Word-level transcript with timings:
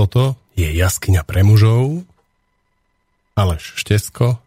Toto 0.00 0.32
je 0.56 0.64
jaskyňa 0.64 1.28
pre 1.28 1.44
mužov, 1.44 2.08
Aleš 3.36 3.76
Štesko 3.76 4.40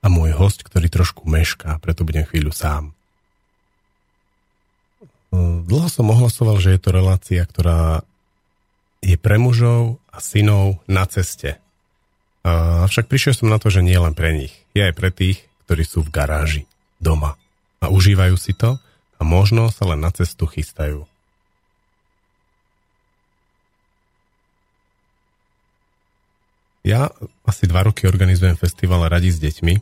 a 0.00 0.06
môj 0.08 0.32
host, 0.32 0.64
ktorý 0.64 0.88
trošku 0.88 1.28
mešká, 1.28 1.76
preto 1.84 2.08
budem 2.08 2.24
chvíľu 2.24 2.48
sám. 2.48 2.96
Dlho 5.36 5.88
som 5.92 6.08
ohlasoval, 6.08 6.64
že 6.64 6.72
je 6.72 6.80
to 6.80 6.96
relácia, 6.96 7.44
ktorá 7.44 8.08
je 9.04 9.20
pre 9.20 9.36
mužov 9.36 10.00
a 10.08 10.24
synov 10.24 10.80
na 10.88 11.04
ceste. 11.04 11.60
Avšak 12.88 13.12
prišiel 13.12 13.36
som 13.36 13.52
na 13.52 13.60
to, 13.60 13.68
že 13.68 13.84
nie 13.84 14.00
len 14.00 14.16
pre 14.16 14.32
nich. 14.32 14.56
Je 14.72 14.80
aj 14.80 14.96
pre 14.96 15.12
tých, 15.12 15.44
ktorí 15.68 15.84
sú 15.84 16.08
v 16.08 16.08
garáži, 16.08 16.64
doma 17.04 17.36
a 17.84 17.92
užívajú 17.92 18.40
si 18.40 18.56
to 18.56 18.80
a 19.20 19.22
možno 19.28 19.68
sa 19.68 19.92
len 19.92 20.00
na 20.00 20.08
cestu 20.08 20.48
chystajú. 20.48 21.04
Ja 26.82 27.14
asi 27.46 27.70
dva 27.70 27.86
roky 27.86 28.10
organizujem 28.10 28.58
festival 28.58 29.06
Radi 29.06 29.30
s 29.30 29.38
deťmi, 29.38 29.74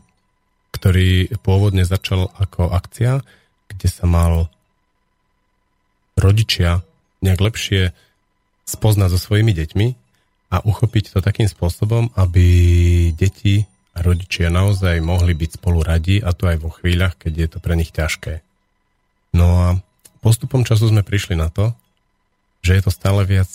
ktorý 0.77 1.33
pôvodne 1.41 1.89
začal 1.89 2.29
ako 2.37 2.77
akcia, 2.77 3.25
kde 3.73 3.89
sa 3.89 4.05
mal 4.05 4.53
rodičia 6.21 6.85
nejak 7.25 7.41
lepšie 7.41 7.97
spoznať 8.69 9.09
so 9.17 9.19
svojimi 9.19 9.57
deťmi 9.57 9.87
a 10.53 10.57
uchopiť 10.61 11.17
to 11.17 11.25
takým 11.25 11.49
spôsobom, 11.49 12.13
aby 12.21 12.47
deti 13.17 13.65
a 13.97 14.05
rodičia 14.05 14.53
naozaj 14.53 15.01
mohli 15.01 15.33
byť 15.35 15.57
spolu 15.59 15.81
radi 15.81 16.21
a 16.21 16.37
to 16.37 16.47
aj 16.47 16.59
vo 16.61 16.71
chvíľach, 16.71 17.17
keď 17.17 17.33
je 17.35 17.49
to 17.49 17.59
pre 17.59 17.75
nich 17.75 17.91
ťažké. 17.91 18.45
No 19.35 19.47
a 19.65 19.69
postupom 20.21 20.67
času 20.69 20.91
sme 20.91 21.07
prišli 21.07 21.35
na 21.39 21.49
to, 21.49 21.73
že 22.61 22.77
je 22.77 22.83
to 22.85 22.93
stále 22.93 23.25
viac, 23.25 23.49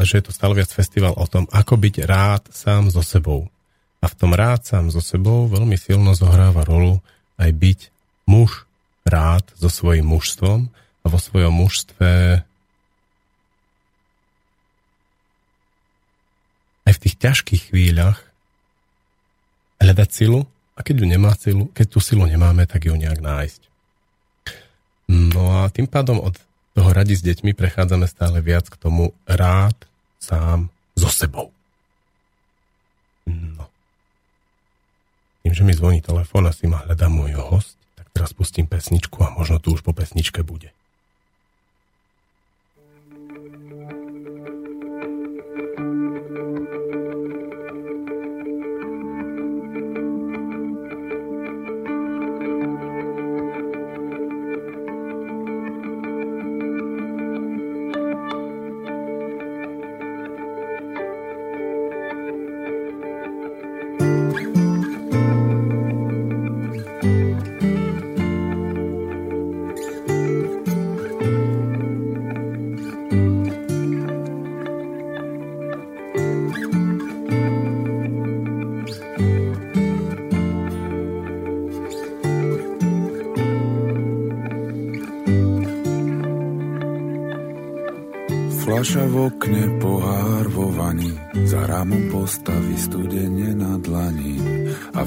že 0.00 0.14
je 0.20 0.24
to 0.24 0.32
stále 0.32 0.56
viac 0.56 0.72
festival 0.72 1.12
o 1.16 1.26
tom, 1.28 1.44
ako 1.52 1.76
byť 1.76 1.94
rád 2.08 2.42
sám 2.52 2.88
so 2.88 3.04
sebou. 3.04 3.52
A 4.00 4.08
v 4.08 4.16
tom 4.16 4.32
rád 4.32 4.64
sám 4.64 4.88
so 4.88 5.04
sebou 5.04 5.48
veľmi 5.48 5.76
silno 5.76 6.16
zohráva 6.16 6.64
rolu 6.64 7.00
aj 7.36 7.50
byť 7.52 7.80
muž 8.28 8.64
rád 9.04 9.44
so 9.56 9.68
svojím 9.68 10.08
mužstvom 10.08 10.72
a 11.04 11.06
vo 11.06 11.18
svojom 11.20 11.52
mužstve 11.52 12.42
aj 16.86 16.92
v 16.94 17.02
tých 17.02 17.16
ťažkých 17.18 17.62
chvíľach 17.70 18.22
hľadať 19.82 20.08
silu 20.10 20.46
a 20.76 20.80
keď 20.80 20.94
ju 21.02 21.06
nemá 21.06 21.32
silu, 21.34 21.68
keď 21.74 21.86
tú 21.88 21.98
silu 21.98 22.24
nemáme, 22.24 22.64
tak 22.64 22.86
ju 22.86 22.94
nejak 22.94 23.20
nájsť. 23.20 23.62
No 25.10 25.62
a 25.62 25.70
tým 25.70 25.86
pádom 25.86 26.18
od 26.18 26.34
toho 26.76 26.92
radi 26.92 27.16
s 27.16 27.24
deťmi 27.24 27.56
prechádzame 27.56 28.04
stále 28.04 28.44
viac 28.44 28.68
k 28.68 28.76
tomu 28.76 29.16
rád 29.24 29.74
sám 30.20 30.68
so 30.92 31.08
sebou. 31.08 31.48
No. 33.24 33.64
Tým, 35.40 35.56
že 35.56 35.64
mi 35.64 35.72
zvoní 35.72 36.04
telefón 36.04 36.44
a 36.44 36.52
si 36.52 36.68
ma 36.68 36.84
hľadá 36.84 37.08
môj 37.08 37.32
host, 37.40 37.80
tak 37.96 38.12
teraz 38.12 38.36
pustím 38.36 38.68
pesničku 38.68 39.16
a 39.24 39.32
možno 39.32 39.56
tu 39.56 39.72
už 39.72 39.80
po 39.80 39.96
pesničke 39.96 40.44
bude. 40.44 40.68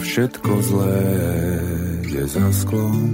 Všetko 0.09 0.53
zlé 0.65 1.05
je 2.09 2.23
za 2.25 2.49
sklom. 2.49 3.13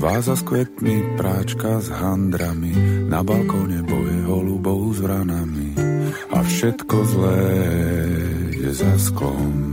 Váza 0.00 0.32
s 0.32 0.40
kvetmi, 0.40 1.20
práčka 1.20 1.76
s 1.76 1.92
handrami, 1.92 2.72
na 3.04 3.20
balkóne 3.20 3.84
boje 3.84 4.16
holubou 4.24 4.96
s 4.96 5.04
vranami 5.04 5.76
a 6.32 6.40
všetko 6.40 6.96
zlé 7.04 7.44
je 8.64 8.70
za 8.72 8.96
sklom. 8.96 9.69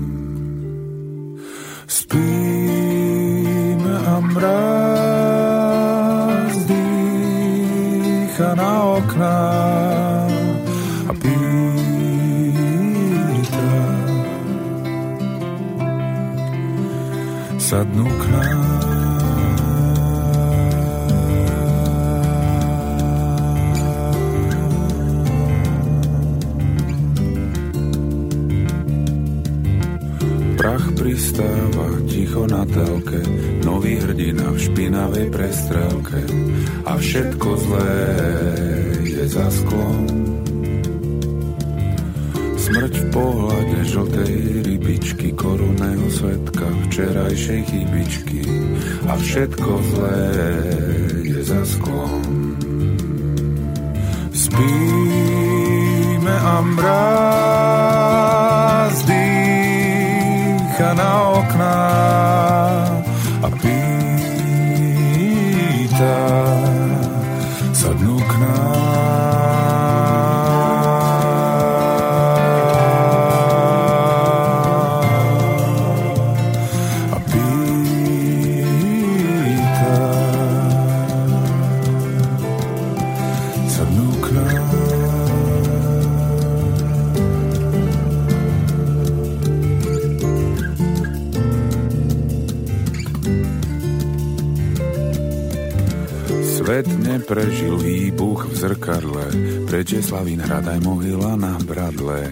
Svet 97.28 97.44
neprežil 97.44 97.76
výbuch 97.76 98.48
v 98.48 98.54
zrkadle, 98.56 99.26
preč 99.68 99.92
je 99.92 100.00
Slavín 100.00 100.40
hrad 100.40 100.64
aj 100.64 100.80
mohyla 100.80 101.36
na 101.36 101.60
bradle 101.60 102.32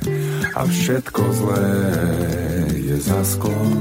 a 0.56 0.62
všetko 0.64 1.24
zlé 1.36 1.68
je 2.80 2.96
za 3.04 3.20
sklom. 3.28 3.76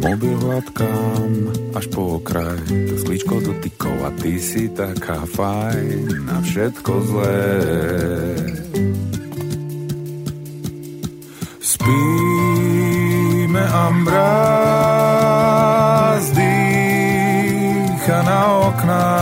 Mobil 0.00 0.32
hladkám 0.40 1.32
až 1.76 1.92
po 1.92 2.16
okraj, 2.16 2.64
to 2.72 2.94
sklíčko 3.04 3.36
dotykov 3.44 3.96
a 4.08 4.10
ty 4.16 4.40
si 4.40 4.72
taká 4.72 5.28
fajn 5.28 6.32
a 6.32 6.40
všetko 6.40 6.92
zlé. 7.04 7.44
knap. 18.82 19.17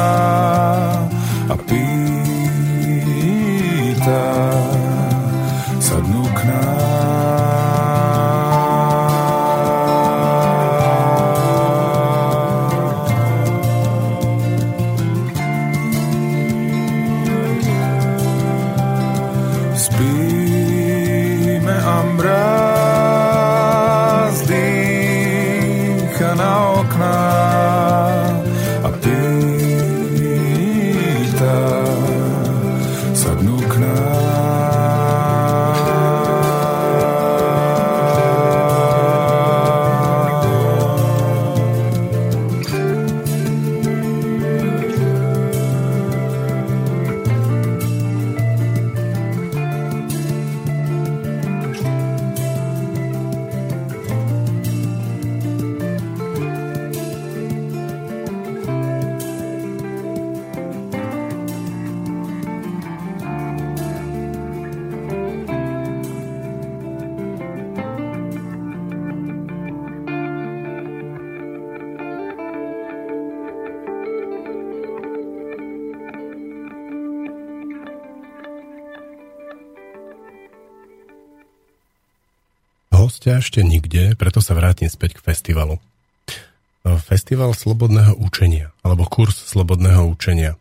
Festival 87.36 87.52
slobodného 87.52 88.16
učenia, 88.16 88.72
alebo 88.80 89.04
kurz 89.04 89.36
slobodného 89.36 90.08
učenia. 90.08 90.56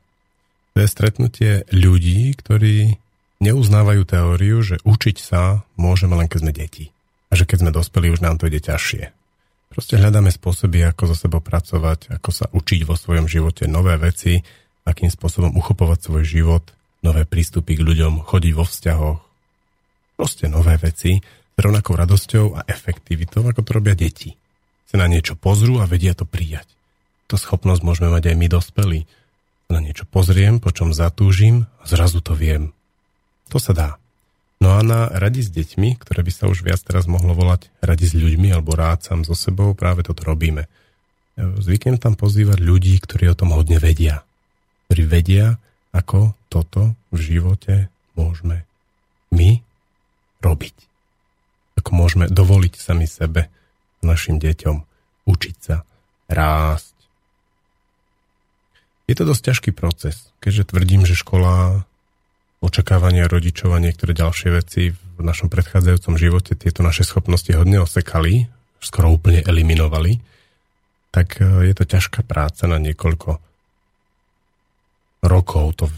To 0.76 0.84
je 0.84 0.92
stretnutie 0.92 1.64
ľudí, 1.72 2.36
ktorí 2.36 3.00
neuznávajú 3.40 4.04
teóriu, 4.04 4.60
že 4.60 4.84
učiť 4.84 5.16
sa 5.16 5.64
môžeme 5.80 6.20
len 6.20 6.28
keď 6.28 6.40
sme 6.44 6.52
deti. 6.52 6.92
A 7.32 7.40
že 7.40 7.48
keď 7.48 7.64
sme 7.64 7.72
dospeli, 7.72 8.12
už 8.12 8.20
nám 8.20 8.36
to 8.36 8.52
ide 8.52 8.60
ťažšie. 8.60 9.08
Proste 9.72 9.96
hľadáme 9.96 10.28
spôsoby, 10.36 10.84
ako 10.84 11.04
so 11.08 11.16
sebou 11.16 11.40
pracovať, 11.40 12.12
ako 12.12 12.30
sa 12.36 12.52
učiť 12.52 12.84
vo 12.84 13.00
svojom 13.00 13.32
živote 13.32 13.72
nové 13.72 13.96
veci, 13.96 14.44
akým 14.84 15.08
spôsobom 15.08 15.56
uchopovať 15.56 16.12
svoj 16.12 16.28
život, 16.28 16.76
nové 17.08 17.24
prístupy 17.24 17.80
k 17.80 17.88
ľuďom, 17.88 18.28
chodiť 18.28 18.52
vo 18.52 18.68
vzťahoch. 18.68 19.20
Proste 20.20 20.52
nové 20.52 20.76
veci, 20.76 21.24
rovnakou 21.56 21.96
radosťou 21.96 22.60
a 22.60 22.68
efektivitou, 22.68 23.48
ako 23.48 23.64
to 23.64 23.72
robia 23.80 23.96
deti. 23.96 24.36
Na 24.96 25.12
niečo 25.12 25.36
pozrú 25.36 25.84
a 25.84 25.86
vedia 25.86 26.16
to 26.16 26.24
prijať. 26.24 26.66
To 27.28 27.36
schopnosť 27.36 27.84
môžeme 27.84 28.08
mať 28.08 28.32
aj 28.32 28.36
my 28.40 28.48
dospelí. 28.48 29.00
Na 29.68 29.84
niečo 29.84 30.08
pozriem, 30.08 30.64
po 30.64 30.72
čom 30.72 30.96
zatúžim 30.96 31.68
a 31.82 31.84
zrazu 31.84 32.24
to 32.24 32.32
viem. 32.32 32.72
To 33.52 33.60
sa 33.60 33.76
dá. 33.76 33.90
No 34.64 34.80
a 34.80 34.82
na 34.82 35.12
radi 35.12 35.44
s 35.44 35.52
deťmi, 35.52 36.00
ktoré 36.00 36.24
by 36.24 36.32
sa 36.32 36.48
už 36.48 36.64
viac 36.64 36.80
teraz 36.80 37.06
mohlo 37.12 37.36
volať 37.36 37.68
radi 37.84 38.08
s 38.08 38.16
ľuďmi 38.16 38.56
alebo 38.56 38.74
rád 38.74 39.04
sám 39.04 39.28
so 39.28 39.36
sebou, 39.36 39.76
práve 39.76 40.08
toto 40.08 40.24
robíme. 40.24 40.72
Zvyknem 41.36 42.00
tam 42.00 42.16
pozývať 42.16 42.64
ľudí, 42.64 42.96
ktorí 43.04 43.28
o 43.28 43.38
tom 43.38 43.52
hodne 43.52 43.78
vedia. 43.84 44.24
Ktorí 44.88 45.04
vedia, 45.04 45.60
ako 45.92 46.32
toto 46.48 46.96
v 47.12 47.20
živote 47.20 47.92
môžeme 48.16 48.64
my 49.36 49.60
robiť 50.40 50.86
ako 51.86 51.90
môžeme 51.94 52.26
dovoliť 52.32 52.74
sami 52.82 53.06
sebe, 53.06 53.46
našim 54.06 54.38
deťom, 54.38 54.76
učiť 55.26 55.56
sa, 55.58 55.84
rásť. 56.30 56.96
Je 59.06 59.14
to 59.14 59.26
dosť 59.26 59.42
ťažký 59.54 59.72
proces, 59.74 60.30
keďže 60.42 60.74
tvrdím, 60.74 61.06
že 61.06 61.18
škola, 61.18 61.86
očakávania 62.62 63.30
rodičov 63.30 63.78
a 63.78 63.84
niektoré 63.84 64.18
ďalšie 64.18 64.50
veci 64.54 64.94
v 64.94 65.22
našom 65.22 65.50
predchádzajúcom 65.54 66.16
živote 66.18 66.58
tieto 66.58 66.82
naše 66.82 67.06
schopnosti 67.06 67.50
hodne 67.54 67.82
osekali, 67.82 68.50
skoro 68.82 69.14
úplne 69.14 69.46
eliminovali, 69.46 70.22
tak 71.14 71.40
e, 71.40 71.70
je 71.70 71.74
to 71.78 71.86
ťažká 71.86 72.26
práca 72.26 72.66
na 72.66 72.82
niekoľko 72.82 73.38
rokov 75.26 75.66
to 75.82 75.90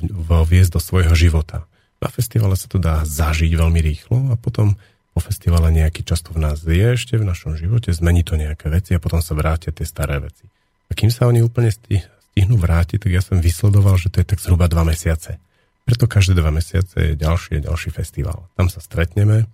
viesť 0.48 0.80
do 0.80 0.82
svojho 0.84 1.12
života. 1.16 1.68
Na 2.00 2.08
festivale 2.08 2.56
sa 2.56 2.70
to 2.70 2.80
dá 2.80 3.04
zažiť 3.04 3.52
veľmi 3.52 3.80
rýchlo 3.82 4.32
a 4.32 4.36
potom 4.40 4.80
po 5.18 5.26
festivale 5.26 5.74
nejaký 5.74 6.06
čas 6.06 6.22
to 6.22 6.30
v 6.30 6.46
nás 6.46 6.62
je 6.62 6.78
ešte 6.78 7.18
v 7.18 7.26
našom 7.26 7.58
živote, 7.58 7.90
zmení 7.90 8.22
to 8.22 8.38
nejaké 8.38 8.70
veci 8.70 8.94
a 8.94 9.02
potom 9.02 9.18
sa 9.18 9.34
vrátia 9.34 9.74
tie 9.74 9.82
staré 9.82 10.22
veci. 10.22 10.46
A 10.46 10.94
kým 10.94 11.10
sa 11.10 11.26
oni 11.26 11.42
úplne 11.42 11.74
stihnú 11.74 12.62
vrátiť, 12.62 13.02
tak 13.02 13.18
ja 13.18 13.26
som 13.26 13.42
vysledoval, 13.42 13.98
že 13.98 14.14
to 14.14 14.22
je 14.22 14.30
tak 14.30 14.38
zhruba 14.38 14.70
dva 14.70 14.86
mesiace. 14.86 15.42
Preto 15.90 16.06
každé 16.06 16.38
dva 16.38 16.54
mesiace 16.54 16.94
je 17.02 17.14
ďalší 17.18 17.58
a 17.58 17.66
ďalší 17.66 17.90
festival. 17.90 18.46
Tam 18.54 18.70
sa 18.70 18.78
stretneme, 18.78 19.50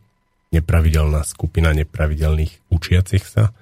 nepravidelná 0.52 1.24
skupina 1.24 1.72
nepravidelných 1.72 2.68
učiacich 2.68 3.24
sa 3.24 3.56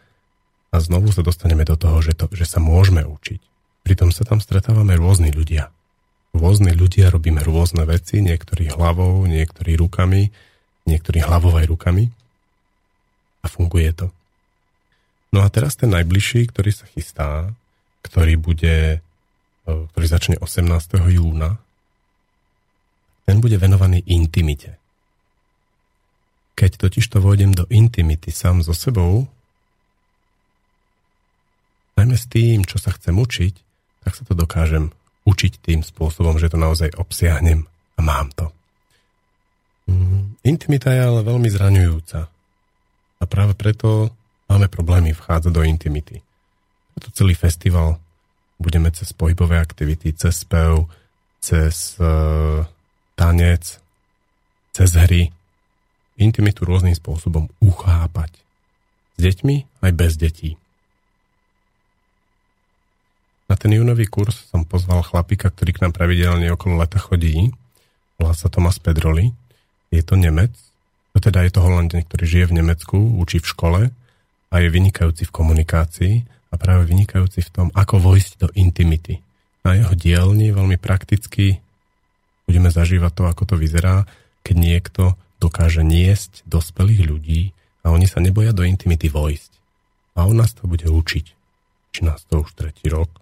a 0.73 0.81
znovu 0.81 1.13
sa 1.13 1.21
dostaneme 1.21 1.69
do 1.69 1.77
toho, 1.77 2.01
že, 2.01 2.17
to, 2.17 2.25
že 2.33 2.49
sa 2.49 2.57
môžeme 2.57 3.05
učiť. 3.05 3.41
Pritom 3.85 4.09
sa 4.09 4.25
tam 4.25 4.41
stretávame 4.41 4.97
rôzni 4.97 5.29
ľudia. 5.29 5.69
Rôzni 6.33 6.73
ľudia 6.73 7.13
robíme 7.13 7.45
rôzne 7.45 7.85
veci, 7.85 8.25
niektorí 8.25 8.73
hlavou, 8.73 9.21
niektorí 9.29 9.77
rukami, 9.77 10.33
niektorí 10.91 11.23
hlavou 11.23 11.55
aj 11.55 11.71
rukami 11.71 12.11
a 13.41 13.47
funguje 13.47 13.89
to. 13.95 14.07
No 15.31 15.41
a 15.41 15.47
teraz 15.47 15.79
ten 15.79 15.89
najbližší, 15.95 16.51
ktorý 16.51 16.71
sa 16.75 16.85
chystá, 16.91 17.55
ktorý 18.03 18.35
bude, 18.35 18.99
e, 19.65 19.71
ktorý 19.95 20.05
začne 20.05 20.35
18. 20.43 21.07
júna, 21.07 21.55
ten 23.23 23.39
bude 23.39 23.55
venovaný 23.55 24.03
intimite. 24.11 24.75
Keď 26.59 26.71
totiž 26.77 27.05
to 27.07 27.23
vôjdem 27.23 27.55
do 27.55 27.63
intimity 27.71 28.27
sám 28.27 28.59
so 28.59 28.75
sebou, 28.75 29.31
najmä 31.95 32.19
s 32.19 32.27
tým, 32.27 32.67
čo 32.67 32.75
sa 32.75 32.91
chcem 32.91 33.15
učiť, 33.15 33.53
tak 34.03 34.13
sa 34.19 34.27
to 34.27 34.35
dokážem 34.35 34.91
učiť 35.23 35.63
tým 35.63 35.79
spôsobom, 35.85 36.35
že 36.41 36.51
to 36.51 36.57
naozaj 36.59 36.91
obsiahnem 36.97 37.69
a 37.95 37.99
mám 38.01 38.33
to. 38.35 38.49
Intimita 40.41 40.89
je 40.89 41.01
ale 41.05 41.21
veľmi 41.21 41.49
zraňujúca. 41.53 42.19
A 43.21 43.23
práve 43.29 43.53
preto 43.53 44.09
máme 44.49 44.65
problémy 44.65 45.13
vchádzať 45.13 45.53
do 45.53 45.61
intimity. 45.61 46.17
Preto 46.97 47.13
celý 47.13 47.37
festival 47.37 48.01
budeme 48.57 48.89
cez 48.89 49.13
pohybové 49.13 49.61
aktivity, 49.61 50.17
cez 50.17 50.41
spev, 50.41 50.89
cez 51.37 51.97
uh, 52.01 52.65
tanec, 53.13 53.77
cez 54.73 54.89
hry, 54.97 55.29
intimitu 56.17 56.65
rôznym 56.65 56.97
spôsobom 56.97 57.45
uchápať. 57.61 58.33
S 59.17 59.19
deťmi 59.21 59.85
aj 59.85 59.91
bez 59.93 60.17
detí. 60.17 60.57
Na 63.45 63.59
ten 63.59 63.77
júnový 63.77 64.09
kurz 64.09 64.49
som 64.49 64.65
pozval 64.65 65.05
chlapika, 65.05 65.53
ktorý 65.53 65.75
k 65.75 65.81
nám 65.85 65.93
pravidelne 65.93 66.49
okolo 66.49 66.81
leta 66.81 66.97
chodí. 66.97 67.53
Volá 68.17 68.33
sa 68.33 68.49
Tomas 68.49 68.81
Pedroli 68.81 69.37
je 69.91 70.01
to 70.01 70.15
Nemec, 70.15 70.55
no 71.11 71.17
teda 71.19 71.43
je 71.43 71.51
to 71.51 71.59
Holandec, 71.61 72.07
ktorý 72.07 72.25
žije 72.25 72.45
v 72.49 72.57
Nemecku, 72.63 72.97
učí 73.19 73.43
v 73.43 73.51
škole 73.51 73.81
a 74.51 74.55
je 74.57 74.67
vynikajúci 74.71 75.27
v 75.27 75.35
komunikácii 75.35 76.13
a 76.51 76.55
práve 76.55 76.87
vynikajúci 76.87 77.43
v 77.43 77.51
tom, 77.51 77.67
ako 77.75 77.99
vojsť 77.99 78.31
do 78.39 78.47
intimity. 78.55 79.19
Na 79.61 79.77
jeho 79.77 79.93
dielni 79.93 80.49
veľmi 80.51 80.79
prakticky 80.81 81.61
budeme 82.49 82.73
zažívať 82.73 83.11
to, 83.13 83.23
ako 83.29 83.43
to 83.45 83.55
vyzerá, 83.55 84.09
keď 84.41 84.55
niekto 84.57 85.03
dokáže 85.37 85.85
niesť 85.85 86.43
dospelých 86.49 87.01
ľudí 87.05 87.41
a 87.85 87.93
oni 87.93 88.09
sa 88.09 88.19
neboja 88.19 88.51
do 88.51 88.65
intimity 88.65 89.07
vojsť. 89.07 89.51
A 90.17 90.27
on 90.27 90.41
nás 90.41 90.51
to 90.51 90.67
bude 90.67 90.85
učiť. 90.85 91.25
Či 91.91 91.99
nás 92.03 92.25
to 92.27 92.43
už 92.43 92.51
tretí 92.57 92.91
rok. 92.91 93.20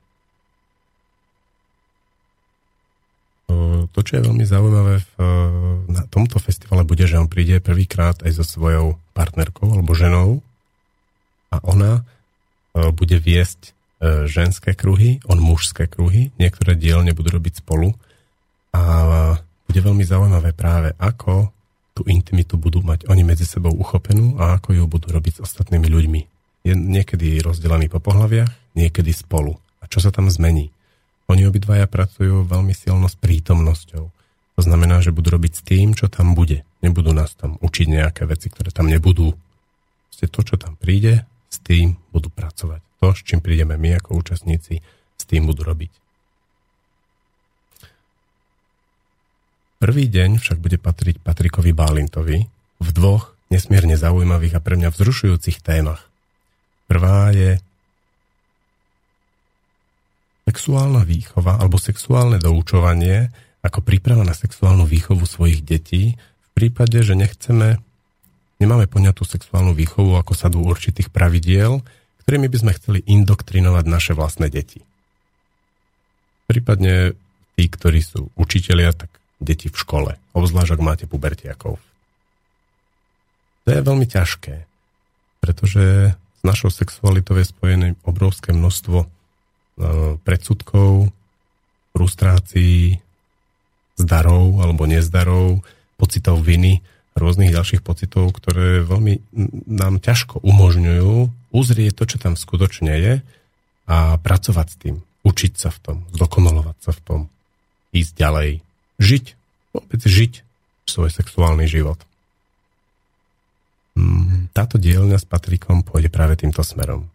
To, 3.90 4.00
čo 4.06 4.22
je 4.22 4.26
veľmi 4.30 4.46
zaujímavé 4.46 5.02
v, 5.02 5.12
na 5.90 6.06
tomto 6.06 6.38
festivale 6.38 6.86
bude, 6.86 7.02
že 7.10 7.18
on 7.18 7.26
príde 7.26 7.58
prvýkrát 7.58 8.22
aj 8.22 8.38
so 8.38 8.46
svojou 8.46 9.02
partnerkou 9.18 9.74
alebo 9.74 9.98
ženou 9.98 10.46
a 11.50 11.58
ona 11.66 12.06
e, 12.78 12.94
bude 12.94 13.18
viesť 13.18 13.74
ženské 14.32 14.80
kruhy, 14.80 15.20
on 15.28 15.44
mužské 15.44 15.84
kruhy, 15.84 16.32
niektoré 16.40 16.80
dielne 16.80 17.12
budú 17.12 17.36
robiť 17.36 17.60
spolu 17.60 17.92
a 18.72 18.82
bude 19.68 19.80
veľmi 19.84 20.08
zaujímavé 20.08 20.56
práve, 20.56 20.96
ako 20.96 21.52
tú 21.94 22.08
intimitu 22.08 22.56
budú 22.56 22.80
mať 22.80 23.12
oni 23.12 23.28
medzi 23.28 23.44
sebou 23.44 23.76
uchopenú 23.76 24.40
a 24.40 24.56
ako 24.56 24.72
ju 24.72 24.84
budú 24.88 25.12
robiť 25.12 25.40
s 25.40 25.44
ostatnými 25.44 25.92
ľuďmi. 25.92 26.22
Je 26.64 26.74
niekedy 26.80 27.44
rozdelený 27.44 27.92
po 27.92 28.00
pohľaviach, 28.00 28.48
niekedy 28.80 29.12
spolu. 29.12 29.60
A 29.84 29.92
čo 29.92 30.00
sa 30.00 30.16
tam 30.16 30.32
zmení? 30.32 30.72
Oni 31.30 31.46
obidvaja 31.46 31.86
pracujú 31.86 32.44
veľmi 32.50 32.74
silno 32.74 33.06
s 33.06 33.14
prítomnosťou. 33.16 34.06
To 34.60 34.62
znamená, 34.66 35.00
že 35.00 35.14
budú 35.14 35.38
robiť 35.38 35.54
s 35.56 35.62
tým, 35.62 35.94
čo 35.94 36.10
tam 36.10 36.34
bude. 36.34 36.66
Nebudú 36.82 37.14
nás 37.14 37.32
tam 37.38 37.56
učiť 37.62 37.88
nejaké 37.88 38.26
veci, 38.26 38.50
ktoré 38.50 38.74
tam 38.74 38.90
nebudú. 38.90 39.38
Proste 40.10 40.28
to, 40.28 40.42
čo 40.42 40.56
tam 40.58 40.76
príde, 40.76 41.24
s 41.48 41.62
tým 41.62 41.96
budú 42.12 42.28
pracovať. 42.34 42.82
To, 43.00 43.16
s 43.16 43.24
čím 43.24 43.40
prídeme 43.40 43.80
my 43.80 44.02
ako 44.02 44.20
účastníci, 44.20 44.82
s 45.16 45.24
tým 45.24 45.48
budú 45.48 45.64
robiť. 45.64 45.92
Prvý 49.80 50.12
deň 50.12 50.44
však 50.44 50.60
bude 50.60 50.76
patriť 50.76 51.24
Patrikovi 51.24 51.72
Bálintovi 51.72 52.52
v 52.84 52.90
dvoch 52.92 53.32
nesmierne 53.48 53.96
zaujímavých 53.96 54.60
a 54.60 54.64
pre 54.64 54.76
mňa 54.76 54.92
vzrušujúcich 54.92 55.64
témach. 55.64 56.12
Prvá 56.92 57.32
je 57.32 57.64
sexuálna 60.50 61.06
výchova 61.06 61.62
alebo 61.62 61.78
sexuálne 61.78 62.42
doučovanie 62.42 63.30
ako 63.62 63.86
príprava 63.86 64.26
na 64.26 64.34
sexuálnu 64.34 64.90
výchovu 64.90 65.30
svojich 65.30 65.62
detí 65.62 66.18
v 66.18 66.50
prípade, 66.58 67.06
že 67.06 67.14
nechceme, 67.14 67.78
nemáme 68.58 68.90
poňatú 68.90 69.30
sexuálnu 69.30 69.78
výchovu 69.78 70.18
ako 70.18 70.34
sadu 70.34 70.66
určitých 70.66 71.14
pravidiel, 71.14 71.86
ktorými 72.26 72.50
by 72.50 72.58
sme 72.58 72.72
chceli 72.82 73.00
indoktrinovať 73.06 73.86
naše 73.86 74.12
vlastné 74.18 74.50
deti. 74.50 74.82
Prípadne 76.50 77.14
tí, 77.54 77.70
ktorí 77.70 78.02
sú 78.02 78.34
učitelia, 78.34 78.90
tak 78.90 79.14
deti 79.38 79.70
v 79.70 79.78
škole, 79.78 80.18
obzvlášť 80.34 80.74
ak 80.74 80.82
máte 80.82 81.06
pubertiakov. 81.06 81.78
To 83.64 83.70
je 83.70 83.86
veľmi 83.86 84.10
ťažké, 84.10 84.66
pretože 85.46 86.18
s 86.18 86.42
našou 86.42 86.74
sexualitou 86.74 87.38
je 87.38 87.46
spojené 87.46 87.88
obrovské 88.02 88.50
množstvo 88.50 89.19
predsudkov, 90.24 91.12
frustrácií, 91.96 93.00
zdarov 94.00 94.64
alebo 94.64 94.88
nezdarov, 94.88 95.64
pocitov 96.00 96.40
viny, 96.40 96.80
rôznych 97.20 97.52
ďalších 97.52 97.84
pocitov, 97.84 98.32
ktoré 98.32 98.80
veľmi 98.88 99.20
nám 99.68 100.00
ťažko 100.00 100.40
umožňujú 100.40 101.14
uzrieť 101.52 101.94
to, 102.00 102.04
čo 102.08 102.18
tam 102.22 102.40
skutočne 102.40 102.94
je 102.96 103.14
a 103.90 104.16
pracovať 104.16 104.68
s 104.70 104.76
tým, 104.80 104.96
učiť 105.28 105.54
sa 105.60 105.70
v 105.74 105.80
tom, 105.84 105.98
zdokonalovať 106.16 106.78
sa 106.80 106.92
v 106.96 107.02
tom, 107.04 107.20
ísť 107.92 108.12
ďalej, 108.16 108.50
žiť, 109.02 109.26
vôbec 109.76 110.02
žiť 110.02 110.34
svoj 110.88 111.10
sexuálny 111.12 111.66
život. 111.68 112.00
Mm, 113.98 114.54
táto 114.56 114.80
dielňa 114.80 115.20
s 115.20 115.28
Patrikom 115.28 115.84
pôjde 115.84 116.08
práve 116.08 116.40
týmto 116.40 116.64
smerom. 116.64 117.10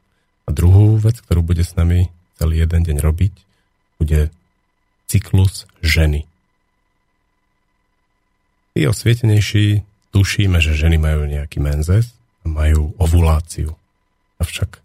A 0.44 0.52
druhú 0.52 1.00
vec, 1.00 1.16
ktorú 1.25 1.40
bude 1.40 1.64
s 1.64 1.73
nami 1.78 2.12
celý 2.38 2.62
jeden 2.62 2.83
deň 2.83 2.97
robiť, 3.00 3.35
bude 4.03 4.31
cyklus 5.07 5.71
ženy. 5.81 6.26
Tí 8.75 8.81
osvietenejší 8.91 9.87
tušíme, 10.11 10.59
že 10.59 10.75
ženy 10.75 10.99
majú 10.99 11.31
nejaký 11.31 11.62
menzes 11.62 12.11
a 12.43 12.50
majú 12.50 12.95
ovuláciu. 12.99 13.79
Avšak 14.43 14.71
e, 14.75 14.81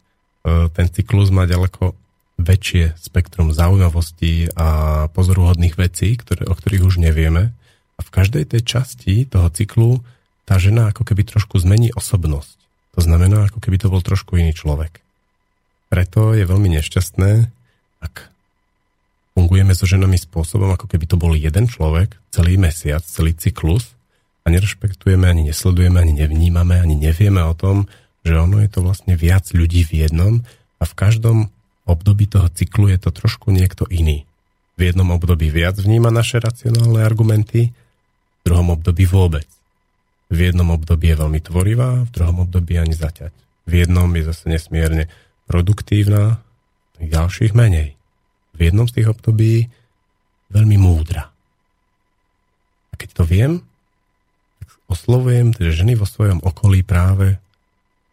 ten 0.69 0.87
cyklus 0.93 1.33
má 1.33 1.49
ďaleko 1.49 1.97
väčšie 2.39 2.95
spektrum 2.95 3.51
zaujímavostí 3.51 4.53
a 4.55 5.05
pozoruhodných 5.11 5.75
vecí, 5.75 6.15
ktoré, 6.15 6.47
o 6.47 6.55
ktorých 6.55 6.87
už 6.87 6.95
nevieme. 7.01 7.51
A 7.97 8.01
v 8.05 8.13
každej 8.13 8.47
tej 8.47 8.61
časti 8.63 9.27
toho 9.27 9.51
cyklu 9.51 9.99
tá 10.47 10.55
žena 10.55 10.89
ako 10.89 11.03
keby 11.03 11.27
trošku 11.27 11.59
zmení 11.59 11.91
osobnosť. 11.91 12.57
To 12.95 13.01
znamená, 13.03 13.51
ako 13.51 13.59
keby 13.59 13.77
to 13.77 13.91
bol 13.91 14.01
trošku 14.01 14.39
iný 14.39 14.55
človek. 14.55 15.03
Preto 15.89 16.37
je 16.37 16.45
veľmi 16.45 16.69
nešťastné, 16.77 17.31
ak 18.05 18.29
fungujeme 19.33 19.73
so 19.73 19.89
ženami 19.89 20.21
spôsobom, 20.21 20.69
ako 20.69 20.85
keby 20.85 21.05
to 21.09 21.17
bol 21.17 21.33
jeden 21.33 21.65
človek, 21.65 22.13
celý 22.29 22.61
mesiac, 22.61 23.01
celý 23.01 23.33
cyklus 23.33 23.97
a 24.45 24.53
nerešpektujeme, 24.53 25.25
ani 25.25 25.49
nesledujeme, 25.49 25.97
ani 25.97 26.13
nevnímame, 26.13 26.77
ani 26.77 26.93
nevieme 26.93 27.41
o 27.41 27.57
tom, 27.57 27.89
že 28.21 28.37
ono 28.37 28.61
je 28.61 28.69
to 28.69 28.85
vlastne 28.85 29.17
viac 29.17 29.49
ľudí 29.49 29.81
v 29.87 30.05
jednom 30.05 30.33
a 30.77 30.83
v 30.85 30.93
každom 30.93 31.49
období 31.89 32.29
toho 32.29 32.45
cyklu 32.53 32.93
je 32.93 33.01
to 33.01 33.09
trošku 33.09 33.49
niekto 33.49 33.89
iný. 33.89 34.29
V 34.77 34.93
jednom 34.93 35.09
období 35.11 35.49
viac 35.49 35.75
vníma 35.81 36.13
naše 36.13 36.37
racionálne 36.37 37.01
argumenty, 37.01 37.73
v 37.73 38.41
druhom 38.45 38.77
období 38.77 39.03
vôbec. 39.09 39.49
V 40.29 40.37
jednom 40.45 40.69
období 40.69 41.09
je 41.09 41.17
veľmi 41.17 41.41
tvorivá, 41.41 42.05
v 42.05 42.11
druhom 42.13 42.45
období 42.45 42.77
ani 42.77 42.93
zaťať. 42.93 43.33
V 43.65 43.73
jednom 43.73 44.07
je 44.13 44.23
zase 44.29 44.45
nesmierne 44.45 45.09
produktívna, 45.49 46.37
tak 46.93 47.05
ďalších 47.09 47.57
menej. 47.57 47.97
V 48.53 48.59
jednom 48.61 48.85
z 48.85 49.01
tých 49.01 49.07
období 49.09 49.65
veľmi 50.53 50.77
múdra. 50.77 51.33
A 52.91 52.93
keď 52.93 53.09
to 53.17 53.23
viem, 53.25 53.65
tak 54.61 54.69
oslovujem 54.85 55.57
tie 55.57 55.73
ženy 55.73 55.97
vo 55.97 56.05
svojom 56.05 56.45
okolí 56.45 56.85
práve 56.85 57.41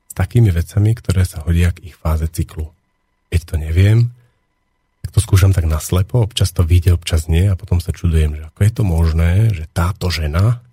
s 0.08 0.14
takými 0.16 0.48
vecami, 0.48 0.96
ktoré 0.96 1.28
sa 1.28 1.44
hodia 1.44 1.76
k 1.76 1.92
ich 1.92 1.96
fáze 1.98 2.24
cyklu. 2.32 2.72
Keď 3.28 3.40
to 3.44 3.54
neviem, 3.60 4.16
tak 5.04 5.12
to 5.12 5.20
skúšam 5.20 5.52
tak 5.52 5.68
naslepo, 5.68 6.24
občas 6.24 6.56
to 6.56 6.64
vyjde, 6.64 6.96
občas 6.96 7.28
nie 7.28 7.52
a 7.52 7.58
potom 7.58 7.84
sa 7.84 7.92
čudujem, 7.92 8.40
že 8.40 8.42
ako 8.48 8.60
je 8.64 8.72
to 8.72 8.82
možné, 8.82 9.30
že 9.52 9.64
táto 9.76 10.08
žena 10.08 10.64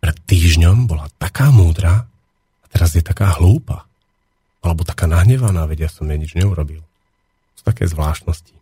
pred 0.00 0.16
týždňom 0.26 0.86
bola 0.86 1.10
taká 1.18 1.50
múdra 1.50 2.06
a 2.62 2.66
teraz 2.70 2.94
je 2.94 3.02
taká 3.02 3.36
hlúpa 3.36 3.85
alebo 4.66 4.82
taká 4.82 5.06
nahnevaná, 5.06 5.64
vedia 5.70 5.86
som 5.86 6.10
ja 6.10 6.18
nič 6.18 6.34
neurobil. 6.34 6.82
Sú 7.54 7.62
také 7.62 7.86
zvláštnosti. 7.86 8.56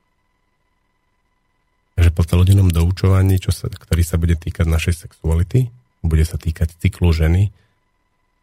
Takže 1.94 2.10
po 2.10 2.22
celodennom 2.26 2.68
doučovaní, 2.68 3.38
čo 3.38 3.54
sa, 3.54 3.70
ktorý 3.70 4.02
sa 4.02 4.18
bude 4.18 4.34
týkať 4.34 4.66
našej 4.66 5.08
sexuality, 5.08 5.70
bude 6.04 6.26
sa 6.26 6.36
týkať 6.36 6.76
cyklu 6.76 7.14
ženy, 7.14 7.54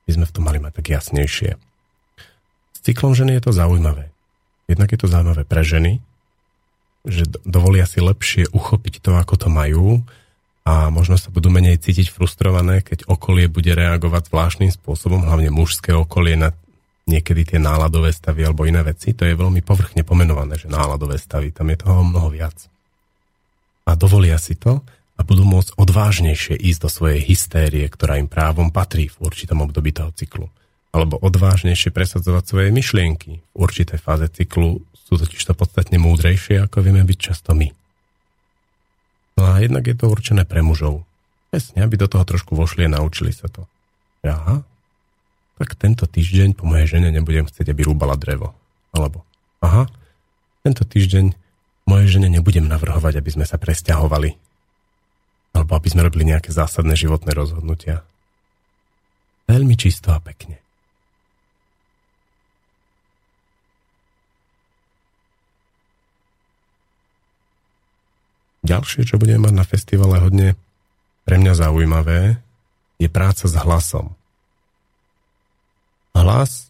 by 0.09 0.11
sme 0.17 0.25
v 0.25 0.33
tom 0.33 0.43
mali 0.47 0.57
mať 0.57 0.81
tak 0.81 0.87
jasnejšie. 0.89 1.49
S 2.73 2.79
cyklom 2.81 3.13
ženy 3.13 3.37
je 3.37 3.43
to 3.45 3.51
zaujímavé. 3.53 4.09
Jednak 4.65 4.89
je 4.89 4.99
to 4.99 5.11
zaujímavé 5.11 5.43
pre 5.45 5.61
ženy, 5.61 6.01
že 7.05 7.27
dovolia 7.45 7.85
si 7.85 8.01
lepšie 8.01 8.49
uchopiť 8.49 9.03
to, 9.03 9.13
ako 9.13 9.35
to 9.37 9.47
majú 9.51 10.01
a 10.61 10.93
možno 10.93 11.17
sa 11.17 11.33
budú 11.33 11.49
menej 11.49 11.81
cítiť 11.81 12.13
frustrované, 12.13 12.85
keď 12.85 13.09
okolie 13.09 13.49
bude 13.49 13.73
reagovať 13.73 14.29
zvláštnym 14.29 14.71
spôsobom, 14.71 15.25
hlavne 15.25 15.49
mužské 15.49 15.91
okolie 15.91 16.37
na 16.37 16.53
niekedy 17.09 17.55
tie 17.55 17.59
náladové 17.59 18.13
stavy 18.13 18.45
alebo 18.45 18.67
iné 18.69 18.85
veci, 18.85 19.13
to 19.17 19.25
je 19.25 19.33
veľmi 19.33 19.65
povrchne 19.65 20.05
pomenované, 20.05 20.57
že 20.57 20.69
náladové 20.69 21.17
stavy, 21.17 21.49
tam 21.49 21.69
je 21.73 21.77
toho 21.81 22.05
mnoho 22.05 22.29
viac. 22.29 22.69
A 23.89 23.97
dovolia 23.97 24.37
si 24.37 24.53
to 24.53 24.85
a 25.17 25.21
budú 25.21 25.45
môcť 25.45 25.77
odvážnejšie 25.77 26.57
ísť 26.57 26.79
do 26.81 26.89
svojej 26.89 27.21
hystérie, 27.21 27.85
ktorá 27.89 28.17
im 28.17 28.29
právom 28.29 28.69
patrí 28.69 29.09
v 29.09 29.17
určitom 29.21 29.61
období 29.65 29.93
toho 29.93 30.13
cyklu. 30.13 30.47
Alebo 30.91 31.21
odvážnejšie 31.21 31.93
presadzovať 31.93 32.43
svoje 32.45 32.69
myšlienky. 32.73 33.39
V 33.53 33.57
určitej 33.57 33.99
fáze 34.01 34.27
cyklu 34.33 34.83
sú 34.91 35.13
totiž 35.15 35.39
to 35.45 35.53
podstatne 35.55 36.01
múdrejšie, 36.01 36.65
ako 36.65 36.83
vieme 36.83 37.05
byť 37.05 37.17
často 37.19 37.53
my. 37.55 37.69
No 39.39 39.43
a 39.47 39.63
jednak 39.63 39.87
je 39.87 39.95
to 39.95 40.11
určené 40.11 40.43
pre 40.43 40.59
mužov. 40.61 41.07
Presne, 41.51 41.83
aby 41.83 41.95
do 41.99 42.07
toho 42.07 42.23
trošku 42.23 42.55
vošli 42.55 42.87
a 42.87 42.93
naučili 42.95 43.31
sa 43.31 43.47
to. 43.51 43.67
Aha, 44.23 44.63
tak 45.61 45.77
tento 45.77 46.09
týždeň 46.09 46.57
po 46.57 46.65
mojej 46.65 46.97
žene 46.97 47.13
nebudem 47.13 47.45
chcieť, 47.45 47.69
aby 47.69 47.85
rúbala 47.85 48.17
drevo. 48.17 48.57
Alebo, 48.97 49.21
aha, 49.61 49.85
tento 50.65 50.81
týždeň 50.81 51.37
mojej 51.85 52.17
žene 52.17 52.33
nebudem 52.33 52.65
navrhovať, 52.65 53.21
aby 53.21 53.29
sme 53.29 53.45
sa 53.45 53.61
presťahovali. 53.61 54.33
Alebo 55.53 55.71
aby 55.77 55.87
sme 55.93 56.01
robili 56.01 56.33
nejaké 56.33 56.49
zásadné 56.49 56.97
životné 56.97 57.29
rozhodnutia. 57.37 58.01
Veľmi 59.45 59.77
čisto 59.77 60.09
a 60.09 60.17
pekne. 60.17 60.57
Ďalšie, 68.65 69.05
čo 69.05 69.21
budeme 69.21 69.45
mať 69.45 69.53
na 69.53 69.65
festivale 69.65 70.17
hodne 70.17 70.57
pre 71.21 71.37
mňa 71.37 71.53
zaujímavé, 71.53 72.41
je 72.97 73.09
práca 73.13 73.45
s 73.45 73.53
hlasom. 73.53 74.17
Hlas? 76.15 76.69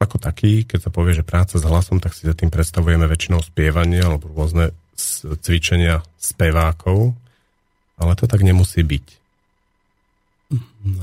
Ako 0.00 0.16
taký, 0.16 0.64
keď 0.64 0.88
sa 0.88 0.90
povie, 0.90 1.12
že 1.12 1.26
práca 1.26 1.60
s 1.60 1.64
hlasom, 1.64 2.00
tak 2.00 2.16
si 2.16 2.24
za 2.24 2.32
tým 2.32 2.48
predstavujeme 2.48 3.04
väčšinou 3.04 3.44
spievanie 3.44 4.00
alebo 4.00 4.32
rôzne 4.32 4.72
cvičenia 5.40 6.00
spevákov, 6.16 7.12
ale 8.00 8.12
to 8.16 8.24
tak 8.24 8.40
nemusí 8.40 8.80
byť. 8.80 9.06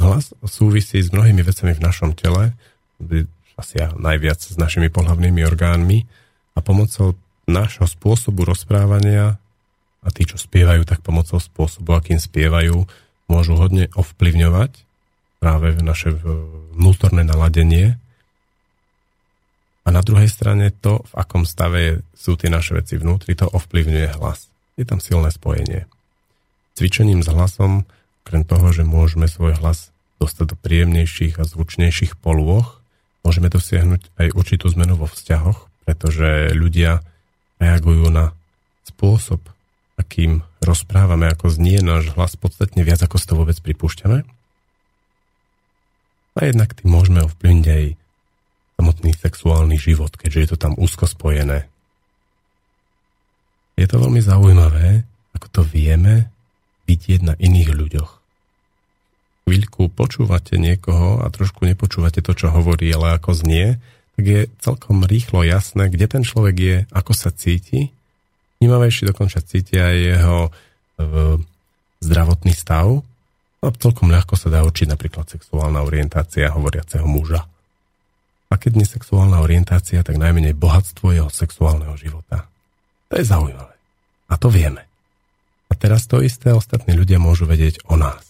Hlas 0.01 0.33
súvisí 0.43 0.97
s 0.97 1.13
mnohými 1.13 1.45
vecami 1.45 1.77
v 1.77 1.83
našom 1.85 2.17
tele, 2.17 2.57
asi 3.57 3.81
najviac 3.81 4.37
s 4.37 4.57
našimi 4.57 4.89
pohľavnými 4.93 5.41
orgánmi. 5.45 6.05
A 6.57 6.59
pomocou 6.61 7.13
nášho 7.45 7.85
spôsobu 7.85 8.45
rozprávania 8.45 9.37
a 10.01 10.07
tí, 10.13 10.25
čo 10.25 10.37
spievajú, 10.37 10.85
tak 10.85 11.05
pomocou 11.05 11.37
spôsobu, 11.37 11.97
akým 11.97 12.21
spievajú, 12.21 12.85
môžu 13.29 13.53
hodne 13.57 13.89
ovplyvňovať 13.93 14.71
práve 15.37 15.77
naše 15.85 16.17
vnútorné 16.77 17.25
naladenie. 17.25 17.97
A 19.83 19.89
na 19.89 20.05
druhej 20.05 20.29
strane 20.29 20.69
to, 20.69 21.01
v 21.09 21.13
akom 21.17 21.43
stave 21.43 22.05
sú 22.13 22.37
tie 22.37 22.53
naše 22.53 22.77
veci 22.77 23.01
vnútri, 23.01 23.33
to 23.33 23.49
ovplyvňuje 23.49 24.21
hlas. 24.21 24.45
Je 24.77 24.85
tam 24.85 25.01
silné 25.01 25.33
spojenie. 25.33 25.89
Cvičením 26.77 27.25
s 27.25 27.31
hlasom, 27.33 27.89
krem 28.21 28.45
toho, 28.45 28.69
že 28.69 28.85
môžeme 28.85 29.25
svoj 29.25 29.57
hlas 29.57 29.89
dostať 30.21 30.53
do 30.53 30.55
príjemnejších 30.59 31.41
a 31.41 31.47
zvučnejších 31.49 32.21
polôch, 32.21 32.77
môžeme 33.25 33.49
dosiahnuť 33.49 34.13
aj 34.21 34.27
určitú 34.37 34.69
zmenu 34.77 34.93
vo 34.99 35.09
vzťahoch, 35.09 35.65
pretože 35.87 36.53
ľudia 36.53 37.01
reagujú 37.57 38.11
na 38.13 38.37
spôsob, 38.85 39.41
akým 39.97 40.45
rozprávame, 40.61 41.25
ako 41.31 41.49
znie 41.49 41.81
náš 41.81 42.13
hlas 42.13 42.37
podstatne 42.37 42.85
viac, 42.85 43.01
ako 43.01 43.17
si 43.17 43.25
to 43.25 43.33
vôbec 43.39 43.57
pripúšťame. 43.57 44.36
A 46.37 46.45
jednak 46.45 46.77
tým 46.77 46.93
môžeme 46.93 47.25
ovplyvniť 47.25 47.65
aj 47.65 47.83
samotný 48.77 49.11
sexuálny 49.17 49.77
život, 49.81 50.13
keďže 50.13 50.39
je 50.39 50.49
to 50.53 50.57
tam 50.61 50.73
úzko 50.77 51.09
spojené. 51.09 51.65
Je 53.77 53.85
to 53.89 53.97
veľmi 53.97 54.21
zaujímavé, 54.21 55.05
ako 55.33 55.47
to 55.49 55.61
vieme 55.65 56.29
vidieť 56.85 57.21
na 57.25 57.33
iných 57.37 57.69
ľuďoch. 57.73 58.11
Chvíľku 59.47 59.89
počúvate 59.93 60.59
niekoho 60.59 61.23
a 61.23 61.31
trošku 61.33 61.65
nepočúvate 61.65 62.21
to, 62.21 62.33
čo 62.37 62.53
hovorí, 62.53 62.89
ale 62.93 63.17
ako 63.17 63.33
znie, 63.33 63.81
tak 64.17 64.23
je 64.25 64.41
celkom 64.59 65.05
rýchlo 65.05 65.45
jasné, 65.45 65.93
kde 65.93 66.05
ten 66.09 66.23
človek 66.25 66.55
je, 66.57 66.77
ako 66.89 67.13
sa 67.13 67.29
cíti. 67.29 67.93
Vnímavejší 68.57 69.07
dokonca 69.07 69.37
cíti 69.45 69.77
aj 69.77 69.95
jeho 69.95 70.39
e, 70.41 70.51
zdravotný 72.01 72.53
stav. 72.57 73.05
A 73.57 73.73
celkom 73.73 74.13
ľahko 74.13 74.37
sa 74.37 74.53
dá 74.53 74.61
určiť 74.61 74.93
napríklad 74.93 75.25
sexuálna 75.25 75.81
orientácia 75.81 76.53
hovoriaceho 76.53 77.09
muža. 77.09 77.41
A 78.47 78.53
keď 78.55 78.71
nie 78.79 78.87
sexuálna 78.87 79.43
orientácia, 79.43 80.05
tak 80.05 80.15
najmenej 80.15 80.55
bohatstvo 80.55 81.11
jeho 81.11 81.27
sexuálneho 81.27 81.97
života. 81.99 82.47
To 83.11 83.13
je 83.19 83.25
zaujímavé. 83.25 83.75
A 84.31 84.33
to 84.39 84.47
vieme. 84.47 84.87
A 85.67 85.73
teraz 85.75 86.07
to 86.07 86.23
isté 86.23 86.55
ostatní 86.55 86.95
ľudia 86.95 87.19
môžu 87.19 87.43
vedieť 87.43 87.83
o 87.91 87.99
nás. 87.99 88.23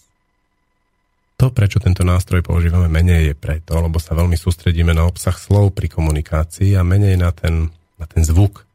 To, 1.38 1.54
prečo 1.54 1.78
tento 1.78 2.02
nástroj 2.02 2.42
používame 2.42 2.90
menej, 2.90 3.30
je 3.30 3.34
preto, 3.38 3.78
lebo 3.78 4.02
sa 4.02 4.18
veľmi 4.18 4.34
sústredíme 4.34 4.90
na 4.90 5.06
obsah 5.06 5.38
slov 5.38 5.70
pri 5.70 5.86
komunikácii 5.86 6.74
a 6.74 6.82
menej 6.82 7.14
na 7.14 7.30
ten, 7.30 7.70
na 7.94 8.10
ten 8.10 8.26
zvuk. 8.26 8.66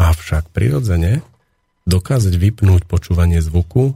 Avšak 0.00 0.56
prirodzene 0.56 1.20
dokázať 1.84 2.32
vypnúť 2.32 2.88
počúvanie 2.88 3.44
zvuku 3.44 3.92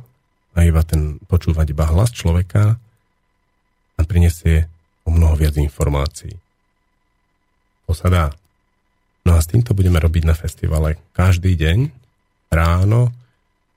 a 0.55 0.67
iba 0.67 0.83
ten 0.83 1.23
počúvať 1.31 1.73
iba 1.73 1.87
hlas 1.87 2.11
človeka 2.11 2.77
nám 3.97 4.07
prinesie 4.09 4.67
o 5.07 5.13
mnoho 5.13 5.37
viac 5.37 5.55
informácií. 5.61 6.35
To 7.87 7.93
sa 7.93 8.09
dá. 8.09 8.27
No 9.27 9.37
a 9.37 9.43
s 9.43 9.51
týmto 9.51 9.77
budeme 9.77 10.01
robiť 10.01 10.25
na 10.25 10.35
festivale 10.35 10.97
každý 11.13 11.55
deň, 11.59 11.79
ráno, 12.51 13.13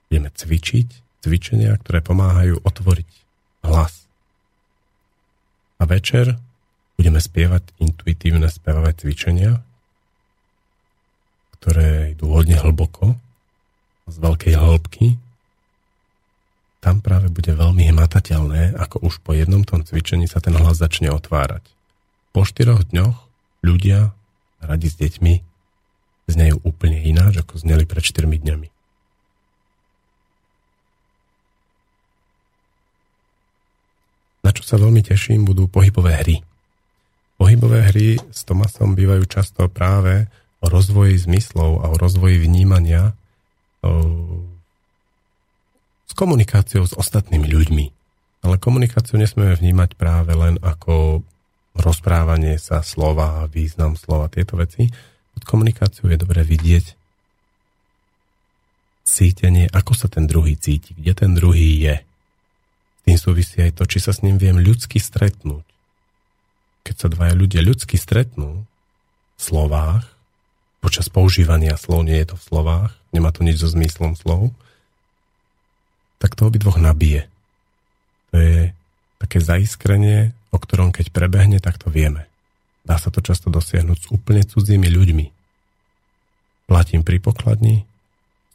budeme 0.08 0.30
cvičiť, 0.32 0.88
cvičenia, 1.24 1.76
ktoré 1.80 2.00
pomáhajú 2.00 2.62
otvoriť 2.64 3.10
hlas. 3.66 4.06
A 5.80 5.84
večer 5.84 6.38
budeme 6.94 7.18
spievať 7.18 7.74
intuitívne 7.82 8.46
spevavé 8.48 8.94
cvičenia, 8.94 9.60
ktoré 11.58 12.14
idú 12.14 12.30
hodne 12.32 12.56
hlboko, 12.60 13.18
z 14.04 14.16
veľkej 14.20 14.54
hĺbky. 14.54 15.06
Tam 16.84 17.00
práve 17.00 17.32
bude 17.32 17.48
veľmi 17.48 17.88
hmatateľné, 17.96 18.76
ako 18.76 19.08
už 19.08 19.24
po 19.24 19.32
jednom 19.32 19.64
tom 19.64 19.80
cvičení 19.80 20.28
sa 20.28 20.44
ten 20.44 20.52
hlas 20.52 20.76
začne 20.76 21.08
otvárať. 21.08 21.64
Po 22.36 22.44
štyroch 22.44 22.84
dňoch 22.92 23.16
ľudia 23.64 24.12
radi 24.60 24.92
s 24.92 25.00
deťmi 25.00 25.34
znejú 26.28 26.60
úplne 26.60 27.00
ináč, 27.00 27.40
ako 27.40 27.56
zneli 27.56 27.88
pred 27.88 28.04
4 28.04 28.28
dňami. 28.28 28.68
Na 34.44 34.52
čo 34.52 34.60
sa 34.60 34.76
veľmi 34.76 35.00
teším, 35.00 35.48
budú 35.48 35.64
pohybové 35.72 36.20
hry. 36.20 36.44
Pohybové 37.40 37.80
hry 37.88 38.20
s 38.28 38.44
Tomasom 38.44 38.92
bývajú 38.92 39.24
často 39.24 39.72
práve 39.72 40.28
o 40.60 40.68
rozvoji 40.68 41.16
zmyslov 41.16 41.80
a 41.80 41.88
o 41.88 41.96
rozvoji 41.96 42.44
vnímania 42.44 43.16
s 46.04 46.12
komunikáciou 46.12 46.84
s 46.84 46.94
ostatnými 46.94 47.48
ľuďmi. 47.48 47.86
Ale 48.44 48.60
komunikáciu 48.60 49.16
nesmieme 49.16 49.56
vnímať 49.56 49.96
práve 49.96 50.36
len 50.36 50.60
ako 50.60 51.24
rozprávanie 51.74 52.60
sa 52.60 52.84
slova, 52.84 53.48
význam 53.50 53.96
slova, 53.96 54.30
tieto 54.30 54.60
veci. 54.60 54.92
Pod 55.34 55.42
komunikáciou 55.42 56.12
je 56.12 56.18
dobré 56.20 56.46
vidieť 56.46 56.94
cítenie, 59.04 59.68
ako 59.68 59.92
sa 59.92 60.08
ten 60.08 60.24
druhý 60.24 60.56
cíti, 60.56 60.96
kde 60.96 61.12
ten 61.12 61.30
druhý 61.36 61.82
je 61.82 61.96
tým 63.04 63.20
súvisí 63.20 63.60
aj 63.60 63.76
to, 63.76 63.84
či 63.84 64.00
sa 64.00 64.16
s 64.16 64.24
ním 64.24 64.40
viem 64.40 64.56
ľudsky 64.56 64.96
stretnúť. 64.96 65.64
Keď 66.88 66.94
sa 66.96 67.08
dvaja 67.12 67.36
ľudia 67.36 67.60
ľudsky 67.60 68.00
stretnú 68.00 68.64
v 69.36 69.40
slovách, 69.40 70.08
počas 70.80 71.12
používania 71.12 71.76
slov, 71.76 72.08
nie 72.08 72.16
je 72.16 72.32
to 72.32 72.36
v 72.40 72.46
slovách, 72.48 72.92
nemá 73.12 73.28
to 73.28 73.44
nič 73.44 73.60
so 73.60 73.68
zmyslom 73.68 74.16
slov, 74.16 74.56
tak 76.18 76.36
to 76.38 76.48
obidvoch 76.48 76.78
nabije. 76.80 77.26
To 78.30 78.36
je 78.38 78.58
také 79.18 79.38
zaiskrenie, 79.40 80.36
o 80.52 80.58
ktorom 80.60 80.92
keď 80.92 81.10
prebehne, 81.10 81.58
tak 81.58 81.80
to 81.80 81.88
vieme. 81.88 82.28
Dá 82.84 83.00
sa 83.00 83.08
to 83.08 83.24
často 83.24 83.48
dosiahnuť 83.48 83.98
s 83.98 84.06
úplne 84.12 84.44
cudzími 84.44 84.88
ľuďmi. 84.92 85.26
Platím 86.68 87.00
pri 87.00 87.20
pokladni, 87.20 87.88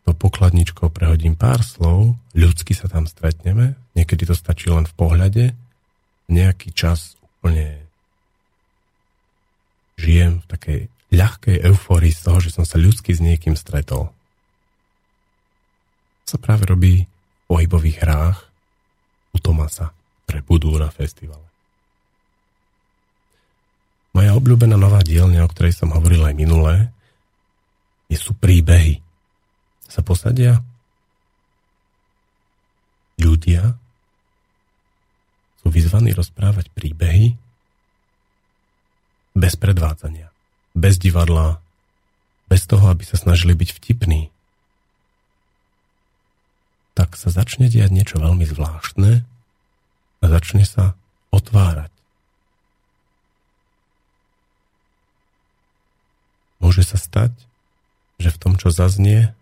tou 0.06 0.14
pokladničkou 0.14 0.94
prehodím 0.94 1.34
pár 1.34 1.66
slov, 1.66 2.18
ľudsky 2.38 2.78
sa 2.78 2.86
tam 2.90 3.10
stretneme, 3.10 3.78
niekedy 3.98 4.30
to 4.30 4.38
stačí 4.38 4.70
len 4.70 4.86
v 4.86 4.94
pohľade, 4.94 5.46
nejaký 6.30 6.74
čas 6.74 7.18
úplne 7.22 7.82
žijem 9.98 10.46
v 10.46 10.46
takej 10.46 10.80
ľahkej 11.10 11.58
eufórii 11.66 12.14
z 12.14 12.22
toho, 12.22 12.38
že 12.38 12.54
som 12.54 12.64
sa 12.64 12.78
ľudsky 12.78 13.18
s 13.18 13.22
niekým 13.22 13.58
stretol. 13.58 14.14
To 16.24 16.28
sa 16.30 16.38
práve 16.38 16.70
robí 16.70 17.09
pohybových 17.50 18.06
hrách 18.06 18.38
u 19.34 19.38
Tomasa, 19.42 19.90
ktoré 20.26 20.46
budú 20.46 20.78
na 20.78 20.94
festivale. 20.94 21.44
Moja 24.14 24.38
obľúbená 24.38 24.78
nová 24.78 25.02
dielňa, 25.02 25.46
o 25.46 25.52
ktorej 25.52 25.74
som 25.74 25.94
hovoril 25.94 26.22
aj 26.30 26.36
minulé, 26.38 26.76
sú 28.14 28.38
príbehy 28.38 29.02
sa 29.90 30.06
posadia 30.06 30.62
ľudia, 33.18 33.74
sú 35.66 35.68
vyzvaní 35.74 36.14
rozprávať 36.14 36.70
príbehy 36.72 37.34
bez 39.34 39.54
predvádzania, 39.58 40.30
bez 40.78 41.02
divadla, 41.02 41.58
bez 42.48 42.70
toho, 42.70 42.94
aby 42.94 43.04
sa 43.04 43.18
snažili 43.18 43.58
byť 43.58 43.70
vtipní. 43.76 44.30
Sa 47.20 47.28
začne 47.28 47.68
diať 47.68 47.92
niečo 47.92 48.16
veľmi 48.16 48.48
zvláštne 48.48 49.28
a 50.24 50.26
začne 50.32 50.64
sa 50.64 50.96
otvárať. 51.36 51.92
Môže 56.64 56.88
sa 56.88 56.96
stať, 56.96 57.36
že 58.24 58.32
v 58.32 58.40
tom, 58.40 58.56
čo 58.56 58.72
zaznie, 58.72 59.36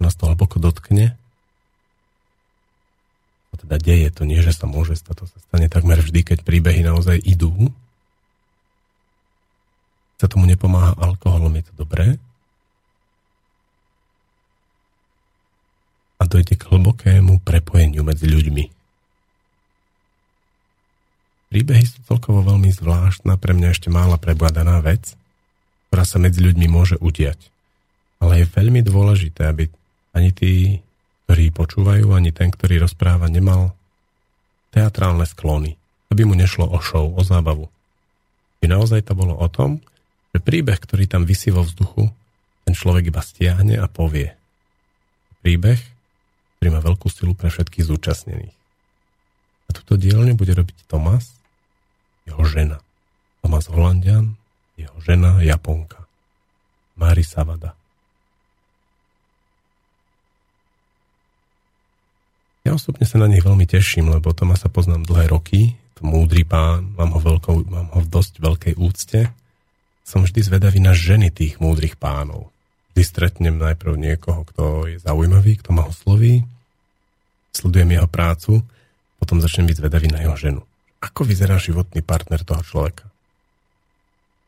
nás 0.00 0.16
to 0.16 0.24
hlboko 0.24 0.56
dotkne. 0.56 1.20
To 3.52 3.68
teda 3.68 3.76
deje, 3.76 4.08
to 4.08 4.24
nie, 4.24 4.40
že 4.40 4.56
sa 4.56 4.64
môže 4.64 4.96
stať, 4.96 5.20
to 5.20 5.24
sa 5.28 5.38
stane 5.52 5.68
takmer 5.68 6.00
vždy, 6.00 6.24
keď 6.24 6.48
príbehy 6.48 6.80
naozaj 6.80 7.20
idú. 7.28 7.52
Sa 10.16 10.32
tomu 10.32 10.48
nepomáha 10.48 10.96
alkoholom, 10.96 11.60
je 11.60 11.64
to 11.68 11.84
dobré. 11.84 12.16
A 16.18 16.26
dojde 16.26 16.58
k 16.58 16.66
hlbokému 16.66 17.40
prepojeniu 17.46 18.02
medzi 18.02 18.26
ľuďmi. 18.26 18.64
Príbehy 21.48 21.84
sú 21.88 21.98
celkovo 22.04 22.44
veľmi 22.44 22.68
zvláštna, 22.68 23.40
pre 23.40 23.56
mňa 23.56 23.68
ešte 23.72 23.88
mála 23.88 24.20
prebadaná 24.20 24.84
vec, 24.84 25.16
ktorá 25.88 26.04
sa 26.04 26.20
medzi 26.20 26.44
ľuďmi 26.44 26.66
môže 26.68 27.00
udiať. 27.00 27.40
Ale 28.20 28.44
je 28.44 28.52
veľmi 28.52 28.84
dôležité, 28.84 29.48
aby 29.48 29.72
ani 30.12 30.34
tí, 30.34 30.84
ktorí 31.24 31.54
počúvajú, 31.54 32.12
ani 32.12 32.34
ten, 32.36 32.52
ktorý 32.52 32.84
rozpráva, 32.84 33.32
nemal 33.32 33.72
teatrálne 34.74 35.24
sklony, 35.24 35.80
aby 36.12 36.28
mu 36.28 36.36
nešlo 36.36 36.68
o 36.68 36.78
show, 36.84 37.08
o 37.16 37.22
zábavu. 37.24 37.72
By 38.60 38.66
naozaj 38.68 39.08
to 39.08 39.16
bolo 39.16 39.38
o 39.38 39.48
tom, 39.48 39.80
že 40.36 40.44
príbeh, 40.44 40.76
ktorý 40.76 41.08
tam 41.08 41.24
vysí 41.24 41.48
vo 41.48 41.64
vzduchu, 41.64 42.12
ten 42.68 42.74
človek 42.76 43.08
iba 43.08 43.24
stiahne 43.24 43.80
a 43.80 43.88
povie. 43.88 44.36
Príbeh, 45.40 45.80
ktorý 46.58 46.74
má 46.74 46.80
veľkú 46.82 47.06
silu 47.06 47.38
pre 47.38 47.54
všetkých 47.54 47.86
zúčastnených. 47.86 48.56
A 49.68 49.70
túto 49.70 49.94
dielňu 49.94 50.34
bude 50.34 50.50
robiť 50.58 50.90
Tomas, 50.90 51.38
jeho 52.26 52.42
žena. 52.42 52.82
Tomas 53.40 53.70
Holandian, 53.70 54.34
jeho 54.74 54.98
žena 55.00 55.38
Japonka. 55.38 56.02
Mari 56.98 57.22
Savada. 57.22 57.78
Ja 62.66 62.76
osobne 62.76 63.06
sa 63.08 63.16
na 63.22 63.30
nich 63.30 63.40
veľmi 63.40 63.64
teším, 63.64 64.12
lebo 64.12 64.34
Tomasa 64.36 64.68
poznám 64.68 65.08
dlhé 65.08 65.30
roky, 65.32 65.78
to 65.96 66.04
múdry 66.04 66.44
pán, 66.44 66.92
mám 66.98 67.16
ho, 67.16 67.20
veľkou, 67.22 67.64
mám 67.70 67.88
ho 67.96 68.04
v 68.04 68.08
dosť 68.12 68.44
veľkej 68.44 68.74
úcte. 68.76 69.30
Som 70.04 70.26
vždy 70.26 70.44
zvedavý 70.44 70.82
na 70.82 70.92
ženy 70.92 71.32
tých 71.32 71.62
múdrych 71.64 71.96
pánov. 71.96 72.52
Vždy 72.98 73.14
stretnem 73.14 73.62
najprv 73.62 73.94
niekoho, 73.94 74.42
kto 74.42 74.90
je 74.90 74.98
zaujímavý, 74.98 75.62
kto 75.62 75.70
ma 75.70 75.86
osloví, 75.86 76.42
sledujem 77.54 77.94
jeho 77.94 78.10
prácu, 78.10 78.66
potom 79.22 79.38
začnem 79.38 79.70
byť 79.70 79.78
zvedavý 79.78 80.10
na 80.10 80.26
jeho 80.26 80.34
ženu. 80.34 80.66
Ako 80.98 81.22
vyzerá 81.22 81.62
životný 81.62 82.02
partner 82.02 82.42
toho 82.42 82.58
človeka? 82.66 83.06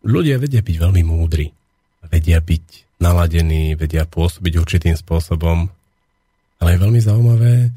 Ľudia 0.02 0.42
vedia 0.42 0.66
byť 0.66 0.76
veľmi 0.82 1.02
múdri, 1.06 1.54
vedia 2.10 2.42
byť 2.42 2.98
naladení, 2.98 3.78
vedia 3.78 4.02
pôsobiť 4.02 4.58
určitým 4.58 4.98
spôsobom, 4.98 5.70
ale 6.58 6.68
je 6.74 6.82
veľmi 6.82 6.98
zaujímavé 6.98 7.70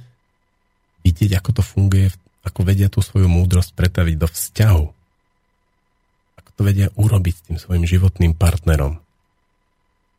vidieť, 1.06 1.38
ako 1.38 1.50
to 1.54 1.62
funguje, 1.62 2.10
ako 2.50 2.66
vedia 2.66 2.90
tú 2.90 3.06
svoju 3.06 3.30
múdrosť 3.30 3.78
pretaviť 3.78 4.16
do 4.18 4.26
vzťahu. 4.26 4.86
Ako 6.42 6.50
to 6.50 6.62
vedia 6.66 6.90
urobiť 6.98 7.34
s 7.38 7.46
tým 7.46 7.58
svojim 7.62 7.86
životným 7.86 8.34
partnerom 8.34 9.03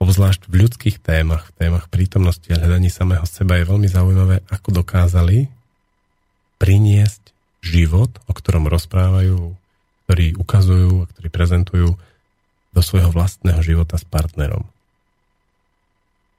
obzvlášť 0.05 0.53
v 0.53 0.69
ľudských 0.69 0.97
témach, 1.01 1.49
v 1.57 1.65
témach 1.65 1.89
prítomnosti 1.89 2.45
a 2.53 2.61
hľadaní 2.61 2.93
samého 2.93 3.25
seba 3.25 3.57
je 3.57 3.65
veľmi 3.65 3.89
zaujímavé, 3.89 4.45
ako 4.53 4.85
dokázali 4.85 5.49
priniesť 6.61 7.33
život, 7.65 8.13
o 8.29 8.33
ktorom 8.37 8.69
rozprávajú, 8.69 9.57
ktorý 10.05 10.27
ukazujú, 10.37 11.09
ktorý 11.09 11.29
prezentujú 11.33 11.89
do 12.77 12.81
svojho 12.85 13.09
vlastného 13.09 13.65
života 13.65 13.97
s 13.97 14.05
partnerom. 14.05 14.69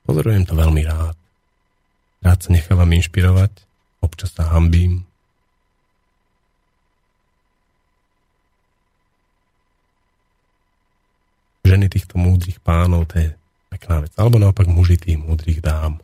Pozorujem 0.06 0.46
to 0.46 0.54
veľmi 0.54 0.86
rád. 0.86 1.18
Rád 2.22 2.40
sa 2.46 2.50
nechávam 2.54 2.94
inšpirovať, 2.94 3.50
občas 4.06 4.30
sa 4.30 4.46
hambím. 4.54 5.02
Ženy 11.66 11.90
týchto 11.90 12.22
múdrych 12.22 12.62
pánov, 12.62 13.10
to 13.10 13.26
je 13.26 13.30
pekná 13.76 14.08
vec. 14.08 14.16
Alebo 14.16 14.40
naopak 14.40 14.72
muži 14.72 14.96
tých 14.96 15.20
múdrych 15.20 15.60
dám. 15.60 16.00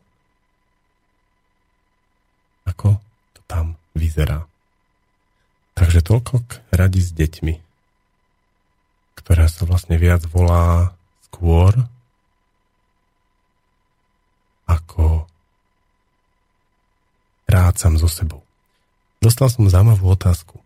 Ako 2.68 3.00
to 3.32 3.42
tam 3.48 3.80
vyzerá. 3.96 4.44
Takže 5.80 6.04
toľko 6.04 6.44
k 6.44 6.52
radi 6.76 7.00
s 7.00 7.16
deťmi, 7.16 7.56
ktorá 9.24 9.48
sa 9.48 9.64
vlastne 9.64 9.96
viac 9.96 10.28
volá 10.28 10.92
skôr 11.32 11.72
ako 14.68 15.26
rácam 17.48 17.96
so 17.96 18.12
sebou. 18.12 18.44
Dostal 19.24 19.48
som 19.48 19.72
zaujímavú 19.72 20.12
otázku. 20.12 20.60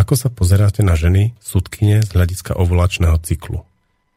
Ako 0.00 0.14
sa 0.14 0.28
pozeráte 0.32 0.80
na 0.80 0.94
ženy, 0.96 1.36
sudkyne 1.42 2.00
z 2.00 2.14
hľadiska 2.14 2.56
ovulačného 2.56 3.18
cyklu? 3.20 3.67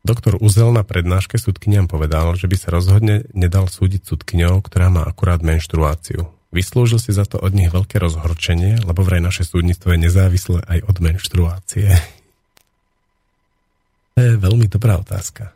Doktor 0.02 0.42
Uzel 0.42 0.74
na 0.74 0.82
prednáške 0.82 1.38
sudkyniam 1.38 1.86
povedal, 1.86 2.34
že 2.34 2.50
by 2.50 2.58
sa 2.58 2.74
rozhodne 2.74 3.30
nedal 3.38 3.70
súdiť 3.70 4.02
sudkyňou, 4.02 4.66
ktorá 4.66 4.90
má 4.90 5.06
akurát 5.06 5.46
menštruáciu. 5.46 6.26
Vyslúžil 6.50 6.98
si 6.98 7.14
za 7.14 7.24
to 7.24 7.38
od 7.38 7.54
nich 7.54 7.70
veľké 7.70 8.02
rozhorčenie, 8.02 8.82
lebo 8.82 9.06
vraj 9.06 9.22
naše 9.22 9.46
súdnictvo 9.46 9.94
je 9.94 10.00
nezávislé 10.02 10.60
aj 10.66 10.80
od 10.90 10.98
menštruácie. 11.00 11.90
To 14.18 14.20
je 14.20 14.34
veľmi 14.42 14.68
dobrá 14.68 15.00
otázka. 15.00 15.54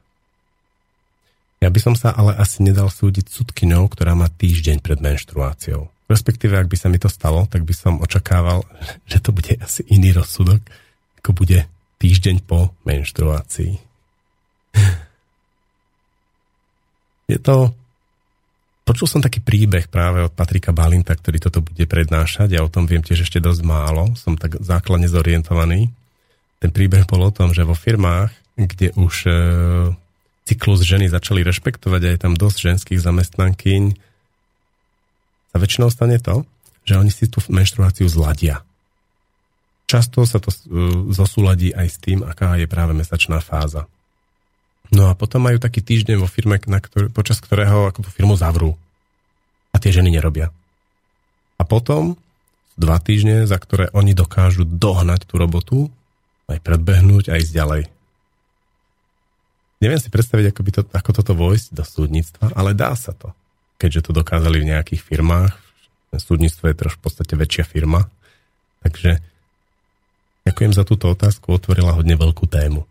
Ja 1.59 1.73
by 1.73 1.79
som 1.81 1.95
sa 1.97 2.13
ale 2.13 2.37
asi 2.37 2.61
nedal 2.61 2.93
súdiť 2.93 3.25
sudkyňou, 3.25 3.89
ktorá 3.89 4.13
má 4.13 4.29
týždeň 4.29 4.79
pred 4.79 5.01
menštruáciou. 5.01 5.89
Respektíve, 6.05 6.53
ak 6.53 6.69
by 6.69 6.77
sa 6.77 6.87
mi 6.93 7.01
to 7.01 7.09
stalo, 7.09 7.49
tak 7.49 7.65
by 7.65 7.73
som 7.73 7.97
očakával, 7.97 8.61
že 9.09 9.17
to 9.17 9.33
bude 9.33 9.57
asi 9.57 9.81
iný 9.89 10.13
rozsudok, 10.13 10.61
ako 11.17 11.33
bude 11.33 11.65
týždeň 11.97 12.45
po 12.45 12.77
menštruácii. 12.85 13.94
Je 17.31 17.39
to... 17.41 17.73
Počul 18.85 19.09
som 19.09 19.17
taký 19.17 19.41
príbeh 19.41 19.89
práve 19.89 20.21
od 20.21 20.29
Patrika 20.29 20.69
Balinta, 20.69 21.17
ktorý 21.17 21.41
toto 21.41 21.65
bude 21.65 21.89
prednášať. 21.89 22.53
Ja 22.53 22.61
o 22.61 22.69
tom 22.69 22.85
viem 22.85 23.01
tiež 23.01 23.25
ešte 23.25 23.41
dosť 23.41 23.65
málo. 23.65 24.13
Som 24.13 24.37
tak 24.37 24.61
základne 24.61 25.09
zorientovaný. 25.09 25.89
Ten 26.61 26.69
príbeh 26.69 27.09
bol 27.09 27.25
o 27.25 27.33
tom, 27.33 27.49
že 27.49 27.65
vo 27.65 27.73
firmách, 27.73 28.29
kde 28.53 28.93
už 28.93 29.15
e, 29.25 29.33
cyklus 30.45 30.85
ženy 30.85 31.09
začali 31.09 31.41
rešpektovať 31.41 32.01
a 32.05 32.13
je 32.13 32.19
tam 32.21 32.37
dosť 32.37 32.57
ženských 32.61 33.01
zamestnankyň, 33.01 33.83
sa 35.49 35.57
väčšinou 35.57 35.89
stane 35.89 36.21
to, 36.21 36.45
že 36.85 36.99
oni 36.99 37.09
si 37.09 37.25
tú 37.25 37.41
menštruáciu 37.49 38.05
zladia. 38.05 38.61
Často 39.89 40.27
sa 40.29 40.37
to 40.37 40.53
e, 40.53 40.57
zosúladí 41.09 41.73
aj 41.73 41.87
s 41.89 41.97
tým, 41.97 42.21
aká 42.21 42.53
je 42.61 42.69
práve 42.69 42.93
mesačná 42.93 43.41
fáza. 43.41 43.89
No 44.93 45.09
a 45.09 45.17
potom 45.17 45.41
majú 45.41 45.57
taký 45.57 45.81
týždeň 45.81 46.21
vo 46.21 46.29
firme, 46.29 46.61
na 46.69 46.77
ktorý, 46.77 47.09
počas 47.09 47.41
ktorého 47.41 47.89
ako 47.89 48.05
tú 48.05 48.09
firmu 48.13 48.37
zavrú. 48.37 48.77
A 49.73 49.81
tie 49.81 49.89
ženy 49.91 50.13
nerobia. 50.13 50.53
A 51.57 51.63
potom 51.63 52.19
dva 52.75 52.99
týždne, 52.99 53.47
za 53.47 53.55
ktoré 53.55 53.89
oni 53.95 54.13
dokážu 54.13 54.67
dohnať 54.67 55.25
tú 55.25 55.35
robotu, 55.39 55.77
aj 56.45 56.61
predbehnúť, 56.61 57.33
aj 57.33 57.41
ísť 57.41 57.53
ďalej. 57.55 57.83
Neviem 59.83 59.99
si 59.99 60.09
predstaviť, 60.13 60.45
ako, 60.53 60.61
by 60.61 60.71
to, 60.71 60.81
ako 60.93 61.11
toto 61.11 61.33
vojsť 61.35 61.67
do 61.75 61.83
súdnictva, 61.83 62.53
ale 62.55 62.77
dá 62.77 62.95
sa 62.95 63.11
to. 63.11 63.35
Keďže 63.75 64.09
to 64.09 64.11
dokázali 64.15 64.63
v 64.63 64.69
nejakých 64.71 65.03
firmách. 65.03 65.51
Súdnictvo 66.15 66.71
je 66.71 66.79
trošku 66.79 67.03
v 67.03 67.05
podstate 67.11 67.33
väčšia 67.35 67.67
firma. 67.67 68.07
Takže 68.87 69.19
ďakujem 70.47 70.71
za 70.71 70.87
túto 70.87 71.11
otázku, 71.11 71.51
otvorila 71.51 71.91
hodne 71.91 72.15
veľkú 72.15 72.47
tému. 72.47 72.87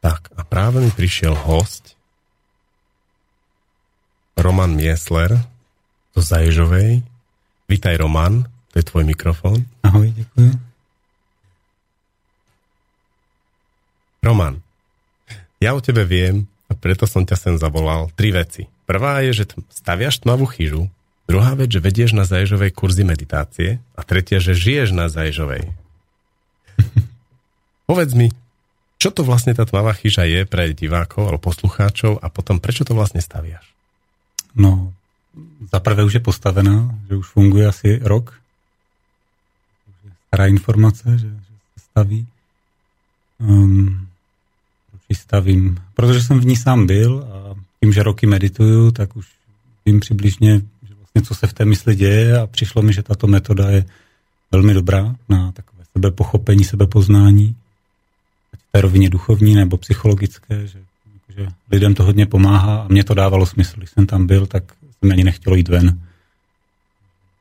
Tak 0.00 0.32
a 0.32 0.42
práve 0.48 0.80
mi 0.80 0.88
prišiel 0.88 1.36
host 1.36 1.92
Roman 4.40 4.72
Miesler 4.72 5.36
zo 6.16 6.22
Zaježovej. 6.24 7.04
Vítaj 7.68 8.00
Roman, 8.00 8.48
to 8.72 8.80
je 8.80 8.88
tvoj 8.88 9.04
mikrofón. 9.04 9.68
Ahoj, 9.84 10.08
ďakujem. 10.08 10.56
Roman, 14.24 14.60
ja 15.60 15.76
o 15.76 15.80
tebe 15.84 16.08
viem 16.08 16.48
a 16.68 16.76
preto 16.76 17.04
som 17.04 17.24
ťa 17.24 17.36
sem 17.36 17.54
zavolal 17.60 18.08
tri 18.16 18.32
veci. 18.32 18.68
Prvá 18.88 19.20
je, 19.20 19.44
že 19.44 19.44
staviaš 19.68 20.24
tmavú 20.24 20.48
chyžu, 20.48 20.88
druhá 21.28 21.52
vec, 21.52 21.68
že 21.72 21.84
vedieš 21.84 22.16
na 22.16 22.24
Zaježovej 22.24 22.72
kurzy 22.72 23.04
meditácie 23.04 23.84
a 23.92 24.00
tretia, 24.00 24.40
že 24.40 24.56
žiješ 24.56 24.96
na 24.96 25.12
Zaježovej. 25.12 25.68
Povedz 27.88 28.12
mi, 28.16 28.32
čo 29.00 29.08
to 29.08 29.24
vlastne 29.24 29.56
tá 29.56 29.64
tmavá 29.64 29.96
chyža 29.96 30.28
je 30.28 30.44
pre 30.44 30.76
divákov 30.76 31.24
alebo 31.24 31.48
poslucháčov 31.48 32.20
a 32.20 32.28
potom 32.28 32.60
prečo 32.60 32.84
to 32.84 32.92
vlastne 32.92 33.24
staviaš? 33.24 33.64
No, 34.52 34.92
za 35.72 35.80
prvé 35.80 36.04
už 36.04 36.20
je 36.20 36.22
postavená, 36.22 36.92
že 37.08 37.16
už 37.16 37.26
funguje 37.32 37.64
asi 37.64 37.96
rok. 37.96 38.36
Stará 40.28 40.52
informace, 40.52 41.18
že, 41.18 41.32
že 41.32 41.54
se 41.72 41.80
staví. 41.90 42.26
Um, 43.40 44.06
proč 44.90 45.02
ji 45.08 45.16
stavím? 45.16 45.80
Protože 45.94 46.22
jsem 46.22 46.40
v 46.40 46.46
ní 46.46 46.56
sám 46.56 46.86
byl 46.86 47.24
a 47.24 47.56
tím, 47.80 47.92
že 47.92 48.02
roky 48.02 48.26
medituju, 48.26 48.90
tak 48.90 49.16
už 49.16 49.26
vím 49.86 50.00
přibližně, 50.00 50.60
že 50.60 50.94
vlastně 50.94 51.22
co 51.22 51.34
se 51.34 51.46
v 51.46 51.52
té 51.52 51.64
mysli 51.64 51.96
děje 51.96 52.38
a 52.38 52.46
přišlo 52.46 52.82
mi, 52.82 52.92
že 52.92 53.02
tato 53.02 53.26
metoda 53.26 53.70
je 53.70 53.84
velmi 54.52 54.74
dobrá 54.74 55.14
na 55.28 55.52
takové 55.52 55.84
sebepochopení, 55.92 56.64
sebepoznání 56.64 57.56
té 58.72 58.80
rovině 58.80 59.10
duchovní 59.10 59.54
nebo 59.54 59.76
psychologické, 59.76 60.66
že, 60.66 60.78
že 61.28 61.46
lidem 61.70 61.94
to 61.94 62.04
hodně 62.04 62.26
pomáhá 62.26 62.82
a 62.82 62.88
mě 62.88 63.04
to 63.04 63.14
dávalo 63.14 63.46
smysl. 63.46 63.74
Když 63.76 63.90
jsem 63.90 64.06
tam 64.06 64.26
byl, 64.26 64.46
tak 64.46 64.64
jsem 64.98 65.12
ani 65.12 65.24
nechtěl 65.24 65.54
jít 65.54 65.68
ven. 65.68 66.00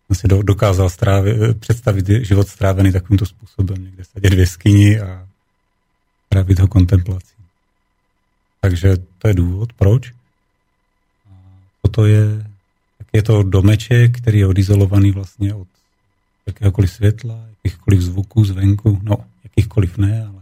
Jsem 0.07 0.15
si 0.15 0.27
do, 0.27 0.43
dokázal 0.43 0.89
strávit, 0.89 1.37
představit 1.59 2.07
život 2.07 2.47
strávený 2.47 2.91
takovýmto 2.91 3.25
způsobem, 3.25 3.83
někde 3.83 4.03
sedět 4.03 4.33
v 4.33 4.39
jeskyni 4.39 4.99
a 4.99 5.27
trávit 6.29 6.59
ho 6.59 6.67
kontemplací. 6.67 7.35
Takže 8.61 8.97
to 9.17 9.27
je 9.27 9.33
důvod, 9.33 9.73
proč. 9.73 10.11
A 11.31 11.35
toto 11.81 12.05
je, 12.05 12.45
tak 12.97 13.07
je 13.13 13.23
to 13.23 13.43
domeček, 13.43 14.17
který 14.17 14.39
je 14.39 14.47
odizolovaný 14.47 15.11
vlastně 15.11 15.53
od 15.53 15.67
jakéhokoliv 16.47 16.91
světla, 16.91 17.45
jakýchkoliv 17.49 18.01
zvuků 18.01 18.45
zvenku, 18.45 18.99
no, 19.03 19.15
jakýchkoliv 19.43 19.97
ne, 19.97 20.27
ale 20.33 20.38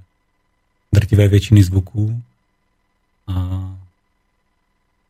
drtivé 0.99 1.27
většiny 1.27 1.63
zvuků 1.63 2.23
a 3.27 3.33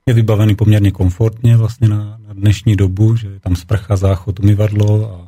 je 0.05 0.13
vybavený 0.13 0.55
poměrně 0.55 0.91
komfortně 0.91 1.57
vlastně 1.57 1.87
na, 1.87 2.19
na 2.27 2.33
dnešní 2.33 2.75
dobu, 2.75 3.15
že 3.15 3.27
je 3.27 3.39
tam 3.39 3.55
sprcha, 3.55 3.95
záchod, 3.95 4.39
umyvadlo 4.39 5.13
a 5.13 5.27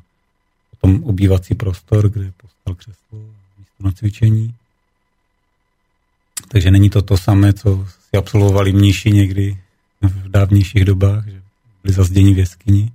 potom 0.71 1.03
obývací 1.03 1.55
prostor, 1.55 2.09
kde 2.09 2.25
je 2.25 2.33
postal 2.37 2.75
křeslo 2.75 3.19
a 3.19 3.59
místo 3.59 3.79
na 3.79 3.91
cvičení. 3.91 4.55
Takže 6.47 6.71
není 6.71 6.89
to 6.89 7.01
to 7.01 7.17
samé, 7.17 7.53
co 7.53 7.87
si 8.09 8.17
absolvovali 8.17 8.71
mniši 8.71 9.11
někdy 9.11 9.57
v 10.01 10.29
dávnějších 10.29 10.85
dobách, 10.85 11.27
že 11.27 11.41
byli 11.83 11.93
zazděni 11.93 12.33
v 12.33 12.37
jeskyni. 12.37 12.91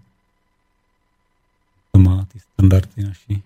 To 1.92 1.98
má 1.98 2.26
ty 2.32 2.40
standardy 2.40 3.04
naší, 3.04 3.42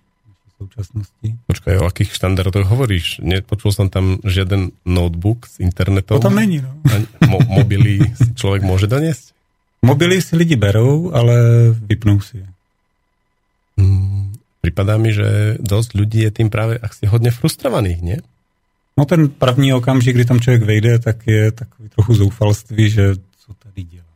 současnosti. 0.59 1.29
Počkaj, 1.47 1.75
o 1.79 1.87
akých 1.87 2.11
štandardoch 2.11 2.67
hovoríš? 2.67 3.23
Nepočul 3.23 3.71
som 3.71 3.87
tam 3.87 4.19
žiaden 4.27 4.75
notebook 4.83 5.47
s 5.47 5.63
internetom? 5.63 6.19
To 6.19 6.27
tam 6.29 6.37
není, 6.37 6.59
no. 6.59 6.75
mo- 7.31 7.47
mobily 7.47 8.03
si 8.19 8.35
človek 8.35 8.67
môže 8.67 8.91
doniesť? 8.91 9.33
Mobily 9.87 10.19
si 10.19 10.35
lidi 10.35 10.59
berou, 10.59 11.15
ale 11.15 11.35
vypnou 11.71 12.19
si 12.19 12.43
je. 12.43 12.49
Hmm, 13.79 14.35
pripadá 14.59 14.99
mi, 14.99 15.15
že 15.15 15.55
dosť 15.63 15.91
ľudí 15.95 16.27
je 16.27 16.35
tým 16.35 16.51
práve 16.51 16.83
asi 16.83 17.07
hodne 17.07 17.31
frustrovaných, 17.31 18.01
nie? 18.03 18.19
No 18.99 19.07
ten 19.07 19.31
první 19.31 19.71
okamžik, 19.73 20.19
kdy 20.19 20.25
tam 20.25 20.43
člověk 20.43 20.63
vejde, 20.63 20.99
tak 20.99 21.27
je 21.27 21.53
takový 21.53 21.89
trochu 21.89 22.15
zoufalství, 22.15 22.91
že 22.91 23.15
co 23.15 23.55
tady 23.55 23.83
dělá. 23.83 24.08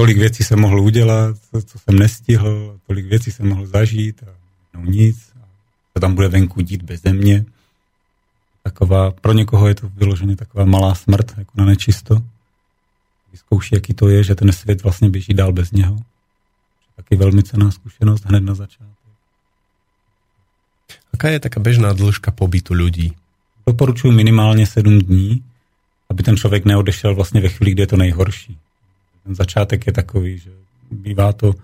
Tolik 0.00 0.18
věcí 0.18 0.44
jsem 0.44 0.60
mohl 0.60 0.80
udělat, 0.80 1.36
co 1.66 1.78
jsem 1.78 1.98
nestihl, 1.98 2.78
tolik 2.86 3.06
věcí 3.06 3.32
jsem 3.32 3.48
mohl 3.48 3.66
zažít 3.66 4.22
a 4.22 4.32
no 4.74 4.84
nic. 4.84 5.32
A 5.42 5.44
to 5.92 6.00
tam 6.00 6.14
bude 6.14 6.28
venku 6.28 6.60
dít 6.60 6.82
bez 6.82 7.02
mě. 7.02 7.44
Taková, 8.62 9.10
pro 9.10 9.32
někoho 9.32 9.68
je 9.68 9.74
to 9.74 9.88
vyloženě 9.88 10.36
taková 10.36 10.64
malá 10.64 10.94
smrt, 10.94 11.34
jako 11.36 11.52
na 11.54 11.64
nečisto. 11.64 12.22
Vyzkouší, 13.32 13.74
jaký 13.74 13.94
to 13.94 14.08
je, 14.08 14.24
že 14.24 14.34
ten 14.34 14.52
svět 14.52 14.82
vlastně 14.82 15.10
běží 15.10 15.34
dál 15.34 15.52
bez 15.52 15.70
něho. 15.70 15.96
Taky 16.96 17.16
velmi 17.16 17.42
cená 17.42 17.70
zkušenost 17.70 18.24
hned 18.24 18.40
na 18.40 18.54
začátku. 18.54 19.10
Aká 21.14 21.28
je 21.28 21.40
taká 21.40 21.60
bežná 21.60 21.92
dĺžka 21.92 22.30
pobytu 22.30 22.74
ľudí? 22.74 23.12
Doporučuji 23.66 24.12
minimálně 24.12 24.66
7 24.66 24.98
dní, 24.98 25.44
aby 26.08 26.22
ten 26.22 26.36
člověk 26.36 26.64
neodešel 26.64 27.14
vlastně 27.14 27.40
ve 27.40 27.48
chvíli, 27.48 27.72
kdy 27.72 27.82
je 27.82 27.86
to 27.86 27.96
nejhorší. 27.96 28.58
Ten 29.24 29.34
začátek 29.34 29.86
je 29.86 29.92
takový, 29.92 30.38
že 30.38 30.50
bývá 30.90 31.32
to 31.32 31.54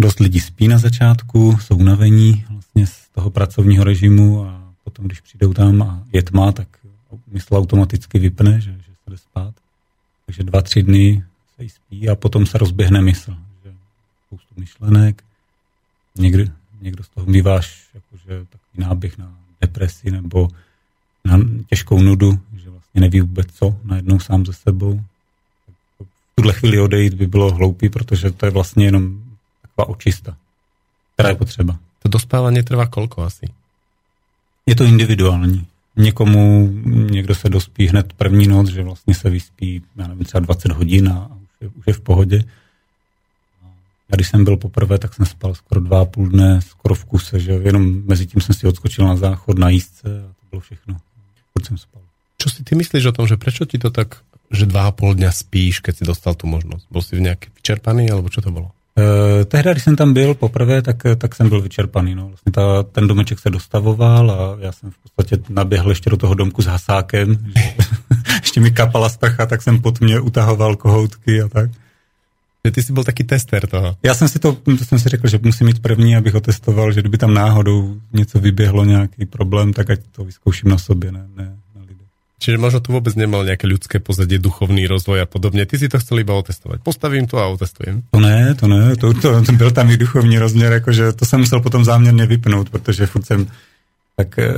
dost 0.00 0.20
lidí 0.20 0.40
spí 0.40 0.68
na 0.68 0.78
začátku, 0.78 1.58
jsou 1.60 1.76
unavení 1.76 2.44
vlastně 2.50 2.86
z 2.86 3.08
toho 3.08 3.30
pracovního 3.30 3.84
režimu 3.84 4.44
a 4.44 4.72
potom, 4.84 5.04
když 5.04 5.20
přijdou 5.20 5.52
tam 5.52 5.82
a 5.82 6.04
je 6.12 6.22
tma, 6.22 6.52
tak 6.52 6.68
mysl 7.26 7.56
automaticky 7.56 8.18
vypne, 8.18 8.60
že, 8.60 8.72
že 8.72 8.92
se 9.04 9.10
jde 9.10 9.18
spát. 9.18 9.54
Takže 10.26 10.42
dva, 10.42 10.62
tři 10.62 10.82
dny 10.82 11.24
se 11.56 11.62
jí 11.62 11.68
spí 11.68 12.08
a 12.08 12.14
potom 12.14 12.46
se 12.46 12.58
rozběhne 12.58 13.02
mysl. 13.02 13.36
Že 13.64 13.72
spoustu 14.26 14.54
myšlenek, 14.56 15.24
někdy, 16.18 16.50
někdo 16.80 17.04
z 17.04 17.08
toho 17.08 17.26
mýváš 17.26 17.88
jakože 17.94 18.46
takový 18.50 18.88
náběh 18.88 19.18
na 19.18 19.38
depresi 19.60 20.10
nebo 20.10 20.48
na 21.24 21.38
těžkou 21.66 22.02
nudu, 22.02 22.40
že 22.56 22.70
vlastně 22.70 23.00
neví 23.00 23.20
vůbec 23.20 23.46
co, 23.52 23.78
najednou 23.84 24.18
sám 24.18 24.46
ze 24.46 24.52
sebou. 24.52 25.00
Tuhle 26.34 26.52
chvíli 26.52 26.80
odejít 26.80 27.14
by 27.14 27.26
bylo 27.26 27.54
hloupý, 27.54 27.88
protože 27.88 28.30
to 28.30 28.46
je 28.46 28.50
vlastně 28.50 28.84
jenom 28.84 29.22
taková 29.62 29.88
očista, 29.88 30.36
která 31.14 31.28
je 31.28 31.34
potřeba. 31.34 31.78
To 32.02 32.08
dospávání 32.08 32.62
trvá 32.62 32.86
kolko 32.86 33.22
asi? 33.22 33.46
Je 34.66 34.74
to 34.74 34.84
individuální. 34.84 35.66
Někomu, 35.96 36.70
někdo 36.84 37.34
se 37.34 37.48
dospí 37.48 37.86
hned 37.86 38.12
první 38.12 38.46
noc, 38.46 38.68
že 38.68 38.82
vlastně 38.82 39.14
se 39.14 39.30
vyspí, 39.30 39.82
já 39.96 40.06
nevím, 40.06 40.24
třeba 40.24 40.40
20 40.40 40.72
hodin 40.72 41.08
a 41.08 41.26
už 41.26 41.48
je, 41.60 41.68
už 41.68 41.86
je 41.86 41.92
v 41.92 42.00
pohodě. 42.00 42.44
Já 44.08 44.16
když 44.16 44.28
jsem 44.28 44.44
byl 44.44 44.56
poprvé, 44.56 44.98
tak 44.98 45.14
jsem 45.14 45.26
spal 45.26 45.54
skoro 45.54 45.80
dva 45.80 46.00
a 46.00 46.04
půl 46.04 46.28
dne, 46.28 46.60
skoro 46.62 46.94
v 46.94 47.04
kuse, 47.04 47.40
že 47.40 47.52
jenom 47.52 48.02
mezi 48.04 48.26
tím 48.26 48.40
jsem 48.40 48.54
si 48.54 48.66
odskočil 48.66 49.06
na 49.06 49.16
záchod, 49.16 49.58
na 49.58 49.68
jízdce 49.68 50.08
a 50.08 50.28
to 50.28 50.46
bylo 50.50 50.60
všechno. 50.60 50.96
Proč 51.52 51.66
jsem 51.66 51.78
spal. 51.78 52.02
Čo 52.38 52.50
si 52.50 52.64
ty 52.64 52.74
myslíš 52.74 53.04
o 53.06 53.12
tom, 53.12 53.26
že 53.26 53.36
prečo 53.36 53.64
ti 53.64 53.78
to 53.78 53.90
tak, 53.90 54.20
že 54.54 54.66
dva 54.66 54.86
a 54.86 54.90
půl 54.90 55.14
dňa 55.14 55.32
spíš, 55.32 55.80
keď 55.80 55.96
si 55.96 56.04
dostal 56.04 56.34
tu 56.34 56.46
možnost? 56.46 56.86
Byl 56.90 57.02
si 57.02 57.16
v 57.16 57.20
nějaký 57.20 57.48
vyčerpaný, 57.56 58.10
alebo 58.10 58.28
čo 58.28 58.40
to 58.40 58.50
bylo? 58.50 58.70
E, 58.98 59.44
tehdy, 59.44 59.70
když 59.70 59.84
jsem 59.84 59.96
tam 59.96 60.12
byl 60.12 60.34
poprvé, 60.34 60.82
tak, 60.82 60.96
tak 61.18 61.34
jsem 61.34 61.48
byl 61.48 61.60
vyčerpaný. 61.60 62.14
No. 62.14 62.28
Vlastně 62.28 62.52
ta, 62.52 62.82
ten 62.82 63.08
domeček 63.08 63.38
se 63.38 63.50
dostavoval 63.50 64.30
a 64.30 64.56
já 64.60 64.72
jsem 64.72 64.90
v 64.90 64.98
podstatě 65.02 65.42
naběhl 65.48 65.90
ještě 65.90 66.10
do 66.10 66.16
toho 66.16 66.34
domku 66.34 66.62
s 66.62 66.66
hasákem. 66.66 67.38
Že, 67.56 67.62
ještě 68.42 68.60
mi 68.60 68.70
kapala 68.70 69.08
sprcha, 69.08 69.46
tak 69.46 69.62
jsem 69.62 69.82
pod 69.82 70.00
mě 70.00 70.20
utahoval 70.20 70.76
kohoutky 70.76 71.42
a 71.42 71.48
tak. 71.48 71.70
Že 72.64 72.70
ty 72.70 72.82
jsi 72.82 72.92
byl 72.92 73.04
taky 73.04 73.24
tester 73.24 73.66
toho. 73.66 73.96
Já 74.02 74.14
jsem 74.14 74.28
si 74.28 74.38
to, 74.38 74.52
to 74.52 74.84
jsem 74.84 74.98
si 74.98 75.08
řekl, 75.08 75.28
že 75.28 75.38
musím 75.42 75.66
mít 75.66 75.82
první, 75.82 76.16
abych 76.16 76.34
ho 76.34 76.40
testoval, 76.40 76.92
že 76.92 77.00
kdyby 77.00 77.18
tam 77.18 77.34
náhodou 77.34 77.96
něco 78.12 78.40
vyběhlo, 78.40 78.84
nějaký 78.84 79.26
problém, 79.26 79.72
tak 79.72 79.90
ať 79.90 80.00
to 80.12 80.24
vyzkouším 80.24 80.70
na 80.70 80.78
sobě, 80.78 81.12
ne, 81.12 81.26
ne. 81.36 81.56
Čiže 82.44 82.60
možno 82.60 82.80
to 82.80 82.92
vůbec 82.92 83.14
nemal 83.16 83.44
nějaké 83.44 83.64
ľudské 83.64 84.04
pozadí, 84.04 84.36
duchovný 84.38 84.84
rozvoj 84.86 85.20
a 85.20 85.26
podobně. 85.26 85.66
Ty 85.66 85.78
si 85.78 85.88
to 85.88 85.98
chcel 85.98 86.20
iba 86.20 86.34
otestovat. 86.34 86.80
Postavím 86.84 87.26
to 87.26 87.38
a 87.38 87.48
otestujem. 87.48 88.02
To 88.10 88.20
ne, 88.20 88.54
to 88.54 88.68
ne, 88.68 88.96
to, 88.96 89.14
to, 89.14 89.42
to 89.42 89.52
byl 89.52 89.70
tam 89.70 89.90
i 89.90 89.96
duchovní 89.96 90.38
rozměr, 90.38 90.72
jakože 90.72 91.12
to 91.12 91.24
jsem 91.24 91.40
musel 91.40 91.60
potom 91.60 91.84
záměrně 91.84 92.26
vypnout, 92.26 92.70
protože 92.70 93.06
furt 93.06 93.26
jsem 93.26 93.46
tak 94.16 94.38
eh, 94.38 94.52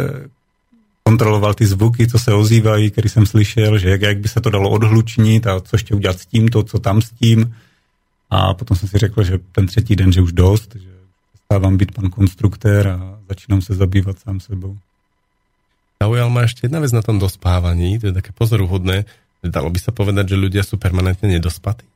kontroloval 1.03 1.55
ty 1.55 1.67
zvuky, 1.67 2.09
co 2.09 2.19
se 2.19 2.35
ozývají, 2.35 2.91
který 2.91 3.09
jsem 3.09 3.27
slyšel, 3.27 3.79
že 3.79 3.91
jak, 3.91 4.03
jak 4.03 4.19
by 4.19 4.29
se 4.29 4.41
to 4.41 4.51
dalo 4.51 4.71
odhlučnit 4.71 5.47
a 5.47 5.61
co 5.61 5.77
ještě 5.77 5.95
udělat 5.95 6.19
s 6.19 6.27
tímto, 6.27 6.63
co 6.63 6.79
tam 6.79 7.03
s 7.03 7.11
tím 7.11 7.55
a 8.31 8.55
potom 8.55 8.77
jsem 8.77 8.89
si 8.89 8.99
řekl, 8.99 9.23
že 9.23 9.39
ten 9.53 9.67
třetí 9.67 9.97
den, 9.97 10.13
že 10.13 10.21
už 10.21 10.33
dost, 10.33 10.75
že 10.75 10.91
stávám 11.45 11.77
být 11.77 11.93
pan 11.93 12.11
konstruktér 12.11 12.89
a 12.89 13.19
začínám 13.29 13.63
se 13.63 13.75
zabývat 13.75 14.19
sám 14.19 14.41
sebou. 14.41 14.77
Zaujal 16.03 16.29
ma 16.29 16.45
ešte 16.45 16.69
jedna 16.69 16.85
vec 16.85 16.93
na 16.93 17.01
tom 17.01 17.17
dospávaní, 17.17 17.99
to 17.99 18.13
je 18.13 18.15
také 18.17 18.33
pozoruhodné. 18.37 19.09
Dalo 19.41 19.73
by 19.73 19.79
sa 19.81 19.93
povedať, 19.97 20.35
že 20.35 20.43
ľudia 20.43 20.63
sú 20.67 20.77
permanentne 20.77 21.29
nedospatí? 21.29 21.87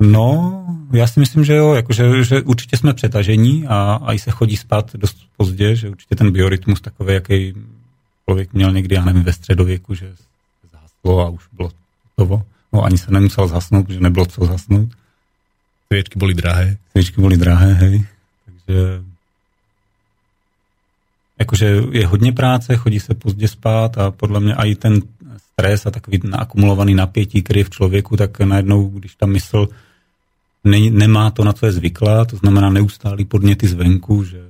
No, 0.00 0.64
já 0.92 1.06
si 1.06 1.20
myslím, 1.20 1.44
že 1.44 1.54
jo, 1.54 1.74
jakože, 1.74 2.24
že 2.24 2.42
určitě 2.42 2.76
jsme 2.76 2.94
přetažení 2.94 3.66
a, 3.66 4.00
a 4.04 4.12
i 4.12 4.18
se 4.18 4.30
chodí 4.30 4.56
spát 4.56 4.96
dost 4.96 5.16
pozdě, 5.36 5.76
že 5.76 5.88
určitě 5.88 6.16
ten 6.16 6.32
biorytmus 6.32 6.80
takový, 6.80 7.14
jaký 7.14 7.54
člověk 8.24 8.52
měl 8.52 8.72
někdy, 8.72 8.94
já 8.94 9.04
nevím, 9.04 9.22
ve 9.22 9.32
středověku, 9.32 9.94
že 9.94 10.12
zhaslo 10.70 11.20
a 11.20 11.28
už 11.28 11.44
bylo 11.52 11.70
toho. 12.16 12.42
No 12.72 12.82
ani 12.82 12.98
se 12.98 13.10
nemusel 13.10 13.48
zasnout, 13.48 13.86
protože 13.86 14.00
nebylo 14.00 14.26
co 14.26 14.44
zasnout. 14.44 14.88
Svěčky 15.86 16.18
byly 16.18 16.34
drahé. 16.34 16.76
Svěčky 16.90 17.20
byly 17.20 17.36
drahé, 17.36 17.72
hej. 17.72 18.04
Takže 18.44 19.02
jakože 21.40 21.66
je 21.90 22.06
hodně 22.06 22.32
práce, 22.32 22.76
chodí 22.76 23.00
se 23.00 23.14
pozdě 23.14 23.48
spát 23.48 23.98
a 23.98 24.10
podle 24.10 24.40
mě 24.40 24.54
i 24.54 24.74
ten 24.74 25.02
stres 25.52 25.86
a 25.86 25.90
takový 25.90 26.20
naakumulovaný 26.24 26.94
napětí, 26.94 27.42
který 27.42 27.60
je 27.60 27.64
v 27.64 27.70
člověku, 27.70 28.16
tak 28.16 28.40
najednou, 28.40 28.88
když 28.88 29.14
ta 29.14 29.26
mysl 29.26 29.68
ne, 30.64 30.90
nemá 30.90 31.30
to, 31.30 31.44
na 31.44 31.52
co 31.52 31.66
je 31.66 31.72
zvyklá, 31.72 32.24
to 32.24 32.36
znamená 32.36 32.70
neustálý 32.70 33.24
podněty 33.24 33.68
zvenku, 33.68 34.24
že 34.24 34.40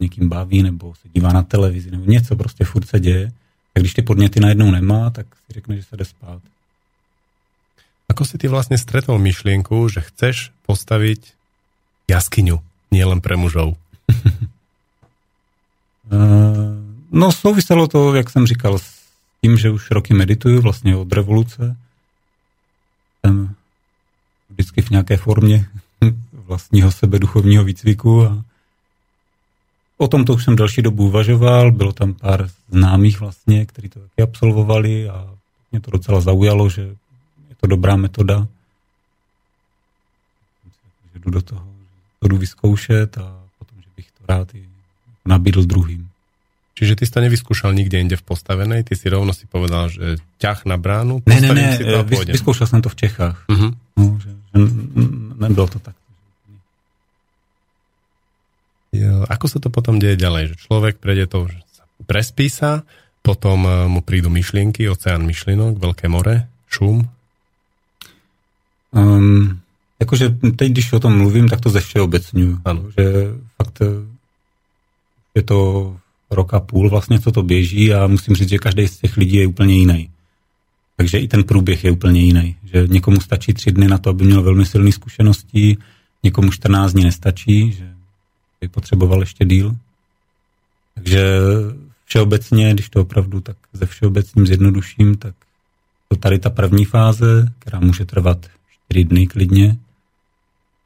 někým 0.00 0.28
baví 0.28 0.62
nebo 0.62 0.94
se 0.94 1.08
dívá 1.14 1.32
na 1.32 1.42
televizi 1.42 1.90
nebo 1.90 2.04
něco 2.04 2.36
prostě 2.36 2.64
furt 2.64 2.88
se 2.88 3.00
děje, 3.00 3.32
tak 3.72 3.82
když 3.82 3.94
ty 3.94 4.02
podněty 4.02 4.40
najednou 4.40 4.70
nemá, 4.70 5.10
tak 5.10 5.26
si 5.46 5.52
řekne, 5.52 5.76
že 5.76 5.82
se 5.82 5.96
jde 5.96 6.04
spát. 6.04 6.42
Ako 8.12 8.28
si 8.28 8.36
ty 8.36 8.44
vlastne 8.44 8.76
stretol 8.76 9.16
myšlienku, 9.16 9.88
že 9.88 10.04
chceš 10.04 10.52
postaviť 10.68 11.32
jaskyňu, 12.12 12.60
nielen 12.92 13.24
pre 13.24 13.40
mužov? 13.40 13.80
Eh, 16.10 16.16
no 17.12 17.32
souviselo 17.32 17.88
to, 17.88 18.14
jak 18.14 18.30
jsem 18.30 18.46
říkal, 18.46 18.78
s 18.78 19.02
tím, 19.40 19.58
že 19.58 19.70
už 19.70 19.90
roky 19.90 20.14
medituju 20.14 20.60
vlastně 20.60 20.96
od 20.96 21.12
revoluce. 21.12 21.76
Jsem 23.20 23.54
vždycky 24.50 24.82
v 24.82 24.90
nějaké 24.90 25.16
formě 25.16 25.68
vlastního 26.32 26.92
sebe 26.92 27.18
duchovního 27.18 27.64
výcviku 27.64 28.24
a 28.24 28.44
o 29.96 30.08
tom 30.08 30.24
to 30.24 30.34
už 30.34 30.44
jsem 30.44 30.56
další 30.56 30.82
dobu 30.82 31.06
uvažoval, 31.06 31.72
bylo 31.72 31.92
tam 31.92 32.14
pár 32.14 32.48
známých 32.68 33.20
vlastně, 33.20 33.66
kteří 33.66 33.88
to 33.88 34.00
taky 34.00 34.22
absolvovali 34.22 35.08
a 35.08 35.34
mě 35.72 35.80
to 35.80 35.90
docela 35.90 36.20
zaujalo, 36.20 36.68
že 36.68 36.96
to 37.60 37.66
dobrá 37.66 37.96
metoda. 37.96 38.46
Jdu 41.14 41.30
do 41.30 41.42
toho, 41.42 41.66
to 42.20 42.28
jdu 42.28 42.36
vyzkoušet 42.36 43.18
a 43.18 43.40
potom, 43.58 43.78
že 43.82 43.88
bych 43.96 44.10
to 44.10 44.24
rád 44.28 44.54
i 44.54 44.71
nabídl 45.26 45.64
druhým. 45.64 46.08
Čiže 46.72 46.96
ty 46.96 47.06
jsi 47.06 47.12
to 47.12 47.20
nevyskúšal 47.20 47.70
nikde 47.76 48.00
inde 48.00 48.16
v 48.16 48.24
postavenej, 48.24 48.88
ty 48.88 48.96
si 48.96 49.06
rovno 49.12 49.36
si 49.36 49.44
povedal, 49.44 49.92
že 49.92 50.16
ťah 50.40 50.64
na 50.64 50.80
bránu, 50.80 51.20
ne, 51.28 51.38
ne, 51.40 51.50
ne, 51.52 51.76
si 51.76 51.84
to 51.84 52.00
a 52.00 52.02
vys, 52.02 52.24
vyskoušel 52.24 52.66
jsem 52.66 52.82
to 52.82 52.88
v 52.88 52.96
Čechách. 52.96 53.36
Uh-huh. 53.46 53.76
No, 53.96 54.18
že, 54.18 54.32
že 54.32 54.56
nebylo 55.36 55.68
to 55.68 55.78
tak. 55.78 55.94
Jo, 58.92 59.24
ako 59.28 59.46
sa 59.48 59.58
to 59.60 59.68
potom 59.68 60.00
deje 60.00 60.16
ďalej? 60.16 60.52
Že 60.52 60.56
človek 60.68 60.94
prejde 61.00 61.24
to, 61.28 61.48
že 61.48 61.60
prespí 62.08 62.48
sa, 62.48 62.84
potom 63.20 63.68
eh, 63.68 63.72
mu 63.88 64.00
prídu 64.00 64.32
myšlienky, 64.32 64.88
oceán 64.88 65.28
myšlienok, 65.28 65.76
veľké 65.76 66.08
more, 66.08 66.48
šum, 66.72 67.04
Um, 68.92 69.60
jakože 70.00 70.36
teď, 70.56 70.72
když 70.72 70.92
o 70.92 71.00
tom 71.00 71.18
mluvím, 71.18 71.48
tak 71.48 71.60
to 71.60 71.70
ze 71.70 71.80
všeobecňuju. 71.80 72.58
Ano. 72.64 72.92
Že 72.92 73.04
fakt 73.56 73.80
eh, 73.80 73.88
je 75.34 75.42
to 75.42 75.96
rok 76.30 76.54
a 76.54 76.60
půl 76.60 76.90
vlastně, 76.90 77.20
co 77.20 77.32
to 77.32 77.42
běží 77.42 77.94
a 77.94 78.06
musím 78.06 78.34
říct, 78.34 78.48
že 78.48 78.58
každý 78.58 78.88
z 78.88 78.98
těch 78.98 79.16
lidí 79.16 79.36
je 79.36 79.46
úplně 79.46 79.74
jiný. 79.74 80.10
Takže 80.96 81.18
i 81.18 81.28
ten 81.28 81.44
průběh 81.44 81.84
je 81.84 81.90
úplně 81.90 82.20
jiný. 82.20 82.56
Že 82.64 82.86
někomu 82.86 83.20
stačí 83.20 83.54
tři 83.54 83.72
dny 83.72 83.88
na 83.88 83.98
to, 83.98 84.10
aby 84.10 84.24
měl 84.24 84.42
velmi 84.42 84.66
silné 84.66 84.92
zkušenosti, 84.92 85.76
někomu 86.22 86.50
14 86.50 86.92
dní 86.92 87.04
nestačí, 87.04 87.72
že 87.72 87.94
by 88.60 88.68
potřeboval 88.68 89.20
ještě 89.20 89.44
díl. 89.44 89.76
Takže 90.94 91.24
všeobecně, 92.04 92.74
když 92.74 92.88
to 92.88 93.00
opravdu 93.00 93.40
tak 93.40 93.56
ze 93.72 93.86
všeobecním 93.86 94.46
zjednoduším, 94.46 95.16
tak 95.16 95.34
to 96.08 96.16
tady 96.16 96.38
ta 96.38 96.50
první 96.50 96.84
fáze, 96.84 97.52
která 97.58 97.80
může 97.80 98.04
trvat 98.04 98.46
4 98.88 99.04
dny 99.04 99.26
klidně 99.26 99.76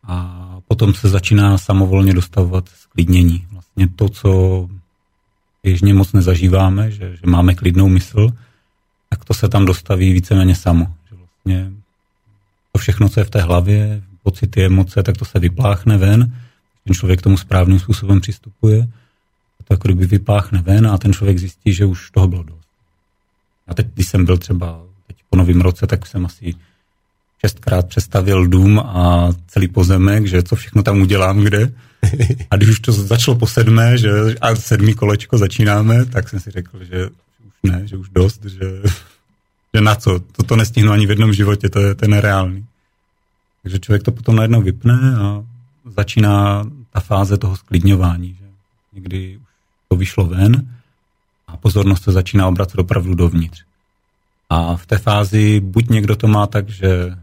a 0.04 0.58
potom 0.68 0.94
se 0.94 1.08
začíná 1.08 1.58
samovolně 1.58 2.14
dostavovat 2.14 2.68
sklidnění. 2.68 3.46
Vlastně 3.76 3.96
to, 3.96 4.08
co 4.08 4.68
běžně 5.62 5.94
moc 5.94 6.12
nezažíváme, 6.12 6.90
že, 6.90 7.16
že 7.16 7.26
máme 7.26 7.54
klidnou 7.54 7.88
mysl, 7.88 8.28
tak 9.10 9.24
to 9.24 9.34
se 9.34 9.48
tam 9.48 9.64
dostaví 9.64 10.12
víceméně 10.12 10.54
samo. 10.54 10.94
Že 11.10 11.16
vlastně 11.16 11.72
to 12.72 12.78
všechno, 12.78 13.08
co 13.08 13.20
je 13.20 13.24
v 13.24 13.30
té 13.30 13.40
hlavě, 13.40 14.02
pocity, 14.22 14.64
emoce, 14.64 15.02
tak 15.02 15.16
to 15.16 15.24
se 15.24 15.38
vypláchne 15.38 15.98
ven. 15.98 16.40
Ten 16.84 16.94
člověk 16.94 17.22
tomu 17.22 17.36
správným 17.36 17.78
způsobem 17.78 18.20
přistupuje. 18.20 18.88
To 19.64 19.74
jako 19.74 19.88
kdyby 19.88 20.06
vypláchne 20.06 20.62
ven 20.62 20.86
a 20.86 20.98
ten 20.98 21.12
člověk 21.12 21.38
zjistí, 21.38 21.72
že 21.72 21.84
už 21.84 22.10
toho 22.10 22.28
bylo 22.28 22.42
dost. 22.42 22.68
A 23.68 23.74
teď, 23.74 23.86
když 23.94 24.08
jsem 24.08 24.24
byl 24.24 24.38
třeba 24.38 24.82
teď 25.06 25.16
po 25.30 25.36
novém 25.36 25.60
roce, 25.60 25.86
tak 25.86 26.06
jsem 26.06 26.26
asi 26.26 26.54
šestkrát 27.40 27.88
přestavil 27.88 28.46
dům 28.46 28.78
a 28.78 29.28
celý 29.46 29.68
pozemek, 29.68 30.26
že 30.26 30.42
co 30.42 30.56
všechno 30.56 30.82
tam 30.82 31.00
udělám, 31.00 31.40
kde. 31.40 31.72
A 32.50 32.56
když 32.56 32.68
už 32.68 32.80
to 32.80 32.92
začalo 32.92 33.38
po 33.38 33.46
sedmé, 33.46 33.98
že 33.98 34.10
a 34.40 34.54
sedmý 34.54 34.94
kolečko 34.94 35.38
začínáme, 35.38 36.04
tak 36.04 36.28
jsem 36.28 36.40
si 36.40 36.50
řekl, 36.50 36.84
že 36.84 37.06
už 37.46 37.54
ne, 37.62 37.82
že 37.84 37.96
už 37.96 38.08
dost, 38.08 38.44
že, 38.44 38.82
že 39.74 39.80
na 39.80 39.94
co, 39.94 40.18
toto 40.18 40.56
nestihnu 40.56 40.92
ani 40.92 41.06
v 41.06 41.10
jednom 41.10 41.32
životě, 41.32 41.68
to 41.68 41.80
je, 41.80 41.94
to 41.94 42.04
je 42.04 42.08
nereálný. 42.08 42.66
Takže 43.62 43.78
člověk 43.78 44.02
to 44.02 44.12
potom 44.12 44.36
najednou 44.36 44.62
vypne 44.62 45.16
a 45.18 45.44
začíná 45.96 46.64
ta 46.92 47.00
fáze 47.00 47.38
toho 47.38 47.56
sklidňování, 47.56 48.36
že 48.40 48.46
někdy 48.92 49.36
už 49.36 49.48
to 49.88 49.96
vyšlo 49.96 50.26
ven 50.26 50.76
a 51.46 51.56
pozornost 51.56 52.02
se 52.02 52.12
začíná 52.12 52.48
obracet 52.48 52.78
opravdu 52.78 53.14
dovnitř. 53.14 53.64
A 54.50 54.76
v 54.76 54.86
té 54.86 54.98
fázi 54.98 55.60
buď 55.60 55.88
někdo 55.88 56.16
to 56.16 56.28
má 56.28 56.46
tak, 56.46 56.68
že 56.68 57.16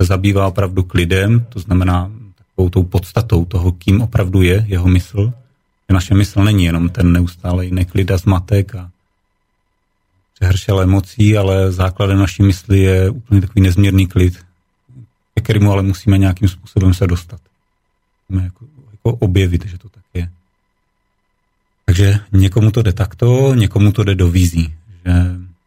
se 0.00 0.06
zabývá 0.06 0.46
opravdu 0.46 0.82
klidem, 0.82 1.46
to 1.48 1.58
znamená 1.58 2.10
takovou 2.54 2.70
tou 2.70 2.82
podstatou 2.82 3.44
toho, 3.44 3.72
kým 3.72 4.00
opravdu 4.00 4.42
je 4.42 4.64
jeho 4.68 4.88
mysl. 4.88 5.32
Že 5.88 5.94
naše 5.94 6.14
mysl 6.14 6.44
není 6.44 6.64
jenom 6.64 6.88
ten 6.88 7.12
neustálej 7.12 7.70
neklid 7.70 8.10
a 8.10 8.16
zmatek 8.16 8.74
a 8.74 8.90
přehršel 10.34 10.80
emocí, 10.80 11.36
ale 11.36 11.72
základem 11.72 12.18
naší 12.18 12.42
mysli 12.42 12.78
je 12.78 13.10
úplně 13.10 13.40
takový 13.40 13.60
nezměrný 13.60 14.06
klid, 14.06 14.38
ke 15.34 15.42
kterému 15.42 15.72
ale 15.72 15.82
musíme 15.82 16.18
nějakým 16.18 16.48
způsobem 16.48 16.94
se 16.94 17.06
dostat. 17.06 17.40
Musíme 18.28 18.44
jako, 18.44 18.66
jako 18.92 19.10
objevit, 19.10 19.66
že 19.66 19.78
to 19.78 19.88
tak 19.88 20.04
je. 20.14 20.30
Takže 21.84 22.18
někomu 22.32 22.70
to 22.70 22.82
jde 22.82 22.92
takto, 22.92 23.54
někomu 23.54 23.92
to 23.92 24.04
jde 24.04 24.14
do 24.14 24.30
vizí. 24.30 24.74
Že 25.04 25.12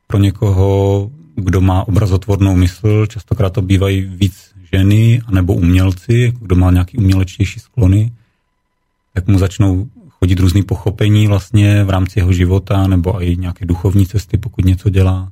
pro 0.07 0.19
někoho, 0.19 1.11
kdo 1.37 1.61
má 1.61 1.87
obrazotvornou 1.87 2.55
mysl, 2.55 3.05
častokrát 3.05 3.53
to 3.53 3.61
bývají 3.61 4.01
víc 4.01 4.51
ženy 4.73 5.21
anebo 5.25 5.53
umělci, 5.53 6.33
kdo 6.41 6.55
má 6.55 6.71
nějaký 6.71 6.97
umělečtější 6.97 7.59
sklony, 7.59 8.11
tak 9.13 9.27
mu 9.27 9.39
začnou 9.39 9.87
chodit 10.09 10.39
různý 10.39 10.63
pochopení 10.63 11.27
vlastně 11.27 11.83
v 11.83 11.89
rámci 11.89 12.19
jeho 12.19 12.33
života 12.33 12.87
nebo 12.87 13.23
i 13.23 13.37
nějaké 13.37 13.65
duchovní 13.65 14.05
cesty, 14.05 14.37
pokud 14.37 14.65
něco 14.65 14.89
dělá, 14.89 15.31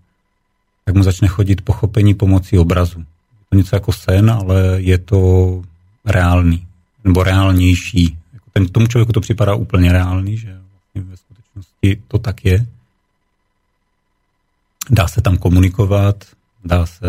tak 0.86 0.96
mu 0.96 1.04
začne 1.04 1.28
chodit 1.28 1.62
pochopení 1.62 2.14
pomocí 2.14 2.58
obrazu. 2.58 3.00
Je 3.00 3.46
to 3.50 3.56
něco 3.58 3.76
jako 3.76 3.92
sen, 3.92 4.32
ale 4.32 4.62
je 4.78 4.98
to 4.98 5.62
reálný, 6.06 6.68
nebo 7.04 7.24
reálnější. 7.24 8.18
Jako 8.34 8.50
ten, 8.54 8.68
tomu 8.68 8.88
člověku 8.88 9.12
to 9.12 9.22
připadá 9.22 9.56
úplně 9.56 9.92
reálný, 9.92 10.38
že 10.38 10.48
vlastně 10.48 11.12
ve 11.12 11.18
skutečnosti 11.18 12.02
to 12.08 12.18
tak 12.18 12.46
je. 12.46 12.66
Dá 14.90 15.08
se 15.08 15.22
tam 15.22 15.38
komunikovat, 15.38 16.26
dá 16.66 16.86
se 16.86 17.02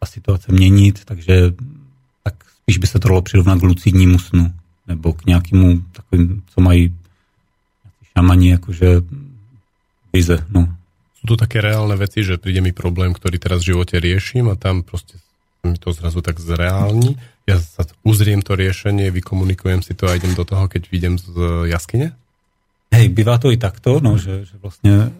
ta 0.00 0.06
situace 0.06 0.52
měnit, 0.52 1.04
takže 1.04 1.52
tak 2.24 2.34
spíš 2.62 2.78
by 2.78 2.86
se 2.86 2.98
to 2.98 3.08
dalo 3.08 3.22
přirovnat 3.22 3.58
k 3.58 3.62
lucidnímu 3.62 4.18
snu, 4.18 4.52
nebo 4.86 5.12
k 5.12 5.26
nějakému 5.26 5.82
takovým, 5.92 6.42
co 6.54 6.60
mají 6.60 6.94
šamani, 8.12 8.50
jakože 8.50 9.02
vize, 10.12 10.38
no. 10.50 10.74
Sú 11.18 11.34
tu 11.34 11.34
také 11.34 11.58
reálne 11.58 11.98
veci, 11.98 12.22
že 12.22 12.38
príde 12.38 12.62
mi 12.62 12.70
problém, 12.70 13.10
ktorý 13.10 13.42
teraz 13.42 13.66
v 13.66 13.74
živote 13.74 13.98
riešim 13.98 14.46
a 14.50 14.54
tam 14.54 14.86
proste 14.86 15.18
mi 15.66 15.74
to 15.74 15.90
zrazu 15.90 16.22
tak 16.22 16.38
zreálni. 16.38 17.18
Ja 17.42 17.58
sa 17.58 17.82
uzriem 18.06 18.38
to 18.38 18.54
riešenie, 18.54 19.10
vykomunikujem 19.10 19.82
si 19.82 19.98
to 19.98 20.06
a 20.06 20.14
idem 20.14 20.38
do 20.38 20.46
toho, 20.46 20.70
keď 20.70 20.86
vidím 20.94 21.18
z 21.18 21.34
jaskyne? 21.66 22.14
Hej, 22.94 23.10
bývá 23.10 23.36
to 23.42 23.50
i 23.50 23.58
takto, 23.58 23.98
no, 23.98 24.14
že, 24.14 24.46
že 24.46 24.56
vlastně 24.62 25.10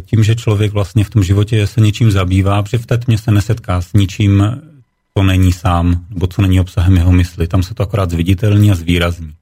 tím, 0.00 0.24
že 0.24 0.34
člověk 0.34 0.72
vlastně 0.72 1.04
v 1.04 1.10
tom 1.10 1.22
životě 1.22 1.66
se 1.66 1.80
něčím 1.80 2.10
zabývá, 2.10 2.62
protože 2.62 2.78
v 2.78 2.86
té 2.86 2.98
tmě 2.98 3.18
se 3.18 3.30
nesetká 3.30 3.80
s 3.80 3.92
ničím, 3.92 4.62
co 5.16 5.22
není 5.22 5.52
sám, 5.52 6.04
nebo 6.10 6.26
co 6.26 6.42
není 6.42 6.60
obsahem 6.60 6.96
jeho 6.96 7.12
mysli. 7.12 7.48
Tam 7.48 7.62
se 7.62 7.74
to 7.74 7.82
akorát 7.82 8.10
zviditelní 8.10 8.70
a 8.70 8.74
zvýrazní. 8.74 9.32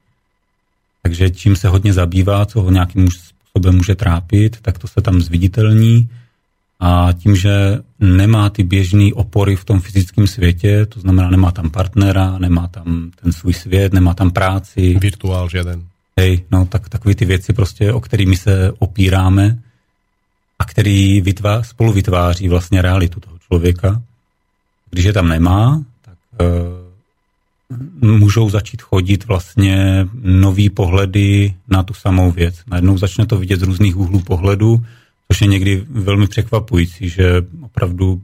Takže 1.03 1.29
tím 1.29 1.55
se 1.55 1.67
hodně 1.67 1.93
zabývá, 1.93 2.45
co 2.45 2.61
ho 2.61 2.71
nějakým 2.71 3.09
způsobem 3.11 3.75
může 3.75 3.95
trápit, 3.95 4.57
tak 4.61 4.77
to 4.77 4.87
se 4.87 5.01
tam 5.01 5.21
zviditelní. 5.21 6.09
A 6.79 7.09
tím, 7.13 7.35
že 7.35 7.79
nemá 7.99 8.49
ty 8.49 8.63
běžné 8.63 9.13
opory 9.13 9.55
v 9.55 9.65
tom 9.65 9.81
fyzickém 9.81 10.27
světě, 10.27 10.85
to 10.85 10.99
znamená, 10.99 11.29
nemá 11.29 11.51
tam 11.51 11.69
partnera, 11.69 12.37
nemá 12.37 12.67
tam 12.67 13.11
ten 13.21 13.31
svůj 13.31 13.53
svět, 13.53 13.93
nemá 13.93 14.13
tam 14.13 14.31
práci. 14.31 14.97
Virtuál 15.01 15.49
žiaden. 15.49 15.83
Hej, 16.19 16.43
no 16.51 16.65
tak 16.65 16.89
takové 16.89 17.15
ty 17.15 17.25
věci 17.25 17.53
prostě, 17.53 17.93
o 17.93 17.99
kterými 17.99 18.37
se 18.37 18.71
opíráme, 18.79 19.59
a 20.61 20.63
který 20.63 21.21
vytvá, 21.21 21.63
spolu 21.63 21.91
vytváří 21.91 22.49
vlastně 22.49 22.81
realitu 22.81 23.19
toho 23.19 23.37
člověka. 23.47 24.01
Když 24.91 25.05
je 25.05 25.13
tam 25.13 25.27
nemá, 25.27 25.83
tak 26.01 26.17
e, 26.39 26.45
můžou 28.07 28.49
začít 28.49 28.81
chodit 28.81 29.25
vlastně 29.25 30.07
nový 30.21 30.69
pohledy 30.69 31.53
na 31.67 31.83
tu 31.83 31.93
samou 31.93 32.31
věc. 32.31 32.55
Najednou 32.67 32.97
začne 32.97 33.25
to 33.25 33.37
vidět 33.37 33.59
z 33.59 33.63
různých 33.63 33.97
úhlů 33.97 34.21
pohledu, 34.21 34.85
což 35.27 35.41
je 35.41 35.47
někdy 35.47 35.85
velmi 35.89 36.27
překvapující, 36.27 37.09
že 37.09 37.41
opravdu 37.61 38.21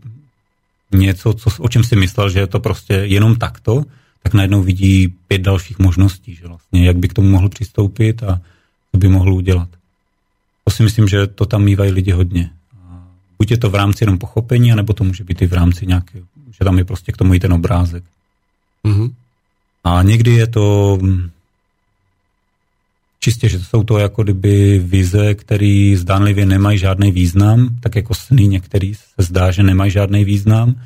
něco, 0.92 1.34
co, 1.34 1.50
o 1.60 1.70
čem 1.70 1.84
si 1.84 1.96
myslel, 1.96 2.30
že 2.30 2.40
je 2.40 2.48
to 2.48 2.60
prostě 2.60 2.94
jenom 2.94 3.36
takto, 3.36 3.84
tak 4.24 4.34
najednou 4.34 4.62
vidí 4.62 5.08
pět 5.28 5.42
dalších 5.42 5.80
možností, 5.80 6.36
že 6.36 6.48
vlastně 6.48 6.86
jak 6.86 6.98
by 6.98 7.08
k 7.08 7.14
tomu 7.14 7.30
mohl 7.30 7.50
přistoupit 7.50 8.24
a 8.24 8.42
co 8.92 8.98
by 8.98 9.08
mohl 9.08 9.34
udělat. 9.34 9.70
Si 10.78 10.84
myslím, 10.84 11.08
že 11.08 11.28
to 11.28 11.46
tam 11.46 11.64
mývají 11.64 11.92
lidi 11.92 12.12
hodně. 12.12 12.50
Buď 13.38 13.52
je 13.52 13.58
to 13.58 13.70
v 13.70 13.76
rámci 13.76 14.04
jenom 14.04 14.18
pochopení, 14.18 14.72
anebo 14.72 14.94
to 14.94 15.04
může 15.04 15.24
být 15.24 15.42
i 15.42 15.48
v 15.48 15.54
rámci 15.54 15.88
nějaké, 15.88 16.20
že 16.52 16.66
tam 16.66 16.78
je 16.78 16.86
prostě 16.86 17.12
k 17.12 17.18
tomu 17.18 17.34
i 17.34 17.40
ten 17.40 17.54
obrázek. 17.54 18.04
Mm-hmm. 18.86 19.14
A 19.84 20.04
někdy 20.04 20.32
je 20.32 20.48
to 20.48 20.98
hm, 21.02 21.30
čistě, 23.20 23.50
že 23.50 23.60
to 23.60 23.66
jsou 23.66 23.84
to 23.84 23.98
jako 23.98 24.24
kdyby 24.24 24.80
vize, 24.80 25.34
které 25.34 25.96
zdánlivě 25.98 26.46
nemají 26.46 26.78
žádný 26.78 27.12
význam, 27.12 27.70
tak 27.80 27.96
jako 27.96 28.14
sny 28.14 28.48
některý 28.48 28.96
se 28.96 29.24
zdá, 29.24 29.52
že 29.52 29.64
nemají 29.64 29.92
žádný 29.92 30.26
význam, 30.26 30.82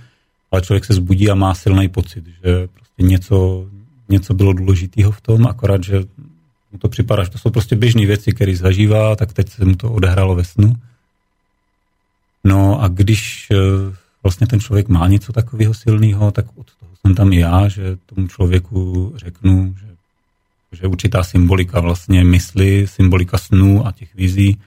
ale 0.51 0.61
člověk 0.61 0.85
se 0.85 0.93
zbudí 0.93 1.29
a 1.29 1.35
má 1.35 1.53
silný 1.53 1.89
pocit, 1.89 2.25
že 2.27 2.67
prostě 2.67 3.03
něco, 3.03 3.67
něco 4.09 4.33
bylo 4.33 4.53
důležitého 4.53 5.11
v 5.11 5.21
tom, 5.21 5.47
akorát, 5.47 5.83
že 5.83 6.03
mu 6.71 6.79
to 6.79 6.89
připadá, 6.89 7.23
že 7.23 7.29
to 7.29 7.37
jsou 7.37 7.49
prostě 7.49 7.75
běžné 7.75 8.05
věci, 8.05 8.31
které 8.31 8.55
zažívá, 8.55 9.15
tak 9.15 9.33
teď 9.33 9.49
se 9.49 9.65
mu 9.65 9.75
to 9.75 9.91
odehrálo 9.91 10.35
ve 10.35 10.43
snu. 10.43 10.75
No 12.43 12.81
a 12.81 12.87
když 12.87 13.47
eh, 13.51 13.55
vlastně 14.23 14.47
ten 14.47 14.59
člověk 14.59 14.87
má 14.87 15.07
něco 15.07 15.33
takového 15.33 15.73
silného, 15.73 16.31
tak 16.31 16.45
od 16.55 16.67
toho 16.79 16.91
jsem 17.01 17.15
tam 17.15 17.33
i 17.33 17.39
já, 17.39 17.67
že 17.67 17.97
tomu 18.05 18.27
člověku 18.27 19.13
řeknu, 19.15 19.75
že, 19.79 19.87
že 20.71 20.87
určitá 20.87 21.23
symbolika 21.23 21.79
vlastně 21.79 22.23
mysli, 22.23 22.87
symbolika 22.87 23.37
snů 23.37 23.87
a 23.87 23.91
těch 23.91 24.15
vizí, 24.15 24.57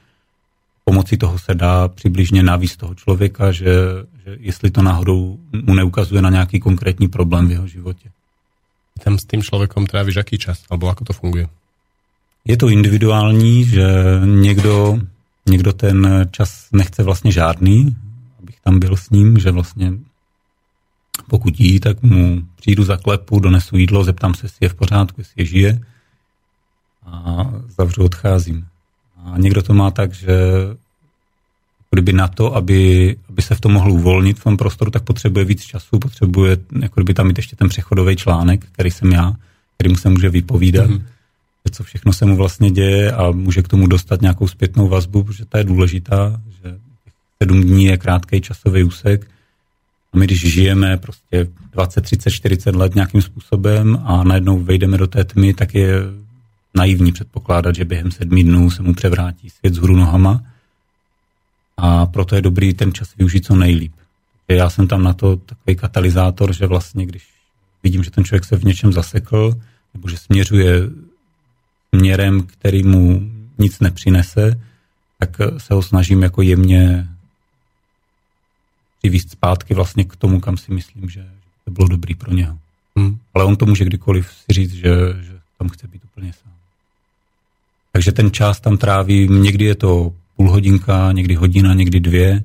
pomocí 0.85 1.17
toho 1.17 1.39
se 1.39 1.55
dá 1.55 1.89
přibližně 1.89 2.43
navíc 2.43 2.77
toho 2.77 2.95
člověka, 2.95 3.53
že, 3.53 3.75
že 4.25 4.37
jestli 4.41 4.71
to 4.71 4.83
náhodou 4.83 5.39
mu 5.53 5.75
neukazuje 5.75 6.23
na 6.23 6.31
nějaký 6.31 6.61
konkrétní 6.61 7.09
problém 7.09 7.49
v 7.49 7.51
jeho 7.51 7.67
životě. 7.67 8.11
Tam 9.05 9.19
s 9.19 9.25
tím 9.25 9.43
člověkom 9.43 9.87
trávíš 9.87 10.17
jaký 10.17 10.39
čas? 10.39 10.63
Alebo 10.71 10.89
ako 10.89 11.05
to 11.05 11.13
funguje? 11.13 11.49
Je 12.45 12.57
to 12.57 12.69
individuální, 12.69 13.65
že 13.65 13.87
někdo, 14.25 14.99
někdo 15.49 15.73
ten 15.73 16.29
čas 16.31 16.69
nechce 16.73 17.03
vlastně 17.03 17.33
žádný, 17.33 17.97
abych 18.43 18.61
tam 18.61 18.79
byl 18.79 18.97
s 18.97 19.11
ním, 19.11 19.39
že 19.39 19.51
vlastně 19.51 19.93
pokud 21.29 21.61
jí, 21.61 21.81
tak 21.81 22.03
mu 22.03 22.43
přijdu 22.57 22.85
za 22.85 22.97
klepu, 22.97 23.41
donesu 23.41 23.77
jídlo, 23.77 24.05
zeptám 24.05 24.35
se, 24.35 24.45
jestli 24.45 24.65
je 24.65 24.69
v 24.69 24.75
pořádku, 24.75 25.21
jestli 25.21 25.43
je 25.43 25.47
žije 25.47 25.81
a 27.07 27.51
zavřu, 27.79 28.05
odcházím. 28.05 28.67
A 29.25 29.39
někdo 29.39 29.63
to 29.63 29.75
má 29.75 29.91
tak, 29.91 30.15
že 30.15 30.37
kdyby 31.91 32.13
na 32.13 32.29
to, 32.29 32.55
aby, 32.55 33.17
aby 33.29 33.43
se 33.43 33.55
v 33.55 33.61
tom 33.61 33.73
mohl 33.73 33.93
uvolnit 33.93 34.39
v 34.39 34.43
tom 34.43 34.57
prostoru, 34.57 34.91
tak 34.91 35.03
potřebuje 35.03 35.45
víc 35.45 35.65
času, 35.65 35.99
potřebuje 35.99 36.57
jako 36.81 36.95
kdyby 37.01 37.15
tam 37.15 37.27
mít 37.27 37.39
ještě 37.39 37.57
ten 37.57 37.69
přechodový 37.69 38.17
článek, 38.17 38.65
který 38.73 38.91
jsem 38.91 39.13
já, 39.13 39.33
který 39.75 39.91
mu 39.91 39.97
se 39.97 40.11
může 40.11 40.29
vypovídat, 40.29 40.91
mm-hmm. 40.91 41.03
Co 41.71 41.85
všechno 41.85 42.13
se 42.13 42.25
mu 42.25 42.37
vlastně 42.37 42.71
děje 42.71 43.13
a 43.13 43.31
může 43.31 43.63
k 43.63 43.69
tomu 43.69 43.87
dostat 43.87 44.23
nějakou 44.23 44.49
zpětnou 44.49 44.89
vazbu, 44.89 45.25
protože 45.25 45.45
ta 45.45 45.59
je 45.59 45.65
důležitá, 45.65 46.41
že 46.63 46.79
sedm 47.43 47.63
dní 47.63 47.85
je 47.85 47.97
krátký 47.97 48.41
časový 48.41 48.85
úsek 48.85 49.31
a 50.13 50.19
my 50.19 50.25
když 50.25 50.53
žijeme 50.53 50.97
prostě 50.97 51.49
20, 51.73 52.01
30, 52.01 52.31
40 52.31 52.75
let 52.75 52.95
nějakým 52.95 53.23
způsobem 53.23 53.99
a 54.05 54.25
najednou 54.25 54.59
vejdeme 54.59 54.99
do 54.99 55.07
té 55.07 55.25
tmy, 55.25 55.55
tak 55.55 55.75
je 55.75 55.97
naivní 56.75 57.13
předpokládat, 57.13 57.75
že 57.75 57.85
během 57.85 58.11
sedmi 58.11 58.45
dnů 58.45 58.71
se 58.71 58.83
mu 58.83 58.95
převrátí 58.95 59.51
svět 59.51 59.75
z 59.75 59.79
hru 59.79 59.97
nohama 59.97 60.43
a 61.77 62.07
proto 62.07 62.37
je 62.37 62.43
dobrý 62.43 62.75
ten 62.75 62.93
čas 62.93 63.17
využít 63.17 63.47
co 63.47 63.57
nejlíp. 63.57 63.93
Já 64.49 64.71
jsem 64.71 64.89
tam 64.89 65.03
na 65.03 65.13
to 65.13 65.37
takový 65.37 65.77
katalyzátor, 65.77 66.53
že 66.53 66.67
vlastně 66.67 67.07
když 67.07 67.29
vidím, 67.83 68.05
že 68.05 68.11
ten 68.11 68.25
člověk 68.25 68.45
se 68.45 68.57
v 68.57 68.65
něčem 68.65 68.93
zasekl, 68.93 69.55
nebo 69.95 70.09
že 70.09 70.17
směřuje 70.17 70.81
směrem, 71.95 72.43
který 72.43 72.83
mu 72.83 73.31
nic 73.59 73.81
nepřinese, 73.81 74.61
tak 75.19 75.37
se 75.59 75.75
ho 75.75 75.83
snažím 75.83 76.23
jako 76.23 76.43
jemně 76.43 77.09
přivést 78.99 79.31
zpátky 79.31 79.75
vlastně 79.75 80.05
k 80.05 80.17
tomu, 80.17 80.41
kam 80.41 80.57
si 80.57 80.73
myslím, 80.73 81.11
že 81.11 81.27
to 81.65 81.71
bylo 81.71 81.89
dobrý 81.89 82.15
pro 82.15 82.33
něho. 82.33 82.59
Hmm. 82.97 83.19
Ale 83.35 83.45
on 83.45 83.57
to 83.57 83.67
může 83.67 83.85
kdykoliv 83.85 84.33
si 84.33 84.53
říct, 84.53 84.73
že, 84.73 84.91
že 85.21 85.33
tam 85.59 85.69
chce 85.69 85.89
být 85.89 86.03
úplně 86.05 86.33
sám. 86.33 86.53
Takže 87.93 88.13
ten 88.13 88.31
čas 88.31 88.61
tam 88.61 88.77
tráví, 88.77 89.29
někdy 89.29 89.65
je 89.65 89.75
to 89.75 90.13
půl 90.37 90.51
hodinka, 90.51 91.13
někdy 91.13 91.35
hodina, 91.35 91.75
někdy 91.75 92.01
dvě. 92.01 92.45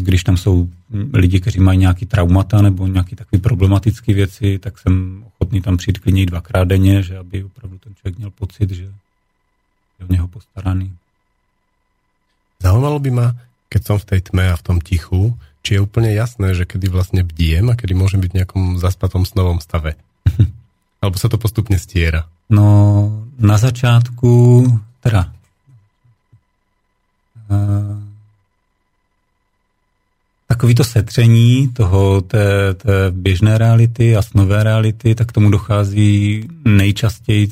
Když 0.00 0.24
tam 0.24 0.36
jsou 0.36 0.68
lidi, 1.12 1.40
kteří 1.40 1.60
mají 1.60 1.78
nějaký 1.78 2.06
traumata 2.06 2.62
nebo 2.62 2.86
nějaké 2.86 3.16
takové 3.16 3.40
problematické 3.40 4.14
věci, 4.14 4.58
tak 4.58 4.78
jsem 4.78 5.24
ochotný 5.26 5.60
tam 5.60 5.76
přijít 5.76 5.98
klidně 5.98 6.26
dvakrát 6.26 6.64
denně, 6.64 7.02
že 7.02 7.18
aby 7.18 7.44
opravdu 7.44 7.78
ten 7.78 7.94
člověk 7.94 8.18
měl 8.18 8.30
pocit, 8.30 8.70
že 8.70 8.82
je 10.00 10.06
o 10.08 10.12
něho 10.12 10.28
postaraný. 10.28 10.92
Zaujímalo 12.62 12.98
by 12.98 13.10
ma, 13.10 13.28
keď 13.68 13.82
som 13.86 13.96
v 13.96 14.04
tej 14.04 14.20
tme 14.20 14.52
a 14.52 14.56
v 14.56 14.62
tom 14.62 14.78
tichu, 14.80 15.32
či 15.64 15.76
je 15.76 15.84
úplne 15.84 16.12
jasné, 16.12 16.52
že 16.52 16.68
kedy 16.68 16.92
vlastne 16.92 17.24
bdiem 17.24 17.72
a 17.72 17.76
kedy 17.76 17.96
môžem 17.96 18.20
byť 18.20 18.30
v 18.32 18.38
nejakom 18.42 18.64
zaspatom 18.76 19.24
snovom 19.24 19.60
stave. 19.60 19.96
Alebo 21.00 21.16
sa 21.16 21.32
to 21.32 21.40
postupne 21.40 21.80
stiera? 21.80 22.28
No, 22.52 23.24
na 23.40 23.56
začátku, 23.56 24.64
teda 25.00 25.32
takový 30.60 30.74
to 30.74 30.84
setření 30.84 31.68
toho, 31.68 32.20
té, 32.20 32.74
té 32.74 33.10
běžné 33.10 33.58
reality 33.58 34.16
a 34.16 34.22
snové 34.22 34.64
reality, 34.64 35.14
tak 35.14 35.32
tomu 35.32 35.50
dochází 35.50 36.48
nejčastěji, 36.64 37.48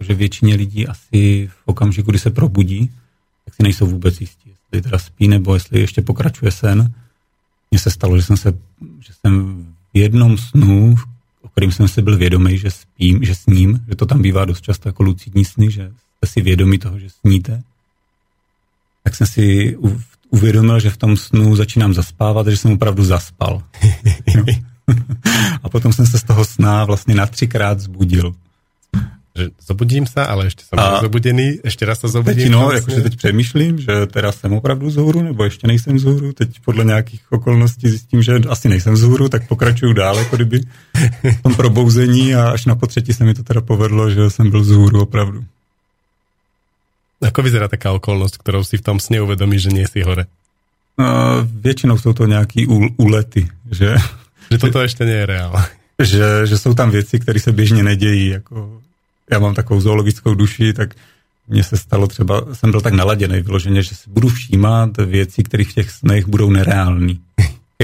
že 0.00 0.14
většině 0.14 0.54
lidí 0.54 0.86
asi 0.86 1.50
v 1.52 1.62
okamžiku, 1.64 2.10
kdy 2.10 2.18
se 2.18 2.30
probudí, 2.30 2.90
tak 3.44 3.54
si 3.54 3.62
nejsou 3.62 3.86
vůbec 3.86 4.20
jistí, 4.20 4.50
jestli 4.50 4.82
teda 4.82 4.98
spí 4.98 5.28
nebo 5.28 5.54
jestli 5.54 5.80
ještě 5.80 6.02
pokračuje 6.02 6.50
sen. 6.50 6.92
Mně 7.70 7.78
se 7.80 7.90
stalo, 7.90 8.16
že 8.16 8.22
jsem, 8.22 8.36
se, 8.36 8.52
že 9.00 9.12
jsem 9.20 9.66
v 9.94 9.98
jednom 9.98 10.38
snu, 10.38 10.94
o 11.42 11.48
kterým 11.48 11.72
jsem 11.72 11.88
si 11.88 12.02
byl 12.02 12.16
vědomý, 12.16 12.58
že 12.58 12.70
spím, 12.70 13.24
že 13.24 13.34
sním, 13.34 13.84
že 13.88 13.96
to 13.96 14.06
tam 14.06 14.22
bývá 14.22 14.44
dost 14.44 14.60
často 14.60 14.88
jako 14.88 15.02
lucidní 15.02 15.44
sny, 15.44 15.70
že 15.70 15.92
jste 16.16 16.26
si 16.26 16.40
vědomí 16.40 16.78
toho, 16.78 16.98
že 16.98 17.10
sníte, 17.10 17.62
tak 19.04 19.16
jsem 19.16 19.26
si 19.26 19.76
uvědomil, 20.30 20.80
že 20.80 20.90
v 20.90 20.96
tom 20.96 21.16
snu 21.16 21.56
začínám 21.56 21.94
zaspávat, 21.94 22.46
že 22.46 22.56
jsem 22.56 22.72
opravdu 22.72 23.04
zaspal. 23.04 23.62
a 25.62 25.68
potom 25.68 25.92
jsem 25.92 26.06
se 26.06 26.18
z 26.18 26.24
toho 26.24 26.44
sna 26.44 26.84
vlastně 26.84 27.14
na 27.14 27.26
třikrát 27.26 27.80
zbudil. 27.80 28.34
Že 29.36 29.48
zobudím 29.66 30.06
se, 30.06 30.26
ale 30.26 30.46
ještě 30.46 30.64
jsem 30.64 30.78
a 30.78 31.00
zobudený, 31.00 31.58
ještě 31.64 31.86
raz 31.86 32.00
se 32.00 32.08
zobudím. 32.08 32.42
Teď, 32.42 32.50
no, 32.50 32.72
jakože 32.72 33.00
teď 33.00 33.16
přemýšlím, 33.16 33.78
že 33.78 34.06
teda 34.06 34.32
jsem 34.32 34.52
opravdu 34.52 34.90
zhůru, 34.90 35.22
nebo 35.22 35.44
ještě 35.44 35.66
nejsem 35.66 35.96
vzhůru. 35.96 36.32
Teď 36.32 36.60
podle 36.64 36.84
nějakých 36.84 37.32
okolností 37.32 37.88
zjistím, 37.88 38.22
že 38.22 38.40
asi 38.48 38.68
nejsem 38.68 38.94
vzhůru, 38.94 39.28
tak 39.28 39.48
pokračuju 39.48 39.92
dál, 39.92 40.18
jako 40.18 40.36
kdyby 40.36 40.60
v 41.38 41.42
tom 41.42 41.54
probouzení 41.54 42.34
a 42.34 42.50
až 42.50 42.66
na 42.66 42.74
potřetí 42.74 43.12
se 43.12 43.24
mi 43.24 43.34
to 43.34 43.42
teda 43.42 43.60
povedlo, 43.60 44.10
že 44.10 44.30
jsem 44.30 44.50
byl 44.50 44.60
vzhůru 44.60 45.02
opravdu. 45.02 45.44
Ako 47.18 47.42
vyzerá 47.42 47.66
taká 47.66 47.90
okolnosť, 47.98 48.38
ktorou 48.38 48.62
si 48.62 48.78
v 48.78 48.86
tom 48.86 49.02
sne 49.02 49.18
uvedomíš, 49.18 49.66
že 49.66 49.74
nie 49.74 49.86
si 49.90 50.06
hore? 50.06 50.30
No, 50.98 51.42
většinou 51.42 51.98
jsou 51.98 52.12
to 52.12 52.26
nějaký 52.26 52.66
úlety, 52.96 53.48
že... 53.70 53.96
Že 54.50 54.58
toto 54.58 54.80
ještě 54.80 55.04
nie 55.04 55.16
je 55.16 55.26
reál. 55.26 55.64
Že, 56.02 56.46
že 56.46 56.58
jsou 56.58 56.74
tam 56.74 56.90
věci, 56.90 57.18
které 57.18 57.40
se 57.40 57.52
běžně 57.52 57.82
nedějí. 57.82 58.28
Jako, 58.28 58.80
já 59.30 59.38
mám 59.38 59.54
takovou 59.54 59.80
zoologickou 59.80 60.34
duši, 60.34 60.72
tak 60.72 60.94
mně 61.48 61.64
se 61.64 61.76
stalo 61.76 62.06
třeba, 62.06 62.54
jsem 62.54 62.70
byl 62.70 62.80
tak 62.80 62.92
naladěný 62.92 63.40
vyloženě, 63.40 63.82
že 63.82 63.94
si 63.94 64.10
budu 64.10 64.28
všímat 64.28 64.96
věci, 64.96 65.42
které 65.42 65.64
v 65.64 65.72
těch 65.72 65.90
snech 65.90 66.26
budou 66.26 66.50
nereální, 66.50 67.20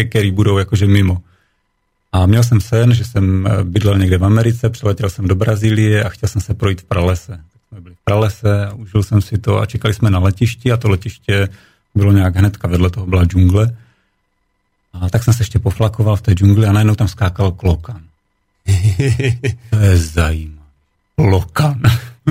které 0.08 0.32
budou 0.32 0.58
jakože 0.58 0.86
mimo. 0.86 1.22
A 2.12 2.26
měl 2.26 2.42
jsem 2.42 2.60
sen, 2.60 2.94
že 2.94 3.04
jsem 3.04 3.48
bydlel 3.62 3.98
někde 3.98 4.18
v 4.18 4.24
Americe, 4.24 4.70
přiletěl 4.70 5.10
jsem 5.10 5.28
do 5.28 5.34
Brazílie 5.34 6.04
a 6.04 6.08
chtěl 6.08 6.28
jsem 6.28 6.40
se 6.40 6.54
projít 6.54 6.80
v 6.80 6.84
pralese 6.84 7.40
pralese 8.04 8.66
a 8.66 8.72
užil 8.72 9.02
jsem 9.02 9.22
si 9.22 9.38
to 9.38 9.58
a 9.58 9.66
čekali 9.66 9.94
jsme 9.94 10.10
na 10.10 10.18
letišti 10.18 10.72
a 10.72 10.76
to 10.76 10.88
letiště 10.88 11.48
bylo 11.94 12.12
nějak 12.12 12.36
hnedka 12.36 12.68
vedle 12.68 12.90
toho 12.90 13.06
byla 13.06 13.24
džungle. 13.24 13.76
A 14.92 15.08
tak 15.08 15.24
jsem 15.24 15.34
se 15.34 15.42
ještě 15.42 15.58
poflakoval 15.58 16.16
v 16.16 16.22
té 16.22 16.32
džungli 16.32 16.66
a 16.66 16.72
najednou 16.72 16.94
tam 16.94 17.08
skákal 17.08 17.52
klokan. 17.52 18.02
to 19.70 19.76
je 19.76 19.96
zajímavé. 19.96 20.64
Klokan. 21.16 21.80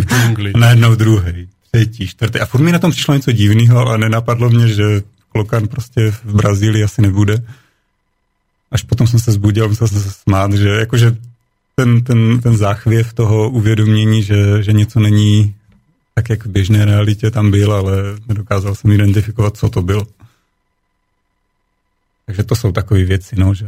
najednou 0.57 0.95
druhý, 0.95 1.49
třetí, 1.71 2.07
čtvrtý. 2.07 2.39
A 2.39 2.45
furt 2.45 2.61
mi 2.61 2.71
na 2.71 2.80
tom 2.80 2.91
přišlo 2.91 3.13
něco 3.13 3.32
divného, 3.32 3.80
ale 3.80 3.97
nenapadlo 3.97 4.49
mě, 4.49 4.67
že 4.67 4.84
klokan 5.30 5.67
prostě 5.67 6.11
v 6.11 6.36
Brazílii 6.36 6.84
asi 6.84 7.01
nebude. 7.01 7.43
Až 8.71 8.84
potom 8.84 9.07
jsem 9.07 9.19
se 9.19 9.32
zbudil, 9.32 9.69
musel 9.69 9.88
jsem 9.88 9.99
se 9.99 10.11
smát, 10.11 10.53
že 10.53 10.69
jakože 10.69 11.15
ten, 11.76 12.03
ten, 12.03 12.41
ten 12.41 12.57
záchvěv 12.57 13.13
toho 13.13 13.49
uvědomění, 13.49 14.24
že, 14.24 14.63
že 14.63 14.74
něco 14.74 14.99
není 14.99 15.55
tak, 16.14 16.30
jak 16.30 16.45
v 16.45 16.49
běžné 16.49 16.86
realitě 16.86 17.32
tam 17.32 17.51
byl, 17.51 17.74
ale 17.74 17.93
nedokázal 18.28 18.76
jsem 18.76 18.91
identifikovat, 18.91 19.57
co 19.57 19.70
to 19.70 19.82
bylo. 19.82 20.07
Takže 22.26 22.43
to 22.43 22.55
jsou 22.55 22.72
takové 22.72 23.03
věci, 23.03 23.36
no, 23.36 23.53
že 23.53 23.66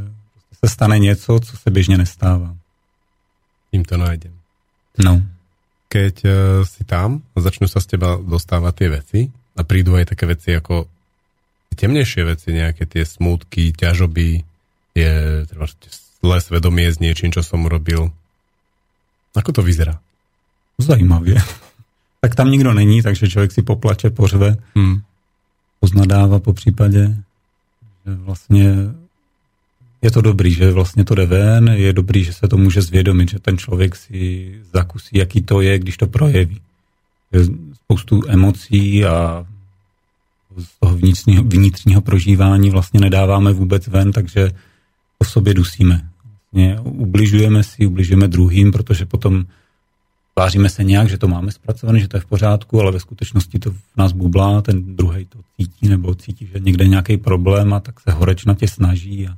se 0.65 0.69
stane 0.69 0.99
něco, 0.99 1.39
co 1.39 1.57
se 1.57 1.69
běžně 1.69 1.97
nestává. 1.97 2.55
Tím 3.71 3.85
to 3.85 3.97
najdem. 3.97 4.33
No. 5.03 5.21
Keď 5.89 6.15
uh, 6.25 6.31
si 6.63 6.83
tam 6.83 7.23
a 7.35 7.37
začnú 7.39 7.67
sa 7.71 7.79
z 7.79 7.95
teba 7.95 8.19
dostávať 8.19 8.73
tie 8.75 8.89
veci 8.89 9.19
a 9.55 9.61
prídu 9.63 9.95
aj 9.95 10.11
také 10.11 10.27
veci 10.27 10.51
ako 10.51 10.87
temnejšie 11.75 12.23
veci, 12.23 12.55
nejaké 12.55 12.87
tie 12.87 13.03
smutky, 13.03 13.75
ťažoby, 13.75 14.43
je 14.95 15.11
treba 15.45 15.67
zlé 16.23 16.37
svedomie 16.39 16.87
s 16.87 16.99
niečím, 17.03 17.31
čo 17.31 17.43
som 17.43 17.67
urobil. 17.67 18.11
Ako 19.35 19.51
to 19.51 19.61
vyzerá? 19.61 19.99
Zajímavě. 20.79 21.43
Tak 22.25 22.35
tam 22.35 22.51
nikdo 22.51 22.73
není, 22.73 23.01
takže 23.01 23.29
člověk 23.29 23.51
si 23.51 23.61
poplače, 23.61 24.09
pořve, 24.09 24.57
hmm. 24.75 25.01
poznadává 25.79 26.39
po 26.39 26.53
případě, 26.53 27.17
že 28.05 28.15
vlastně 28.15 28.73
je 30.01 30.11
to 30.11 30.21
dobrý, 30.21 30.53
že 30.53 30.71
vlastně 30.71 31.05
to 31.05 31.15
jde 31.15 31.25
ven, 31.25 31.69
je 31.69 31.93
dobrý, 31.93 32.23
že 32.23 32.33
se 32.33 32.47
to 32.47 32.57
může 32.57 32.81
zvědomit, 32.81 33.29
že 33.29 33.39
ten 33.39 33.57
člověk 33.57 33.95
si 33.95 34.51
zakusí, 34.73 35.17
jaký 35.17 35.41
to 35.41 35.61
je, 35.61 35.79
když 35.79 35.97
to 35.97 36.07
projeví. 36.07 36.61
Že 37.33 37.45
spoustu 37.73 38.21
emocí 38.27 39.05
a 39.05 39.45
z 40.57 40.79
toho 40.79 40.97
vnitřního, 40.97 41.43
vnitřního 41.43 42.01
prožívání 42.01 42.69
vlastně 42.69 42.99
nedáváme 42.99 43.53
vůbec 43.53 43.87
ven, 43.87 44.11
takže 44.11 44.51
v 45.23 45.27
sobě 45.27 45.53
dusíme 45.53 46.09
vlastně 46.55 46.79
ubližujeme 46.79 47.63
si, 47.63 47.85
ubližujeme 47.85 48.27
druhým, 48.27 48.71
protože 48.71 49.05
potom 49.05 49.45
tváříme 50.35 50.69
se 50.69 50.83
nějak, 50.83 51.09
že 51.09 51.17
to 51.17 51.27
máme 51.27 51.51
zpracované, 51.51 51.99
že 51.99 52.07
to 52.07 52.17
je 52.17 52.21
v 52.21 52.25
pořádku, 52.25 52.81
ale 52.81 52.91
ve 52.91 52.99
skutečnosti 52.99 53.59
to 53.59 53.71
v 53.71 53.97
nás 53.97 54.11
bublá, 54.11 54.61
ten 54.61 54.95
druhý 54.95 55.25
to 55.25 55.39
cítí 55.57 55.87
nebo 55.87 56.15
cítí, 56.15 56.47
že 56.53 56.59
někde 56.59 56.83
je 56.83 56.87
nějaký 56.87 57.17
problém 57.17 57.73
a 57.73 57.79
tak 57.79 57.99
se 57.99 58.11
horečnatě 58.11 58.67
snaží. 58.67 59.27
A... 59.27 59.37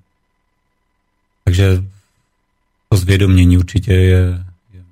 Takže 1.44 1.84
to 2.90 2.98
zvědomění 2.98 3.58
určitě 3.58 3.94
je, 3.94 4.46
je 4.74 4.84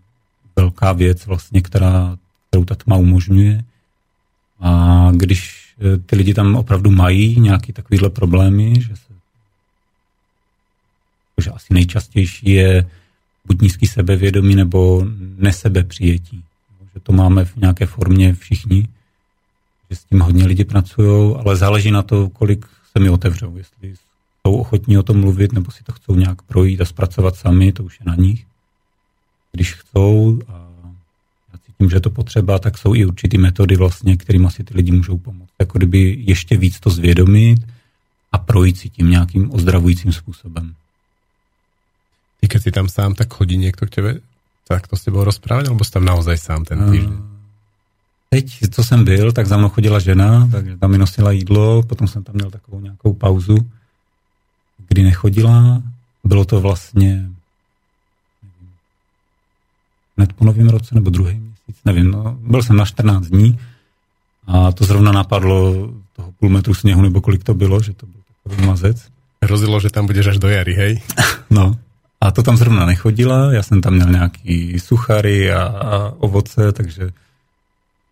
velká 0.55 0.93
věc, 0.93 1.25
vlastně, 1.25 1.61
která, 1.61 2.17
kterou 2.49 2.65
ta 2.65 2.75
tma 2.75 2.95
umožňuje. 2.95 3.63
A 4.59 5.11
když 5.11 5.73
eh, 5.79 5.97
ty 5.97 6.15
lidi 6.15 6.33
tam 6.33 6.55
opravdu 6.55 6.91
mají 6.91 7.39
nějaké 7.39 7.73
takovéhle 7.73 8.09
problémy, 8.09 8.81
že 8.81 8.95
se 8.95 9.15
že 11.41 11.51
asi 11.51 11.73
nejčastější 11.73 12.49
je 12.49 12.89
buď 13.47 13.61
nízký 13.61 13.87
sebevědomí 13.87 14.55
nebo 14.55 15.05
nesebepřijetí. 15.37 16.43
Že 16.93 16.99
to 16.99 17.11
máme 17.11 17.45
v 17.45 17.55
nějaké 17.55 17.85
formě 17.85 18.33
všichni. 18.33 18.87
že 19.89 19.95
s 19.95 20.03
tím 20.03 20.19
hodně 20.19 20.45
lidi 20.45 20.63
pracují, 20.63 21.35
ale 21.35 21.55
záleží 21.55 21.91
na 21.91 22.01
to, 22.01 22.29
kolik 22.29 22.65
se 22.91 22.99
mi 22.99 23.09
otevřou. 23.09 23.57
Jestli 23.57 23.93
jsou 24.45 24.55
ochotní 24.55 24.97
o 24.97 25.03
tom 25.03 25.19
mluvit, 25.19 25.53
nebo 25.53 25.71
si 25.71 25.83
to 25.83 25.91
chcou 25.91 26.15
nějak 26.15 26.41
projít 26.41 26.81
a 26.81 26.85
zpracovat 26.85 27.35
sami, 27.35 27.71
to 27.71 27.83
už 27.83 27.99
je 27.99 28.05
na 28.05 28.15
nich. 28.15 28.45
Když 29.51 29.73
chcou 29.73 30.39
a 30.47 30.67
já 31.53 31.59
cítím, 31.65 31.89
že 31.89 31.95
je 31.95 32.01
to 32.01 32.09
potřeba, 32.09 32.59
tak 32.59 32.77
jsou 32.77 32.95
i 32.95 33.05
určitý 33.05 33.37
metody 33.37 33.75
vlastně, 33.75 34.17
kterými 34.17 34.51
si 34.51 34.63
ty 34.63 34.73
lidi 34.73 34.91
můžou 34.91 35.17
pomoct. 35.17 35.49
Jako 35.59 35.77
kdyby 35.77 36.17
ještě 36.19 36.57
víc 36.57 36.79
to 36.79 36.89
zvědomit 36.89 37.59
a 38.31 38.37
projít 38.37 38.77
si 38.77 38.89
tím 38.89 39.09
nějakým 39.09 39.53
ozdravujícím 39.53 40.11
způsobem. 40.11 40.75
Ty, 42.45 42.53
keď 42.53 42.61
si 42.61 42.71
tam 42.71 42.85
sám, 42.85 43.17
tak 43.17 43.33
chodí 43.33 43.57
někdo 43.57 43.89
k 43.89 43.89
tebe 43.89 44.11
tak 44.67 44.89
to 44.89 44.97
s 44.97 45.05
tebou 45.05 45.21
rozprávať, 45.21 45.69
alebo 45.69 45.85
tam 45.85 46.05
naozaj 46.05 46.37
sám 46.41 46.65
ten 46.65 46.81
týždeň? 46.89 47.21
Teď, 48.29 48.45
co 48.73 48.83
jsem 48.83 49.05
byl, 49.05 49.31
tak 49.31 49.47
za 49.47 49.57
mnou 49.57 49.69
chodila 49.69 49.99
žena, 49.99 50.49
takže 50.51 50.77
tam 50.77 50.91
mi 50.91 50.97
nosila 50.97 51.31
jídlo, 51.31 51.83
potom 51.83 52.07
jsem 52.07 52.23
tam 52.23 52.35
měl 52.35 52.51
takovou 52.51 52.81
nějakou 52.81 53.13
pauzu, 53.13 53.57
kdy 54.87 55.03
nechodila. 55.03 55.81
Bylo 56.23 56.45
to 56.45 56.61
vlastně 56.61 57.29
hned 60.17 60.33
po 60.33 60.45
novém 60.45 60.69
roce, 60.69 60.95
nebo 60.95 61.09
druhý 61.09 61.37
měsíc, 61.37 61.77
nevím. 61.85 62.11
No, 62.11 62.37
byl 62.41 62.63
jsem 62.63 62.75
na 62.75 62.85
14 62.85 63.27
dní 63.27 63.59
a 64.47 64.71
to 64.71 64.85
zrovna 64.85 65.11
napadlo 65.11 65.73
toho 66.15 66.31
půl 66.31 66.49
metru 66.49 66.73
sněhu, 66.73 67.01
nebo 67.01 67.21
kolik 67.21 67.43
to 67.43 67.53
bylo, 67.53 67.81
že 67.81 67.93
to 67.93 68.05
byl 68.05 68.21
takový 68.43 68.67
mazec. 68.67 68.97
Hrozilo, 69.43 69.79
že 69.79 69.89
tam 69.89 70.05
budeš 70.05 70.27
až 70.27 70.37
do 70.37 70.49
jary, 70.49 70.73
hej? 70.73 71.01
no. 71.49 71.77
A 72.25 72.31
to 72.31 72.43
tam 72.43 72.57
zrovna 72.57 72.85
nechodila, 72.85 73.53
já 73.53 73.63
jsem 73.63 73.81
tam 73.81 73.93
měl 73.93 74.11
nějaký 74.11 74.79
suchary 74.79 75.51
a, 75.51 75.63
a 75.63 76.13
ovoce, 76.17 76.71
takže 76.71 77.09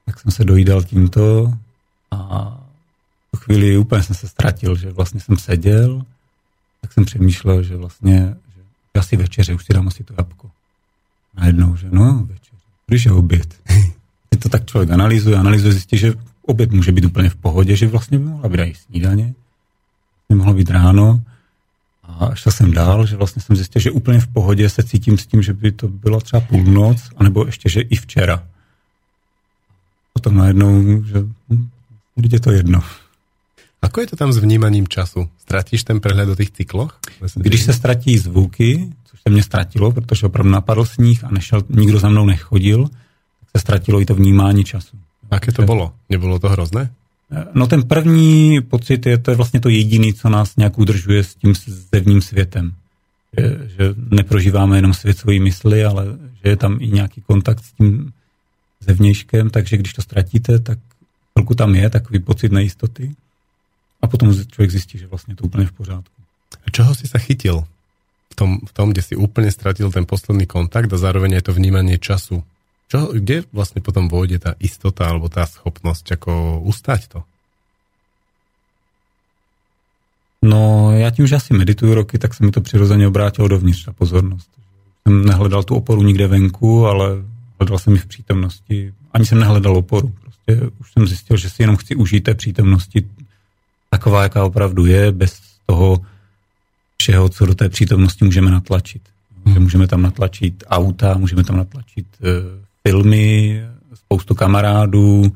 tak 0.05 0.19
jsem 0.19 0.31
se 0.31 0.43
dojídal 0.43 0.83
tímto. 0.83 1.53
A 2.11 2.57
po 3.31 3.37
chvíli 3.37 3.77
úplně 3.77 4.03
jsem 4.03 4.15
se 4.15 4.27
ztratil, 4.27 4.75
že 4.75 4.91
vlastně 4.91 5.19
jsem 5.19 5.37
seděl, 5.37 6.05
tak 6.81 6.93
jsem 6.93 7.05
přemýšlel, 7.05 7.63
že 7.63 7.77
vlastně, 7.77 8.35
že 8.55 8.99
asi 8.99 9.17
večeře, 9.17 9.53
už 9.53 9.65
si 9.65 9.73
dám 9.73 9.87
asi 9.87 10.03
to 10.03 10.13
jabko. 10.17 10.49
Najednou, 11.37 11.75
že 11.75 11.87
no, 11.91 12.27
večeře, 12.29 12.61
když 12.87 13.05
je 13.05 13.11
oběd. 13.11 13.55
Teď 14.29 14.39
to 14.39 14.49
tak 14.49 14.65
člověk 14.65 14.91
analyzuje, 14.91 15.37
analyzuje, 15.37 15.73
zjistí, 15.73 15.97
že 15.97 16.13
oběd 16.45 16.71
může 16.71 16.91
být 16.91 17.05
úplně 17.05 17.29
v 17.29 17.35
pohodě, 17.35 17.75
že 17.75 17.87
vlastně 17.87 18.19
mohla 18.19 18.49
být 18.49 18.61
i 18.61 18.75
snídaně, 18.75 19.33
mohlo 20.29 20.53
být 20.53 20.69
ráno, 20.69 21.21
a 22.03 22.35
šel 22.35 22.51
jsem 22.51 22.71
dál, 22.71 23.05
že 23.05 23.15
vlastně 23.15 23.41
jsem 23.41 23.55
zjistil, 23.55 23.81
že 23.81 23.91
úplně 23.91 24.19
v 24.19 24.27
pohodě 24.27 24.69
se 24.69 24.83
cítím 24.83 25.17
s 25.17 25.27
tím, 25.27 25.41
že 25.41 25.53
by 25.53 25.71
to 25.71 25.87
byla 25.87 26.19
třeba 26.19 26.39
půlnoc, 26.39 26.97
anebo 27.17 27.45
ještě, 27.45 27.69
že 27.69 27.81
i 27.81 27.95
včera. 27.95 28.43
Potom 30.13 30.35
najednou, 30.35 31.03
že 31.03 31.19
hm, 31.49 31.69
je 32.31 32.39
to 32.39 32.51
jedno. 32.51 32.81
Ako 33.81 34.01
je 34.01 34.07
to 34.07 34.15
tam 34.15 34.33
s 34.33 34.37
vnímaním 34.37 34.87
času? 34.87 35.29
Ztratíš 35.37 35.83
ten 35.83 35.99
přehled 35.99 36.25
do 36.25 36.35
těch 36.35 36.51
cykloch? 36.51 36.99
Když 37.35 37.63
se 37.63 37.73
ztratí 37.73 38.17
zvuky, 38.17 38.89
což 39.05 39.19
se 39.21 39.29
mě 39.29 39.43
ztratilo, 39.43 39.91
protože 39.91 40.25
opravdu 40.25 40.51
napadl 40.51 40.85
sníh 40.85 41.23
a 41.23 41.31
nešel, 41.31 41.63
nikdo 41.69 41.99
za 41.99 42.09
mnou 42.09 42.25
nechodil, 42.25 42.87
tak 43.39 43.49
se 43.55 43.59
ztratilo 43.61 44.01
i 44.01 44.05
to 44.05 44.15
vnímání 44.15 44.63
času. 44.63 44.97
Aké 45.31 45.51
to 45.51 45.61
bylo? 45.61 45.93
Nebylo 46.09 46.39
to 46.39 46.49
hrozné? 46.49 46.89
No 47.53 47.67
ten 47.67 47.83
první 47.83 48.61
pocit 48.61 49.05
je, 49.05 49.17
to 49.17 49.31
je 49.31 49.37
vlastně 49.37 49.59
to 49.59 49.69
jediný, 49.69 50.13
co 50.13 50.29
nás 50.29 50.55
nějak 50.55 50.77
udržuje 50.77 51.23
s 51.23 51.35
tím 51.35 51.53
zevním 51.93 52.21
světem. 52.21 52.73
Že, 53.37 53.69
že 53.69 53.93
neprožíváme 54.11 54.77
jenom 54.77 54.93
svět 54.93 55.17
svojí 55.17 55.39
mysli, 55.39 55.85
ale 55.85 56.05
že 56.43 56.49
je 56.49 56.57
tam 56.57 56.77
i 56.81 56.87
nějaký 56.87 57.21
kontakt 57.21 57.63
s 57.63 57.71
tím 57.71 58.13
zevnějškem, 58.79 59.49
takže 59.49 59.77
když 59.77 59.93
to 59.93 60.01
ztratíte, 60.01 60.59
tak 60.59 60.79
chvilku 61.33 61.55
tam 61.55 61.75
je 61.75 61.89
takový 61.89 62.19
pocit 62.19 62.51
nejistoty 62.51 63.15
a 64.01 64.07
potom 64.07 64.35
člověk 64.51 64.71
zjistí, 64.71 64.97
že 64.97 65.07
vlastně 65.07 65.35
to 65.35 65.43
úplně 65.43 65.65
v 65.65 65.71
pořádku. 65.71 66.21
A 66.67 66.69
čeho 66.71 66.95
si 66.95 67.07
se 67.07 67.19
chytil 67.19 67.63
v 68.33 68.35
tom, 68.35 68.57
v 68.65 68.73
tom, 68.73 68.89
kde 68.89 69.01
si 69.01 69.15
úplně 69.15 69.51
ztratil 69.51 69.91
ten 69.91 70.05
posledný 70.05 70.45
kontakt 70.45 70.93
a 70.93 70.97
zároveň 70.97 71.31
je 71.31 71.41
to 71.41 71.53
vnímanie 71.53 71.97
času? 71.97 72.43
Čo, 72.87 73.09
kde 73.13 73.43
vlastne 73.53 73.81
potom 73.81 74.05
vôjde 74.07 74.37
tá 74.39 74.51
istota 74.59 75.09
alebo 75.09 75.29
tá 75.29 75.45
schopnosť 75.45 76.19
ako 76.19 76.61
ustať 76.67 77.01
to? 77.09 77.19
No, 80.43 80.91
já 80.91 81.09
tím, 81.11 81.27
že 81.27 81.35
asi 81.35 81.53
medituju 81.53 81.93
roky, 81.93 82.19
tak 82.19 82.33
se 82.33 82.45
mi 82.45 82.51
to 82.51 82.61
přirozeně 82.61 83.07
obrátilo 83.07 83.47
dovnitř, 83.47 83.85
ta 83.85 83.93
pozornost. 83.93 84.49
Jsem 85.07 85.25
nehledal 85.25 85.63
tu 85.63 85.75
oporu 85.75 86.03
nikde 86.03 86.27
venku, 86.27 86.85
ale 86.87 87.23
hledal 87.59 87.79
jsem 87.79 87.93
ji 87.93 87.99
v 87.99 88.05
přítomnosti. 88.05 88.93
Ani 89.13 89.25
jsem 89.25 89.39
nehledal 89.39 89.77
oporu. 89.77 90.13
Prostě 90.21 90.71
už 90.79 90.91
jsem 90.91 91.07
zjistil, 91.07 91.37
že 91.37 91.49
si 91.49 91.63
jenom 91.63 91.77
chci 91.77 91.95
užít 91.95 92.23
té 92.23 92.33
přítomnosti 92.33 93.05
taková, 93.89 94.23
jaká 94.23 94.43
opravdu 94.43 94.85
je, 94.85 95.11
bez 95.11 95.41
toho 95.65 96.01
všeho, 96.97 97.29
co 97.29 97.45
do 97.45 97.55
té 97.55 97.69
přítomnosti 97.69 98.25
můžeme 98.25 98.51
natlačit. 98.51 99.01
Hmm. 99.45 99.53
Že 99.53 99.59
můžeme 99.59 99.87
tam 99.87 100.01
natlačit 100.01 100.63
auta, 100.67 101.17
můžeme 101.17 101.43
tam 101.43 101.57
natlačit 101.57 102.07
eh, 102.21 102.62
filmy, 102.87 103.61
spoustu 103.93 104.35
kamarádů, 104.35 105.33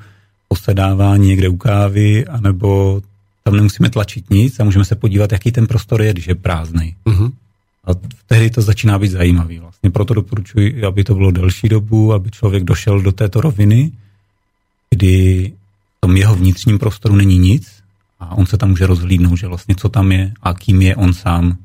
posedávání 0.48 1.28
někde 1.28 1.50
u 1.50 1.58
kávy, 1.58 2.26
anebo 2.26 3.02
tam 3.44 3.56
nemusíme 3.56 3.90
tlačit 3.90 4.30
nic 4.30 4.60
a 4.60 4.64
můžeme 4.64 4.86
se 4.86 4.96
podívat, 4.96 5.32
jaký 5.32 5.52
ten 5.52 5.68
prostor 5.68 6.02
je, 6.02 6.14
když 6.14 6.28
je 6.28 6.36
prázdný. 6.36 6.96
Uh-huh. 7.06 7.32
A 7.84 7.92
tehdy 8.28 8.50
to 8.50 8.62
začíná 8.62 9.00
být 9.00 9.12
zajímavý. 9.12 9.60
Vlastně 9.60 9.92
proto 9.92 10.14
doporučuji, 10.14 10.84
aby 10.84 11.04
to 11.04 11.16
bylo 11.16 11.32
delší 11.32 11.70
dobu, 11.70 12.14
aby 12.14 12.32
člověk 12.32 12.64
došel 12.64 13.02
do 13.02 13.12
této 13.12 13.42
roviny, 13.42 13.92
kdy 14.90 15.54
v 15.98 16.02
tom 16.02 16.18
jeho 16.18 16.36
vnitřním 16.36 16.80
prostoru 16.80 17.16
není 17.16 17.38
nic 17.38 17.84
a 18.20 18.36
on 18.36 18.46
se 18.46 18.58
tam 18.58 18.70
může 18.70 18.88
rozhlídnout, 18.88 19.38
že 19.38 19.48
vlastně 19.48 19.76
co 19.76 19.90
tam 19.90 20.12
je 20.12 20.34
a 20.44 20.54
kým 20.54 20.82
je 20.82 20.96
on 20.96 21.14
sám. 21.14 21.58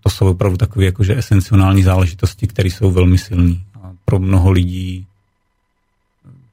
To 0.00 0.10
jsou 0.10 0.30
opravdu 0.30 0.56
takové 0.56 0.84
jakože 0.84 1.18
esenciální 1.18 1.82
záležitosti, 1.82 2.46
které 2.46 2.68
jsou 2.68 2.90
velmi 2.90 3.18
silné 3.18 3.56
pro 4.08 4.18
mnoho 4.18 4.50
lidí 4.50 5.06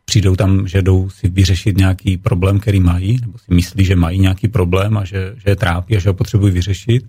přijdou 0.05 0.35
tam, 0.35 0.67
že 0.67 0.81
jdou 0.81 1.09
si 1.09 1.29
vyřešit 1.29 1.77
nějaký 1.77 2.17
problém, 2.17 2.59
který 2.59 2.79
mají, 2.79 3.17
nebo 3.21 3.37
si 3.37 3.53
myslí, 3.53 3.85
že 3.85 3.95
mají 3.95 4.19
nějaký 4.19 4.47
problém 4.47 4.97
a 4.97 5.05
že, 5.05 5.35
že 5.37 5.49
je 5.49 5.55
trápí 5.55 5.95
a 5.95 5.99
že 5.99 6.09
ho 6.09 6.13
potřebují 6.13 6.53
vyřešit. 6.53 7.05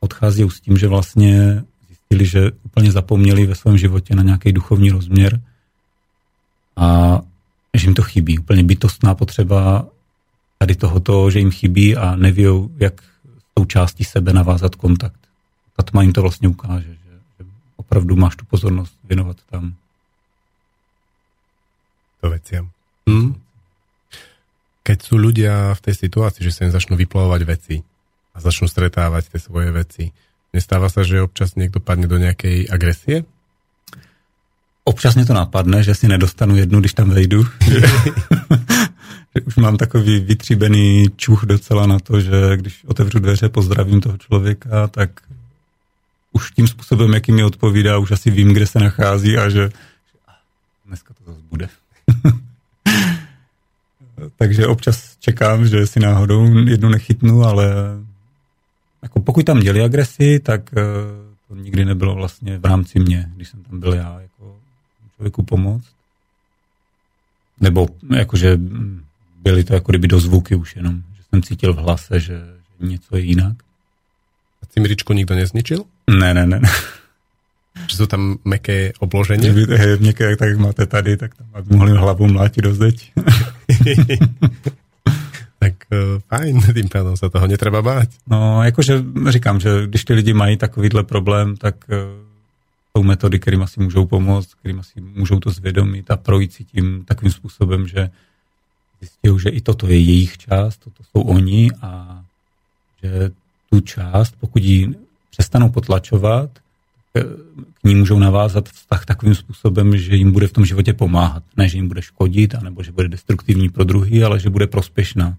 Odchází 0.00 0.50
s 0.50 0.60
tím, 0.60 0.76
že 0.76 0.88
vlastně 0.88 1.62
zjistili, 1.86 2.26
že 2.26 2.50
úplně 2.62 2.92
zapomněli 2.92 3.46
ve 3.46 3.54
svém 3.54 3.78
životě 3.78 4.14
na 4.14 4.22
nějaký 4.22 4.52
duchovní 4.52 4.90
rozměr 4.90 5.40
a 6.76 7.18
že 7.74 7.86
jim 7.86 7.94
to 7.94 8.02
chybí. 8.02 8.38
Úplně 8.38 8.62
bytostná 8.62 9.14
potřeba 9.14 9.86
tady 10.58 10.74
tohoto, 10.74 11.30
že 11.30 11.38
jim 11.38 11.50
chybí 11.50 11.96
a 11.96 12.16
neví, 12.16 12.44
jak 12.78 13.02
s 13.02 13.54
tou 13.54 13.64
částí 13.64 14.04
sebe 14.04 14.32
navázat 14.32 14.74
kontakt. 14.74 15.20
Ta 15.76 15.82
tma 15.82 16.02
jim 16.02 16.12
to 16.12 16.22
vlastně 16.22 16.48
ukáže 16.48 16.98
opravdu 17.78 18.16
máš 18.16 18.36
tu 18.36 18.44
pozornost 18.44 18.94
věnovat 19.04 19.36
tam. 19.50 19.74
To 22.20 22.30
veciam. 22.30 22.66
Hmm. 23.06 23.38
Keď 24.82 24.98
sú 24.98 25.14
ľudia 25.20 25.78
v 25.78 25.80
tej 25.80 25.94
situácii, 25.94 26.42
že 26.42 26.50
sa 26.50 26.64
im 26.66 26.74
začnú 26.74 26.98
vyplavovať 26.98 27.40
veci 27.46 27.76
a 28.34 28.38
začnú 28.42 28.66
stretávať 28.66 29.30
tie 29.30 29.40
svoje 29.40 29.70
veci, 29.70 30.10
nestáva 30.50 30.90
sa, 30.90 31.06
že 31.06 31.22
občas 31.22 31.54
niekto 31.54 31.78
padne 31.78 32.10
do 32.10 32.18
nejakej 32.18 32.66
agresie? 32.66 33.22
Občas 34.88 35.14
mě 35.14 35.24
to 35.24 35.34
napadne, 35.34 35.82
že 35.82 35.94
si 35.94 36.08
nedostanu 36.08 36.56
jednu, 36.56 36.80
když 36.80 36.94
tam 36.94 37.10
vejdu. 37.10 37.44
že 39.34 39.40
už 39.44 39.56
mám 39.56 39.76
takový 39.76 40.20
vytříbený 40.20 41.06
čuch 41.16 41.44
docela 41.44 41.86
na 41.86 41.98
to, 41.98 42.20
že 42.20 42.56
když 42.56 42.84
otevřu 42.84 43.18
dveře, 43.18 43.48
pozdravím 43.48 44.00
toho 44.00 44.16
člověka, 44.16 44.88
tak 44.88 45.10
už 46.32 46.50
tím 46.50 46.68
způsobem, 46.68 47.14
jaký 47.14 47.32
mi 47.32 47.44
odpovídá, 47.44 47.98
už 47.98 48.10
asi 48.10 48.30
vím, 48.30 48.52
kde 48.52 48.66
se 48.66 48.78
nachází 48.78 49.38
a 49.38 49.48
že 49.48 49.70
dneska 50.86 51.14
to 51.14 51.32
zase 51.32 51.42
bude. 51.50 51.68
Takže 54.36 54.66
občas 54.66 55.16
čekám, 55.20 55.66
že 55.66 55.86
si 55.86 56.00
náhodou 56.00 56.68
jednu 56.68 56.88
nechytnu, 56.88 57.42
ale 57.42 57.74
jako 59.02 59.20
pokud 59.20 59.46
tam 59.46 59.60
děli 59.60 59.82
agresi, 59.82 60.40
tak 60.40 60.70
eh, 60.72 60.82
to 61.48 61.54
nikdy 61.54 61.84
nebylo 61.84 62.14
vlastně 62.14 62.58
v 62.58 62.64
rámci 62.64 63.00
mě, 63.00 63.30
když 63.36 63.48
jsem 63.48 63.62
tam 63.62 63.80
byl 63.80 63.94
já 63.94 64.20
jako 64.20 64.56
člověku 65.16 65.42
pomoct. 65.42 65.86
Nebo 67.60 67.88
jakože 68.16 68.58
byly 69.42 69.64
to 69.64 69.74
jako 69.74 69.92
kdyby 69.92 70.08
do 70.08 70.20
zvuky 70.20 70.54
už 70.54 70.76
jenom, 70.76 71.02
že 71.16 71.22
jsem 71.22 71.42
cítil 71.42 71.74
v 71.74 71.76
hlase, 71.78 72.20
že, 72.20 72.38
že 72.80 72.86
něco 72.86 73.16
je 73.16 73.22
jinak. 73.22 73.56
A 74.62 74.66
cimričku 74.66 75.12
nikdo 75.12 75.34
nezničil? 75.34 75.84
Ne, 76.10 76.34
ne, 76.34 76.46
ne. 76.46 76.60
Že 77.90 77.96
jsou 77.96 78.06
tam 78.06 78.38
meké 78.44 78.92
obložení? 78.98 79.50
Měkké, 79.98 80.36
tak 80.36 80.48
jak 80.48 80.58
máte 80.58 80.86
tady, 80.86 81.16
tak 81.16 81.34
tam 81.34 81.46
mohli 81.70 81.92
hlavu 81.92 82.26
mlátit 82.26 82.64
do 82.64 82.74
zeď. 82.74 83.12
tak 85.58 85.74
uh, 85.92 86.20
fajn, 86.28 86.60
tím 86.74 86.88
pádem 86.88 87.16
se 87.16 87.30
toho 87.30 87.46
netreba 87.46 87.82
bát. 87.82 88.08
No, 88.26 88.62
jakože 88.64 89.04
říkám, 89.28 89.60
že 89.60 89.86
když 89.86 90.04
ty 90.04 90.14
lidi 90.14 90.32
mají 90.32 90.56
takovýhle 90.56 91.04
problém, 91.04 91.56
tak 91.56 91.74
uh, 91.88 91.96
jsou 92.96 93.02
metody, 93.02 93.38
kterým 93.38 93.66
si 93.66 93.80
můžou 93.80 94.06
pomoct, 94.06 94.54
kterým 94.54 94.82
si 94.82 95.00
můžou 95.00 95.40
to 95.40 95.50
zvědomit 95.50 96.10
a 96.10 96.16
projít 96.16 96.52
si 96.52 96.64
tím 96.64 97.04
takovým 97.04 97.32
způsobem, 97.32 97.86
že 97.86 98.10
zjistil, 99.00 99.38
že 99.38 99.48
i 99.48 99.60
toto 99.60 99.86
je 99.86 99.98
jejich 99.98 100.38
část, 100.38 100.76
toto 100.76 101.02
jsou 101.02 101.20
oni 101.22 101.70
a 101.82 102.22
že 103.02 103.30
tu 103.70 103.80
část, 103.80 104.34
pokud 104.40 104.62
ji 104.62 104.88
přestanou 105.30 105.68
potlačovat, 105.68 106.50
k 107.82 107.84
ní 107.84 107.94
můžou 107.94 108.18
navázat 108.18 108.68
vztah 108.68 109.04
takovým 109.04 109.34
způsobem, 109.34 109.96
že 109.96 110.16
jim 110.16 110.32
bude 110.32 110.46
v 110.46 110.52
tom 110.52 110.64
životě 110.64 110.92
pomáhat. 110.92 111.42
Ne, 111.56 111.68
že 111.68 111.78
jim 111.78 111.88
bude 111.88 112.02
škodit, 112.02 112.54
anebo 112.54 112.82
že 112.82 112.92
bude 112.92 113.08
destruktivní 113.08 113.68
pro 113.68 113.84
druhý, 113.84 114.24
ale 114.24 114.40
že 114.40 114.50
bude 114.50 114.66
prospěšná. 114.66 115.36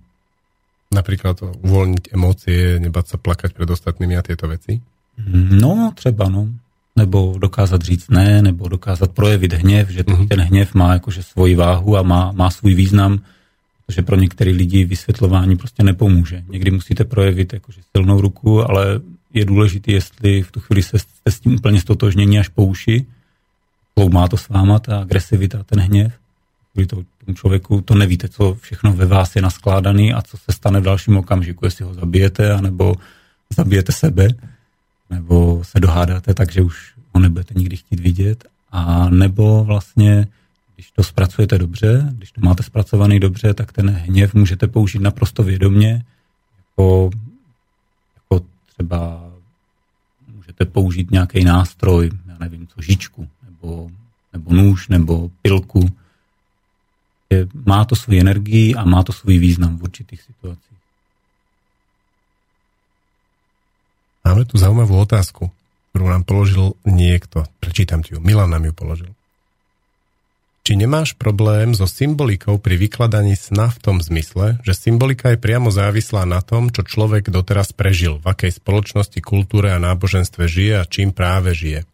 Například 0.94 1.38
uvolnit 1.62 2.08
emoce, 2.12 2.80
nebát 2.80 3.08
se 3.08 3.18
plakat 3.18 3.54
před 3.54 3.70
ostatními 3.70 4.18
a 4.18 4.22
tyto 4.22 4.48
věci? 4.48 4.82
No, 5.52 5.92
třeba, 5.96 6.30
no. 6.30 6.48
Nebo 6.96 7.36
dokázat 7.38 7.82
říct 7.82 8.10
ne, 8.10 8.42
nebo 8.42 8.68
dokázat 8.68 9.12
projevit 9.12 9.54
hněv, 9.54 9.90
že 9.90 10.04
mm-hmm. 10.04 10.28
ten 10.28 10.42
hněv 10.42 10.74
má 10.74 10.94
jakože 10.94 11.24
svoji 11.24 11.56
váhu 11.56 11.98
a 11.98 12.02
má, 12.02 12.32
má 12.32 12.50
svůj 12.50 12.74
význam, 12.74 13.20
protože 13.90 14.02
pro 14.02 14.16
některé 14.16 14.52
lidi 14.52 14.86
vysvětlování 14.86 15.58
prostě 15.58 15.84
nepomůže. 15.84 16.44
Někdy 16.50 16.72
musíte 16.72 17.04
projevit 17.04 17.54
jakože 17.54 17.82
silnou 17.92 18.22
ruku, 18.22 18.70
ale 18.70 19.02
je 19.34 19.46
důležité, 19.46 19.92
jestli 19.92 20.42
v 20.42 20.52
tu 20.52 20.60
chvíli 20.60 20.84
se, 20.84 21.00
jste 21.00 21.32
s 21.32 21.40
tím 21.40 21.56
úplně 21.56 21.82
stotožnění 21.82 22.40
až 22.40 22.48
po 22.48 22.66
uši, 22.66 23.06
má 24.14 24.28
to 24.28 24.38
s 24.38 24.50
váma, 24.50 24.80
ta 24.80 25.00
agresivita, 25.00 25.64
ten 25.64 25.80
hněv, 25.80 26.14
kvůli 26.72 26.88
to, 26.88 26.96
tomu 26.96 27.36
člověku 27.36 27.82
to 27.82 27.96
nevíte, 27.96 28.28
co 28.28 28.58
všechno 28.62 28.94
ve 28.94 29.06
vás 29.06 29.36
je 29.36 29.42
naskládaný 29.42 30.14
a 30.14 30.22
co 30.22 30.38
se 30.38 30.52
stane 30.52 30.80
v 30.80 30.84
dalším 30.84 31.18
okamžiku, 31.18 31.66
jestli 31.66 31.86
ho 31.86 31.94
zabijete, 31.94 32.54
anebo 32.54 32.96
zabijete 33.56 33.92
sebe, 33.92 34.28
nebo 35.10 35.64
se 35.64 35.80
dohádáte, 35.80 36.34
takže 36.34 36.62
už 36.62 36.94
ho 37.14 37.22
nebudete 37.22 37.54
nikdy 37.58 37.78
chtít 37.78 38.00
vidět, 38.00 38.46
a 38.72 39.10
nebo 39.10 39.64
vlastně, 39.64 40.28
když 40.80 40.92
to 40.92 41.04
zpracujete 41.04 41.58
dobře, 41.58 42.10
když 42.12 42.32
to 42.32 42.42
máte 42.42 42.64
zpracovaný 42.64 43.20
dobře, 43.20 43.54
tak 43.54 43.72
ten 43.72 43.90
hněv 43.90 44.34
můžete 44.34 44.68
použít 44.68 45.02
naprosto 45.02 45.44
vědomě, 45.44 46.06
jako 48.16 48.46
třeba 48.74 49.32
můžete 50.28 50.66
použít 50.66 51.12
nějaký 51.12 51.44
nástroj, 51.44 52.12
já 52.28 52.38
nevím 52.40 52.68
co, 52.68 52.82
žičku, 52.82 53.28
nebo, 53.44 53.90
nebo 54.34 54.54
nůž, 54.54 54.88
nebo 54.88 55.30
pilku. 55.42 55.92
Má 57.66 57.86
to 57.86 57.96
svou 57.96 58.20
energii 58.20 58.76
a 58.76 58.86
má 58.86 59.04
to 59.04 59.14
svůj 59.14 59.38
význam 59.38 59.78
v 59.78 59.84
určitých 59.84 60.22
situacích. 60.22 60.78
Máme 64.26 64.46
tu 64.46 64.58
zaujímavú 64.58 64.96
otázku, 65.00 65.52
kterou 65.90 66.08
nám 66.08 66.24
položil 66.24 66.72
někdo. 66.86 67.44
Prečítam 67.60 68.02
ti 68.02 68.14
ju. 68.14 68.20
Milan 68.20 68.50
nám 68.50 68.66
ju 68.66 68.74
položil. 68.74 69.19
Či 70.64 70.78
nemáš 70.78 71.18
problém 71.18 71.74
so 71.74 71.89
symbolikou 71.89 72.62
pri 72.62 72.78
vykladaní 72.78 73.34
sna 73.34 73.74
v 73.74 73.80
tom 73.82 73.97
zmysle, 74.03 74.62
že 74.62 74.78
symbolika 74.78 75.34
je 75.34 75.41
priamo 75.41 75.74
závislá 75.74 76.30
na 76.30 76.45
tom, 76.45 76.70
čo 76.70 76.86
človek 76.86 77.34
doteraz 77.34 77.74
prežil, 77.74 78.22
v 78.22 78.26
akej 78.30 78.62
spoločnosti, 78.62 79.18
kultúre 79.24 79.74
a 79.74 79.82
náboženstve 79.82 80.45
žije 80.45 80.74
a 80.78 80.86
čím 80.86 81.10
práve 81.10 81.57
žije. 81.57 81.89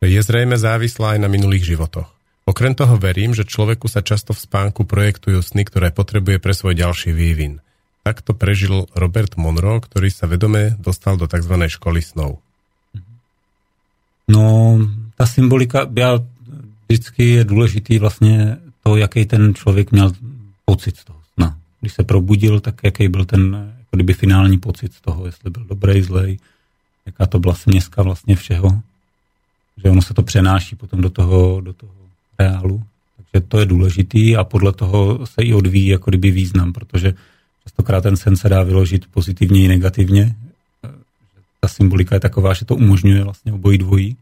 Je 0.00 0.20
zrejme 0.22 0.54
závislá 0.56 1.18
aj 1.18 1.20
na 1.20 1.28
minulých 1.28 1.76
životoch. 1.76 2.08
Okrem 2.48 2.72
toho 2.72 2.96
verím, 2.96 3.36
že 3.36 3.46
človeku 3.46 3.86
sa 3.86 4.00
často 4.00 4.32
v 4.32 4.42
spánku 4.42 4.88
projektujú 4.88 5.38
sny, 5.44 5.68
ktoré 5.68 5.92
potrebuje 5.92 6.40
pre 6.40 6.56
svoj 6.56 6.74
ďalší 6.74 7.12
vývin. 7.12 7.60
Takto 8.00 8.32
prežil 8.32 8.88
Robert 8.96 9.36
Monroe, 9.36 9.78
ktorý 9.84 10.08
sa 10.08 10.24
vedome 10.24 10.72
dostal 10.80 11.20
do 11.20 11.28
tzv. 11.28 11.52
školy 11.68 12.00
snov. 12.00 12.40
No, 14.30 14.78
ta 15.18 15.26
symbolika, 15.26 15.86
já 15.94 16.18
vždycky 16.90 17.30
je 17.30 17.44
důležitý 17.44 17.98
vlastně 17.98 18.56
to, 18.82 18.96
jaký 18.96 19.26
ten 19.26 19.54
člověk 19.54 19.92
měl 19.92 20.12
pocit 20.64 20.96
z 20.96 21.04
toho 21.04 21.18
sna. 21.34 21.58
Když 21.80 21.92
se 21.92 22.04
probudil, 22.04 22.60
tak 22.60 22.74
jaký 22.84 23.08
byl 23.08 23.24
ten 23.24 23.72
jako 23.78 23.96
kdyby 23.96 24.14
finální 24.14 24.58
pocit 24.58 24.92
z 24.92 25.00
toho, 25.00 25.26
jestli 25.26 25.50
byl 25.50 25.64
dobrý, 25.64 26.02
zlej, 26.02 26.38
jaká 27.06 27.26
to 27.26 27.38
byla 27.38 27.54
směska 27.54 28.02
vlastně 28.02 28.36
všeho. 28.36 28.80
Že 29.84 29.90
ono 29.90 30.02
se 30.02 30.14
to 30.14 30.22
přenáší 30.22 30.76
potom 30.76 31.00
do 31.00 31.10
toho, 31.10 31.60
do 31.60 31.72
toho 31.72 31.92
reálu. 32.38 32.82
Takže 33.16 33.46
to 33.46 33.60
je 33.60 33.66
důležitý 33.66 34.36
a 34.36 34.44
podle 34.44 34.72
toho 34.72 35.26
se 35.26 35.42
i 35.42 35.54
odvíjí 35.54 35.86
jako 35.86 36.10
kdyby 36.10 36.30
význam, 36.30 36.72
protože 36.72 37.14
častokrát 37.62 38.02
ten 38.02 38.16
sen 38.16 38.36
se 38.36 38.48
dá 38.48 38.62
vyložit 38.62 39.06
pozitivně 39.06 39.64
i 39.64 39.68
negativně. 39.68 40.34
Ta 41.60 41.68
symbolika 41.68 42.16
je 42.16 42.20
taková, 42.20 42.54
že 42.54 42.64
to 42.64 42.76
umožňuje 42.76 43.24
vlastně 43.24 43.52
obojí 43.52 43.78
dvojí. 43.78 44.16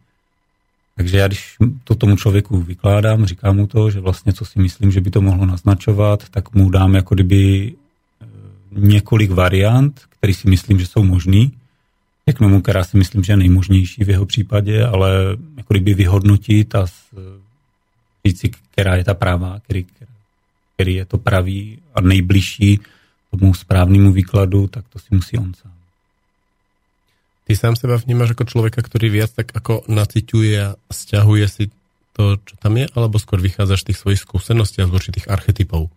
Takže 0.99 1.19
já, 1.19 1.27
když 1.27 1.57
to 1.85 1.95
tomu 1.95 2.17
člověku 2.17 2.63
vykládám, 2.63 3.27
říkám 3.27 3.57
mu 3.57 3.67
to, 3.67 3.91
že 3.91 4.01
vlastně 4.01 4.33
co 4.33 4.45
si 4.45 4.59
myslím, 4.59 4.91
že 4.91 5.01
by 5.01 5.11
to 5.11 5.21
mohlo 5.21 5.47
naznačovat, 5.47 6.29
tak 6.29 6.55
mu 6.55 6.71
dám 6.71 6.95
jako 6.95 7.15
kdyby 7.15 7.73
e, 7.73 8.27
několik 8.73 9.31
variant, 9.31 10.01
které 10.19 10.35
si 10.35 10.51
myslím, 10.51 10.79
že 10.79 10.87
jsou 10.87 11.05
možný. 11.05 11.53
Řeknu 12.29 12.49
mu, 12.49 12.63
která 12.63 12.85
si 12.85 12.97
myslím, 12.97 13.25
že 13.25 13.33
je 13.33 13.37
nejmožnější 13.37 14.05
v 14.05 14.11
jeho 14.11 14.27
případě, 14.27 14.85
ale 14.85 15.11
jako 15.57 15.75
kdyby 15.75 15.95
vyhodnotit 15.95 16.75
a 16.75 16.87
říct 18.27 18.41
si, 18.41 18.51
která 18.71 18.97
je 18.97 19.05
ta 19.05 19.15
pravá, 19.15 19.61
který, 19.61 19.87
který 20.75 20.95
je 20.95 21.05
to 21.05 21.19
pravý 21.19 21.79
a 21.95 22.01
nejbližší 22.01 22.81
tomu 23.31 23.55
správnému 23.55 24.13
výkladu, 24.13 24.67
tak 24.67 24.85
to 24.89 24.99
si 24.99 25.07
musí 25.11 25.39
on 25.39 25.55
sám. 25.55 25.78
Ty 27.49 27.57
sám 27.57 27.77
seba 27.77 27.97
vnímaš 27.97 28.29
jako 28.29 28.45
člověka, 28.45 28.83
který 28.83 29.09
viac 29.09 29.31
tak 29.33 29.47
jako 29.55 29.83
naciťuje 29.89 30.67
a 30.67 30.75
stěhuje 30.93 31.49
si 31.49 31.71
to, 32.13 32.37
čo 32.45 32.55
tam 32.61 32.77
je, 32.77 32.87
alebo 32.93 33.17
skôr 33.17 33.41
vychádzaš 33.41 33.81
z 33.81 33.85
tých 33.89 33.99
svojich 34.05 34.21
skúseností 34.21 34.85
a 34.85 34.87
z 34.87 34.93
určitých 34.93 35.33
archetypov? 35.33 35.89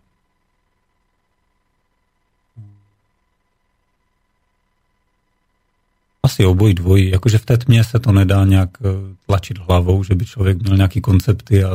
Asi 6.24 6.46
obojí 6.46 6.74
dvojí. 6.74 7.10
Jakože 7.10 7.38
v 7.38 7.44
té 7.44 7.56
tmě 7.58 7.84
se 7.84 7.98
to 7.98 8.12
nedá 8.12 8.44
nějak 8.44 8.70
eh, 8.80 8.88
tlačit 9.26 9.58
hlavou, 9.58 10.04
že 10.04 10.14
by 10.14 10.24
člověk 10.24 10.62
měl 10.62 10.76
nějaký 10.76 11.00
koncepty 11.00 11.64
a 11.64 11.70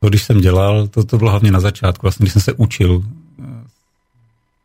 to, 0.00 0.08
když 0.08 0.22
jsem 0.22 0.40
dělal, 0.40 0.88
to, 0.88 1.04
to 1.04 1.18
bylo 1.18 1.30
hlavně 1.30 1.52
na 1.52 1.60
začátku, 1.60 2.02
vlastně, 2.04 2.24
když 2.24 2.32
jsem 2.32 2.42
se 2.42 2.52
učil 2.52 3.00
eh, 3.00 3.44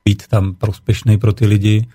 být 0.06 0.28
tam 0.28 0.54
prospěšný 0.54 1.18
pro 1.18 1.34
ty 1.34 1.46
lidi, 1.46 1.88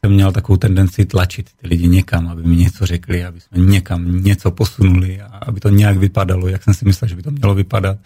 jsem 0.00 0.12
měl 0.12 0.32
takovou 0.32 0.56
tendenci 0.56 1.04
tlačit 1.04 1.50
ty 1.52 1.66
lidi 1.66 1.88
někam, 1.88 2.28
aby 2.28 2.42
mi 2.42 2.56
něco 2.56 2.86
řekli, 2.86 3.24
aby 3.24 3.40
jsme 3.40 3.58
někam 3.58 4.22
něco 4.22 4.50
posunuli 4.50 5.20
a 5.20 5.26
aby 5.26 5.60
to 5.60 5.68
nějak 5.68 5.96
vypadalo, 5.96 6.48
jak 6.48 6.62
jsem 6.62 6.74
si 6.74 6.84
myslel, 6.84 7.08
že 7.08 7.16
by 7.16 7.22
to 7.22 7.30
mělo 7.30 7.54
vypadat. 7.54 7.98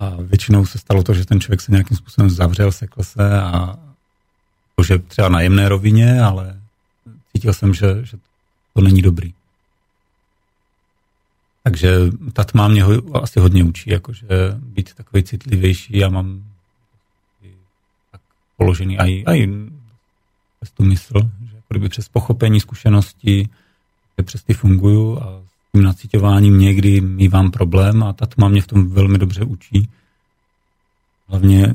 A 0.00 0.16
většinou 0.20 0.66
se 0.66 0.78
stalo 0.78 1.02
to, 1.02 1.14
že 1.14 1.24
ten 1.24 1.40
člověk 1.40 1.60
se 1.60 1.72
nějakým 1.72 1.96
způsobem 1.96 2.30
zavřel, 2.30 2.72
sekl 2.72 3.02
se 3.02 3.40
a 3.40 3.78
že 4.82 4.98
třeba 4.98 5.28
na 5.28 5.40
jemné 5.40 5.68
rovině, 5.68 6.22
ale 6.22 6.60
cítil 7.32 7.52
jsem, 7.52 7.74
že, 7.74 7.86
že 8.02 8.16
to 8.74 8.80
není 8.80 9.02
dobrý. 9.02 9.34
Takže 11.62 11.96
ta 12.32 12.44
tma 12.44 12.68
mě 12.68 12.84
ho, 12.84 13.22
asi 13.22 13.40
hodně 13.40 13.64
učí, 13.64 13.90
jakože 13.90 14.26
být 14.56 14.94
takový 14.94 15.22
citlivější 15.22 16.04
a 16.04 16.08
mám 16.08 16.44
tak 18.12 18.20
položený 18.56 18.98
aj, 18.98 19.24
aj 19.26 19.46
přes 20.60 20.72
tu 20.72 20.84
mysl, 20.84 21.14
že 21.50 21.56
jako 21.56 21.66
kdyby 21.68 21.88
přes 21.88 22.08
pochopení 22.08 22.60
zkušeností, 22.60 23.48
že 24.18 24.24
přes 24.24 24.42
ty 24.42 24.54
funguju 24.54 25.18
a 25.18 25.42
s 25.46 25.72
tím 25.72 25.82
nacitováním 25.82 26.58
někdy 26.58 27.00
mývám 27.00 27.50
problém 27.50 28.02
a 28.02 28.12
ta 28.12 28.26
tma 28.26 28.48
mě 28.48 28.62
v 28.62 28.66
tom 28.66 28.88
velmi 28.88 29.18
dobře 29.18 29.44
učí. 29.44 29.88
Hlavně 31.28 31.74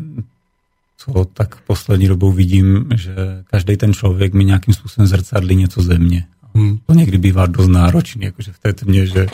co 0.97 1.25
tak 1.25 1.61
poslední 1.61 2.07
dobou 2.07 2.31
vidím, 2.31 2.89
že 2.95 3.15
každý 3.45 3.77
ten 3.77 3.93
člověk 3.93 4.33
mi 4.33 4.45
nějakým 4.45 4.73
způsobem 4.73 5.07
zrcadlí 5.07 5.55
něco 5.55 5.81
ze 5.81 5.97
mě. 5.97 6.27
Hmm. 6.55 6.77
To 6.85 6.93
někdy 6.93 7.17
bývá 7.17 7.45
dost 7.45 7.67
náročný, 7.67 8.25
jakože 8.25 8.51
v 8.51 8.59
té 8.59 8.73
tmě, 8.73 9.07
že 9.07 9.25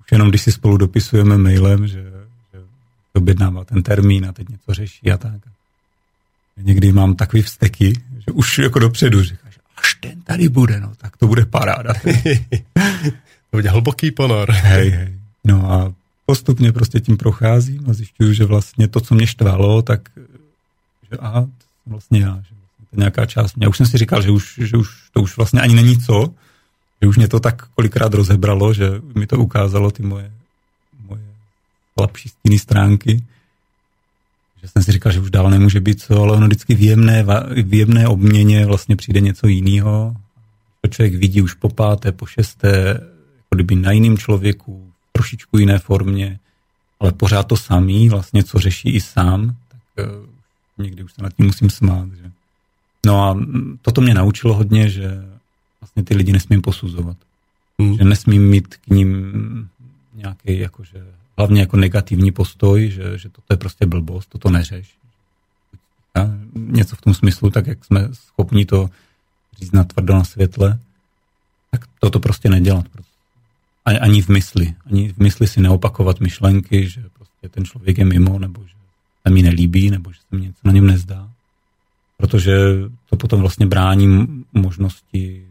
už 0.00 0.12
jenom 0.12 0.28
když 0.28 0.42
si 0.42 0.52
spolu 0.52 0.76
dopisujeme 0.76 1.38
mailem, 1.38 1.86
že, 1.86 2.02
že 2.52 2.60
objednává 3.14 3.64
ten 3.64 3.82
termín 3.82 4.26
a 4.26 4.32
teď 4.32 4.48
něco 4.48 4.74
řeší 4.74 5.10
a 5.10 5.16
tak. 5.18 5.40
Někdy 6.56 6.92
mám 6.92 7.14
takový 7.14 7.42
vzteky, 7.42 7.92
že 8.18 8.32
už 8.32 8.58
jako 8.58 8.78
dopředu 8.78 9.22
říkáš, 9.22 9.58
až 9.76 9.94
ten 9.94 10.22
tady 10.22 10.48
bude, 10.48 10.80
no, 10.80 10.92
tak 10.96 11.16
to 11.16 11.26
bude 11.26 11.46
paráda. 11.46 11.94
to 13.50 13.56
bude 13.56 13.70
hlboký 13.70 14.10
ponor. 14.10 14.50
hej, 14.50 14.90
hej. 14.90 15.18
No 15.44 15.72
a 15.72 15.94
postupně 16.26 16.72
prostě 16.72 17.00
tím 17.00 17.16
procházím 17.16 17.84
a 17.90 17.92
zjišťuju, 17.92 18.32
že 18.32 18.44
vlastně 18.44 18.88
to, 18.88 19.00
co 19.00 19.14
mě 19.14 19.26
štvalo, 19.26 19.82
tak 19.82 20.08
že 21.10 21.18
aha, 21.18 21.40
to 21.84 21.90
vlastně 21.90 22.20
já, 22.20 22.26
že 22.26 22.54
vlastně 22.54 22.86
to 22.90 22.96
nějaká 22.96 23.26
část 23.26 23.56
mě. 23.56 23.64
Já 23.64 23.68
už 23.68 23.76
jsem 23.76 23.86
si 23.86 23.98
říkal, 23.98 24.22
že 24.22 24.30
už, 24.30 24.60
že 24.64 24.76
už 24.76 25.10
to 25.12 25.22
už 25.22 25.36
vlastně 25.36 25.60
ani 25.60 25.74
není 25.74 25.98
co, 25.98 26.34
že 27.02 27.08
už 27.08 27.16
mě 27.16 27.28
to 27.28 27.40
tak 27.40 27.66
kolikrát 27.68 28.14
rozebralo, 28.14 28.74
že 28.74 28.90
mi 29.14 29.26
to 29.26 29.38
ukázalo 29.38 29.90
ty 29.90 30.02
moje, 30.02 30.32
moje 31.08 31.22
slabší 31.98 32.28
stíny 32.28 32.58
stránky 32.58 33.24
že 34.62 34.68
jsem 34.68 34.82
si 34.82 34.92
říkal, 34.92 35.12
že 35.12 35.20
už 35.20 35.30
dál 35.30 35.50
nemůže 35.50 35.80
být 35.80 36.00
co, 36.02 36.22
ale 36.22 36.36
ono 36.36 36.46
vždycky 36.46 36.74
v 36.74 36.80
jemné, 36.80 37.24
v 37.64 37.74
jemné 37.74 38.08
obměně 38.08 38.66
vlastně 38.66 38.96
přijde 38.96 39.20
něco 39.20 39.46
jiného. 39.46 40.16
To 40.80 40.88
člověk 40.88 41.14
vidí 41.14 41.42
už 41.42 41.54
po 41.54 41.68
páté, 41.68 42.12
po 42.12 42.26
šesté, 42.26 42.88
jako 43.36 43.54
kdyby 43.54 43.74
na 43.76 43.92
jiném 43.92 44.18
člověku, 44.18 44.92
v 45.08 45.12
trošičku 45.12 45.58
jiné 45.58 45.78
formě, 45.78 46.38
ale 47.00 47.12
pořád 47.12 47.42
to 47.42 47.56
samý, 47.56 48.08
vlastně 48.08 48.44
co 48.44 48.58
řeší 48.58 48.90
i 48.90 49.00
sám, 49.00 49.56
tak 49.68 50.06
někdy 50.78 51.04
už 51.04 51.12
se 51.12 51.22
nad 51.22 51.32
tím 51.32 51.46
musím 51.46 51.70
smát. 51.70 52.08
Že? 52.12 52.30
No 53.06 53.24
a 53.24 53.38
toto 53.82 54.00
mě 54.00 54.14
naučilo 54.14 54.54
hodně, 54.54 54.88
že 54.88 55.24
vlastně 55.80 56.02
ty 56.02 56.14
lidi 56.14 56.32
nesmím 56.32 56.62
posuzovat. 56.62 57.16
Hmm. 57.80 57.96
Že 57.96 58.04
nesmím 58.04 58.48
mít 58.48 58.76
k 58.76 58.86
ním 58.86 59.68
nějaký 60.14 60.58
jakože, 60.58 61.04
hlavně 61.40 61.60
jako 61.60 61.76
negativní 61.76 62.32
postoj, 62.32 62.90
že, 62.90 63.18
že 63.18 63.28
toto 63.28 63.52
je 63.52 63.56
prostě 63.56 63.86
blbost, 63.86 64.28
toto 64.28 64.50
neřeš. 64.50 64.94
A 66.14 66.20
něco 66.54 66.96
v 66.96 67.00
tom 67.00 67.14
smyslu, 67.14 67.50
tak 67.50 67.66
jak 67.66 67.84
jsme 67.84 68.08
schopni 68.12 68.66
to 68.66 68.90
říct 69.60 69.72
na 69.72 69.84
tvrdo 69.84 70.14
na 70.14 70.24
světle, 70.24 70.78
tak 71.70 71.86
toto 72.00 72.20
prostě 72.20 72.48
nedělat. 72.48 72.84
Ani, 73.84 73.98
ani 73.98 74.22
v 74.22 74.28
mysli. 74.28 74.74
Ani 74.86 75.12
v 75.12 75.18
mysli 75.18 75.46
si 75.46 75.60
neopakovat 75.60 76.20
myšlenky, 76.20 76.88
že 76.88 77.04
prostě 77.16 77.48
ten 77.48 77.64
člověk 77.64 77.98
je 77.98 78.04
mimo, 78.04 78.38
nebo 78.38 78.60
že 78.66 78.74
se 79.26 79.34
mi 79.34 79.42
nelíbí, 79.42 79.90
nebo 79.90 80.12
že 80.12 80.18
se 80.20 80.36
mi 80.36 80.42
něco 80.42 80.60
na 80.64 80.72
něm 80.72 80.86
nezdá. 80.86 81.30
Protože 82.16 82.52
to 83.10 83.16
potom 83.16 83.40
vlastně 83.40 83.66
brání 83.66 84.26
možnosti 84.52 85.46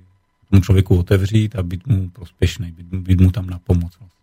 tomu 0.50 0.62
člověku 0.62 0.98
otevřít 0.98 1.56
a 1.56 1.64
být 1.64 1.88
mu 1.88 2.10
prospěšný, 2.10 2.72
být, 2.72 2.88
být 2.88 3.22
mu 3.22 3.32
tam 3.32 3.50
na 3.50 3.60
pomoc. 3.60 3.98
Vlastně. 4.00 4.19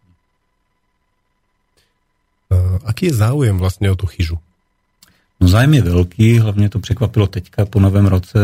Uh, 2.48 2.78
aký 2.84 3.06
je 3.06 3.14
záujem 3.14 3.58
vlastně 3.58 3.90
o 3.90 3.96
tu 3.96 4.06
chyžu? 4.06 4.38
No 5.40 5.48
zájem 5.48 5.74
je 5.74 5.82
velký, 5.82 6.38
hlavně 6.38 6.68
to 6.68 6.78
překvapilo 6.78 7.26
teďka 7.26 7.66
po 7.66 7.80
novém 7.80 8.06
roce, 8.06 8.38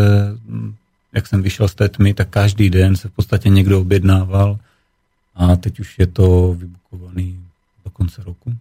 jak 1.13 1.27
jsem 1.27 1.43
vyšel 1.43 1.69
z 1.69 1.75
té 1.75 1.89
tmy, 1.89 2.15
tak 2.15 2.29
každý 2.29 2.71
den 2.71 2.97
se 2.97 3.09
v 3.09 3.13
podstatě 3.13 3.49
někdo 3.49 3.81
objednával 3.81 4.59
a 5.35 5.57
teď 5.57 5.81
už 5.81 5.99
je 5.99 6.07
to 6.07 6.55
vybukovaný 6.59 7.45
do 7.85 7.91
konce 7.91 8.23
roku. 8.25 8.55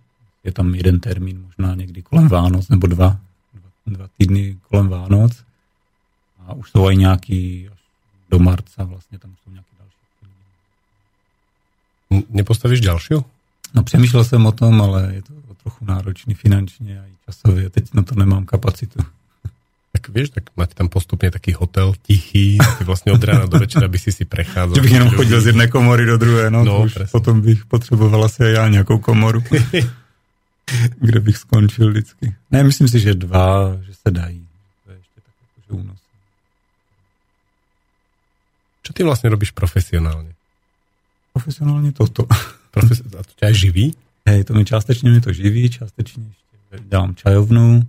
Je 0.43 0.51
tam 0.51 0.75
jeden 0.75 0.99
termín, 0.99 1.45
možná 1.45 1.75
někdy 1.75 2.01
kolem 2.01 2.27
Vánoc, 2.27 2.69
nebo 2.69 2.87
dva, 2.87 3.19
dva, 3.53 3.69
dva 3.87 4.07
týdny 4.17 4.57
kolem 4.69 4.87
Vánoc. 4.87 5.43
A 6.47 6.53
už 6.53 6.71
jsou 6.71 6.89
i 6.89 6.97
nějaký 6.97 7.69
až 7.71 7.79
do 8.29 8.39
marca 8.39 8.83
vlastně, 8.83 9.19
tam 9.19 9.35
jsou 9.43 9.51
nějaký 9.51 9.69
další. 9.79 9.95
Nepostavíš 12.29 12.81
další? 12.81 13.13
No 13.73 13.83
přemýšlel 13.83 14.23
jsem 14.23 14.45
o 14.45 14.51
tom, 14.51 14.81
ale 14.81 15.11
je 15.13 15.21
to 15.21 15.33
trochu 15.63 15.85
náročný 15.85 16.33
finančně 16.33 17.01
a 17.01 17.05
i 17.05 17.11
časově. 17.25 17.69
Teď 17.69 17.93
na 17.93 18.01
to 18.01 18.15
nemám 18.15 18.45
kapacitu. 18.45 18.99
Tak 19.91 20.09
vieš, 20.09 20.29
tak 20.29 20.43
máte 20.57 20.73
tam 20.73 20.89
postupně 20.89 21.31
taký 21.31 21.53
hotel 21.53 21.93
tichý, 22.01 22.57
ty 22.77 22.83
vlastně 22.83 23.11
od 23.11 23.23
rána 23.23 23.45
do 23.45 23.59
večera 23.59 23.87
by 23.87 23.99
si 23.99 24.11
si 24.11 24.25
precházel. 24.25 24.75
Že 24.75 24.81
bych 24.81 24.91
jenom 24.91 25.09
chodil 25.09 25.41
z 25.41 25.45
jedné 25.45 25.67
komory 25.67 26.05
do 26.05 26.17
druhé, 26.17 26.51
no, 26.51 26.63
no 26.63 26.83
už 26.83 26.97
potom 27.11 27.41
bych 27.41 27.65
potřebovala 27.65 28.29
se 28.29 28.51
já 28.51 28.67
nějakou 28.67 28.97
komoru, 28.97 29.43
kde 30.99 31.19
bych 31.19 31.37
skončil 31.37 31.89
vždycky. 31.89 32.35
Ne, 32.51 32.63
myslím 32.63 32.87
si, 32.87 32.99
že 32.99 33.13
dva, 33.13 33.77
že 33.81 33.93
se 33.93 34.11
dají. 34.11 34.47
To 34.85 34.91
je 34.91 34.97
ještě 34.97 35.21
tak 35.21 35.33
že 35.67 35.73
únos. 35.73 35.99
Co 38.83 38.93
ty 38.93 39.03
vlastně 39.03 39.29
robíš 39.29 39.51
profesionálně? 39.51 40.33
Profesionálně 41.33 41.91
toto. 41.91 42.27
Profes- 42.71 43.19
a 43.19 43.23
to 43.23 43.31
tě 43.35 43.45
aj 43.45 43.53
živí? 43.53 43.95
Hej, 44.25 44.43
to 44.43 44.53
mi 44.53 44.65
částečně 44.65 45.11
mi 45.11 45.21
to 45.21 45.33
živí, 45.33 45.69
částečně 45.69 46.23
ještě 46.23 46.87
dělám 46.89 47.15
čajovnu, 47.15 47.87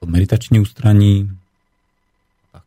to 0.00 0.06
meditační 0.06 0.60
ústraní. 0.60 1.38
Tak. 2.52 2.62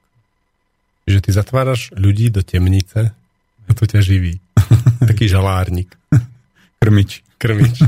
Že 1.08 1.22
ty 1.22 1.32
zatváraš 1.32 1.92
ľudí 1.92 2.30
do 2.30 2.44
temnice 2.44 3.12
a 3.70 3.74
to 3.74 3.86
tě 3.86 4.02
živí. 4.02 4.40
Taký 5.08 5.28
žalárník. 5.28 5.96
Krmič. 6.80 7.24
Krmič. 7.38 7.82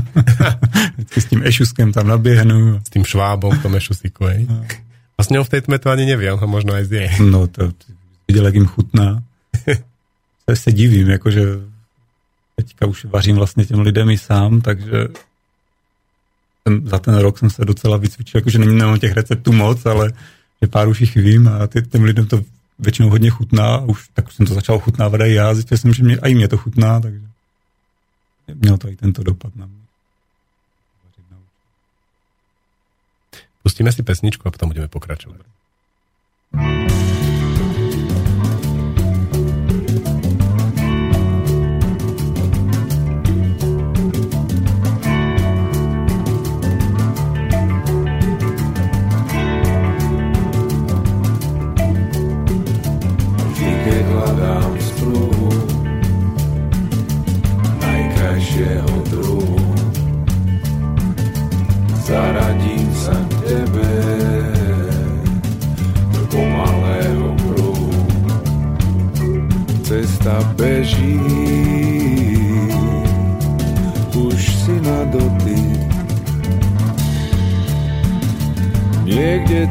s 1.18 1.24
tím 1.24 1.42
ešuskem 1.44 1.92
tam 1.92 2.06
naběhnu. 2.06 2.80
S 2.86 2.90
tím 2.90 3.04
švábom 3.04 3.58
v 3.58 3.62
tom 3.62 3.76
ešusiku, 3.76 4.24
hej. 4.24 4.46
A 5.18 5.24
s 5.24 5.28
ňou 5.28 5.44
v 5.44 5.48
té 5.48 5.60
tme 5.60 5.78
to 5.78 5.90
ani 5.90 6.06
neví, 6.06 6.30
on 6.30 6.38
ho 6.38 6.46
možno 6.46 6.74
aj 6.74 6.84
zje. 6.84 7.10
No 7.20 7.46
to 7.46 7.72
viděl, 8.28 8.44
jak 8.46 8.54
jim 8.54 8.66
chutná. 8.66 9.22
Se, 10.50 10.56
se 10.56 10.72
divím, 10.72 11.08
jakože 11.08 11.42
teďka 12.62 12.86
už 12.86 13.04
vařím 13.04 13.36
vlastně 13.36 13.64
těm 13.64 13.80
lidem 13.80 14.10
i 14.10 14.18
sám, 14.18 14.60
takže 14.60 15.08
jsem, 16.62 16.88
za 16.88 16.98
ten 16.98 17.18
rok 17.18 17.38
jsem 17.38 17.50
se 17.50 17.64
docela 17.64 17.96
vycvičil, 17.96 18.38
jakože 18.38 18.58
není 18.58 18.78
nemám 18.78 18.98
těch 18.98 19.12
receptů 19.12 19.52
moc, 19.52 19.86
ale 19.86 20.12
že 20.62 20.68
pár 20.68 20.88
už 20.88 21.00
jich 21.00 21.14
vím 21.16 21.48
a 21.48 21.66
ty, 21.66 21.82
těm 21.82 22.04
lidem 22.04 22.26
to 22.26 22.42
většinou 22.78 23.10
hodně 23.10 23.30
chutná. 23.30 23.80
Už, 23.80 24.08
tak 24.14 24.28
už 24.28 24.34
jsem 24.34 24.46
to 24.46 24.54
začal 24.54 24.78
chutnávat 24.78 25.20
i 25.20 25.34
já, 25.34 25.54
zjistil 25.54 25.78
jsem, 25.78 25.94
že 25.94 26.02
mě, 26.02 26.16
i 26.16 26.34
mě 26.34 26.48
to 26.48 26.56
chutná, 26.56 27.00
takže 27.00 27.20
mělo 28.54 28.78
to 28.78 28.88
i 28.88 28.96
tento 28.96 29.22
dopad 29.22 29.56
na 29.56 29.66
mě. 29.66 29.76
Pustíme 33.62 33.92
si 33.92 34.02
pesničku 34.02 34.48
a 34.48 34.50
potom 34.50 34.68
budeme 34.68 34.88
pokračovat. 34.88 35.40
cesta 36.52 37.21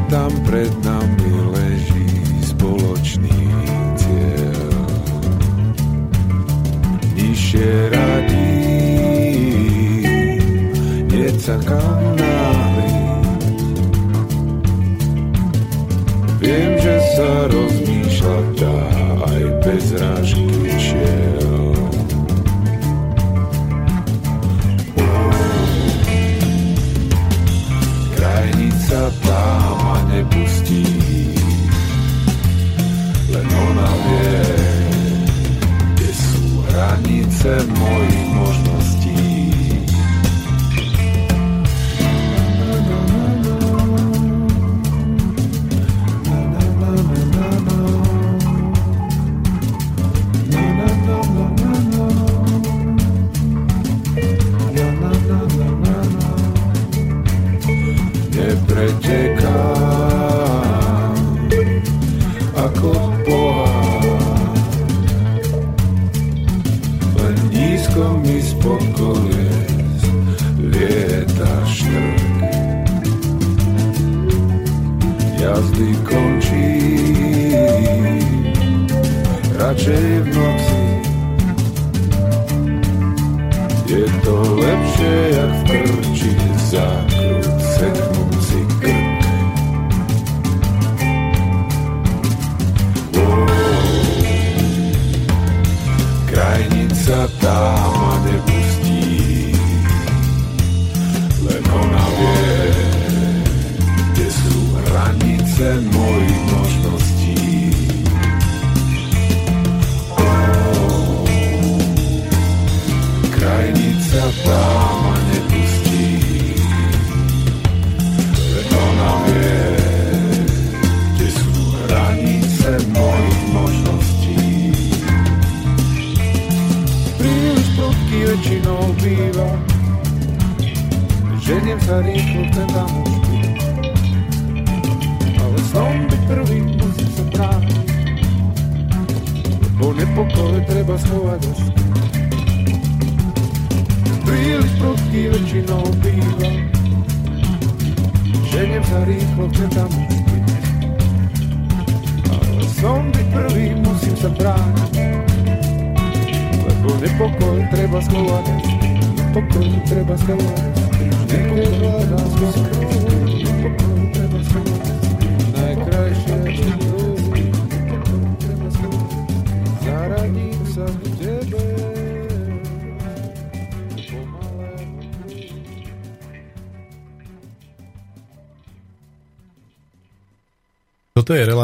tam 0.09 0.31
pred 0.45 0.71
nami 0.85 0.90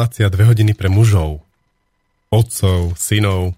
relácia 0.08 0.32
dve 0.32 0.48
hodiny 0.48 0.72
pre 0.72 0.88
mužov, 0.88 1.44
otcov, 2.32 2.96
synov. 2.96 3.52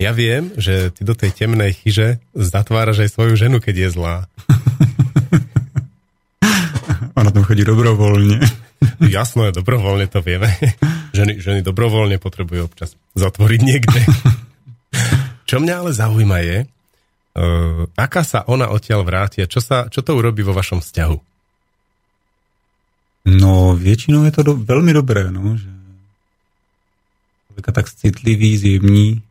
Ja 0.00 0.16
viem, 0.16 0.56
že 0.56 0.88
ty 0.88 1.04
do 1.04 1.12
tej 1.12 1.36
temnej 1.36 1.76
chyže 1.76 2.16
zatváraš 2.32 3.04
aj 3.04 3.12
svoju 3.12 3.36
ženu, 3.36 3.60
keď 3.60 3.76
je 3.76 3.88
zlá. 3.92 4.16
Ona 7.20 7.28
tam 7.28 7.44
chodí 7.44 7.60
dobrovoľne. 7.60 8.40
Jasno, 9.04 9.52
dobrovoľne 9.52 10.08
to 10.08 10.24
vieme. 10.24 10.48
Ženy, 11.12 11.44
ženy 11.44 11.60
dobrovoľne 11.60 12.16
potrebujú 12.16 12.64
občas 12.64 12.96
zatvoriť 13.12 13.60
niekde. 13.60 14.00
Čo 15.48 15.60
mňa 15.60 15.74
ale 15.76 15.92
zaujíma 15.92 16.38
je, 16.40 16.58
uh, 16.64 17.84
aká 18.00 18.24
sa 18.24 18.48
ona 18.48 18.72
odtiaľ 18.72 19.04
vráti 19.04 19.44
a 19.44 19.48
čo, 19.48 19.60
sa, 19.60 19.92
čo 19.92 20.00
to 20.00 20.16
urobí 20.16 20.40
vo 20.40 20.56
vašom 20.56 20.80
vzťahu? 20.80 21.27
No, 23.28 23.76
většinou 23.76 24.24
je 24.24 24.30
to 24.30 24.42
do, 24.42 24.54
velmi 24.54 24.92
dobré, 24.92 25.30
no, 25.30 25.56
že 25.56 25.68
člověka 27.46 27.72
tak 27.72 27.90
citlivý, 27.90 28.56
zjemní. 28.56 29.22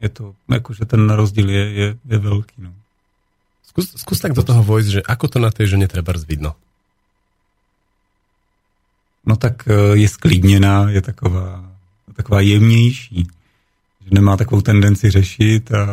Je 0.00 0.08
to, 0.08 0.34
jakože 0.50 0.84
ten 0.84 1.10
rozdíl 1.10 1.50
je, 1.50 1.72
je, 1.72 1.96
je 2.08 2.18
velký, 2.18 2.54
no. 2.58 2.74
Skús, 3.62 3.92
skús 3.96 4.18
tak 4.20 4.32
do 4.32 4.42
toho 4.42 4.62
vojsť, 4.62 4.88
že 4.90 5.00
ako 5.02 5.26
to 5.28 5.38
na 5.42 5.50
tej 5.50 5.66
žene 5.74 5.90
treba 5.90 6.14
vidno? 6.14 6.54
No 9.26 9.36
tak 9.36 9.66
e, 9.66 9.98
je 9.98 10.08
sklidněná, 10.08 10.90
je 10.90 11.02
taková, 11.02 11.72
taková 12.14 12.40
jemnější, 12.40 13.26
že 14.04 14.10
nemá 14.10 14.36
takovou 14.36 14.60
tendenci 14.62 15.10
řešit 15.10 15.72
a 15.72 15.86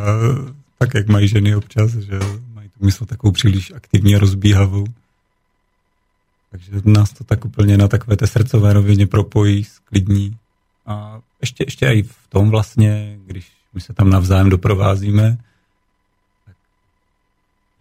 tak, 0.77 0.93
jak 0.93 1.07
mají 1.07 1.27
ženy 1.27 1.55
občas, 1.55 1.91
že 1.91 2.19
mají 2.53 2.69
tu 2.69 2.85
mysl 2.85 3.05
takovou 3.05 3.31
příliš 3.31 3.71
aktivně 3.71 4.19
rozbíhavou. 4.19 4.85
Takže 6.51 6.71
nás 6.85 7.13
to 7.13 7.23
tak 7.23 7.45
úplně 7.45 7.77
na 7.77 7.87
takové 7.87 8.17
té 8.17 8.27
srdcové 8.27 8.73
rovině 8.73 9.07
propojí, 9.07 9.63
sklidní. 9.63 10.37
A 10.85 11.21
ještě, 11.41 11.63
ještě 11.67 11.85
i 11.85 12.03
v 12.03 12.27
tom 12.29 12.49
vlastně, 12.49 13.19
když 13.25 13.51
my 13.73 13.81
se 13.81 13.93
tam 13.93 14.09
navzájem 14.09 14.49
doprovázíme, 14.49 15.37
tak 16.45 16.55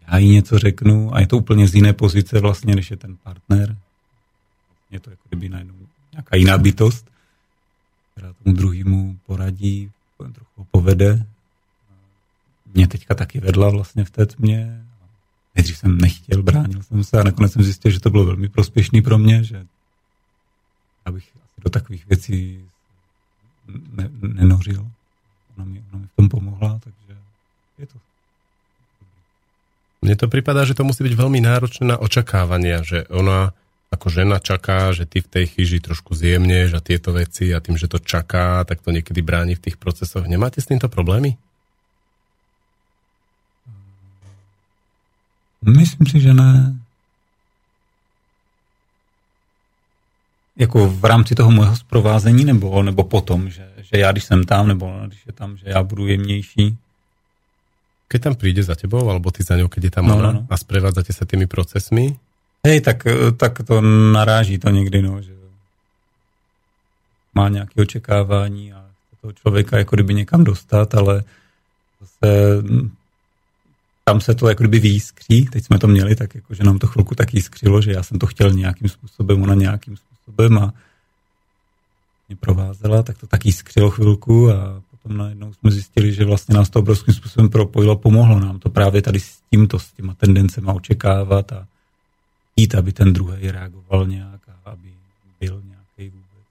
já 0.09 0.19
jí 0.19 0.31
něco 0.31 0.59
řeknu 0.59 1.15
a 1.15 1.21
je 1.21 1.27
to 1.27 1.37
úplně 1.37 1.69
z 1.69 1.75
jiné 1.75 1.93
pozice 1.93 2.41
vlastně, 2.41 2.75
než 2.75 2.91
je 2.91 2.97
ten 2.97 3.17
partner. 3.17 3.77
Je 4.91 5.01
to 5.01 5.11
jako 5.11 5.23
kdyby 5.29 5.49
najednou 5.49 5.75
nějaká 6.13 6.37
jiná 6.37 6.59
bytost, 6.59 7.11
která 8.13 8.33
tomu 8.33 8.57
druhému 8.57 9.19
poradí, 9.27 9.91
trochu 10.33 10.67
povede. 10.71 11.27
Mě 12.75 12.89
teďka 12.89 13.15
taky 13.15 13.41
vedla 13.41 13.71
vlastně 13.71 14.05
v 14.05 14.11
té 14.11 14.27
tmě 14.27 14.80
nejdřív 15.61 15.79
jsem 15.79 15.99
nechtěl, 15.99 16.43
bránil 16.43 16.83
jsem 16.83 17.05
se 17.05 17.21
a 17.21 17.23
nakonec 17.23 17.53
jsem 17.53 17.63
zjistil, 17.63 17.91
že 17.91 18.01
to 18.01 18.11
bylo 18.11 18.25
velmi 18.25 18.49
prospěšný 18.49 19.03
pro 19.03 19.19
mě, 19.19 19.45
že 19.45 19.67
abych 21.05 21.25
do 21.61 21.71
takových 21.71 22.07
věcí 22.09 22.65
ne, 23.69 24.09
nenořil. 24.23 24.89
Ona 25.57 25.65
mi, 25.65 25.85
ona 25.93 26.01
mi 26.01 26.07
v 26.07 26.17
tom 26.17 26.29
pomohla, 26.29 26.81
takže 26.81 27.13
je 27.79 27.87
to. 27.87 27.97
Mne 30.01 30.17
to 30.17 30.33
pripadá, 30.33 30.65
že 30.65 30.73
to 30.73 30.81
musí 30.81 31.05
byť 31.05 31.13
veľmi 31.13 31.45
náročné 31.45 31.85
na 31.85 32.01
očakávania, 32.01 32.81
že 32.81 33.05
ona 33.13 33.53
ako 33.93 34.09
žena 34.09 34.41
čaká, 34.41 34.97
že 34.97 35.05
ty 35.05 35.21
v 35.21 35.29
tej 35.29 35.45
chyži 35.45 35.85
trošku 35.85 36.17
zjemneš 36.17 36.73
a 36.73 36.81
tieto 36.81 37.13
veci 37.13 37.53
a 37.53 37.61
tým, 37.61 37.77
že 37.77 37.85
to 37.85 38.01
čaká, 38.01 38.65
tak 38.65 38.81
to 38.81 38.97
niekedy 38.97 39.21
bráni 39.21 39.61
v 39.61 39.69
tých 39.69 39.77
procesoch. 39.77 40.25
Nemáte 40.25 40.65
s 40.65 40.73
týmto 40.73 40.89
problémy? 40.89 41.37
Myslím 45.63 46.07
si, 46.07 46.21
že 46.21 46.35
ne. 46.35 46.77
Jako 50.57 50.89
v 50.89 51.05
rámci 51.05 51.35
toho 51.35 51.51
mojeho 51.51 51.77
zprovázení 51.77 52.45
nebo, 52.45 52.83
nebo 52.83 53.05
potom, 53.05 53.51
že, 53.51 53.69
že 53.77 53.99
já 54.01 54.13
když 54.13 54.25
jsem 54.25 54.45
tam, 54.45 54.69
nebo 54.69 55.01
když 55.07 55.27
je 55.27 55.33
tam, 55.33 55.57
že 55.57 55.65
já 55.67 55.83
budu 55.83 56.07
jemnější. 56.07 56.77
Keď 58.09 58.23
tam 58.23 58.35
príde 58.35 58.63
za 58.63 58.75
tebou, 58.75 59.07
alebo 59.07 59.31
ty 59.31 59.47
za 59.47 59.55
ňou, 59.55 59.71
keď 59.71 59.85
je 59.85 59.91
tam 59.91 60.07
no, 60.11 60.19
ona 60.19 60.33
no, 60.33 60.39
no. 60.43 60.47
a 60.51 60.57
sprevádzate 60.59 61.15
sa 61.15 61.23
tými 61.23 61.47
procesmi? 61.47 62.19
Hej, 62.67 62.83
tak, 62.83 63.07
tak 63.39 63.63
to 63.63 63.81
naráží 64.13 64.59
to 64.59 64.67
někdy, 64.67 65.03
no, 65.03 65.23
že 65.23 65.31
má 67.35 67.49
nějaké 67.49 67.83
očekávání 67.83 68.73
a 68.73 68.85
toho 69.21 69.33
člověka 69.33 69.79
jako 69.79 69.97
kdyby 69.97 70.15
někam 70.15 70.45
dostat, 70.45 70.95
ale 70.95 71.25
zase 72.01 72.29
tam 74.05 74.21
se 74.21 74.35
to 74.35 74.49
jako 74.49 74.63
kdyby 74.63 74.79
výskří, 74.79 75.45
teď 75.45 75.65
jsme 75.65 75.79
to 75.79 75.89
měli, 75.89 76.17
tak 76.17 76.35
jako, 76.35 76.55
že 76.55 76.65
nám 76.65 76.79
to 76.79 76.87
chvilku 76.87 77.15
tak 77.15 77.35
jiskřilo, 77.35 77.83
že 77.83 77.93
já 77.93 78.03
jsem 78.03 78.19
to 78.19 78.27
chtěl 78.27 78.51
nějakým 78.51 78.89
způsobem, 78.89 79.43
ona 79.43 79.55
nějakým 79.55 79.97
způsobem 79.97 80.59
a 80.59 80.73
mě 82.29 82.37
provázela, 82.37 83.03
tak 83.03 83.19
to 83.19 83.27
tak 83.27 83.47
jiskřilo 83.47 83.91
chvilku 83.91 84.51
a 84.51 84.83
potom 84.91 85.17
najednou 85.17 85.53
jsme 85.53 85.71
zjistili, 85.71 86.13
že 86.13 86.25
vlastně 86.25 86.55
nás 86.55 86.71
to 86.71 86.79
obrovským 86.79 87.15
způsobem 87.15 87.49
propojilo, 87.49 87.97
pomohlo 87.97 88.41
nám 88.41 88.59
to 88.59 88.71
právě 88.71 89.03
tady 89.03 89.21
s 89.21 89.39
tímto, 89.51 89.79
s 89.79 89.93
těma 89.93 90.15
tendencema 90.15 90.73
očekávat 90.73 91.53
a 91.53 91.67
jít, 92.57 92.75
aby 92.75 92.93
ten 92.93 93.13
druhý 93.13 93.51
reagoval 93.51 94.07
nějak 94.07 94.41
a 94.49 94.71
aby 94.71 94.89
byl 95.41 95.63
nějaký 95.65 96.17
vůbec. 96.17 96.47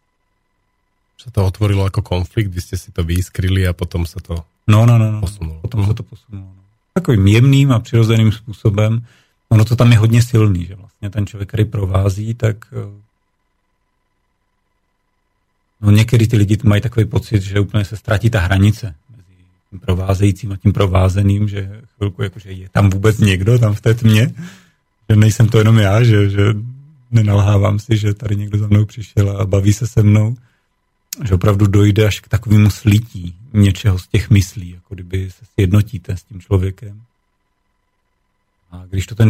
Se 1.17 1.31
to 1.31 1.45
otvorilo 1.45 1.83
jako 1.83 2.01
konflikt, 2.01 2.47
vy 2.47 2.61
jste 2.61 2.77
si 2.77 2.91
to 2.91 3.03
vyskryli 3.03 3.67
a 3.67 3.73
potom 3.73 4.05
se 4.05 4.19
to 4.19 4.43
no, 4.67 4.85
no, 4.85 4.97
no, 4.97 5.11
no. 5.11 5.19
posunulo. 5.19 5.59
Potom 5.61 5.87
se 5.87 5.93
to 5.93 6.03
posunulo. 6.03 6.58
Takovým 6.99 7.27
jemným 7.27 7.71
a 7.71 7.79
přirozeným 7.79 8.31
způsobem. 8.31 9.05
Ono 9.49 9.65
to 9.65 9.75
tam 9.75 9.91
je 9.91 9.97
hodně 9.97 10.21
silný, 10.21 10.65
že 10.65 10.75
vlastně 10.75 11.09
ten 11.09 11.27
člověk, 11.27 11.49
který 11.49 11.65
provází, 11.65 12.33
tak 12.33 12.55
eh, 12.71 13.01
no 15.81 15.91
někdy 15.91 16.27
ty 16.27 16.37
lidi 16.37 16.57
mají 16.63 16.81
takový 16.81 17.05
pocit, 17.05 17.41
že 17.41 17.59
úplně 17.59 17.85
se 17.85 17.97
ztratí 17.97 18.29
ta 18.29 18.39
hranice 18.39 18.95
mezi 19.09 19.23
tím 19.69 19.79
provázejícím 19.79 20.51
a 20.51 20.57
tím 20.57 20.73
provázeným, 20.73 21.47
že 21.47 21.81
chvilku 21.97 22.23
jakože 22.23 22.51
je 22.51 22.69
tam 22.69 22.89
vůbec 22.89 23.17
někdo 23.17 23.59
tam 23.59 23.73
v 23.73 23.81
té 23.81 23.93
tmě, 23.93 24.33
že 25.09 25.15
nejsem 25.15 25.47
to 25.47 25.57
jenom 25.57 25.77
já, 25.77 26.03
že, 26.03 26.29
že 26.29 26.53
nenalhávám 27.11 27.79
si, 27.79 27.97
že 27.97 28.13
tady 28.13 28.35
někdo 28.35 28.57
za 28.57 28.67
mnou 28.67 28.85
přišel 28.85 29.37
a 29.41 29.45
baví 29.45 29.73
se 29.73 29.87
se 29.87 30.03
mnou, 30.03 30.35
že 31.23 31.33
opravdu 31.33 31.67
dojde 31.67 32.07
až 32.07 32.19
k 32.19 32.27
takovému 32.27 32.69
slití 32.69 33.35
něčeho 33.53 33.99
z 33.99 34.07
těch 34.07 34.29
myslí, 34.29 34.69
jako 34.69 34.95
kdyby 34.95 35.31
se 35.31 35.45
sjednotíte 35.53 36.17
s 36.17 36.23
tím 36.23 36.41
člověkem. 36.41 37.01
A 38.71 38.85
když 38.85 39.05
to 39.05 39.15
ten, 39.15 39.29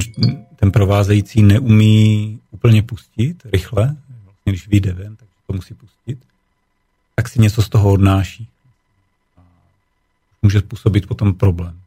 ten 0.55 0.71
provázející 0.71 1.41
neumí 1.41 2.39
úplně 2.51 2.83
pustit 2.83 3.41
rychle, 3.45 3.95
vlastně 4.23 4.51
když 4.51 4.67
vyjde 4.67 4.93
ven, 4.93 5.15
tak 5.15 5.27
to 5.47 5.53
musí 5.53 5.73
pustit, 5.73 6.19
tak 7.15 7.29
si 7.29 7.41
něco 7.41 7.61
z 7.61 7.69
toho 7.69 7.91
odnáší. 7.91 8.47
A 9.37 9.41
může 10.41 10.59
způsobit 10.59 11.07
potom 11.07 11.33
problém. 11.33 11.79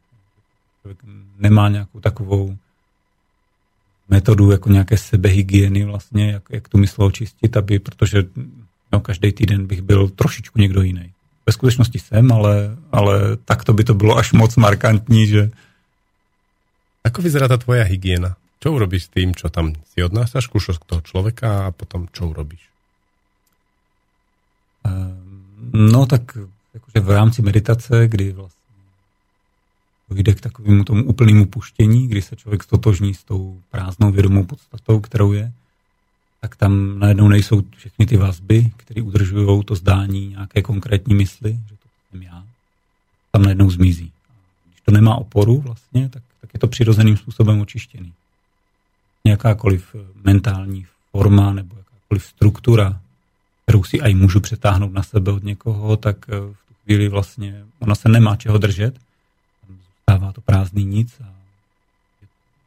Člověk 0.82 0.98
nemá 1.38 1.68
nějakou 1.68 2.00
takovou 2.00 2.56
metodu 4.08 4.50
jako 4.50 4.68
nějaké 4.68 4.98
sebehygieny 4.98 5.84
vlastně, 5.84 6.30
jak, 6.30 6.42
jak 6.50 6.68
tu 6.68 6.78
mysl 6.78 7.02
očistit, 7.02 7.56
aby, 7.56 7.78
protože 7.78 8.24
no, 8.92 9.00
každý 9.00 9.32
týden 9.32 9.66
bych 9.66 9.82
byl 9.82 10.08
trošičku 10.08 10.58
někdo 10.58 10.82
jiný. 10.82 11.12
ve 11.46 11.52
skutečnosti 11.52 11.98
jsem, 11.98 12.32
ale, 12.32 12.76
ale 12.92 13.36
takto 13.36 13.72
by 13.72 13.84
to 13.84 13.94
bylo 13.94 14.16
až 14.16 14.32
moc 14.32 14.56
markantní, 14.56 15.26
že... 15.26 15.50
Ako 17.02 17.18
vyzerá 17.22 17.50
ta 17.50 17.58
tvoja 17.58 17.82
hygiena? 17.82 18.38
Čo 18.62 18.78
urobíš 18.78 19.10
s 19.10 19.12
tým, 19.18 19.34
čo 19.34 19.50
tam 19.50 19.74
si 19.90 19.98
odnášaš, 20.06 20.46
kúšaš 20.46 20.78
toho 20.86 21.02
človeka 21.02 21.66
a 21.66 21.74
potom 21.74 22.06
čo 22.14 22.30
urobíš? 22.30 22.62
Ehm, 24.86 25.42
no 25.74 26.06
tak 26.06 26.38
jakože 26.74 26.98
v 27.02 27.10
rámci 27.10 27.42
meditace, 27.42 28.08
kdy 28.08 28.32
vlastně 28.32 28.62
dojde 30.08 30.34
k 30.34 30.40
takovému 30.40 30.84
tomu 30.84 31.04
úplnému 31.04 31.46
puštění, 31.46 32.08
kdy 32.08 32.22
se 32.22 32.36
člověk 32.36 32.62
stotožní 32.62 33.14
s 33.14 33.24
tou 33.24 33.60
prázdnou 33.70 34.12
vědomou 34.12 34.44
podstatou, 34.44 35.00
kterou 35.00 35.32
je, 35.32 35.52
tak 36.42 36.56
tam 36.56 36.98
najednou 36.98 37.28
nejsou 37.28 37.62
všechny 37.76 38.06
ty 38.06 38.16
vazby, 38.16 38.70
které 38.76 39.02
udržují 39.02 39.64
to 39.64 39.74
zdání 39.74 40.28
nějaké 40.28 40.62
konkrétní 40.62 41.14
mysli, 41.14 41.52
že 41.68 41.76
to 41.76 41.88
jsem 42.10 42.22
já, 42.22 42.44
tam 43.32 43.42
najednou 43.42 43.70
zmizí. 43.70 44.12
Když 44.68 44.80
to 44.80 44.92
nemá 44.92 45.16
oporu 45.16 45.60
vlastně, 45.60 46.08
tak, 46.08 46.22
tak 46.40 46.50
je 46.54 46.60
to 46.60 46.68
přirozeným 46.68 47.16
způsobem 47.16 47.60
očištěný. 47.60 48.12
Nějakákoliv 49.24 49.96
mentální 50.24 50.86
forma 51.10 51.52
nebo 51.52 51.76
jakákoliv 51.76 52.24
struktura, 52.24 53.00
kterou 53.64 53.84
si 53.84 54.00
aj 54.00 54.14
můžu 54.14 54.40
přetáhnout 54.40 54.92
na 54.92 55.02
sebe 55.02 55.32
od 55.32 55.44
někoho, 55.44 55.96
tak 55.96 56.16
eh, 56.28 56.32
v 56.32 56.68
tu 56.68 56.74
chvíli 56.84 57.08
vlastně 57.08 57.64
ona 57.78 57.94
se 57.94 58.08
nemá 58.08 58.36
čeho 58.36 58.58
držet, 58.58 58.98
zůstává 59.68 60.32
to 60.32 60.40
prázdný 60.40 60.84
nic 60.84 61.20
a 61.20 61.34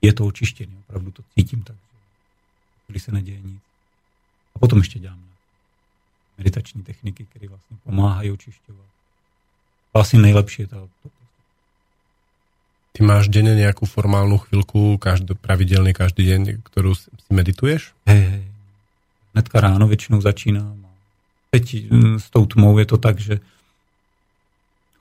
je 0.01 0.13
to 0.13 0.25
očištěný. 0.25 0.73
Opravdu 0.87 1.11
to 1.11 1.23
cítím 1.33 1.63
tak, 1.63 1.75
když 2.87 3.03
se 3.03 3.11
neděje 3.11 3.41
nic. 3.41 3.64
A 4.55 4.59
potom 4.59 4.79
ještě 4.79 4.99
dělám 4.99 5.25
meditační 6.37 6.83
techniky, 6.83 7.25
které 7.25 7.47
vlastně 7.47 7.77
pomáhají 7.83 8.31
očišťovat. 8.31 8.85
Asi 9.93 10.17
nejlepší 10.17 10.61
je 10.61 10.67
to. 10.67 10.89
Ty 12.91 13.03
máš 13.03 13.27
denně 13.27 13.55
nějakou 13.55 13.85
formálnou 13.85 14.37
chvilku, 14.37 14.97
každý, 14.97 15.33
pravidelně 15.35 15.93
každý 15.93 16.25
den, 16.25 16.61
kterou 16.61 16.95
si 16.95 17.09
medituješ? 17.29 17.93
Hej, 18.05 18.21
hej. 18.21 18.47
Hnedka 19.33 19.61
ráno 19.61 19.87
většinou 19.87 20.21
začínám. 20.21 20.85
Teď 21.51 21.91
mm, 21.91 22.19
s 22.19 22.29
tou 22.29 22.45
tmou 22.45 22.77
je 22.77 22.85
to 22.85 22.97
tak, 22.97 23.19
že 23.19 23.39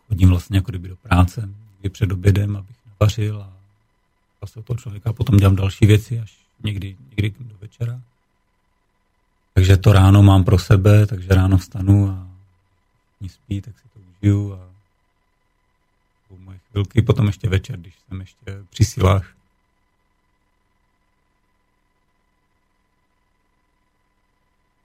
chodím 0.08 0.28
vlastně 0.28 0.58
jako 0.58 0.70
kdyby 0.70 0.88
do 0.88 0.96
práce, 0.96 1.48
někdy 1.76 1.88
před 1.88 2.12
obědem, 2.12 2.56
abych 2.56 2.76
navařil 2.86 3.42
a 3.42 3.52
vlastně 4.40 4.62
toho 4.62 4.76
člověka 4.76 5.10
a 5.10 5.12
potom 5.12 5.36
dělám 5.36 5.56
další 5.56 5.86
věci 5.86 6.20
až 6.20 6.36
někdy, 6.64 6.96
někdy 7.10 7.34
do 7.40 7.56
večera. 7.60 8.00
Takže 9.54 9.76
to 9.76 9.92
ráno 9.92 10.22
mám 10.22 10.44
pro 10.44 10.58
sebe, 10.58 11.06
takže 11.06 11.30
ráno 11.30 11.58
vstanu 11.58 12.10
a 12.10 12.26
ní 13.20 13.28
spí, 13.28 13.60
tak 13.62 13.74
si 13.78 13.86
to 13.94 13.98
užiju 14.02 14.54
a 14.54 14.60
moje 16.38 16.58
chvilky, 16.70 17.02
potom 17.02 17.26
ještě 17.26 17.48
večer, 17.48 17.78
když 17.78 17.94
jsem 18.08 18.20
ještě 18.20 18.46
při 18.70 18.84
silách. 18.84 19.26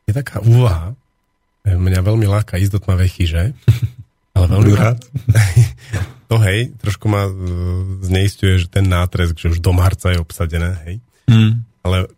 Je 0.07 0.13
taká 0.13 0.41
úvaha, 0.41 0.97
mňa 1.77 2.01
veľmi 2.01 2.25
láka 2.25 2.57
ísť 2.57 2.73
do 2.73 2.79
tmavej 2.81 3.09
chyže, 3.13 3.53
ale 4.35 4.45
veľmi 4.49 4.73
rád. 4.73 5.05
to 6.29 6.41
hej, 6.41 6.73
trošku 6.81 7.05
ma 7.05 7.29
e, 7.29 7.33
zneistuje, 8.01 8.57
že 8.57 8.73
ten 8.73 8.89
nátresk, 8.89 9.37
že 9.37 9.53
už 9.53 9.61
do 9.61 9.69
marca 9.69 10.09
je 10.09 10.17
obsadené, 10.17 10.81
hej. 10.89 10.95
Mm. 11.29 11.61
Ale 11.85 12.09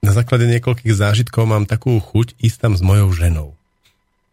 na 0.00 0.12
základe 0.16 0.48
niekoľkých 0.48 0.96
zážitkov 0.96 1.44
mám 1.44 1.68
takú 1.68 2.00
chuť 2.00 2.40
ísť 2.40 2.58
tam 2.60 2.72
s 2.76 2.82
mojou 2.82 3.12
ženou. 3.12 3.48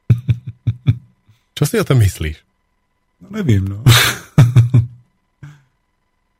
Čo 1.57 1.63
si 1.67 1.75
o 1.79 1.87
tom 1.87 1.99
myslíš? 1.99 2.39
No 3.21 3.27
nevím, 3.33 3.67
no. 3.67 3.83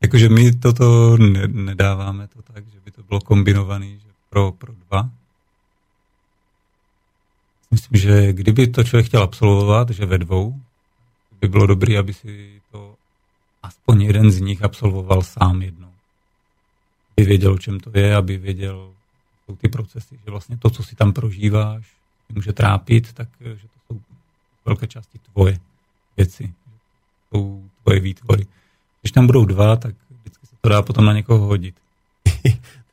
Jakože 0.04 0.28
my 0.30 0.56
toto 0.56 1.18
ne, 1.18 1.44
nedáváme 1.48 2.28
to 2.32 2.42
tak, 2.42 2.64
že 2.64 2.78
by 2.80 2.90
to 2.90 3.02
bylo 3.02 3.20
kombinovaný 3.20 3.98
že 3.98 4.10
pro, 4.30 4.52
pro 4.52 4.72
dva. 4.88 5.10
Myslím, 7.70 8.00
že 8.00 8.32
kdyby 8.32 8.66
to 8.66 8.84
člověk 8.84 9.06
chtěl 9.06 9.22
absolvovat, 9.22 9.90
že 9.90 10.06
ve 10.06 10.18
dvou, 10.18 10.60
by 11.40 11.48
bylo 11.48 11.66
dobré, 11.66 11.98
aby 11.98 12.14
si 12.14 12.60
to 12.72 12.94
aspoň 13.62 14.02
jeden 14.02 14.30
z 14.30 14.40
nich 14.40 14.62
absolvoval 14.62 15.22
sám 15.22 15.62
jednou. 15.62 15.92
Aby 17.16 17.26
věděl, 17.26 17.52
o 17.52 17.58
čem 17.58 17.80
to 17.80 17.90
je, 17.94 18.16
aby 18.16 18.36
věděl, 18.36 18.92
jsou 19.48 19.56
ty 19.56 19.68
procesy, 19.68 20.18
že 20.24 20.30
vlastně 20.30 20.56
to, 20.56 20.70
co 20.70 20.82
si 20.82 20.96
tam 20.96 21.12
prožíváš, 21.12 21.86
může 22.28 22.52
trápit, 22.52 23.12
tak 23.12 23.28
že 23.40 23.62
to 23.62 23.94
jsou 23.94 24.00
velké 24.66 24.86
části 24.86 25.18
tvoje 25.32 25.58
věci, 26.16 26.54
jsou 27.30 27.64
tvoje 27.82 28.00
výtvory. 28.00 28.46
Když 29.02 29.12
tam 29.12 29.26
budou 29.26 29.44
dva, 29.44 29.76
tak 29.76 29.94
vždycky 30.20 30.46
se 30.46 30.56
to 30.60 30.68
dá 30.68 30.82
potom 30.82 31.04
na 31.04 31.12
někoho 31.12 31.46
hodit. 31.46 31.74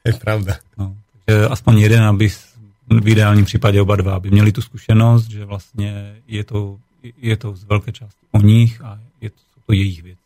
to 0.03 0.05
je 0.05 0.13
pravda. 0.13 0.55
No, 0.77 0.95
takže 1.25 1.47
aspoň 1.47 1.77
jeden, 1.77 2.03
aby 2.03 2.29
v 2.89 3.07
ideálním 3.07 3.45
případě 3.45 3.81
oba 3.81 3.95
dva, 3.95 4.15
aby 4.15 4.31
měli 4.31 4.51
tu 4.51 4.61
zkušenost, 4.61 5.27
že 5.27 5.45
vlastně 5.45 6.15
je 6.27 6.43
to, 6.43 6.79
je 7.17 7.37
to 7.37 7.55
z 7.55 7.63
velké 7.63 7.91
části 7.91 8.25
o 8.31 8.41
nich 8.41 8.81
a 8.81 8.99
je 9.21 9.29
to, 9.29 9.37
jsou 9.37 9.61
to 9.65 9.73
jejich 9.73 10.03
věci. 10.03 10.19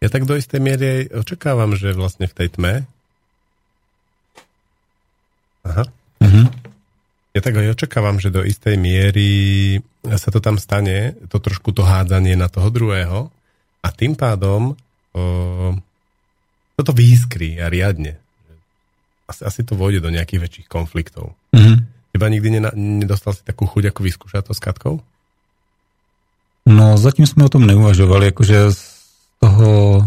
Já 0.00 0.08
tak 0.08 0.24
do 0.24 0.34
jisté 0.34 0.58
míry 0.58 1.10
očekávám, 1.10 1.76
že 1.76 1.92
vlastně 1.92 2.26
v 2.26 2.34
té 2.34 2.48
tme 2.48 2.86
Aha. 5.70 5.84
Uh-huh. 6.20 6.46
Ja 7.30 7.40
tak 7.40 7.54
aj 7.62 7.78
očakávam, 7.78 8.18
že 8.18 8.34
do 8.34 8.42
istej 8.42 8.74
miery 8.74 9.30
sa 10.02 10.34
to 10.34 10.42
tam 10.42 10.58
stane, 10.58 11.14
to 11.30 11.38
trošku 11.38 11.70
to 11.70 11.86
hádzanie 11.86 12.34
na 12.34 12.50
toho 12.50 12.74
druhého 12.74 13.30
a 13.80 13.88
tým 13.94 14.18
pádom 14.18 14.74
o, 15.14 15.22
toto 16.74 16.90
výskry 16.90 17.62
a 17.62 17.70
riadne. 17.70 18.18
Asi, 19.30 19.46
asi 19.46 19.60
to 19.62 19.78
vôjde 19.78 20.02
do 20.02 20.10
nejakých 20.10 20.42
väčších 20.42 20.66
konfliktov. 20.66 21.38
Uh-huh. 21.54 21.78
Teba 22.10 22.26
nikdy 22.26 22.58
nena, 22.58 22.74
nedostal 22.74 23.30
si 23.30 23.46
takú 23.46 23.70
chuť, 23.70 23.94
ako 23.94 24.00
vyskúšať 24.02 24.42
to 24.50 24.52
s 24.52 24.60
Katkou? 24.60 24.98
No, 26.66 26.98
zatím 26.98 27.26
jsme 27.26 27.46
o 27.46 27.52
tom 27.52 27.66
neuvažovali, 27.66 28.34
jakože 28.34 28.74
z 28.74 28.82
toho 29.40 30.02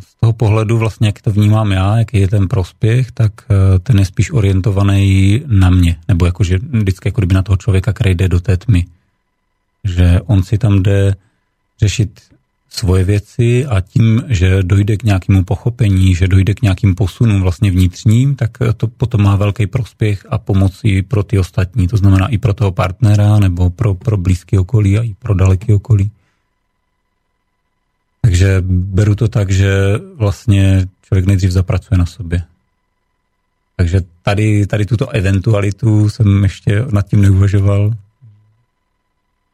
z 0.00 0.20
toho 0.20 0.32
pohledu 0.32 0.78
vlastně, 0.78 1.08
jak 1.08 1.22
to 1.22 1.30
vnímám 1.30 1.72
já, 1.72 1.98
jaký 1.98 2.18
je 2.20 2.28
ten 2.28 2.48
prospěch, 2.48 3.12
tak 3.12 3.32
eh, 3.50 3.78
ten 3.78 3.98
je 3.98 4.04
spíš 4.04 4.30
orientovaný 4.30 5.42
na 5.46 5.70
mě, 5.70 5.96
nebo 6.08 6.26
jakože 6.26 6.58
vždycky 6.58 7.08
jako 7.08 7.20
kdyby 7.20 7.34
na 7.34 7.42
toho 7.42 7.56
člověka, 7.56 7.92
který 7.92 8.14
jde 8.14 8.28
do 8.28 8.40
té 8.40 8.56
tmy. 8.56 8.86
Že 9.84 10.20
on 10.26 10.42
si 10.42 10.58
tam 10.58 10.82
jde 10.82 11.14
řešit 11.80 12.20
svoje 12.70 13.04
věci 13.04 13.66
a 13.66 13.80
tím, 13.80 14.22
že 14.28 14.62
dojde 14.62 14.96
k 14.96 15.02
nějakému 15.02 15.44
pochopení, 15.44 16.14
že 16.14 16.28
dojde 16.28 16.54
k 16.54 16.62
nějakým 16.62 16.94
posunům 16.94 17.40
vlastně 17.42 17.70
vnitřním, 17.70 18.34
tak 18.34 18.50
to 18.76 18.86
potom 18.86 19.22
má 19.22 19.36
velký 19.36 19.66
prospěch 19.66 20.26
a 20.30 20.38
pomoc 20.38 20.80
i 20.84 21.02
pro 21.02 21.22
ty 21.22 21.38
ostatní, 21.38 21.88
to 21.88 21.96
znamená 21.96 22.26
i 22.26 22.38
pro 22.38 22.54
toho 22.54 22.72
partnera 22.72 23.38
nebo 23.38 23.70
pro, 23.70 23.94
pro 23.94 24.16
blízké 24.16 24.60
okolí 24.60 24.98
a 24.98 25.02
i 25.02 25.14
pro 25.14 25.34
daleké 25.34 25.74
okolí. 25.74 26.10
Takže 28.26 28.58
beru 28.66 29.14
to 29.14 29.28
tak, 29.30 29.50
že 29.50 30.02
vlastně 30.18 30.90
člověk 31.06 31.26
nejdřív 31.26 31.50
zapracuje 31.50 31.98
na 31.98 32.06
sobě. 32.06 32.42
Takže 33.76 34.02
tady, 34.22 34.66
tady 34.66 34.86
tuto 34.86 35.08
eventualitu 35.08 36.10
jsem 36.10 36.42
ještě 36.42 36.84
nad 36.90 37.06
tím 37.06 37.22
neuvažoval. 37.22 37.94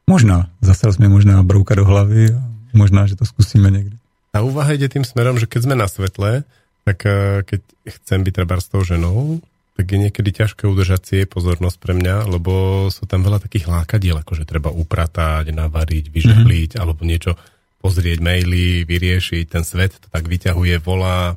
Možná, 0.06 0.48
zase 0.60 0.92
jsme 0.92 1.08
možná 1.08 1.42
brouka 1.42 1.74
do 1.74 1.84
hlavy 1.84 2.32
a 2.32 2.40
možná, 2.72 3.06
že 3.06 3.16
to 3.16 3.24
zkusíme 3.24 3.70
někdy. 3.70 3.96
A 4.32 4.40
úvaha 4.40 4.72
jde 4.72 4.88
tým 4.88 5.04
smerom, 5.04 5.38
že 5.38 5.46
keď 5.46 5.62
jsme 5.62 5.74
na 5.74 5.88
svetle, 5.88 6.44
tak 6.84 7.06
eh, 7.06 7.42
keď 7.44 7.60
chcem 7.88 8.24
byť 8.24 8.32
treba 8.32 8.56
s 8.56 8.72
tou 8.72 8.80
ženou, 8.84 9.44
tak 9.76 9.84
je 9.92 9.98
niekedy 10.00 10.32
ťažké 10.32 10.64
udržať 10.64 11.00
si 11.04 11.12
jej 11.20 11.28
pozornosť 11.28 11.76
pre 11.76 11.92
mňa, 11.92 12.24
lebo 12.24 12.86
sú 12.88 13.04
tam 13.04 13.20
veľa 13.20 13.40
takých 13.40 13.68
lákadiel, 13.68 14.16
ako 14.20 14.32
že 14.32 14.48
treba 14.48 14.72
upratať, 14.72 15.52
navariť, 15.52 16.08
vyžehliť, 16.08 16.70
mm-hmm. 16.76 16.80
alebo 16.80 17.04
niečo 17.04 17.36
pozrieť 17.82 18.22
maily, 18.22 18.86
vyriešiť, 18.86 19.44
ten 19.50 19.66
svet 19.66 19.98
to 19.98 20.06
tak 20.06 20.30
vyťahuje, 20.30 20.78
volá. 20.78 21.34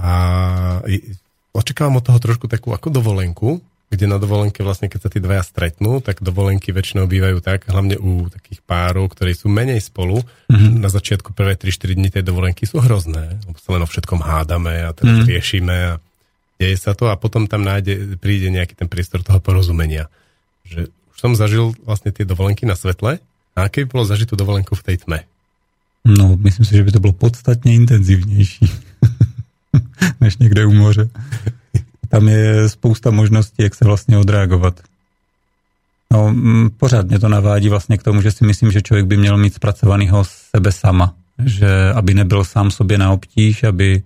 A 0.00 0.10
očakávam 1.52 2.00
od 2.00 2.04
toho 2.08 2.16
trošku 2.16 2.48
takú 2.48 2.72
ako 2.72 2.88
dovolenku, 2.88 3.60
kde 3.88 4.04
na 4.04 4.20
dovolenke 4.20 4.60
vlastne, 4.60 4.92
keď 4.92 5.00
sa 5.00 5.10
tí 5.12 5.20
dvaja 5.20 5.40
stretnú, 5.44 6.04
tak 6.04 6.20
dovolenky 6.20 6.72
väčšinou 6.76 7.08
bývajú 7.08 7.40
tak, 7.40 7.68
hlavne 7.72 7.96
u 7.96 8.28
takých 8.28 8.60
párov, 8.64 9.08
ktorí 9.08 9.32
sú 9.32 9.48
menej 9.48 9.80
spolu. 9.80 10.20
Mm-hmm. 10.52 10.80
Na 10.80 10.92
začiatku 10.92 11.32
prvé 11.32 11.56
3-4 11.56 11.96
dní 11.96 12.08
tej 12.12 12.24
dovolenky 12.24 12.68
sú 12.68 12.84
hrozné, 12.84 13.40
lebo 13.48 13.56
sa 13.56 13.76
len 13.76 13.84
o 13.84 13.88
všetkom 13.88 14.20
hádame 14.20 14.84
a 14.84 14.92
teraz 14.92 15.24
mm-hmm. 15.24 15.32
riešime 15.32 15.76
a 15.76 15.92
deje 16.60 16.76
sa 16.76 16.92
to 16.92 17.08
a 17.08 17.16
potom 17.16 17.48
tam 17.48 17.64
nájde, 17.64 18.20
príde 18.20 18.52
nejaký 18.52 18.76
ten 18.76 18.92
priestor 18.92 19.24
toho 19.24 19.40
porozumenia. 19.40 20.12
Že 20.68 20.92
už 20.92 21.16
som 21.16 21.32
zažil 21.32 21.72
vlastne 21.88 22.12
tie 22.12 22.28
dovolenky 22.28 22.68
na 22.68 22.76
svetle 22.76 23.24
a 23.58 23.64
aké 23.64 23.84
by 23.84 23.90
bylo 23.92 24.06
tu 24.26 24.36
dovolenku 24.36 24.74
v 24.74 24.82
té 24.82 24.96
tme? 24.96 25.20
No, 26.04 26.36
myslím 26.36 26.66
si, 26.66 26.76
že 26.76 26.84
by 26.84 26.92
to 26.92 27.00
bylo 27.00 27.12
podstatně 27.12 27.74
intenzivnější 27.74 28.72
než 30.20 30.36
někde 30.36 30.66
u 30.66 30.72
moře. 30.72 31.08
Tam 32.08 32.28
je 32.28 32.68
spousta 32.68 33.10
možností, 33.10 33.62
jak 33.62 33.74
se 33.74 33.84
vlastně 33.84 34.18
odreagovat. 34.18 34.80
No, 36.12 36.34
pořád 36.76 37.06
mě 37.06 37.18
to 37.18 37.28
navádí 37.28 37.68
vlastně 37.68 37.98
k 37.98 38.02
tomu, 38.02 38.22
že 38.22 38.30
si 38.30 38.44
myslím, 38.44 38.70
že 38.70 38.82
člověk 38.82 39.06
by 39.06 39.16
měl 39.16 39.36
mít 39.36 39.54
zpracovanýho 39.54 40.24
sebe 40.24 40.72
sama. 40.72 41.14
Že 41.44 41.92
aby 41.94 42.14
nebyl 42.14 42.44
sám 42.44 42.70
sobě 42.70 42.98
na 42.98 43.12
obtíž, 43.12 43.64
aby 43.64 44.02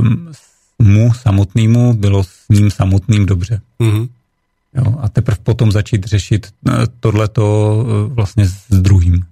um, 0.00 0.32
mu 0.78 1.12
samotnému 1.14 1.94
bylo 1.94 2.24
s 2.24 2.48
ním 2.50 2.70
samotným 2.70 3.26
dobře. 3.26 3.60
Mm-hmm. 3.80 4.08
Jo, 4.76 5.00
a 5.00 5.08
teprve 5.08 5.40
potom 5.42 5.72
začít 5.72 6.04
řešit 6.04 6.46
eh, 6.46 6.72
tohleto 7.00 7.44
eh, 7.44 8.14
vlastně 8.14 8.48
s 8.48 8.68
druhým. 8.68 9.24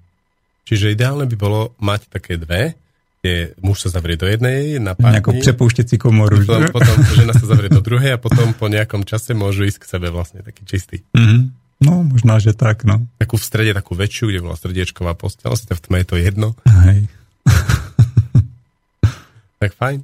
Čiže 0.66 0.98
ideálne 0.98 1.30
by 1.30 1.36
bolo 1.38 1.78
mať 1.78 2.10
také 2.10 2.34
dve, 2.34 2.74
kde 3.22 3.54
muž 3.62 3.86
sa 3.86 3.94
zavrie 3.94 4.18
do 4.18 4.26
jednej, 4.26 4.82
na 4.82 4.98
pár 4.98 5.14
Nejakou 5.14 5.38
prepouštěcí 5.38 5.94
komoru. 5.94 6.42
Potom, 6.42 6.66
potom 6.74 6.96
žena 7.14 7.32
sa 7.38 7.46
zavrie 7.46 7.70
do 7.70 7.78
druhej 7.78 8.14
a 8.14 8.18
potom 8.18 8.50
po 8.50 8.66
nejakom 8.66 9.06
čase 9.06 9.30
môžu 9.30 9.62
ísť 9.62 9.86
k 9.86 9.90
sebe 9.94 10.10
vlastne 10.10 10.42
taký 10.42 10.66
čistý. 10.66 11.06
Mm-hmm. 11.14 11.40
No, 11.86 12.02
možná, 12.02 12.42
že 12.42 12.50
tak, 12.50 12.82
no. 12.82 13.06
Takú 13.20 13.38
v 13.38 13.46
strede, 13.46 13.78
takú 13.78 13.94
väčšiu, 13.94 14.26
kde 14.26 14.42
bola 14.42 14.58
srdiečková 14.58 15.14
postel, 15.14 15.54
si 15.54 15.70
v 15.70 15.78
tme 15.78 16.02
je 16.02 16.06
to 16.08 16.16
jedno. 16.18 16.48
Hej. 16.66 17.06
tak 19.62 19.70
fajn. 19.76 20.02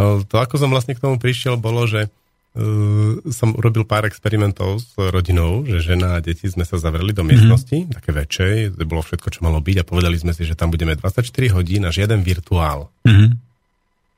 To, 0.00 0.34
ako 0.36 0.56
som 0.56 0.70
vlastne 0.70 0.94
k 0.94 1.02
tomu 1.02 1.20
prišiel, 1.20 1.60
bolo, 1.60 1.84
že 1.90 2.08
uh, 2.56 3.20
som 3.28 3.52
urobil 3.52 3.84
pár 3.84 4.08
experimentov 4.08 4.80
s 4.80 4.96
rodinou, 4.96 5.62
že 5.68 5.92
žena 5.94 6.16
a 6.16 6.22
deti 6.24 6.48
sme 6.48 6.64
sa 6.64 6.80
zavreli 6.80 7.12
do 7.12 7.22
miestnosti, 7.22 7.76
mm-hmm. 7.76 7.94
také 7.94 8.10
väčšej, 8.16 8.80
to 8.80 8.84
bolo 8.88 9.04
všetko, 9.04 9.28
čo 9.28 9.40
malo 9.44 9.60
byť 9.60 9.76
a 9.80 9.88
povedali 9.88 10.16
sme 10.16 10.32
si, 10.32 10.48
že 10.48 10.56
tam 10.56 10.72
budeme 10.72 10.96
24 10.96 11.22
hodín 11.52 11.84
a 11.84 11.92
žiaden 11.92 12.24
virtuál. 12.24 12.88
Mm-hmm. 13.04 13.30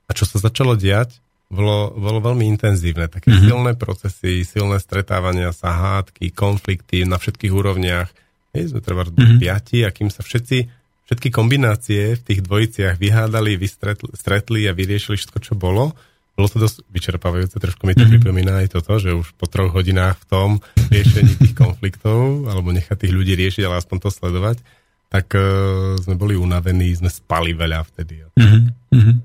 A 0.09 0.11
čo 0.17 0.25
sa 0.25 0.39
začalo 0.39 0.79
diať, 0.79 1.19
bolo, 1.49 1.93
bolo 1.97 2.21
veľmi 2.21 2.45
intenzívne. 2.45 3.09
Také 3.09 3.33
mm-hmm. 3.33 3.49
silné 3.49 3.73
procesy, 3.75 4.45
silné 4.45 4.79
stretávania 4.79 5.51
sa, 5.57 5.73
hádky, 5.73 6.33
konflikty 6.33 7.09
na 7.09 7.17
všetkých 7.17 7.53
úrovniach. 7.53 8.09
Hej, 8.53 8.73
sme 8.73 8.81
treba 8.85 9.05
mm-hmm. 9.09 9.41
piati 9.41 9.85
a 9.85 9.93
kým 9.93 10.13
sa 10.13 10.21
všetci, 10.21 10.69
všetky 11.09 11.29
kombinácie 11.33 12.21
v 12.21 12.23
tých 12.23 12.41
dvojiciach 12.45 13.01
vyhádali, 13.01 13.57
vystretli 13.57 14.13
stretli 14.13 14.69
a 14.69 14.77
vyriešili 14.77 15.17
všetko, 15.17 15.39
čo 15.41 15.57
bolo, 15.57 15.97
bolo 16.39 16.47
to 16.47 16.63
dosť 16.63 16.87
vyčerpávajúce, 16.95 17.59
trošku 17.59 17.83
mi 17.83 17.99
to 17.99 18.07
mm-hmm. 18.07 18.23
pripomína 18.23 18.63
aj 18.63 18.79
toto, 18.79 18.95
že 19.03 19.11
už 19.11 19.35
po 19.35 19.51
troch 19.51 19.75
hodinách 19.75 20.23
v 20.23 20.27
tom 20.31 20.49
riešení 20.95 21.35
tých 21.35 21.59
konfliktov, 21.59 22.47
alebo 22.47 22.71
nechať 22.71 22.95
tých 22.95 23.11
ľudí 23.11 23.35
riešiť, 23.35 23.67
ale 23.67 23.83
aspoň 23.83 23.97
to 23.99 24.09
sledovať, 24.15 24.63
tak 25.11 25.35
uh, 25.35 25.99
sme 25.99 26.15
boli 26.15 26.39
unavení, 26.39 26.95
sme 26.95 27.11
spali 27.11 27.59
veľa 27.59 27.83
vtedy. 27.91 28.23
Mm-hmm. 28.39 29.19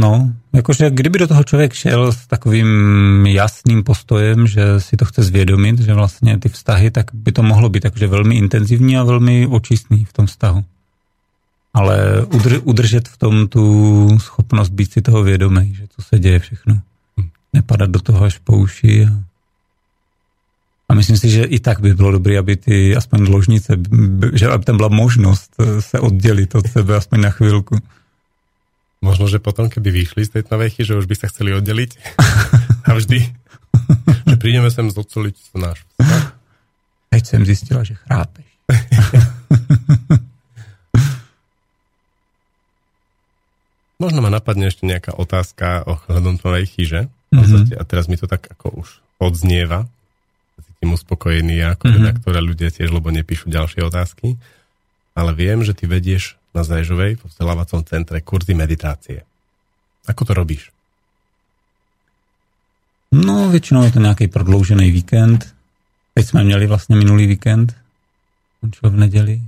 No, 0.00 0.32
jakože 0.56 0.90
kdyby 0.90 1.18
do 1.18 1.26
toho 1.28 1.44
člověk 1.44 1.72
šel 1.72 2.12
s 2.12 2.26
takovým 2.26 2.66
jasným 3.28 3.84
postojem, 3.84 4.48
že 4.48 4.80
si 4.80 4.96
to 4.96 5.04
chce 5.04 5.22
zvědomit, 5.22 5.78
že 5.78 5.94
vlastně 5.94 6.38
ty 6.38 6.48
vztahy, 6.48 6.90
tak 6.90 7.14
by 7.14 7.32
to 7.32 7.42
mohlo 7.42 7.68
být 7.68 7.80
takže 7.80 8.06
velmi 8.06 8.34
intenzivní 8.36 8.96
a 8.96 9.04
velmi 9.04 9.46
očistný 9.46 10.04
v 10.04 10.12
tom 10.12 10.26
vztahu 10.26 10.64
ale 11.74 12.22
udr- 12.22 12.60
udržet 12.64 13.08
v 13.08 13.16
tom 13.16 13.48
tu 13.48 13.62
schopnost 14.18 14.68
být 14.68 14.92
si 14.92 15.02
toho 15.02 15.22
vědomý, 15.22 15.74
že 15.74 15.86
co 15.88 16.02
se 16.02 16.18
děje 16.18 16.38
všechno. 16.38 16.74
Hm. 17.20 17.28
Nepadat 17.52 17.90
do 17.90 18.00
toho 18.00 18.24
až 18.24 18.38
po 18.38 18.56
uši. 18.56 19.06
A, 19.06 19.22
a 20.88 20.94
myslím 20.94 21.16
si, 21.16 21.30
že 21.30 21.44
i 21.44 21.60
tak 21.60 21.80
by 21.80 21.94
bylo 21.94 22.10
dobré, 22.10 22.38
aby 22.38 22.56
ty 22.56 22.96
aspoň 22.96 23.28
ložnice, 23.28 23.76
že 24.32 24.48
aby 24.48 24.64
tam 24.64 24.76
byla 24.76 24.88
možnost 24.88 25.54
eh, 25.58 25.82
se 25.82 26.00
oddělit 26.00 26.54
od 26.54 26.66
sebe 26.66 26.96
aspoň 26.96 27.20
na 27.20 27.30
chvilku. 27.30 27.78
Možno, 29.00 29.32
že 29.32 29.40
potom, 29.40 29.72
keby 29.72 29.90
vyšli 29.90 30.28
z 30.28 30.28
tej 30.28 30.42
tmavej 30.44 30.76
že 30.84 30.92
už 30.92 31.08
by 31.08 31.16
sa 31.16 31.32
chceli 31.32 31.56
oddeliť. 31.56 31.90
a 32.88 32.92
vždy, 32.92 33.32
že 34.28 34.36
prídeme 34.36 34.68
sem 34.68 34.92
zoceliť 34.92 35.56
náš 35.56 35.88
vztah. 35.88 36.36
Teď 37.10 37.26
jsem 37.26 37.42
zistila, 37.46 37.80
že 37.80 37.94
chrápeš. 37.96 38.44
Možno 44.00 44.24
ma 44.24 44.32
napadne 44.32 44.72
ešte 44.72 44.88
nejaká 44.88 45.12
otázka 45.12 45.84
ohľadom 45.84 46.40
tvojej 46.40 46.64
chyže. 46.64 47.00
Mm-hmm. 47.30 47.76
A 47.76 47.84
teraz 47.84 48.08
mi 48.08 48.16
to 48.16 48.24
tak 48.24 48.48
ako 48.48 48.80
už 48.80 48.88
odznieva. 49.20 49.86
Cítim 50.56 50.96
uspokojený 50.96 51.60
ja, 51.60 51.76
ako 51.76 51.84
mm-hmm. 51.84 51.98
redaktor 52.00 52.32
a 52.34 52.42
ľudia 52.42 52.72
tiež, 52.72 52.88
lebo 52.90 53.12
nepíšu 53.12 53.52
ďalšie 53.52 53.84
otázky. 53.84 54.40
Ale 55.12 55.36
viem, 55.36 55.60
že 55.60 55.76
ty 55.76 55.84
vedieš 55.84 56.40
na 56.56 56.64
Zajžovej 56.64 57.20
v 57.20 57.22
vzdelávacom 57.28 57.84
centre 57.84 58.18
kurzy 58.24 58.56
meditácie. 58.56 59.22
Ako 60.08 60.24
to 60.24 60.32
robíš? 60.32 60.72
No, 63.12 63.50
většinou 63.50 63.82
je 63.82 63.92
to 63.92 64.00
nějaký 64.00 64.28
prodloužený 64.28 64.90
víkend. 64.90 65.54
Teď 66.14 66.26
jsme 66.26 66.44
měli 66.44 66.66
vlastně 66.66 66.96
minulý 66.96 67.26
víkend. 67.26 67.76
Končil 68.60 68.90
v 68.90 68.96
neděli. 68.96 69.40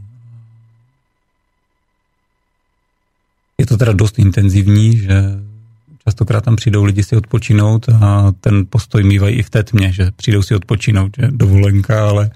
Je 3.63 3.67
to 3.67 3.77
teda 3.77 3.93
dost 3.93 4.19
intenzivní, 4.19 4.99
že 4.99 5.23
častokrát 6.05 6.45
tam 6.45 6.57
přijdou 6.57 6.85
lidi 6.85 7.03
si 7.03 7.17
odpočinout 7.17 7.89
a 7.89 8.33
ten 8.41 8.67
postoj 8.71 9.03
mývají 9.03 9.37
i 9.37 9.43
v 9.43 9.51
té 9.51 9.63
tmě, 9.63 9.93
že 9.93 10.11
přijdou 10.17 10.43
si 10.43 10.55
odpočinout, 10.55 11.13
že 11.19 11.29
dovolenka, 11.31 12.09
ale 12.09 12.31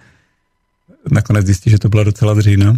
nakonec 1.10 1.46
zjistí, 1.46 1.70
že 1.70 1.78
to 1.78 1.88
byla 1.88 2.04
docela 2.04 2.34
dřína. 2.34 2.76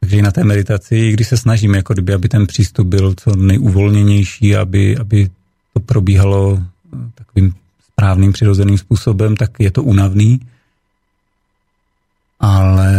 Takže 0.00 0.16
i 0.16 0.22
na 0.22 0.30
té 0.30 0.44
meditaci, 0.44 1.12
když 1.12 1.28
se 1.28 1.36
snažím, 1.36 1.74
jako 1.74 1.92
kdyby, 1.92 2.14
aby 2.14 2.28
ten 2.28 2.46
přístup 2.46 2.86
byl 2.86 3.14
co 3.14 3.36
nejuvolněnější, 3.36 4.56
aby, 4.56 4.96
aby 4.96 5.30
to 5.74 5.80
probíhalo 5.80 6.62
takovým 7.14 7.54
správným, 7.92 8.32
přirozeným 8.32 8.78
způsobem, 8.78 9.36
tak 9.36 9.50
je 9.58 9.70
to 9.70 9.82
unavný. 9.82 10.40
Ale 12.40 12.92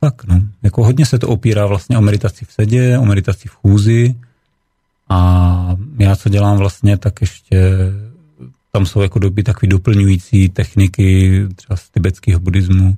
tak, 0.00 0.24
no. 0.24 0.42
Jako 0.62 0.84
hodně 0.84 1.06
se 1.06 1.18
to 1.18 1.28
opírá 1.28 1.66
vlastně 1.66 1.98
o 1.98 2.00
meditaci 2.00 2.44
v 2.44 2.52
sedě, 2.52 2.98
o 2.98 3.04
meditaci 3.04 3.48
v 3.48 3.54
chůzi 3.54 4.14
a 5.08 5.76
já 5.98 6.16
co 6.16 6.28
dělám 6.28 6.58
vlastně, 6.58 6.96
tak 6.96 7.20
ještě 7.20 7.72
tam 8.72 8.86
jsou 8.86 9.00
jako 9.00 9.18
doby 9.18 9.42
takové 9.42 9.70
doplňující 9.70 10.48
techniky 10.48 11.46
třeba 11.56 11.76
z 11.76 11.90
tibetského 11.90 12.40
buddhismu, 12.40 12.96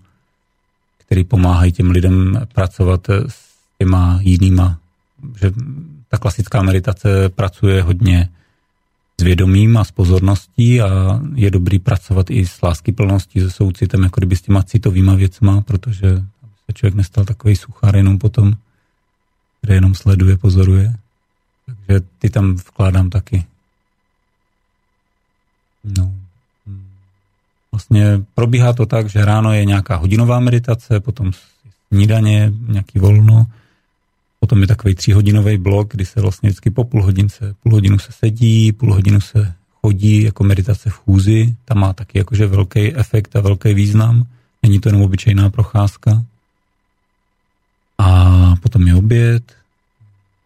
který 0.98 1.24
pomáhají 1.24 1.72
těm 1.72 1.90
lidem 1.90 2.40
pracovat 2.54 3.10
s 3.10 3.36
těma 3.78 4.18
jinýma. 4.22 4.78
Že 5.40 5.52
ta 6.08 6.18
klasická 6.18 6.62
meditace 6.62 7.28
pracuje 7.28 7.82
hodně 7.82 8.28
s 9.20 9.22
vědomím 9.22 9.76
a 9.76 9.84
s 9.84 9.90
pozorností 9.90 10.80
a 10.80 11.20
je 11.34 11.50
dobrý 11.50 11.78
pracovat 11.78 12.30
i 12.30 12.46
s 12.46 12.62
láskyplností, 12.62 13.40
se 13.40 13.50
soucitem, 13.50 14.02
jako 14.02 14.20
kdyby 14.20 14.36
s 14.36 14.42
těma 14.42 14.62
citovýma 14.62 15.14
věcma, 15.14 15.60
protože 15.60 16.22
se 16.70 16.74
člověk 16.74 16.94
nestal 16.94 17.24
takový 17.24 17.56
suchár 17.56 17.96
jenom 17.96 18.18
potom, 18.18 18.54
který 19.58 19.74
jenom 19.74 19.94
sleduje, 19.94 20.36
pozoruje. 20.36 20.94
Takže 21.66 22.00
ty 22.18 22.30
tam 22.30 22.54
vkládám 22.54 23.10
taky. 23.10 23.44
No. 25.84 26.14
Vlastně 27.72 28.22
probíhá 28.34 28.72
to 28.72 28.86
tak, 28.86 29.08
že 29.08 29.24
ráno 29.24 29.52
je 29.52 29.64
nějaká 29.64 29.96
hodinová 29.96 30.40
meditace, 30.40 31.00
potom 31.00 31.32
snídaně, 31.88 32.52
nějaký 32.68 32.98
volno, 32.98 33.46
potom 34.40 34.60
je 34.60 34.66
takový 34.66 34.94
tříhodinový 34.94 35.58
blok, 35.58 35.90
kdy 35.90 36.06
se 36.06 36.20
vlastně 36.20 36.48
vždycky 36.48 36.70
po 36.70 36.84
půl 36.84 37.02
hodince, 37.02 37.54
půl 37.62 37.72
hodinu 37.72 37.98
se 37.98 38.12
sedí, 38.12 38.72
půl 38.72 38.94
hodinu 38.94 39.20
se 39.20 39.54
chodí 39.80 40.22
jako 40.22 40.44
meditace 40.44 40.90
v 40.90 40.94
chůzi, 40.94 41.56
tam 41.64 41.78
má 41.78 41.92
taky 41.92 42.18
jakože 42.18 42.46
velký 42.46 42.94
efekt 42.94 43.36
a 43.36 43.40
velký 43.40 43.74
význam, 43.74 44.26
není 44.62 44.80
to 44.80 44.88
jenom 44.88 45.02
obyčejná 45.02 45.50
procházka. 45.50 46.24
A 48.00 48.54
potom 48.62 48.86
je 48.88 48.94
oběd, 48.94 49.56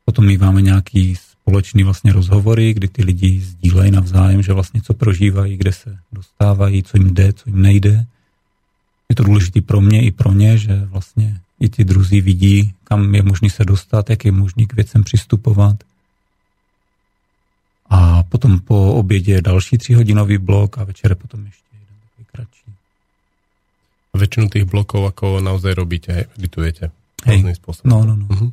potom 0.04 0.26
míváme 0.26 0.62
nějaký 0.62 1.16
společný 1.16 1.82
vlastně 1.82 2.12
rozhovory, 2.12 2.74
kdy 2.74 2.88
ty 2.88 3.04
lidi 3.04 3.40
sdílejí 3.40 3.90
navzájem, 3.90 4.42
že 4.42 4.52
vlastně 4.52 4.82
co 4.82 4.94
prožívají, 4.94 5.56
kde 5.56 5.72
se 5.72 5.98
dostávají, 6.12 6.82
co 6.82 6.96
jim 6.96 7.14
jde, 7.14 7.32
co 7.32 7.50
jim 7.50 7.62
nejde. 7.62 8.06
Je 9.08 9.16
to 9.16 9.22
důležité 9.22 9.60
pro 9.60 9.80
mě 9.80 10.02
i 10.02 10.10
pro 10.10 10.32
ně, 10.32 10.58
že 10.58 10.84
vlastně 10.84 11.40
i 11.60 11.68
ti 11.68 11.84
druzí 11.84 12.20
vidí, 12.20 12.74
kam 12.84 13.14
je 13.14 13.22
možný 13.22 13.50
se 13.50 13.64
dostat, 13.64 14.10
jak 14.10 14.24
je 14.24 14.32
možný 14.32 14.66
k 14.66 14.74
věcem 14.74 15.04
přistupovat. 15.04 15.76
A 17.90 18.22
potom 18.22 18.60
po 18.60 18.92
obědě 18.92 19.42
další 19.42 19.78
tříhodinový 19.78 20.38
blok 20.38 20.78
a 20.78 20.84
večer 20.84 21.14
potom 21.14 21.46
ještě 21.46 21.64
jeden 21.72 22.26
kratší. 22.32 22.74
A 24.14 24.18
většinu 24.18 24.48
těch 24.48 24.64
bloků 24.64 24.98
jako 25.04 25.40
naozaj 25.40 25.74
robíte, 25.74 26.24
meditujete? 26.36 26.90
Hej. 27.24 27.54
spôsobom. 27.56 27.88
No, 27.90 28.04
no, 28.04 28.16
no. 28.16 28.26
Uh-huh. 28.26 28.52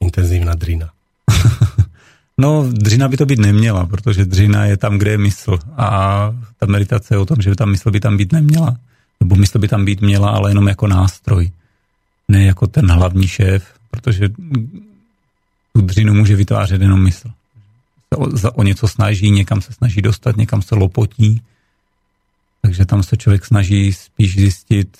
Intenzívna 0.00 0.54
drina. 0.54 0.90
no, 2.38 2.66
dřina 2.72 3.08
by 3.08 3.16
to 3.16 3.26
být 3.26 3.38
neměla, 3.38 3.86
protože 3.86 4.24
dřina 4.24 4.64
je 4.64 4.76
tam, 4.76 4.98
kde 4.98 5.10
je 5.10 5.18
mysl. 5.18 5.58
A 5.76 5.88
ta 6.58 6.66
meditace 6.66 7.14
je 7.14 7.18
o 7.18 7.26
tom, 7.26 7.36
že 7.40 7.54
ta 7.54 7.64
mysl 7.64 7.90
by 7.90 8.00
tam 8.00 8.16
být 8.16 8.32
neměla. 8.32 8.76
Nebo 9.20 9.36
mysl 9.36 9.58
by 9.58 9.68
tam 9.68 9.84
být 9.84 10.00
měla, 10.00 10.30
ale 10.30 10.50
jenom 10.50 10.68
jako 10.68 10.86
nástroj. 10.86 11.50
Ne 12.28 12.44
jako 12.44 12.66
ten 12.66 12.90
hlavní 12.90 13.28
šéf, 13.28 13.74
protože 13.90 14.28
tu 15.72 15.80
dřinu 15.80 16.14
může 16.14 16.36
vytvářet 16.36 16.82
jenom 16.82 17.02
mysl. 17.02 17.28
Se 18.14 18.16
o, 18.16 18.36
za, 18.36 18.56
o 18.56 18.62
něco 18.62 18.88
snaží, 18.88 19.30
někam 19.30 19.62
se 19.62 19.72
snaží 19.72 20.02
dostat, 20.02 20.36
někam 20.36 20.62
se 20.62 20.74
lopotí, 20.74 21.42
takže 22.62 22.86
tam 22.86 23.02
se 23.02 23.16
člověk 23.16 23.44
snaží 23.44 23.92
spíš 23.92 24.34
zjistit, 24.34 24.98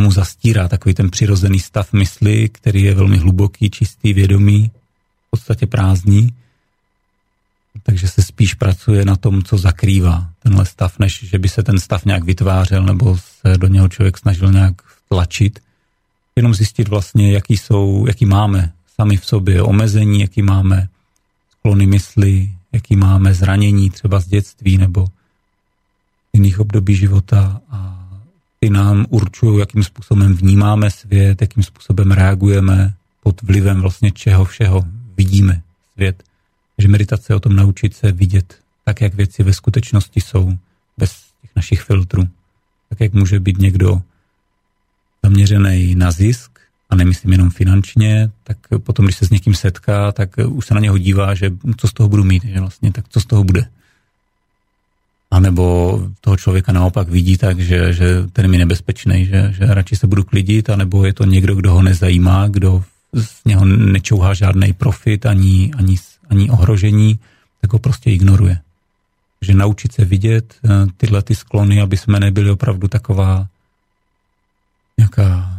eh, 0.00 0.02
co 0.02 0.04
mu 0.04 0.12
zastírá 0.12 0.68
takový 0.68 0.94
ten 0.94 1.10
přirozený 1.10 1.58
stav 1.58 1.92
mysli, 1.92 2.48
který 2.48 2.82
je 2.82 2.94
velmi 2.94 3.18
hluboký, 3.18 3.70
čistý, 3.70 4.12
vědomý, 4.12 4.70
v 5.26 5.30
podstatě 5.30 5.66
prázdný. 5.66 6.34
Takže 7.82 8.08
se 8.08 8.22
spíš 8.22 8.54
pracuje 8.54 9.04
na 9.04 9.16
tom, 9.16 9.42
co 9.42 9.58
zakrývá 9.58 10.30
tenhle 10.42 10.66
stav, 10.66 10.98
než 10.98 11.24
že 11.24 11.38
by 11.38 11.48
se 11.48 11.62
ten 11.62 11.78
stav 11.78 12.04
nějak 12.04 12.24
vytvářel 12.24 12.82
nebo 12.82 13.18
se 13.18 13.58
do 13.58 13.66
něho 13.66 13.88
člověk 13.88 14.18
snažil 14.18 14.52
nějak 14.52 14.82
tlačit. 15.08 15.60
Jenom 16.36 16.54
zjistit 16.54 16.88
vlastně, 16.88 17.32
jaký 17.32 17.56
jsou, 17.56 18.06
jaký 18.06 18.26
máme 18.26 18.72
sami 18.94 19.16
v 19.16 19.26
sobě 19.26 19.62
omezení, 19.62 20.20
jaký 20.20 20.42
máme 20.42 20.88
sklony 21.50 21.86
mysli, 21.86 22.54
jaký 22.72 22.96
máme 22.96 23.34
zranění 23.34 23.90
třeba 23.90 24.20
z 24.20 24.26
dětství 24.26 24.78
nebo 24.78 25.06
jiných 26.32 26.60
období 26.60 26.96
života 26.96 27.60
a 27.70 27.99
ty 28.60 28.70
nám 28.70 29.06
určují, 29.08 29.58
jakým 29.58 29.84
způsobem 29.84 30.34
vnímáme 30.34 30.90
svět, 30.90 31.40
jakým 31.40 31.62
způsobem 31.62 32.10
reagujeme 32.10 32.94
pod 33.22 33.42
vlivem 33.42 33.80
vlastně 33.80 34.10
čeho 34.10 34.44
všeho 34.44 34.84
vidíme 35.16 35.62
svět. 35.94 36.22
Takže 36.76 36.88
meditace 36.88 37.32
je 37.32 37.36
o 37.36 37.40
tom 37.40 37.56
naučit 37.56 37.94
se 37.94 38.12
vidět 38.12 38.58
tak, 38.84 39.00
jak 39.00 39.14
věci 39.14 39.42
ve 39.42 39.52
skutečnosti 39.52 40.20
jsou, 40.20 40.52
bez 40.98 41.12
těch 41.42 41.50
našich 41.56 41.82
filtrů. 41.82 42.28
Tak, 42.88 43.00
jak 43.00 43.12
může 43.12 43.40
být 43.40 43.58
někdo 43.58 44.02
zaměřený 45.22 45.94
na 45.94 46.10
zisk, 46.10 46.60
a 46.90 46.96
nemyslím 46.96 47.32
jenom 47.32 47.50
finančně, 47.50 48.30
tak 48.44 48.58
potom, 48.78 49.04
když 49.04 49.16
se 49.16 49.26
s 49.26 49.30
někým 49.30 49.54
setká, 49.54 50.12
tak 50.12 50.30
už 50.48 50.66
se 50.66 50.74
na 50.74 50.80
něho 50.80 50.98
dívá, 50.98 51.34
že 51.34 51.50
co 51.76 51.88
z 51.88 51.92
toho 51.92 52.08
budu 52.08 52.24
mít, 52.24 52.44
že 52.44 52.60
vlastně, 52.60 52.92
tak 52.92 53.08
co 53.08 53.20
z 53.20 53.26
toho 53.26 53.44
bude. 53.44 53.66
A 55.30 55.40
nebo 55.40 55.98
toho 56.20 56.36
člověka 56.36 56.72
naopak 56.72 57.08
vidí 57.08 57.36
tak, 57.36 57.60
že, 57.60 57.92
že 57.92 58.26
ten 58.32 58.52
je 58.52 58.58
nebezpečný, 58.58 59.26
že, 59.26 59.52
že 59.58 59.66
radši 59.66 59.96
se 59.96 60.06
budu 60.06 60.24
klidit, 60.24 60.70
anebo 60.70 61.04
je 61.04 61.12
to 61.12 61.24
někdo, 61.24 61.54
kdo 61.54 61.72
ho 61.72 61.82
nezajímá, 61.82 62.48
kdo 62.48 62.84
z 63.14 63.44
něho 63.44 63.64
nečouhá 63.64 64.34
žádný 64.34 64.72
profit 64.72 65.26
ani, 65.26 65.70
ani, 65.76 65.96
ani 66.30 66.50
ohrožení, 66.50 67.18
tak 67.60 67.72
ho 67.72 67.78
prostě 67.78 68.10
ignoruje. 68.10 68.58
Takže 69.40 69.54
naučit 69.54 69.92
se 69.92 70.04
vidět 70.04 70.54
eh, 70.64 70.68
tyhle 70.96 71.22
ty 71.22 71.34
sklony, 71.34 71.80
aby 71.80 71.96
jsme 71.96 72.20
nebyli 72.20 72.50
opravdu 72.50 72.88
taková 72.88 73.46
nějaká, 74.98 75.58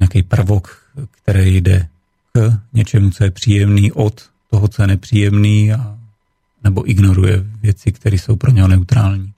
nějaký 0.00 0.22
prvok, 0.22 0.86
který 1.10 1.56
jde 1.56 1.88
k 2.32 2.58
něčemu, 2.72 3.10
co 3.10 3.24
je 3.24 3.30
příjemný, 3.30 3.92
od 3.92 4.30
toho, 4.50 4.68
co 4.68 4.82
je 4.82 4.86
nepříjemný 4.86 5.72
a 5.72 5.98
nebo 6.64 6.90
ignoruje 6.90 7.44
věci, 7.62 7.92
které 7.92 8.18
jsou 8.18 8.36
pro 8.36 8.50
něho 8.50 8.68
neutrální. 8.68 9.32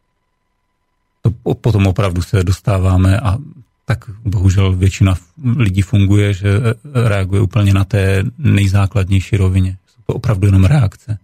To 1.23 1.55
potom 1.55 1.87
opravdu 1.87 2.23
se 2.23 2.45
dostáváme 2.45 3.21
a 3.21 3.39
tak 3.85 4.11
bohužel 4.25 4.77
většina 4.77 5.15
lidí 5.57 5.83
funguje, 5.83 6.35
že 6.35 6.61
reaguje 6.95 7.41
úplně 7.41 7.75
na 7.75 7.85
té 7.85 8.25
nejzákladnější 8.39 9.37
rovině. 9.37 9.77
Jsou 9.87 10.03
to 10.07 10.15
opravdu 10.15 10.47
jenom 10.47 10.65
reakce. 10.65 11.19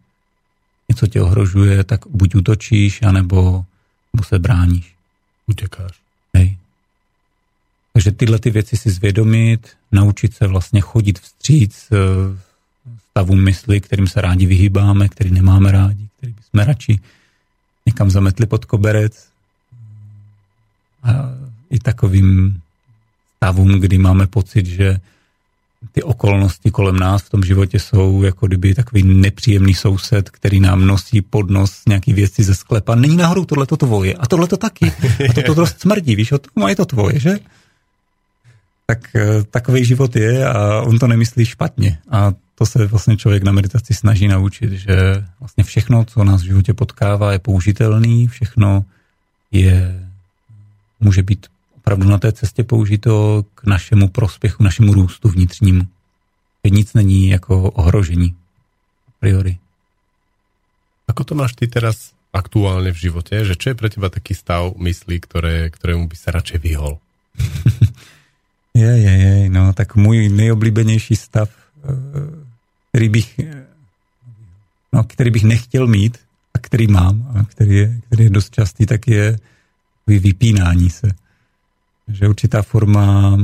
Něco 0.89 1.07
tě 1.07 1.23
ohrožuje, 1.23 1.85
tak 1.85 2.01
buď 2.07 2.35
utočíš, 2.35 3.03
anebo, 3.03 3.65
nebo 4.15 4.25
se 4.25 4.39
bráníš. 4.39 4.95
Utěkáš. 5.47 5.93
Hej. 6.35 6.57
Takže 7.93 8.13
tyhle 8.13 8.39
ty 8.39 8.51
věci 8.51 8.77
si 8.77 8.91
zvědomit, 8.91 9.69
naučit 9.93 10.35
se 10.35 10.47
vlastně 10.47 10.81
chodit 10.81 11.19
vstříc 11.19 11.89
stavům 13.11 13.45
mysli, 13.45 13.81
kterým 13.81 14.07
se 14.07 14.21
rádi 14.21 14.47
vyhýbáme, 14.47 15.09
který 15.09 15.31
nemáme 15.31 15.73
rádi, 15.73 16.09
který 16.17 16.33
bychom 16.33 16.67
radši 16.67 17.01
někam 17.87 18.11
zametli 18.11 18.47
pod 18.47 18.65
koberec. 18.65 19.29
A 21.03 21.11
i 21.71 21.79
takovým 21.79 22.61
stavům, 23.37 23.81
kdy 23.81 23.99
máme 23.99 24.27
pocit, 24.27 24.67
že 24.67 25.01
ty 25.93 26.03
okolnosti 26.03 26.71
kolem 26.71 26.97
nás 26.99 27.23
v 27.23 27.31
tom 27.31 27.43
životě 27.43 27.81
jsou 27.81 28.23
jako 28.23 28.47
kdyby 28.47 28.75
takový 28.75 29.03
nepříjemný 29.03 29.75
soused, 29.75 30.31
který 30.31 30.61
nám 30.61 30.87
nosí 30.87 31.23
pod 31.23 31.51
nos 31.51 31.83
nějaký 31.89 32.13
věci 32.13 32.45
ze 32.45 32.55
sklepa. 32.55 32.95
Není 32.95 33.17
nahoru 33.17 33.45
tohle 33.45 33.67
to 33.67 33.77
tvoje 33.77 34.15
a 34.15 34.27
tohle 34.27 34.47
to 34.47 34.57
taky. 34.57 34.93
A 35.29 35.33
to, 35.33 35.43
to 35.43 35.55
dost 35.55 35.81
smrdí, 35.81 36.17
víš, 36.17 36.33
tom 36.55 36.69
je 36.69 36.77
to 36.77 36.85
tvoje, 36.85 37.21
že? 37.21 37.39
Tak 38.87 39.17
eh, 39.17 39.43
takový 39.51 39.85
život 39.85 40.17
je 40.17 40.47
a 40.47 40.81
on 40.81 40.99
to 40.99 41.07
nemyslí 41.07 41.45
špatně. 41.45 41.99
A 42.11 42.33
to 42.61 42.67
se 42.67 42.87
vlastně 42.87 43.17
člověk 43.17 43.43
na 43.43 43.53
meditaci 43.53 43.95
snaží 43.95 44.29
naučit, 44.29 44.73
že 44.73 45.25
vlastně 45.41 45.65
všechno, 45.65 46.05
co 46.05 46.25
nás 46.25 46.43
v 46.43 46.45
životě 46.45 46.75
potkává, 46.75 47.33
je 47.33 47.39
použitelný, 47.39 48.29
všechno 48.29 48.85
je, 49.51 50.09
může 51.01 51.23
být 51.23 51.47
opravdu 51.77 52.09
na 52.09 52.19
té 52.19 52.33
cestě 52.33 52.65
použito 52.65 53.45
k 53.55 53.65
našemu 53.65 54.09
prospěchu, 54.09 54.63
našemu 54.63 54.93
růstu 54.93 55.29
vnitřnímu. 55.29 55.89
Že 56.65 56.71
nic 56.71 56.95
není 56.95 57.29
jako 57.29 57.71
ohrožení 57.71 58.37
a 59.09 59.11
priori. 59.21 59.57
Ako 61.09 61.25
to 61.25 61.35
máš 61.35 61.57
ty 61.57 61.65
teraz 61.65 62.13
aktuálne 62.29 62.93
v 62.93 63.09
živote? 63.09 63.41
Že 63.41 63.57
čo 63.57 63.67
je 63.73 63.79
pre 63.81 63.89
teba 63.89 64.13
taký 64.13 64.37
stav 64.37 64.77
myslí, 64.77 65.17
ktoré, 65.25 65.73
ktorému 65.73 66.13
by 66.13 66.17
sa 66.17 66.31
radšej 66.37 66.61
vyhol? 66.61 67.01
je, 68.85 68.93
je, 69.01 69.15
je, 69.17 69.49
no 69.49 69.73
tak 69.73 69.97
můj 69.97 70.29
nejoblíbenější 70.29 71.17
stav 71.17 71.49
eh, 71.49 72.40
který 72.91 73.09
bych, 73.09 73.41
no, 74.93 75.05
který 75.05 75.31
bych 75.31 75.45
nechtěl 75.45 75.87
mít 75.87 76.19
a 76.55 76.59
který 76.59 76.87
mám 76.87 77.33
a 77.35 77.45
který 77.45 77.77
je, 77.77 78.01
který 78.07 78.25
je 78.25 78.31
dost 78.31 78.55
častý, 78.55 78.87
tak 78.87 79.09
je 79.09 79.39
vypínání 80.07 80.91
se. 80.91 81.09
Že 82.09 82.29
určitá 82.29 82.63
forma 82.63 83.39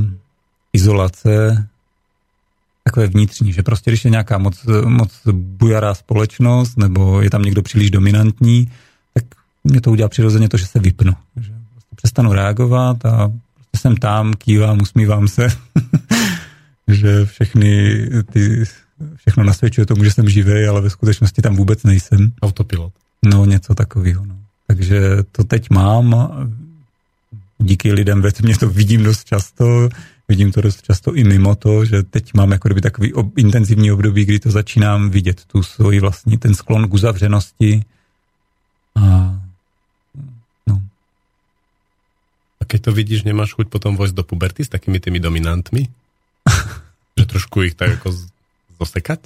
izolace, 0.73 1.67
takové 2.83 3.07
vnitřní, 3.07 3.53
že 3.53 3.63
prostě 3.63 3.91
když 3.91 4.05
je 4.05 4.11
nějaká 4.11 4.37
moc, 4.37 4.65
moc 4.85 5.11
bujará 5.31 5.93
společnost 5.93 6.77
nebo 6.77 7.21
je 7.21 7.29
tam 7.29 7.41
někdo 7.41 7.61
příliš 7.61 7.91
dominantní, 7.91 8.71
tak 9.13 9.23
mě 9.63 9.81
to 9.81 9.91
udělá 9.91 10.09
přirozeně 10.09 10.49
to, 10.49 10.57
že 10.57 10.65
se 10.65 10.79
vypnu. 10.79 11.13
Že 11.35 11.53
prostě 11.71 11.95
přestanu 11.95 12.33
reagovat 12.33 13.05
a 13.05 13.31
prostě 13.71 13.77
jsem 13.77 13.95
tam, 13.95 14.33
kývám, 14.33 14.81
usmívám 14.81 15.27
se. 15.27 15.47
že 16.87 17.25
všechny 17.25 17.99
ty 18.31 18.65
všechno 19.15 19.43
nasvědčuje 19.43 19.85
tomu, 19.85 20.03
že 20.03 20.11
jsem 20.11 20.29
živý, 20.29 20.65
ale 20.65 20.81
ve 20.81 20.89
skutečnosti 20.89 21.41
tam 21.41 21.55
vůbec 21.55 21.83
nejsem. 21.83 22.31
Autopilot. 22.41 22.93
No, 23.25 23.45
něco 23.45 23.75
takového. 23.75 24.25
No. 24.25 24.35
Takže 24.67 25.23
to 25.31 25.43
teď 25.43 25.69
mám. 25.69 26.15
Díky 27.57 27.93
lidem 27.93 28.21
ve 28.21 28.31
tmě 28.31 28.57
to 28.57 28.69
vidím 28.69 29.03
dost 29.03 29.23
často. 29.23 29.89
Vidím 30.27 30.51
to 30.51 30.61
dost 30.61 30.81
často 30.81 31.15
i 31.15 31.23
mimo 31.23 31.55
to, 31.55 31.85
že 31.85 32.03
teď 32.03 32.33
mám 32.33 32.51
jako 32.51 32.67
kdyby 32.67 32.81
takový 32.81 33.13
ob, 33.13 33.37
intenzivní 33.37 33.91
období, 33.91 34.25
kdy 34.25 34.39
to 34.39 34.51
začínám 34.51 35.09
vidět, 35.09 35.45
tu 35.45 35.63
svoji 35.63 35.99
vlastní, 35.99 36.37
ten 36.37 36.55
sklon 36.55 36.89
k 36.89 36.93
uzavřenosti. 36.93 37.85
A, 38.95 39.01
no. 40.67 40.81
a 42.61 42.65
keď 42.65 42.81
to 42.81 42.91
vidíš, 42.91 43.23
nemáš 43.23 43.53
chuť 43.53 43.67
potom 43.71 43.95
vojsť 43.95 44.15
do 44.15 44.23
puberty 44.23 44.65
s 44.65 44.69
takými 44.69 44.99
tými 44.99 45.19
dominantmi? 45.19 45.87
že 47.17 47.25
trošku 47.25 47.63
ich 47.63 47.75
tak 47.75 47.89
jako 47.89 48.11
zosekať? 48.79 49.19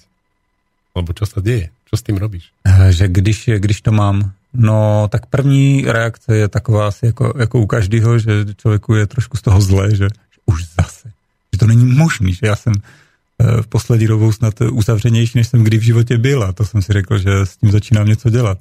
Alebo 0.95 1.15
čo 1.15 1.23
sa 1.23 1.39
deje? 1.39 1.71
Čo 1.87 1.95
s 1.95 2.03
tím 2.03 2.17
robíš? 2.19 2.51
Eh, 2.67 2.91
že 2.91 3.07
když, 3.07 3.49
když 3.57 3.81
to 3.81 3.91
mám, 3.91 4.31
no 4.53 5.07
tak 5.11 5.25
první 5.25 5.85
reakce 5.87 6.35
je 6.35 6.47
taková 6.47 6.87
asi 6.87 7.05
jako, 7.05 7.33
jako 7.39 7.59
u 7.59 7.65
každého, 7.65 8.19
že 8.19 8.31
člověku 8.57 8.95
je 8.95 9.07
trošku 9.07 9.37
z 9.37 9.41
toho 9.41 9.61
zlé, 9.61 9.89
že, 9.89 10.07
že 10.07 10.39
už 10.45 10.63
zase, 10.79 11.11
že 11.53 11.59
to 11.59 11.67
není 11.67 11.85
možný, 11.85 12.33
že 12.33 12.47
já 12.47 12.55
jsem 12.55 12.73
eh, 12.75 13.61
v 13.61 13.67
poslední 13.67 14.07
dobou 14.07 14.31
snad 14.31 14.61
uzavřenější, 14.61 15.37
než 15.37 15.47
jsem 15.47 15.63
kdy 15.63 15.77
v 15.77 15.81
životě 15.81 16.17
byl 16.17 16.43
a 16.43 16.51
to 16.51 16.65
jsem 16.65 16.81
si 16.81 16.93
řekl, 16.93 17.17
že 17.17 17.31
s 17.45 17.57
tím 17.57 17.71
začínám 17.71 18.07
něco 18.07 18.29
dělat. 18.29 18.57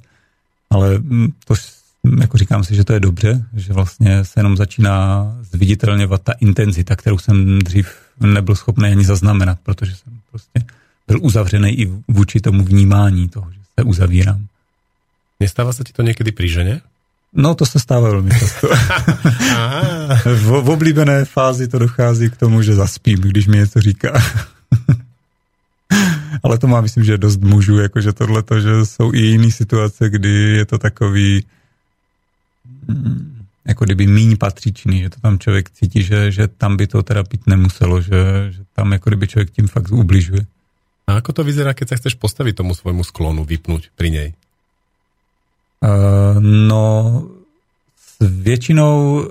Ale 0.69 0.99
hm, 0.99 1.31
to 1.45 1.55
jako 2.19 2.37
říkám 2.37 2.63
si, 2.63 2.75
že 2.75 2.83
to 2.83 2.93
je 2.93 2.99
dobře, 2.99 3.45
že 3.53 3.73
vlastně 3.73 4.25
se 4.25 4.39
jenom 4.39 4.57
začíná 4.57 5.25
zviditelňovat 5.41 6.21
ta 6.21 6.31
intenzita, 6.31 6.95
kterou 6.95 7.17
jsem 7.17 7.59
dřív 7.59 7.87
nebyl 8.19 8.55
schopný 8.55 8.89
ani 8.89 9.05
zaznamenat, 9.05 9.59
protože 9.63 9.95
jsem 9.95 10.19
prostě 10.31 10.65
byl 11.07 11.19
uzavřený 11.21 11.79
i 11.79 11.91
vůči 12.07 12.39
tomu 12.39 12.63
vnímání 12.63 13.29
toho, 13.29 13.51
že 13.51 13.59
se 13.79 13.83
uzavírám. 13.83 14.47
Nestává 15.39 15.73
se 15.73 15.83
ti 15.83 15.93
to 15.93 16.01
někdy 16.01 16.31
při 16.31 16.47
ženě? 16.47 16.81
No, 17.33 17.55
to 17.55 17.65
se 17.65 17.79
stává 17.79 18.09
velmi 18.09 18.29
často. 18.39 18.67
v, 20.25 20.61
v 20.61 20.69
oblíbené 20.69 21.25
fázi 21.25 21.67
to 21.67 21.79
dochází 21.79 22.29
k 22.29 22.37
tomu, 22.37 22.61
že 22.61 22.75
zaspím, 22.75 23.19
když 23.19 23.47
mi 23.47 23.57
něco 23.57 23.81
říká. 23.81 24.23
Ale 26.43 26.57
to 26.57 26.67
má, 26.67 26.81
myslím, 26.81 27.03
že 27.03 27.17
dost 27.17 27.41
mužů, 27.41 27.79
jakože 27.79 28.13
tohle, 28.13 28.43
že 28.59 28.85
jsou 28.85 29.13
i 29.13 29.19
jiné 29.19 29.51
situace, 29.51 30.09
kdy 30.09 30.29
je 30.29 30.65
to 30.65 30.77
takový 30.77 31.45
mm, 32.87 33.45
jako 33.67 33.85
kdyby 33.85 34.07
míň 34.07 34.37
patřičný, 34.37 35.01
že 35.01 35.09
to 35.09 35.19
tam 35.19 35.39
člověk 35.39 35.69
cítí, 35.69 36.03
že, 36.03 36.31
že 36.31 36.47
tam 36.47 36.77
by 36.77 36.87
to 36.87 37.03
teda 37.03 37.23
být 37.23 37.47
nemuselo, 37.47 38.01
že, 38.01 38.47
že 38.49 38.59
tam 38.75 38.91
jako 38.91 39.09
kdyby 39.09 39.27
člověk 39.27 39.51
tím 39.51 39.67
fakt 39.67 39.91
ubližuje. 39.91 40.45
A 41.11 41.19
ako 41.19 41.35
to 41.35 41.41
vyzerá, 41.43 41.75
keď 41.75 41.91
sa 41.91 41.99
chceš 41.99 42.15
postaviť 42.15 42.63
tomu 42.63 42.71
svojmu 42.71 43.03
sklonu, 43.03 43.43
vypnúť 43.43 43.91
pri 43.99 44.09
nej? 44.15 44.29
Uh, 45.83 46.39
no, 46.39 47.27
většinou 48.21 49.27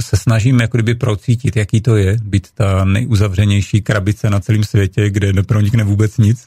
se 0.00 0.16
snažím 0.16 0.60
jako 0.60 0.76
kdyby 0.76 0.94
procítit, 0.94 1.56
jaký 1.56 1.80
to 1.80 1.96
je, 1.96 2.16
být 2.22 2.50
ta 2.54 2.84
nejuzavřenější 2.84 3.82
krabice 3.82 4.30
na 4.30 4.40
celém 4.40 4.64
světě, 4.64 5.10
kde 5.10 5.32
nepronikne 5.32 5.84
vůbec 5.84 6.18
nic, 6.18 6.46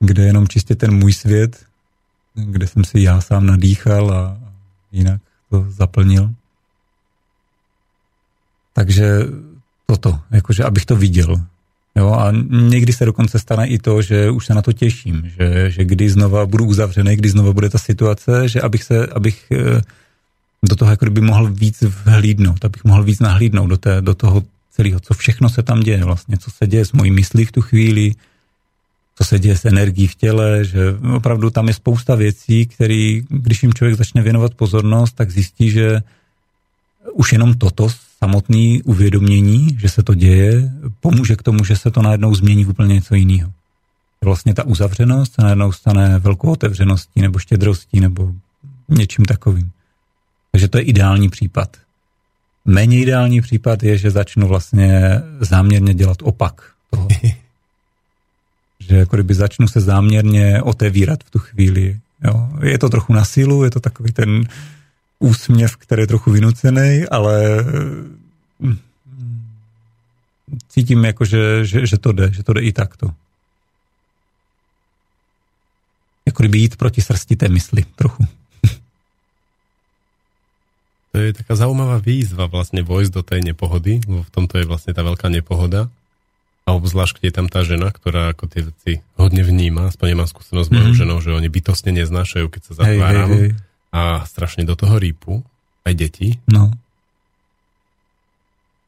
kde 0.00 0.22
je 0.22 0.26
jenom 0.26 0.48
čistě 0.48 0.74
ten 0.74 0.94
můj 0.94 1.12
svět, 1.12 1.64
kde 2.34 2.66
jsem 2.66 2.84
si 2.84 3.00
já 3.00 3.20
sám 3.20 3.46
nadýchal 3.46 4.12
a 4.12 4.38
jinak 4.92 5.20
to 5.50 5.66
zaplnil. 5.68 6.34
Takže 8.72 9.20
toto, 9.86 10.20
jakože 10.30 10.64
abych 10.64 10.86
to 10.86 10.96
viděl. 10.96 11.46
Jo, 11.96 12.12
a 12.12 12.32
někdy 12.50 12.92
se 12.92 13.04
dokonce 13.04 13.38
stane 13.38 13.66
i 13.66 13.78
to, 13.78 14.02
že 14.02 14.30
už 14.30 14.46
se 14.46 14.54
na 14.54 14.62
to 14.62 14.72
těším, 14.72 15.32
že, 15.38 15.70
že 15.70 15.84
kdy 15.84 16.10
znova 16.10 16.46
budu 16.46 16.64
uzavřený, 16.64 17.16
kdy 17.16 17.28
znova 17.28 17.52
bude 17.52 17.70
ta 17.70 17.78
situace, 17.78 18.48
že 18.48 18.60
abych 18.60 18.84
se, 18.84 19.06
abych 19.06 19.44
eh, 19.52 19.80
do 20.68 20.76
toho 20.76 20.90
jako 20.90 21.04
kdyby 21.04 21.20
mohl 21.20 21.50
víc 21.50 21.82
vhlídnout, 21.82 22.64
abych 22.64 22.84
mohl 22.84 23.02
víc 23.02 23.20
nahlídnout 23.20 23.66
do, 23.66 23.76
té, 23.76 24.02
do 24.02 24.14
toho 24.14 24.42
celého, 24.70 25.00
co 25.00 25.14
všechno 25.14 25.48
se 25.48 25.62
tam 25.62 25.80
děje 25.80 26.04
vlastně, 26.04 26.36
co 26.38 26.50
se 26.50 26.66
děje 26.66 26.84
s 26.84 26.92
mojí 26.92 27.10
myslí 27.10 27.44
v 27.44 27.52
tu 27.52 27.62
chvíli, 27.62 28.12
co 29.16 29.24
se 29.24 29.38
děje 29.38 29.56
s 29.56 29.64
energií 29.64 30.06
v 30.06 30.14
těle, 30.14 30.64
že 30.64 30.80
opravdu 31.16 31.50
tam 31.50 31.68
je 31.68 31.74
spousta 31.74 32.14
věcí, 32.14 32.66
které, 32.66 33.20
když 33.28 33.62
jim 33.62 33.74
člověk 33.74 33.96
začne 33.96 34.22
věnovat 34.22 34.54
pozornost, 34.54 35.12
tak 35.12 35.30
zjistí, 35.30 35.70
že 35.70 36.02
už 37.12 37.32
jenom 37.32 37.54
toto 37.54 37.88
samotné 38.18 38.78
uvědomění, 38.84 39.76
že 39.78 39.88
se 39.88 40.02
to 40.02 40.14
děje, 40.14 40.72
pomůže 41.00 41.36
k 41.36 41.42
tomu, 41.42 41.64
že 41.64 41.76
se 41.76 41.90
to 41.90 42.02
najednou 42.02 42.34
změní 42.34 42.64
v 42.64 42.68
úplně 42.70 42.94
něco 42.94 43.14
jiného. 43.14 43.52
Vlastně 44.24 44.54
ta 44.54 44.64
uzavřenost 44.64 45.34
se 45.34 45.42
najednou 45.42 45.72
stane 45.72 46.18
velkou 46.18 46.50
otevřeností 46.50 47.20
nebo 47.22 47.38
štědrostí 47.38 48.00
nebo 48.00 48.32
něčím 48.88 49.24
takovým. 49.24 49.70
Takže 50.52 50.68
to 50.68 50.78
je 50.78 50.84
ideální 50.84 51.28
případ. 51.28 51.76
Méně 52.64 53.00
ideální 53.00 53.40
případ 53.40 53.82
je, 53.82 53.98
že 53.98 54.10
začnu 54.10 54.48
vlastně 54.48 55.22
záměrně 55.40 55.94
dělat 55.94 56.18
opak 56.22 56.70
toho. 56.90 57.08
že 58.80 58.96
jako 58.96 59.16
kdyby 59.16 59.34
začnu 59.34 59.68
se 59.68 59.80
záměrně 59.80 60.62
otevírat 60.62 61.24
v 61.24 61.30
tu 61.30 61.38
chvíli. 61.38 62.00
Jo. 62.24 62.48
Je 62.62 62.78
to 62.78 62.88
trochu 62.88 63.12
na 63.12 63.24
sílu, 63.24 63.64
je 63.64 63.70
to 63.70 63.80
takový 63.80 64.12
ten 64.12 64.44
úsměv, 65.18 65.76
který 65.76 66.02
je 66.02 66.06
trochu 66.06 66.30
vynucený, 66.30 67.04
ale 67.10 67.64
mm, 68.58 68.78
cítím 70.68 71.04
jako, 71.04 71.24
že, 71.24 71.64
že, 71.64 71.86
že 71.86 71.98
to 71.98 72.12
jde, 72.12 72.32
že 72.32 72.42
to 72.42 72.52
jde 72.52 72.60
i 72.60 72.72
takto. 72.72 73.10
Jako 76.26 76.42
kdyby 76.42 76.58
jít 76.58 76.76
proti 76.76 77.02
srsti 77.02 77.36
té 77.36 77.48
mysli 77.48 77.84
trochu. 77.96 78.24
To 81.12 81.24
je 81.24 81.32
taká 81.32 81.56
zaujímavá 81.56 81.96
výzva 81.96 82.44
vlastne 82.44 82.84
vojsť 82.84 83.12
do 83.16 83.22
tej 83.24 83.40
nepohody, 83.40 84.04
lebo 84.04 84.20
v 84.20 84.34
tomto 84.36 84.60
je 84.60 84.68
vlastne 84.68 84.92
tá 84.92 85.00
veľká 85.00 85.32
nepohoda. 85.32 85.88
A 86.68 86.76
obzvlášť, 86.76 87.16
keď 87.16 87.24
je 87.24 87.36
tam 87.40 87.48
tá 87.48 87.64
žena, 87.64 87.88
ktorá 87.88 88.36
ako 88.36 88.44
tie 88.52 88.68
veci 88.68 88.92
hodne 89.16 89.40
vníma, 89.40 89.88
aspoň 89.88 90.12
nemám 90.12 90.28
skúsenosť 90.28 90.68
s 90.68 90.72
mojou 90.76 90.92
mm-hmm. 90.92 91.00
ženou, 91.00 91.18
že 91.24 91.32
oni 91.32 91.48
bytostne 91.48 91.96
neznášajú, 91.96 92.52
keď 92.52 92.62
sa 92.68 92.72
zatváram 92.84 93.32
hej, 93.32 93.40
hej, 93.40 93.48
hej. 93.48 93.65
A 93.92 94.26
strašne 94.26 94.64
do 94.64 94.76
toho 94.76 94.98
rýpu, 94.98 95.44
aj 95.84 95.94
deti. 95.94 96.28
No. 96.50 96.70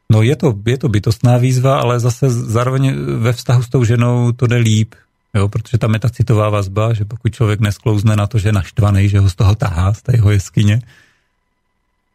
No 0.08 0.24
je 0.24 0.36
to, 0.36 0.56
je 0.56 0.78
to 0.78 0.88
bytostná 0.88 1.36
výzva, 1.36 1.84
ale 1.84 2.00
zase 2.00 2.30
zároveň 2.30 2.96
ve 3.20 3.32
vztahu 3.32 3.62
s 3.62 3.68
tou 3.68 3.84
ženou 3.84 4.32
to 4.32 4.46
jde 4.46 4.56
líp, 4.56 4.94
jo, 5.34 5.48
protože 5.48 5.78
tam 5.78 5.94
je 5.94 6.00
ta 6.00 6.10
citová 6.10 6.48
vazba, 6.48 6.92
že 6.92 7.04
pokud 7.04 7.34
člověk 7.34 7.60
nesklouzne 7.60 8.16
na 8.16 8.26
to, 8.26 8.38
že 8.38 8.48
je 8.48 8.52
naštvaný, 8.52 9.08
že 9.08 9.18
ho 9.20 9.28
z 9.30 9.34
toho 9.34 9.54
tahá, 9.54 9.92
z 9.92 10.02
té 10.02 10.16
jeho 10.16 10.30
jeskyně, 10.30 10.82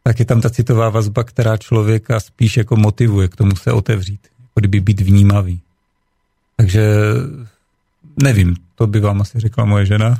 tak 0.02 0.18
je 0.18 0.24
tam 0.24 0.40
ta 0.40 0.50
citová 0.50 0.90
vazba, 0.90 1.24
která 1.24 1.56
člověka 1.56 2.20
spíš 2.20 2.56
jako 2.56 2.76
motivuje 2.76 3.28
k 3.28 3.36
tomu 3.36 3.56
se 3.56 3.72
otevřít, 3.72 4.20
jako 4.40 4.60
kdyby 4.60 4.80
být 4.80 5.00
vnímavý. 5.00 5.60
Takže 6.56 6.84
nevím, 8.22 8.56
to 8.74 8.86
by 8.86 9.00
vám 9.00 9.20
asi 9.20 9.40
řekla 9.40 9.64
moje 9.64 9.86
žena, 9.86 10.18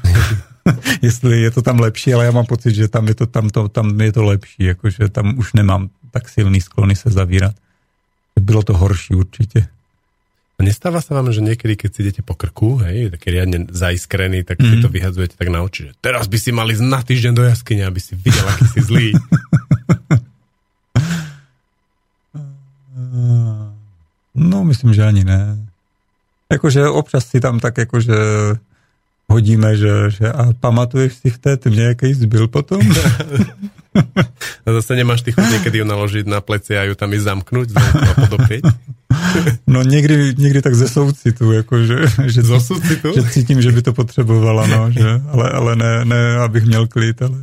jestli 1.02 1.40
je 1.40 1.50
to 1.50 1.62
tam 1.62 1.80
lepší, 1.80 2.14
ale 2.14 2.24
já 2.24 2.30
mám 2.30 2.46
pocit, 2.46 2.74
že 2.74 2.88
tam 2.88 3.08
je 3.08 3.14
to, 3.14 3.26
tam 3.26 3.50
to, 3.50 3.68
tam 3.68 4.00
je 4.00 4.12
to 4.12 4.22
lepší, 4.24 4.64
jakože 4.64 5.08
tam 5.08 5.38
už 5.38 5.52
nemám 5.52 5.90
tak 6.10 6.28
silný 6.28 6.60
sklony 6.60 6.96
se 6.96 7.10
zavírat. 7.10 7.54
Bylo 8.40 8.62
to 8.62 8.76
horší 8.76 9.14
určitě. 9.14 9.66
A 10.54 10.62
nestáva 10.62 11.02
sa 11.02 11.18
vám, 11.18 11.34
že 11.34 11.42
niekedy, 11.42 11.74
keď 11.74 11.90
si 11.90 11.98
idete 12.06 12.22
po 12.22 12.38
krku, 12.38 12.78
hej, 12.86 13.10
taký 13.10 13.34
riadne 13.34 13.66
zaiskrený, 13.74 14.46
tak 14.46 14.62
mm. 14.62 14.70
si 14.70 14.76
to 14.78 14.86
vyhadzujete 14.86 15.34
tak 15.34 15.50
na 15.50 15.66
oči, 15.66 15.90
že 15.90 15.92
teraz 15.98 16.30
by 16.30 16.38
si 16.38 16.54
mali 16.54 16.78
na 16.78 17.02
týždeň 17.02 17.32
do 17.34 17.42
jaskyne, 17.42 17.82
aby 17.82 17.98
si 17.98 18.14
videl, 18.14 18.46
aký 18.46 18.66
si 18.70 18.80
zlý. 18.82 19.08
No, 24.34 24.66
myslím, 24.66 24.90
že 24.90 25.06
ani 25.06 25.22
ne. 25.22 25.63
Jakože 26.54 26.88
občas 26.88 27.26
si 27.26 27.42
tam 27.42 27.58
tak 27.58 27.78
jakože 27.78 28.14
hodíme, 29.28 29.76
že, 29.76 30.10
že 30.10 30.26
a 30.32 30.52
pamatuješ 30.60 31.12
si 31.14 31.28
v 31.30 31.38
té 31.38 31.56
tmě, 31.56 31.82
jaký 31.82 32.14
zbyl 32.14 32.48
potom? 32.48 32.80
a 34.66 34.72
zase 34.78 34.96
nemáš 34.96 35.22
ty 35.22 35.32
chuť 35.32 35.50
někdy 35.50 35.78
ju 35.78 35.84
naložit 35.84 36.26
na 36.26 36.40
pleci 36.40 36.78
a 36.78 36.82
ju 36.82 36.94
tam 36.94 37.12
i 37.12 37.20
zamknout 37.20 37.68
a 37.76 38.14
podopět? 38.14 38.64
No 39.66 39.82
někdy, 39.82 40.34
někdy 40.38 40.62
tak 40.62 40.74
ze 40.74 40.88
soucitu, 40.88 41.52
jako 41.52 41.82
že, 41.82 41.96
že, 42.26 42.42
soucitu? 42.42 43.12
že 43.14 43.30
cítím, 43.30 43.62
že 43.62 43.72
by 43.72 43.82
to 43.82 43.92
potřebovala, 43.92 44.66
no, 44.66 44.90
že, 44.90 45.22
ale, 45.30 45.50
ale 45.50 45.76
ne, 45.76 46.04
ne, 46.04 46.36
abych 46.36 46.64
měl 46.64 46.86
klid, 46.86 47.22
ale 47.22 47.38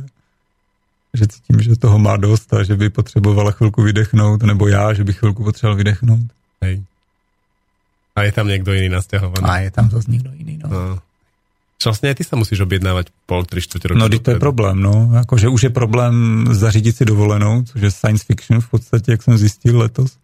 že 1.14 1.26
cítím, 1.26 1.60
že 1.60 1.76
toho 1.76 1.98
má 1.98 2.16
dost 2.16 2.54
a 2.54 2.62
že 2.62 2.76
by 2.76 2.90
potřebovala 2.90 3.50
chvilku 3.50 3.82
vydechnout, 3.82 4.42
nebo 4.42 4.68
já, 4.68 4.92
že 4.92 5.04
bych 5.04 5.18
chvilku 5.18 5.44
potřeboval 5.44 5.76
vydechnout. 5.76 6.26
Hej. 6.62 6.82
A 8.16 8.22
je 8.22 8.32
tam 8.32 8.48
někdo 8.48 8.72
jiný 8.72 8.88
nastěhovaný. 8.88 9.46
A 9.48 9.58
je 9.58 9.70
tam 9.70 9.90
zase 9.90 10.10
někdo 10.10 10.30
jiný, 10.32 10.58
no. 10.62 10.68
no. 10.70 10.98
Vlastně 11.84 12.14
ty 12.14 12.24
se 12.24 12.36
musíš 12.36 12.60
objednávat 12.60 13.06
pol, 13.26 13.44
tři 13.44 13.60
čtvrtě 13.60 13.88
roku. 13.88 13.98
No, 13.98 14.18
to 14.18 14.30
je 14.30 14.38
problém, 14.38 14.80
no. 14.80 15.10
Jakože 15.14 15.48
už 15.48 15.62
je 15.62 15.70
problém 15.70 16.46
zařídit 16.50 16.96
si 16.96 17.04
dovolenou, 17.04 17.62
což 17.62 17.82
je 17.82 17.90
science 17.90 18.24
fiction 18.24 18.60
v 18.60 18.70
podstatě, 18.70 19.10
jak 19.10 19.22
jsem 19.22 19.38
zjistil 19.38 19.78
letos. 19.78 20.16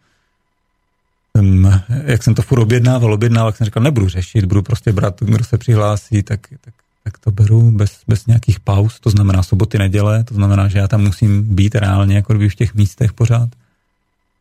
Jsem, 1.37 1.83
jak 2.05 2.23
jsem 2.23 2.35
to 2.35 2.43
furt 2.43 2.59
objednával, 2.59 3.13
objednával, 3.13 3.49
jak 3.49 3.57
jsem 3.57 3.65
říkal, 3.65 3.83
nebudu 3.83 4.09
řešit, 4.09 4.45
budu 4.45 4.63
prostě 4.63 4.93
brát, 4.93 5.15
kdo 5.21 5.45
se 5.45 5.59
přihlásí, 5.59 6.23
tak, 6.23 6.41
tak 6.61 6.75
tak 7.09 7.19
to 7.19 7.31
beru 7.31 7.71
bez, 7.73 8.05
bez 8.09 8.27
nějakých 8.27 8.61
pauz, 8.61 9.01
to 9.01 9.11
znamená 9.11 9.43
soboty, 9.43 9.79
neděle, 9.79 10.25
to 10.25 10.35
znamená, 10.35 10.69
že 10.69 10.79
já 10.79 10.89
tam 10.89 11.01
musím 11.01 11.55
být 11.55 11.75
reálně 11.75 12.17
jako 12.17 12.33
kdyby 12.33 12.49
v 12.49 12.55
těch 12.55 12.75
místech 12.75 13.13
pořád. 13.13 13.49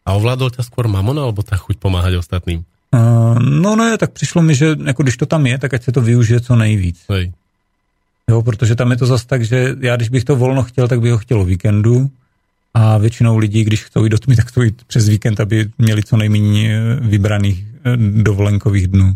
A 0.06 0.14
ovládl 0.14 0.50
tě 0.50 0.64
skôr 0.64 0.88
mamon, 0.88 1.20
alebo 1.20 1.44
ta 1.44 1.56
chuť 1.56 1.80
pomáhat 1.80 2.16
ostatním? 2.16 2.64
Uh, 2.94 3.40
no 3.40 3.76
ne, 3.76 3.98
tak 3.98 4.12
přišlo 4.12 4.42
mi, 4.42 4.56
že 4.56 4.76
jako 4.86 5.04
když 5.04 5.18
to 5.18 5.26
tam 5.26 5.46
je, 5.46 5.58
tak 5.58 5.74
ať 5.74 5.84
se 5.84 5.92
to 5.92 6.02
využije 6.02 6.40
co 6.40 6.56
nejvíc. 6.56 7.04
Hej. 7.10 7.32
Jo, 8.30 8.42
protože 8.42 8.76
tam 8.76 8.92
je 8.92 8.98
to 8.98 9.06
zase 9.06 9.28
tak, 9.28 9.46
že 9.46 9.76
já 9.80 9.96
když 9.96 10.10
bych 10.10 10.24
to 10.24 10.36
volno 10.36 10.64
chtěl, 10.64 10.88
tak 10.88 11.02
bych 11.02 11.12
ho 11.12 11.18
chtěl 11.18 11.42
o 11.42 11.46
víkendu 11.46 12.12
a 12.74 12.98
většinou 12.98 13.38
lidí, 13.38 13.64
když 13.64 13.84
chcou 13.84 14.04
jít 14.04 14.10
do 14.10 14.18
tmy, 14.18 14.36
tak 14.40 14.48
chcou 14.48 14.62
jít 14.62 14.82
přes 14.88 15.10
víkend, 15.10 15.40
aby 15.40 15.70
měli 15.78 16.04
co 16.04 16.18
nejméně 16.18 16.80
vybraných 17.02 17.66
eh, 17.86 17.98
dovolenkových 17.98 18.88
dnů 18.88 19.16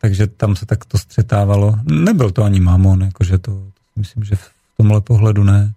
takže 0.00 0.26
tam 0.26 0.56
se 0.56 0.66
tak 0.66 0.84
to 0.84 0.98
střetávalo. 0.98 1.74
Nebyl 1.84 2.30
to 2.30 2.42
ani 2.42 2.60
mamon, 2.60 3.02
jakože 3.02 3.38
to, 3.38 3.52
to 3.52 3.96
myslím, 3.96 4.24
že 4.24 4.36
v 4.36 4.50
tomhle 4.76 5.00
pohledu 5.00 5.44
ne. 5.44 5.72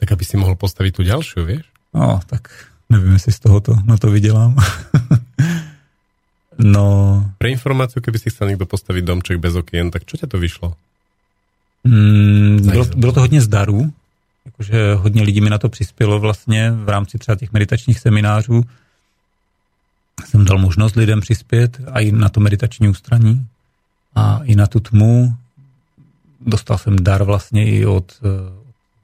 Tak 0.00 0.12
aby 0.12 0.24
si 0.24 0.36
mohl 0.36 0.54
postavit 0.54 0.92
tu 0.92 1.02
další, 1.02 1.40
víš? 1.40 1.64
No, 1.94 2.20
tak 2.26 2.66
nevím, 2.90 3.12
jestli 3.12 3.32
z 3.32 3.38
toho 3.38 3.60
to, 3.60 3.76
na 3.84 3.96
to 3.96 4.10
vydělám. 4.10 4.56
no. 6.58 7.30
Pre 7.38 7.50
informaci, 7.50 8.00
keby 8.00 8.18
si 8.18 8.30
chcel 8.30 8.48
někdo 8.48 8.66
postavit 8.66 9.04
domček 9.04 9.38
bez 9.38 9.54
okien, 9.54 9.90
tak 9.90 10.04
čo 10.04 10.16
tě 10.16 10.26
to 10.26 10.38
vyšlo? 10.38 10.74
Mm, 11.84 12.58
bylo, 12.70 12.84
bylo 12.84 13.12
to 13.12 13.20
hodně 13.20 13.40
zdarů, 13.40 13.92
jakože 14.44 14.94
hodně 14.94 15.22
lidí 15.22 15.40
mi 15.40 15.50
na 15.50 15.58
to 15.58 15.68
přispělo 15.68 16.20
vlastně 16.20 16.70
v 16.70 16.88
rámci 16.88 17.18
třeba 17.18 17.36
těch 17.36 17.52
meditačních 17.52 17.98
seminářů, 17.98 18.64
jsem 20.26 20.44
dal 20.44 20.58
možnost 20.58 20.96
lidem 20.96 21.20
přispět 21.20 21.80
a 21.92 22.00
i 22.00 22.12
na 22.12 22.28
to 22.28 22.40
meditační 22.40 22.88
ústraní 22.88 23.46
a 24.14 24.40
i 24.44 24.56
na 24.56 24.66
tu 24.66 24.80
tmu. 24.80 25.34
Dostal 26.40 26.78
jsem 26.78 26.96
dar 26.96 27.22
vlastně 27.22 27.70
i 27.70 27.86
od 27.86 28.18
uh, 28.22 28.28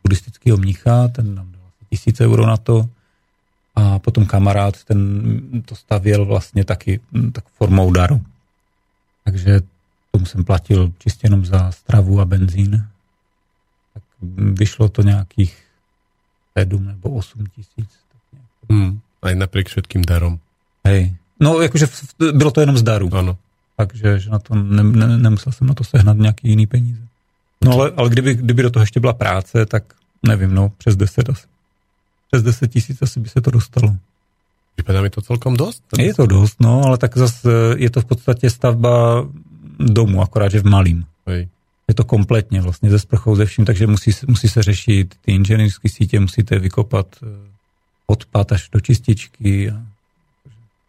buddhistického 0.02 0.56
mnicha, 0.56 1.08
ten 1.08 1.34
nám 1.34 1.52
dal 1.52 1.60
tisíc 1.90 2.20
euro 2.20 2.46
na 2.46 2.56
to 2.56 2.88
a 3.74 3.98
potom 3.98 4.26
kamarád, 4.26 4.84
ten 4.84 5.40
to 5.64 5.74
stavěl 5.74 6.24
vlastně 6.24 6.64
taky 6.64 7.00
hm, 7.12 7.32
tak 7.32 7.44
formou 7.48 7.92
daru. 7.92 8.20
Takže 9.24 9.60
tomu 10.10 10.26
jsem 10.26 10.44
platil 10.44 10.92
čistě 10.98 11.26
jenom 11.26 11.44
za 11.44 11.72
stravu 11.72 12.20
a 12.20 12.24
benzín. 12.24 12.86
Tak 13.94 14.02
vyšlo 14.58 14.88
to 14.88 15.02
nějakých 15.02 15.62
7 16.58 16.86
nebo 16.86 17.10
8 17.10 17.46
tisíc. 17.46 17.90
Hmm, 18.70 19.00
aj 19.22 19.34
napriek 19.34 19.68
všetkým 19.68 20.02
darom. 20.02 20.38
Hej. 20.84 21.12
No, 21.40 21.60
jakože 21.60 21.86
bylo 22.32 22.50
to 22.50 22.60
jenom 22.60 22.78
z 22.78 22.82
daru. 22.82 23.10
Ano. 23.14 23.36
Takže 23.76 24.20
že 24.20 24.30
na 24.30 24.38
to 24.38 24.54
ne, 24.54 24.82
ne, 24.82 25.18
nemusel 25.18 25.52
jsem 25.52 25.66
na 25.66 25.74
to 25.74 25.84
sehnat 25.84 26.16
nějaký 26.16 26.48
jiný 26.48 26.66
peníze. 26.66 27.02
No 27.64 27.72
ale, 27.72 27.92
ale 27.96 28.10
kdyby, 28.10 28.34
kdyby 28.34 28.62
do 28.62 28.70
toho 28.70 28.82
ještě 28.82 29.00
byla 29.00 29.12
práce, 29.12 29.66
tak 29.66 29.84
Nevím, 30.26 30.54
no, 30.54 30.72
přes 30.78 30.96
10 30.96 31.28
asi. 31.28 31.46
Přes 32.34 32.42
10 32.42 32.68
tisíc 32.68 33.02
asi 33.02 33.20
by 33.20 33.28
se 33.28 33.40
to 33.40 33.50
dostalo. 33.50 33.96
Vypadá 34.76 35.02
mi 35.02 35.10
to 35.10 35.22
celkom 35.22 35.56
dost? 35.56 35.82
Je 35.98 36.14
to 36.14 36.26
dost, 36.26 36.60
no, 36.60 36.82
ale 36.84 36.98
tak 36.98 37.16
zase 37.18 37.48
je 37.76 37.90
to 37.90 38.00
v 38.00 38.04
podstatě 38.04 38.50
stavba 38.50 39.26
domu, 39.78 40.22
akorát, 40.22 40.48
že 40.48 40.60
v 40.60 40.64
malým. 40.64 41.04
Hej. 41.26 41.48
Je 41.88 41.94
to 41.94 42.04
kompletně 42.04 42.60
vlastně 42.60 42.90
ze 42.90 42.98
sprchou, 42.98 43.36
ze 43.36 43.46
vším, 43.46 43.64
takže 43.64 43.86
musí, 43.86 44.10
musí 44.26 44.48
se 44.48 44.62
řešit 44.62 45.14
ty 45.24 45.32
inženýrské 45.32 45.88
sítě, 45.88 46.20
musíte 46.20 46.58
vykopat 46.58 47.06
eh, 47.22 47.26
odpad 48.06 48.52
až 48.52 48.68
do 48.72 48.80
čističky. 48.80 49.70
A 49.70 49.82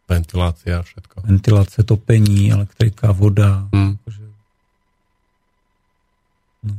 Ventilácia 0.10 0.80
a 0.80 0.82
všetko. 0.82 1.22
ventilace, 1.22 1.84
topení, 1.84 2.52
elektrika, 2.52 3.12
voda. 3.12 3.70
Hmm. 3.74 3.98
Takže, 4.06 4.24
no. 6.64 6.76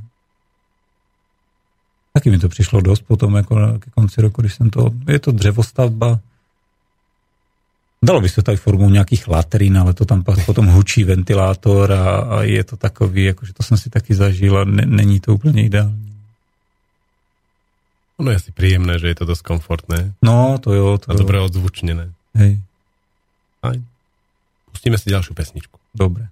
Taky 2.16 2.30
mi 2.32 2.38
to 2.38 2.48
přišlo 2.48 2.80
dost 2.80 3.04
potom 3.04 3.34
jako 3.36 3.58
na, 3.58 3.78
ke 3.78 3.90
konci 3.90 4.22
roku, 4.22 4.40
když 4.40 4.54
jsem 4.54 4.70
to, 4.70 4.90
je 5.08 5.18
to 5.18 5.32
dřevostavba, 5.32 6.18
Dalo 8.02 8.20
by 8.20 8.28
se 8.28 8.42
tady 8.42 8.56
formou 8.56 8.90
nějakých 8.90 9.28
latrín, 9.28 9.78
ale 9.78 9.94
to 9.94 10.04
tam 10.04 10.22
pak 10.24 10.46
potom 10.46 10.66
hučí 10.66 11.04
ventilátor 11.04 11.92
a, 11.92 12.18
a 12.18 12.42
je 12.42 12.64
to 12.64 12.76
takový, 12.76 13.24
jakože 13.24 13.52
to 13.52 13.62
jsem 13.62 13.76
si 13.76 13.90
taky 13.90 14.14
zažil 14.14 14.58
a 14.58 14.64
ne, 14.64 14.86
není 14.86 15.20
to 15.20 15.34
úplně 15.34 15.64
ideální. 15.64 16.12
Ono 18.16 18.30
je 18.30 18.36
asi 18.36 18.52
príjemné, 18.52 18.98
že 18.98 19.08
je 19.08 19.14
to 19.14 19.24
dosť 19.24 19.42
komfortné 19.42 20.12
No, 20.22 20.56
to 20.60 20.72
jo, 20.72 20.98
to 20.98 21.10
a 21.10 21.12
jo. 21.12 21.18
dobre 21.18 21.40
odzvučnené. 21.40 22.12
Hej, 22.36 22.60
Aj. 23.64 23.76
Pustíme 24.72 24.96
si 25.00 25.10
ďalšiu 25.10 25.34
pesničku. 25.34 25.76
dobre. 25.92 26.28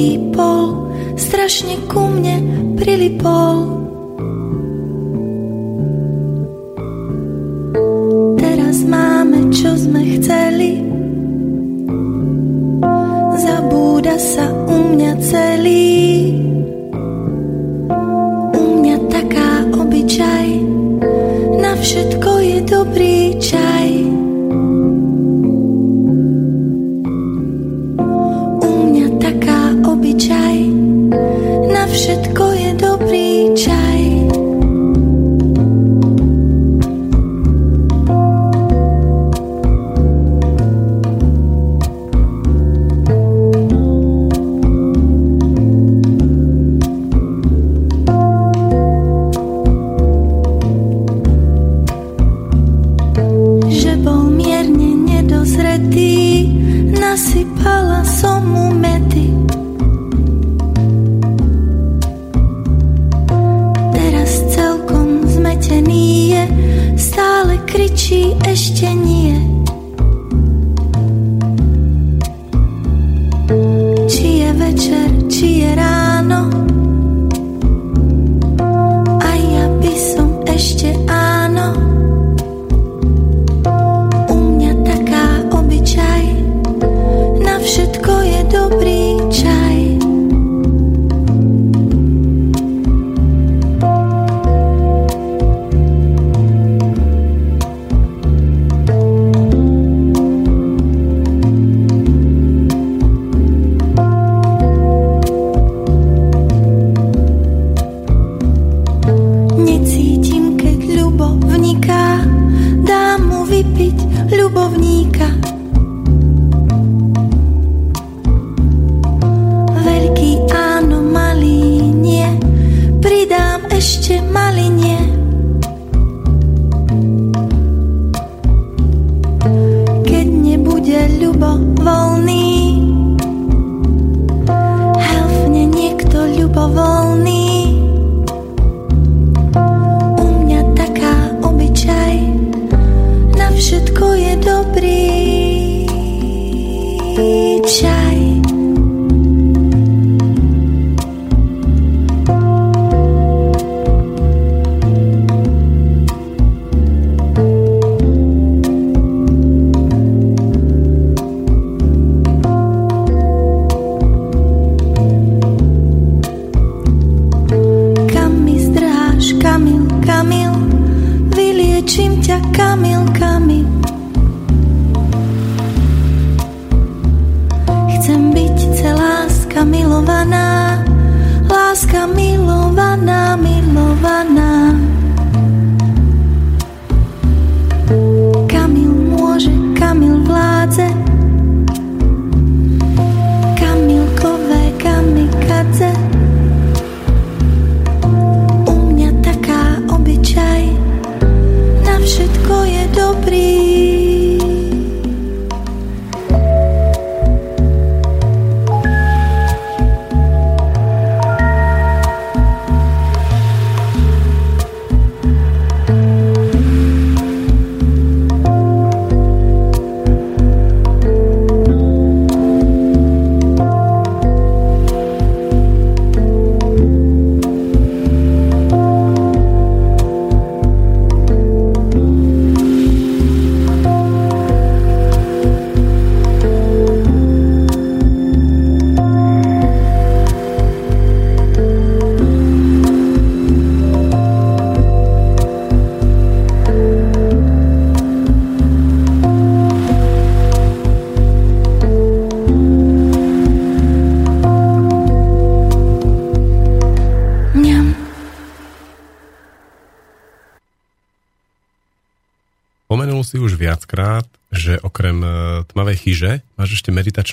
Opípol, 0.00 0.88
strašne 1.20 1.76
ku 1.84 2.08
mne 2.08 2.40
prilipol. 2.80 3.49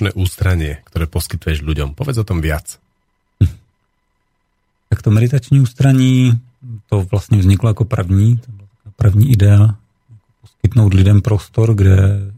Meditačné 0.00 0.14
ústranie, 0.14 0.78
ktoré 0.86 1.06
poskytuješ 1.10 1.62
ľuďom. 1.66 1.94
Povedz 1.94 2.18
o 2.18 2.24
tom 2.26 2.40
viac. 2.40 2.78
Tak 4.88 5.02
to 5.02 5.10
meditační 5.10 5.60
ústraní, 5.60 6.40
to 6.88 7.02
vlastně 7.02 7.38
vzniklo 7.38 7.70
jako 7.70 7.84
první, 7.84 8.38
to 8.38 8.52
byla 8.52 8.68
první 8.96 9.32
idea, 9.32 9.76
poskytnout 10.40 10.94
lidem 10.94 11.20
prostor, 11.20 11.74
kde 11.74 12.32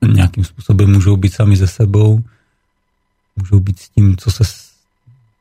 nějakým 0.00 0.44
způsobem 0.44 0.92
můžou 0.92 1.16
být 1.16 1.34
sami 1.34 1.56
ze 1.56 1.66
sebou, 1.66 2.22
můžou 3.36 3.60
být 3.60 3.78
s 3.78 3.88
tím, 3.88 4.16
co 4.16 4.30
se, 4.30 4.44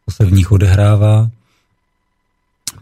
co 0.05 0.09
se 0.11 0.25
v 0.25 0.31
nich 0.31 0.51
odehrává. 0.51 1.29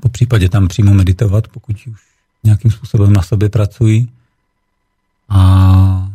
Po 0.02 0.10
případě 0.10 0.50
tam 0.50 0.68
přímo 0.68 0.94
meditovat, 0.94 1.48
pokud 1.48 1.76
už 1.88 2.02
nějakým 2.44 2.72
způsobem 2.72 3.14
na 3.14 3.22
sobě 3.22 3.50
pracují. 3.50 4.10
A 5.30 6.12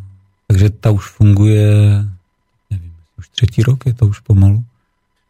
takže 0.47 0.71
ta 0.71 0.91
už 0.91 1.07
funguje, 1.07 2.05
třetí 3.37 3.63
rok 3.63 3.87
je 3.87 3.95
to 3.95 4.07
už 4.09 4.21
pomalu. 4.25 4.65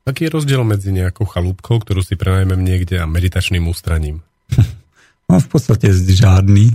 Aký 0.07 0.31
je 0.31 0.31
rozdiel 0.31 0.63
medzi 0.63 0.95
nejakou 0.95 1.27
chalúbkou, 1.27 1.83
ktorú 1.83 1.99
si 1.99 2.15
prenajmem 2.15 2.63
niekde 2.63 3.03
a 3.03 3.11
meditačným 3.11 3.67
ústraním? 3.67 4.23
no 5.29 5.41
v 5.41 5.49
podstatě 5.49 5.91
žádný. 5.93 6.71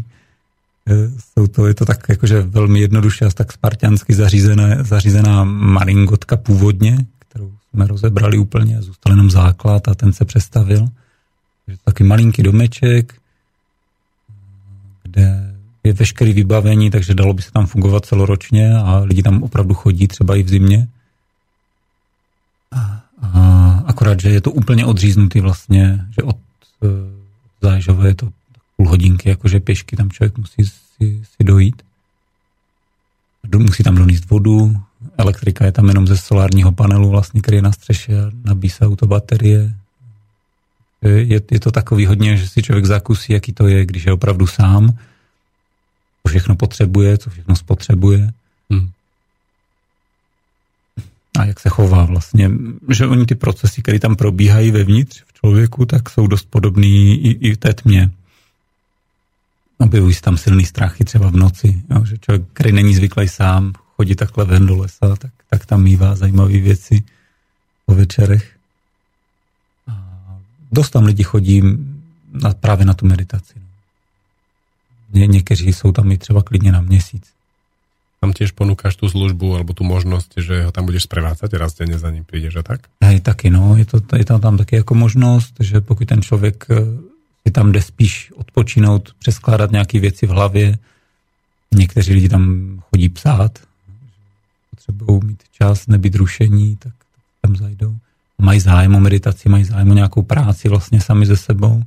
Jsou 1.18 1.48
to, 1.48 1.68
je 1.68 1.74
to 1.74 1.86
tak 1.86 2.10
jakože 2.10 2.42
velmi 2.42 2.80
jednoduše 2.80 3.26
a 3.26 3.30
tak 3.30 3.52
spartiansky 3.54 4.14
zařízené, 4.14 4.84
zařízená 4.84 5.44
maringotka 5.44 6.38
původně, 6.38 6.98
kterou 7.20 7.52
jsme 7.70 7.88
rozebrali 7.88 8.38
úplně 8.38 8.78
a 8.78 8.82
zůstal 8.82 9.14
jenom 9.14 9.32
základ 9.32 9.88
a 9.88 9.96
ten 9.96 10.14
se 10.14 10.26
přestavil. 10.26 10.88
Takže 11.66 11.80
taky 11.86 12.04
malinký 12.04 12.44
domeček, 12.44 13.14
kde 15.04 15.56
je 15.84 15.94
veškerý 15.94 16.34
vybavení, 16.34 16.92
takže 16.92 17.14
dalo 17.14 17.34
by 17.34 17.42
se 17.42 17.52
tam 17.52 17.66
fungovat 17.66 18.06
celoročně 18.06 18.74
a 18.74 19.00
lidi 19.00 19.24
tam 19.24 19.44
opravdu 19.44 19.74
chodí, 19.74 20.08
třeba 20.08 20.36
i 20.36 20.44
v 20.44 20.50
zimě. 20.50 20.88
A, 23.22 23.84
akorát, 23.86 24.20
že 24.20 24.30
je 24.30 24.42
to 24.42 24.52
úplně 24.52 24.86
odříznutý 24.86 25.40
vlastně, 25.40 26.06
že 26.12 26.24
od 26.24 26.38
e, 26.84 26.88
Záježové 27.62 28.08
je 28.08 28.16
to 28.16 28.30
půl 28.78 28.90
hodinky, 28.90 29.30
jakože 29.30 29.60
pěšky 29.60 29.96
tam 29.96 30.10
člověk 30.10 30.38
musí 30.38 30.66
si, 30.66 31.22
si 31.24 31.44
dojít. 31.44 31.82
Musí 33.58 33.84
tam 33.84 33.96
donést 33.96 34.30
vodu, 34.30 34.76
elektrika 35.18 35.66
je 35.66 35.72
tam 35.72 35.88
jenom 35.88 36.08
ze 36.08 36.18
solárního 36.18 36.72
panelu, 36.72 37.10
vlastně, 37.10 37.42
který 37.42 37.58
je 37.58 37.62
na 37.62 37.72
střeše 37.72 38.14
nabíjí 38.44 38.70
se 38.70 38.86
autobaterie. 38.86 39.76
Je, 41.02 41.42
je 41.52 41.60
to 41.60 41.72
takový 41.72 42.06
hodně, 42.06 42.38
že 42.38 42.48
si 42.48 42.62
člověk 42.62 42.86
zakusí, 42.86 43.34
jaký 43.34 43.54
to 43.54 43.68
je, 43.68 43.86
když 43.86 44.06
je 44.06 44.14
opravdu 44.14 44.48
sám, 44.48 44.90
co 46.24 46.30
všechno 46.30 46.56
potřebuje, 46.56 47.18
co 47.18 47.30
všechno 47.30 47.56
spotřebuje. 47.56 48.32
Hmm. 48.72 48.90
A 51.40 51.46
jak 51.46 51.60
se 51.60 51.70
chová 51.70 52.06
vlastně. 52.06 52.52
Že 52.90 53.08
oni 53.08 53.26
ty 53.26 53.36
procesy, 53.36 53.82
které 53.82 54.00
tam 54.00 54.16
probíhají 54.16 54.72
vevnitř 54.72 55.24
v 55.28 55.34
člověku, 55.34 55.86
tak 55.86 56.10
jsou 56.10 56.28
dost 56.28 56.48
podobný 56.50 57.26
i, 57.26 57.50
i 57.50 57.58
té 57.58 57.74
tmě 57.74 58.12
objevují 59.82 60.14
se 60.14 60.22
tam 60.22 60.38
silný 60.38 60.66
strachy 60.66 61.06
třeba 61.06 61.30
v 61.30 61.36
noci, 61.36 61.82
jo, 61.90 62.06
že 62.06 62.18
člověk, 62.18 62.44
který 62.54 62.72
není 62.72 62.96
zvyklý 62.96 63.28
sám, 63.28 63.74
chodí 63.96 64.16
takhle 64.16 64.46
ven 64.46 64.66
do 64.66 64.78
lesa, 64.78 65.16
tak, 65.16 65.32
tak 65.50 65.66
tam 65.66 65.84
mývá 65.84 66.16
zajímavé 66.16 66.60
věci 66.60 67.04
po 67.86 67.96
večerech. 67.96 68.58
A 69.88 69.94
dost 70.72 70.90
tam 70.90 71.06
lidi 71.06 71.24
chodí 71.24 71.64
na, 72.32 72.54
právě 72.54 72.86
na 72.86 72.94
tu 72.94 73.06
meditaci. 73.06 73.54
Ně, 75.14 75.28
někteří 75.28 75.74
jsou 75.74 75.92
tam 75.92 76.12
i 76.12 76.18
třeba 76.18 76.44
klidně 76.44 76.72
na 76.72 76.82
měsíc. 76.82 77.24
Tam 78.22 78.38
tiež 78.38 78.54
ponúkaš 78.54 79.02
tú 79.02 79.10
službu 79.10 79.58
alebo 79.58 79.74
tú 79.74 79.82
možnosť, 79.82 80.46
že 80.46 80.56
ho 80.62 80.70
tam 80.70 80.86
budeš 80.86 81.10
sprevádzať, 81.10 81.58
raz 81.58 81.74
denne 81.74 81.98
za 81.98 82.14
ním 82.14 82.22
prídeš 82.22 82.62
a 82.62 82.64
tak? 82.64 82.86
Hej, 83.02 83.26
taky 83.26 83.50
no, 83.50 83.74
je, 83.74 83.86
to, 83.90 83.98
je 83.98 84.22
tam, 84.22 84.38
tam 84.38 84.62
taky 84.62 84.86
jako 84.86 84.94
možnost, 84.94 85.58
že 85.58 85.82
pokud 85.82 86.06
ten 86.06 86.22
člověk 86.22 86.70
si 87.48 87.52
tam 87.52 87.72
jde 87.72 87.82
spíš 87.82 88.32
odpočinout, 88.38 89.18
přeskládat 89.20 89.72
nějaké 89.72 90.00
věci 90.00 90.28
v 90.28 90.30
hlavě. 90.30 90.78
Někteří 91.74 92.14
lidi 92.14 92.30
tam 92.30 92.44
chodí 92.90 93.10
psát, 93.10 93.60
potřebují 94.70 95.22
mít 95.24 95.44
čas, 95.52 95.88
nebýt 95.88 96.16
rušení, 96.16 96.76
tak, 96.76 96.94
tam 97.42 97.56
zajdou. 97.56 97.98
Mají 98.38 98.60
zájem 98.60 98.96
o 98.96 99.00
meditaci, 99.00 99.50
mají 99.50 99.64
zájem 99.64 99.92
o 99.92 99.94
nějakou 99.94 100.22
práci 100.22 100.70
vlastně 100.70 101.02
sami 101.02 101.26
ze 101.26 101.38
sebou, 101.38 101.84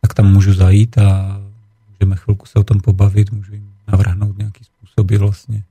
tak 0.00 0.14
tam 0.14 0.32
můžu 0.32 0.52
zajít 0.52 0.98
a 0.98 1.40
můžeme 1.88 2.16
chvilku 2.16 2.46
se 2.46 2.58
o 2.58 2.64
tom 2.64 2.80
pobavit, 2.80 3.32
můžu 3.32 3.52
jim 3.52 3.72
navrhnout 3.88 4.38
nějaký 4.38 4.64
způsoby 4.64 4.77
vlastně. 5.18 5.62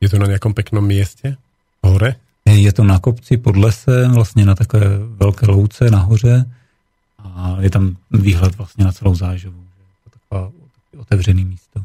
Je 0.00 0.08
to 0.08 0.18
na 0.18 0.26
nějakom 0.26 0.54
peknom 0.54 0.86
místě? 0.86 1.36
Hore? 1.82 2.14
Je 2.46 2.72
to 2.72 2.84
na 2.84 2.98
kopci 2.98 3.36
pod 3.36 3.56
lesem, 3.56 4.12
vlastně 4.12 4.44
na 4.44 4.54
takové 4.54 4.98
velké 4.98 5.46
louce 5.46 5.90
nahoře 5.90 6.44
a 7.18 7.56
je 7.60 7.70
tam 7.70 7.96
výhled 8.10 8.56
vlastně 8.56 8.84
na 8.84 8.92
celou 8.92 9.14
zážovu. 9.14 9.58
Je 9.58 10.10
to 10.10 10.18
taková 10.18 10.52
otevřený 10.98 11.44
místo. 11.44 11.84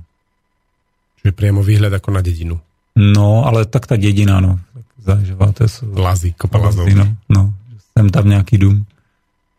Čiže 1.21 1.31
přímo 1.31 1.63
výhled 1.63 1.93
jako 1.93 2.11
na 2.11 2.21
dědinu. 2.21 2.59
No, 2.95 3.45
ale 3.45 3.65
tak 3.65 3.87
ta 3.87 3.95
dědina, 3.95 4.39
no. 4.39 4.59
Zážová, 4.97 5.51
to 5.51 5.67
jsou... 5.67 5.93
Lazy, 5.97 6.31
kopa. 6.31 6.71
No, 6.95 7.15
no, 7.29 7.53
jsem 7.97 8.09
tam 8.09 8.29
nějaký 8.29 8.57
dům. 8.57 8.85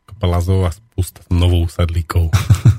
Kopa 0.06 0.36
a 0.36 0.70
spousta 0.70 1.20
novou 1.30 1.68
sadlíkou. 1.68 2.30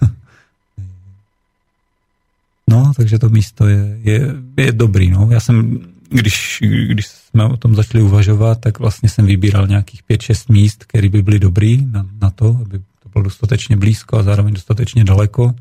takže 2.93 3.19
to 3.19 3.30
místo 3.30 3.68
je, 3.68 3.99
je, 4.01 4.35
je 4.57 4.72
dobrý, 4.72 5.09
no. 5.09 5.27
Já 5.31 5.39
jsem, 5.39 5.80
když, 6.09 6.63
když 6.88 7.07
jsme 7.07 7.45
o 7.45 7.57
tom 7.57 7.76
začali 7.76 8.03
uvažovat, 8.03 8.61
tak 8.61 8.80
vlastně 8.80 9.09
jsem 9.09 9.26
vybíral 9.26 9.68
nějakých 9.68 10.03
5-6 10.03 10.53
míst, 10.53 10.84
které 10.85 11.09
by 11.09 11.22
byly 11.22 11.39
dobrý 11.39 11.85
na, 11.85 12.05
na 12.22 12.30
to, 12.30 12.59
aby 12.61 12.81
bylo 13.13 13.23
dostatečně 13.23 13.77
blízko 13.77 14.18
a 14.18 14.23
zároveň 14.23 14.53
dostatečně 14.53 15.03
daleko. 15.03 15.55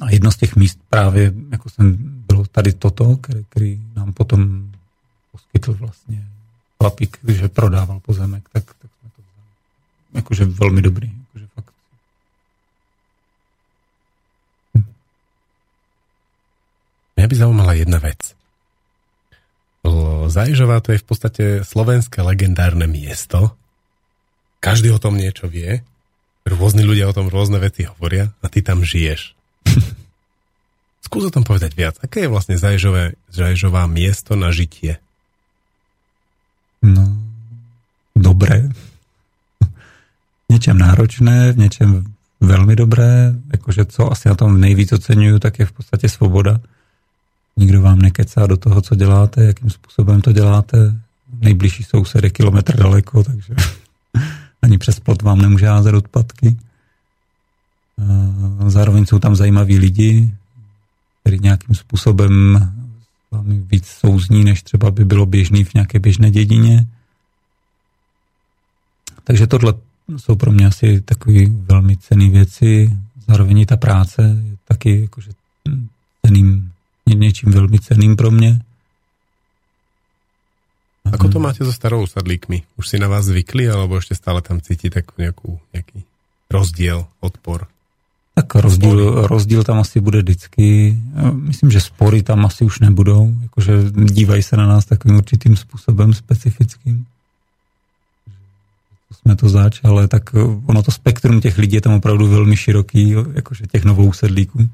A 0.00 0.10
jedno 0.10 0.30
z 0.30 0.36
těch 0.36 0.56
míst 0.56 0.78
právě, 0.90 1.32
jako 1.50 1.70
jsem 1.70 1.96
bylo 2.00 2.44
tady 2.46 2.72
toto, 2.72 3.16
který, 3.16 3.44
který 3.48 3.80
nám 3.96 4.12
potom 4.12 4.70
poskytl 5.32 5.74
vlastně 5.74 6.28
chlapík, 6.80 7.18
že 7.28 7.48
prodával 7.48 8.00
pozemek, 8.00 8.48
tak, 8.52 8.64
tak 8.64 8.90
jsme 9.00 9.10
to. 9.16 9.22
Jakože 10.14 10.44
velmi 10.44 10.82
dobrý. 10.82 11.12
Jakože 11.18 11.46
fakt. 11.54 11.72
Mňa 17.18 17.26
by 17.26 17.34
zaujímala 17.34 17.74
jedna 17.74 17.98
vec. 17.98 18.38
Zaježová 20.30 20.78
to 20.78 20.94
je 20.94 21.02
v 21.02 21.06
podstate 21.08 21.44
slovenské 21.66 22.22
legendárne 22.22 22.86
miesto, 22.86 23.58
každý 24.62 24.94
o 24.94 25.02
tom 25.02 25.18
niečo 25.18 25.50
vie, 25.50 25.82
rôzni 26.46 26.86
ľudia 26.86 27.10
o 27.10 27.16
tom 27.16 27.26
rôzne 27.26 27.58
veci 27.58 27.90
hovoria 27.90 28.30
a 28.38 28.46
ty 28.46 28.62
tam 28.62 28.86
žiješ. 28.86 29.34
Skús 31.06 31.26
o 31.26 31.34
tom 31.34 31.42
povedať 31.42 31.74
viac. 31.74 31.98
Aké 31.98 32.22
je 32.22 32.30
vlastne 32.30 32.54
Zaježové, 32.54 33.18
Zaježová 33.34 33.90
miesto 33.90 34.38
na 34.38 34.54
žitie? 34.54 35.02
No, 36.86 37.18
dobré. 38.14 38.70
něčem 40.50 40.78
náročné, 40.78 41.52
v 41.52 41.58
něčem 41.58 42.14
velmi 42.40 42.76
dobré. 42.76 43.34
Jakože 43.52 43.84
co 43.84 44.12
asi 44.12 44.28
na 44.28 44.34
tom 44.34 44.60
nejvíc 44.60 44.92
oceňuju, 44.92 45.38
tak 45.38 45.58
je 45.58 45.66
v 45.66 45.72
podstatě 45.72 46.08
svoboda. 46.08 46.60
Nikdo 47.58 47.82
vám 47.82 47.98
nekecá 47.98 48.46
do 48.46 48.56
toho, 48.56 48.80
co 48.80 48.94
děláte, 48.94 49.44
jakým 49.44 49.70
způsobem 49.70 50.20
to 50.20 50.32
děláte. 50.32 51.00
Nejbližší 51.40 51.82
soused 51.84 52.24
je 52.24 52.30
kilometr 52.30 52.76
daleko, 52.76 53.24
takže 53.24 53.54
ani 54.62 54.78
přes 54.78 55.00
plot 55.00 55.22
vám 55.22 55.38
nemůže 55.38 55.66
házet 55.66 55.94
odpadky. 55.94 56.56
Zároveň 58.66 59.06
jsou 59.06 59.18
tam 59.18 59.36
zajímaví 59.36 59.78
lidi, 59.78 60.34
kteří 61.20 61.38
nějakým 61.38 61.74
způsobem 61.74 62.60
vámi 63.30 63.60
víc 63.60 63.86
souzní, 63.86 64.44
než 64.44 64.62
třeba 64.62 64.90
by 64.90 65.04
bylo 65.04 65.26
běžný 65.26 65.64
v 65.64 65.74
nějaké 65.74 65.98
běžné 65.98 66.30
dědině. 66.30 66.86
Takže 69.24 69.46
tohle 69.46 69.74
jsou 70.16 70.36
pro 70.36 70.52
mě 70.52 70.66
asi 70.66 71.00
takové 71.00 71.46
velmi 71.46 71.96
cené 71.96 72.28
věci. 72.28 72.96
Zároveň 73.28 73.66
ta 73.66 73.76
práce 73.76 74.22
je 74.22 74.56
taky 74.64 75.00
jakože 75.00 75.30
ceným, 76.26 76.72
něčím 77.14 77.52
velmi 77.52 77.78
ceným 77.78 78.16
pro 78.16 78.30
mě. 78.30 78.60
Ako 81.08 81.28
to 81.32 81.40
máte 81.40 81.64
so 81.64 81.72
starou 81.72 82.04
sadlíkmi? 82.04 82.62
Už 82.76 82.88
si 82.88 83.00
na 83.00 83.08
vás 83.08 83.24
zvykli, 83.24 83.64
alebo 83.64 83.96
ešte 83.96 84.12
stále 84.12 84.44
tam 84.44 84.60
cíti 84.60 84.92
tak 84.92 85.16
nejakú, 85.16 85.56
nejaký 85.72 86.04
rozdiel, 86.52 87.08
odpor? 87.24 87.64
Tak 88.36 88.54
rozdíl, 88.54 89.26
rozdíl 89.26 89.64
tam 89.64 89.80
asi 89.80 90.04
bude 90.04 90.20
vždycky. 90.20 90.96
Myslím, 91.32 91.70
že 91.72 91.80
spory 91.80 92.22
tam 92.22 92.44
asi 92.46 92.64
už 92.64 92.80
nebudou. 92.84 93.32
Jakože 93.42 93.72
dívají 93.90 94.42
se 94.42 94.56
na 94.56 94.66
nás 94.66 94.84
takovým 94.84 95.16
určitým 95.16 95.56
způsobem 95.56 96.14
specifickým. 96.14 97.06
Jsme 99.12 99.36
to 99.36 99.48
zač, 99.48 99.80
ale 99.82 100.08
tak 100.08 100.34
ono 100.66 100.82
to 100.82 100.92
spektrum 100.92 101.40
těch 101.40 101.58
lidí 101.58 101.74
je 101.76 101.80
tam 101.80 101.92
opravdu 101.92 102.28
velmi 102.28 102.56
široký, 102.56 103.16
jakože 103.34 103.66
těch 103.66 103.84
novou 103.84 104.12
sedlíků. 104.12 104.68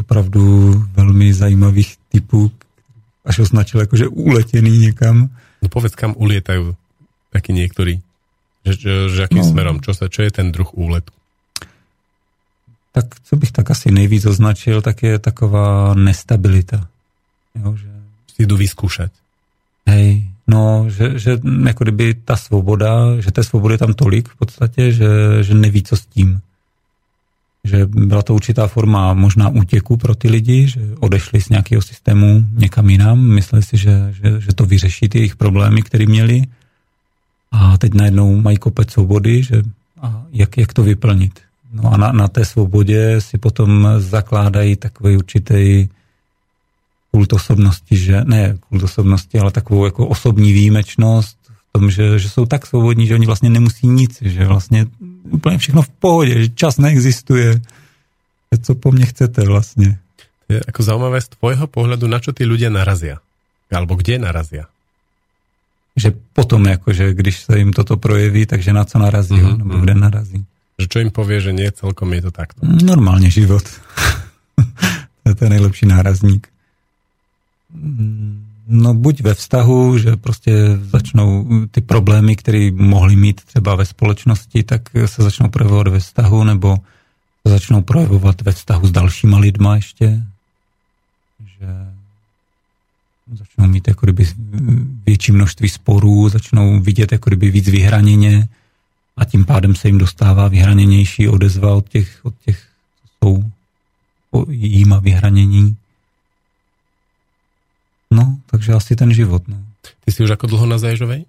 Opravdu 0.00 0.72
velmi 0.96 1.34
zajímavých 1.34 1.96
typů, 2.08 2.50
až 3.24 3.38
označil 3.38 3.80
jako, 3.80 3.96
že 3.96 4.08
uletěný 4.08 4.78
někam. 4.78 5.28
No 5.60 5.68
povedz, 5.68 5.92
kam 5.92 6.16
ulietajú 6.16 6.72
takí 7.28 7.52
niektorí? 7.52 8.00
Že, 8.64 8.72
že, 8.72 8.92
že 9.12 9.20
akým 9.28 9.44
no. 9.44 9.50
smerom? 9.52 9.76
Čo, 9.84 9.92
sa, 9.92 10.08
čo 10.08 10.24
je 10.24 10.32
ten 10.32 10.48
druh 10.52 10.72
úletu? 10.72 11.12
Tak 12.96 13.20
co 13.20 13.36
bych 13.36 13.52
tak 13.52 13.70
asi 13.70 13.92
nejvíc 13.92 14.26
označil, 14.26 14.82
tak 14.82 15.04
je 15.04 15.20
taková 15.20 15.94
nestabilita. 15.94 16.88
Jo, 17.54 17.76
že... 17.76 17.92
Si 18.34 18.46
jdu 18.46 18.56
vyskúšať. 18.56 19.12
Hej, 19.86 20.24
no, 20.48 20.88
že, 20.88 21.18
že 21.18 21.30
jako 21.66 21.84
kdyby 21.84 22.14
ta 22.14 22.36
svoboda, 22.36 23.20
že 23.20 23.30
té 23.30 23.44
svobody 23.44 23.74
je 23.74 23.78
tam 23.78 23.94
tolik 23.94 24.28
v 24.28 24.36
podstatě, 24.36 24.92
že, 24.92 25.08
že 25.44 25.54
neví, 25.54 25.82
co 25.82 25.96
s 25.96 26.06
tím. 26.06 26.40
Že 27.64 27.86
byla 27.86 28.22
to 28.22 28.34
určitá 28.34 28.66
forma 28.66 29.14
možná 29.14 29.48
útěku 29.48 29.96
pro 29.96 30.14
ty 30.14 30.30
lidi, 30.30 30.68
že 30.68 30.80
odešli 31.00 31.40
z 31.40 31.48
nějakého 31.48 31.82
systému 31.82 32.44
někam 32.52 32.90
jinam, 32.90 33.20
mysleli 33.20 33.62
si, 33.62 33.76
že, 33.76 34.14
že, 34.22 34.40
že 34.40 34.54
to 34.54 34.66
vyřeší 34.66 35.08
ty 35.08 35.18
jejich 35.18 35.36
problémy, 35.36 35.82
které 35.82 36.06
měli 36.06 36.42
a 37.52 37.78
teď 37.78 37.94
najednou 37.94 38.40
mají 38.40 38.56
kopec 38.56 38.90
svobody, 38.90 39.42
že 39.42 39.62
a 40.02 40.24
jak, 40.32 40.58
jak 40.58 40.72
to 40.72 40.82
vyplnit. 40.82 41.40
No 41.72 41.92
a 41.92 41.96
na, 41.96 42.12
na 42.12 42.28
té 42.28 42.44
svobodě 42.44 43.20
si 43.20 43.38
potom 43.38 43.88
zakládají 43.98 44.76
takový 44.76 45.16
určitý 45.16 45.88
kult 47.10 47.32
osobnosti, 47.32 47.96
že 47.96 48.24
ne 48.24 48.58
kult 48.68 48.82
osobnosti, 48.82 49.38
ale 49.38 49.50
takovou 49.50 49.84
jako 49.84 50.06
osobní 50.06 50.52
výjimečnost 50.52 51.39
tom, 51.72 51.90
že, 51.90 52.18
že 52.18 52.28
jsou 52.28 52.46
tak 52.46 52.66
svobodní, 52.66 53.06
že 53.06 53.14
oni 53.14 53.26
vlastně 53.26 53.50
nemusí 53.50 53.86
nic, 53.86 54.22
že 54.22 54.46
vlastně 54.46 54.86
úplně 55.30 55.58
všechno 55.58 55.82
v 55.82 55.88
pohodě, 55.88 56.42
že 56.42 56.48
čas 56.48 56.78
neexistuje. 56.78 57.60
Co 58.62 58.74
po 58.74 58.92
mně 58.92 59.06
chcete 59.06 59.42
vlastně? 59.42 59.98
Je 60.48 60.60
jako 60.66 60.82
zaujímavé 60.82 61.20
z 61.20 61.28
tvojho 61.28 61.66
pohledu, 61.66 62.10
na 62.10 62.18
čo 62.18 62.34
ty 62.34 62.42
ľudia 62.42 62.74
narazia? 62.74 63.22
Alebo 63.70 63.94
kde 63.94 64.18
narazia? 64.18 64.66
Že 65.94 66.18
potom, 66.34 66.66
jakože 66.66 67.14
když 67.14 67.46
se 67.46 67.58
jim 67.58 67.70
toto 67.70 67.96
projeví, 67.96 68.46
takže 68.46 68.72
na 68.72 68.84
co 68.84 68.98
narazí, 68.98 69.38
mm-hmm. 69.38 69.58
nebo 69.58 69.78
kde 69.78 69.94
narazí. 69.94 70.42
Že 70.82 70.86
čo 70.90 70.98
im 70.98 71.10
povie, 71.14 71.38
že 71.38 71.52
nie, 71.54 71.70
celkom 71.70 72.10
je 72.18 72.22
to 72.22 72.30
takto. 72.34 72.66
Normálně 72.66 73.30
život. 73.30 73.62
to 75.22 75.26
je 75.28 75.34
ten 75.34 75.48
nejlepší 75.48 75.86
nárazník. 75.86 76.48
No 78.72 78.94
buď 78.94 79.20
ve 79.20 79.34
vztahu, 79.34 79.98
že 79.98 80.16
prostě 80.16 80.52
začnou 80.90 81.46
ty 81.70 81.80
problémy, 81.80 82.36
které 82.36 82.70
mohly 82.70 83.16
mít 83.16 83.44
třeba 83.44 83.74
ve 83.74 83.86
společnosti, 83.86 84.62
tak 84.62 84.82
se 85.06 85.22
začnou 85.22 85.48
projevovat 85.48 85.88
ve 85.88 85.98
vztahu, 85.98 86.44
nebo 86.44 86.76
se 87.46 87.52
začnou 87.52 87.82
projevovat 87.82 88.42
ve 88.42 88.52
vztahu 88.52 88.86
s 88.86 88.90
dalšíma 88.90 89.38
lidma 89.38 89.76
ještě. 89.76 90.22
Že 91.58 91.66
začnou 93.38 93.66
mít 93.66 93.88
jako 93.88 94.06
kdyby 94.06 94.26
větší 95.06 95.32
množství 95.32 95.68
sporů, 95.68 96.28
začnou 96.28 96.80
vidět 96.80 97.12
jako 97.12 97.30
kdyby 97.30 97.50
víc 97.50 97.68
vyhraněně 97.68 98.48
a 99.16 99.24
tím 99.24 99.44
pádem 99.44 99.74
se 99.74 99.88
jim 99.88 99.98
dostává 99.98 100.48
vyhraněnější 100.48 101.28
odezva 101.28 101.74
od 101.74 101.88
těch, 101.88 102.20
od 102.22 102.34
těch 102.44 102.66
co 103.00 103.28
jsou 103.28 103.44
jíma 104.50 104.98
vyhranění. 104.98 105.76
No, 108.10 108.38
takže 108.50 108.72
asi 108.74 108.96
ten 108.96 109.14
život. 109.14 109.42
No. 109.48 109.56
Ty 110.04 110.08
si 110.12 110.22
už 110.26 110.34
ako 110.34 110.46
dlho 110.50 110.66
na 110.66 110.78
Zaježovej? 110.82 111.24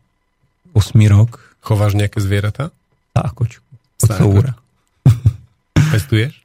Osmý 0.73 1.05
rok. 1.07 1.37
Chováš 1.61 1.93
nejaké 1.93 2.17
zvieratá? 2.17 2.73
Sákočku. 3.13 3.65
Od 4.01 4.09
Pestuješ? 5.93 6.41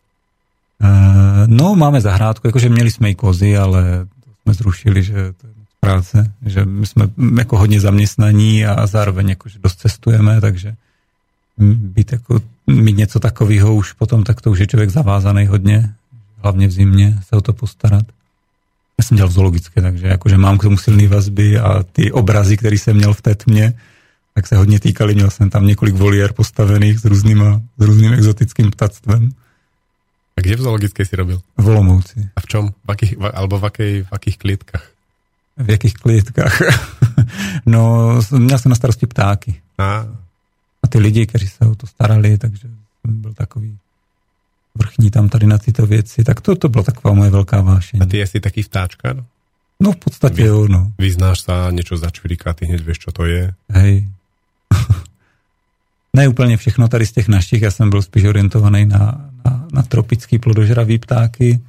Uh, 0.76 1.48
no, 1.48 1.74
máme 1.74 2.00
zahrádku, 2.00 2.46
jakože 2.46 2.68
měli 2.68 2.90
jsme 2.90 3.10
i 3.10 3.14
kozy, 3.14 3.56
ale 3.56 4.06
to 4.24 4.30
jsme 4.42 4.54
zrušili, 4.54 5.02
že 5.02 5.14
to 5.14 5.46
je 5.46 5.52
moc 5.56 5.68
práce, 5.80 6.32
že 6.46 6.64
my 6.64 6.86
jsme 6.86 7.08
jako 7.38 7.58
hodně 7.58 7.80
zaměstnaní 7.80 8.66
a 8.66 8.86
zároveň 8.86 9.28
jakože 9.28 9.58
dost 9.58 9.80
cestujeme, 9.80 10.40
takže 10.40 10.76
být 11.58 12.12
jako, 12.12 12.40
mít 12.66 12.96
něco 12.96 13.20
takového 13.20 13.74
už 13.74 13.92
potom, 13.92 14.24
tak 14.24 14.40
to 14.40 14.50
už 14.50 14.58
je 14.58 14.66
člověk 14.66 14.90
zavázaný 14.90 15.46
hodně, 15.46 15.94
hlavně 16.42 16.68
v 16.68 16.72
zimě 16.72 17.18
se 17.28 17.36
o 17.36 17.40
to 17.40 17.52
postarat. 17.52 18.04
Já 18.98 19.04
jsem 19.04 19.16
dělal 19.16 19.28
v 19.28 19.32
zoologické, 19.32 19.82
takže 19.82 20.06
jakože 20.06 20.38
mám 20.38 20.58
k 20.58 20.62
tomu 20.62 20.78
silné 20.78 21.08
vazby 21.08 21.58
a 21.58 21.82
ty 21.82 22.12
obrazy, 22.12 22.56
které 22.56 22.76
jsem 22.76 22.96
měl 22.96 23.14
v 23.14 23.22
té 23.22 23.34
tmě, 23.34 23.74
tak 24.34 24.46
se 24.46 24.56
hodně 24.56 24.80
týkali. 24.80 25.14
Měl 25.14 25.30
jsem 25.30 25.50
tam 25.50 25.66
několik 25.66 25.94
voliér 25.94 26.32
postavených 26.32 26.98
s, 26.98 27.04
různýma, 27.04 27.60
s 27.78 27.84
různým 27.84 28.12
exotickým 28.12 28.70
ptactvem. 28.70 29.30
A 30.36 30.40
kde 30.40 30.56
v 30.56 30.60
zoologické 30.60 31.04
si 31.04 31.16
robil? 31.16 31.40
V 31.56 31.68
Olomouci. 31.68 32.28
A 32.36 32.40
v 32.40 32.46
čom? 32.46 32.68
V 32.68 32.90
akých, 32.90 33.16
v, 33.16 33.30
alebo 33.34 33.58
v, 33.58 33.64
akej, 33.64 34.02
v 34.02 34.12
akých 34.12 34.38
klietkách? 34.38 34.90
V 35.56 35.70
jakých 35.70 35.94
klietkách? 35.94 36.60
no, 37.66 38.12
měl 38.30 38.58
jsem 38.58 38.70
na 38.70 38.76
starosti 38.76 39.06
ptáky. 39.06 39.60
A. 39.78 40.06
A 40.82 40.88
ty 40.88 40.98
lidi, 40.98 41.26
kteří 41.26 41.48
se 41.48 41.64
o 41.64 41.74
to 41.74 41.86
starali, 41.86 42.38
takže 42.38 42.68
jsem 43.00 43.20
byl 43.20 43.34
takový 43.34 43.78
vrchní 44.76 45.10
tam 45.10 45.28
tady 45.28 45.46
na 45.46 45.58
tyto 45.58 45.86
věci, 45.86 46.24
tak 46.24 46.40
to, 46.40 46.56
to 46.56 46.68
byla 46.68 46.84
taková 46.84 47.14
moje 47.14 47.30
velká 47.30 47.60
vášeň. 47.60 48.00
A 48.02 48.06
ty 48.06 48.20
jsi 48.20 48.40
taký 48.40 48.62
vtáčka? 48.62 49.12
No, 49.12 49.24
no 49.80 49.92
v 49.92 49.96
podstatě 49.96 50.42
Vy, 50.42 50.48
jo, 50.48 50.68
no. 50.68 50.92
Vyznáš 50.98 51.40
sa, 51.40 51.70
niečo 51.72 51.96
začviriká, 51.96 52.52
ty 52.52 52.66
hneď 52.66 52.80
vieš, 52.84 52.98
čo 53.08 53.10
to 53.12 53.24
je? 53.24 53.52
Hej. 53.72 54.08
ne 56.16 56.28
úplně 56.28 56.56
všechno 56.56 56.88
tady 56.88 57.06
z 57.06 57.12
těch 57.12 57.28
našich, 57.28 57.62
já 57.62 57.70
jsem 57.70 57.90
byl 57.90 58.02
spíš 58.02 58.24
orientovaný 58.24 58.86
na, 58.86 59.30
na, 59.44 59.66
na 59.72 59.82
tropický 59.82 60.38
plodožravý 60.38 60.98
ptáky. 60.98 61.60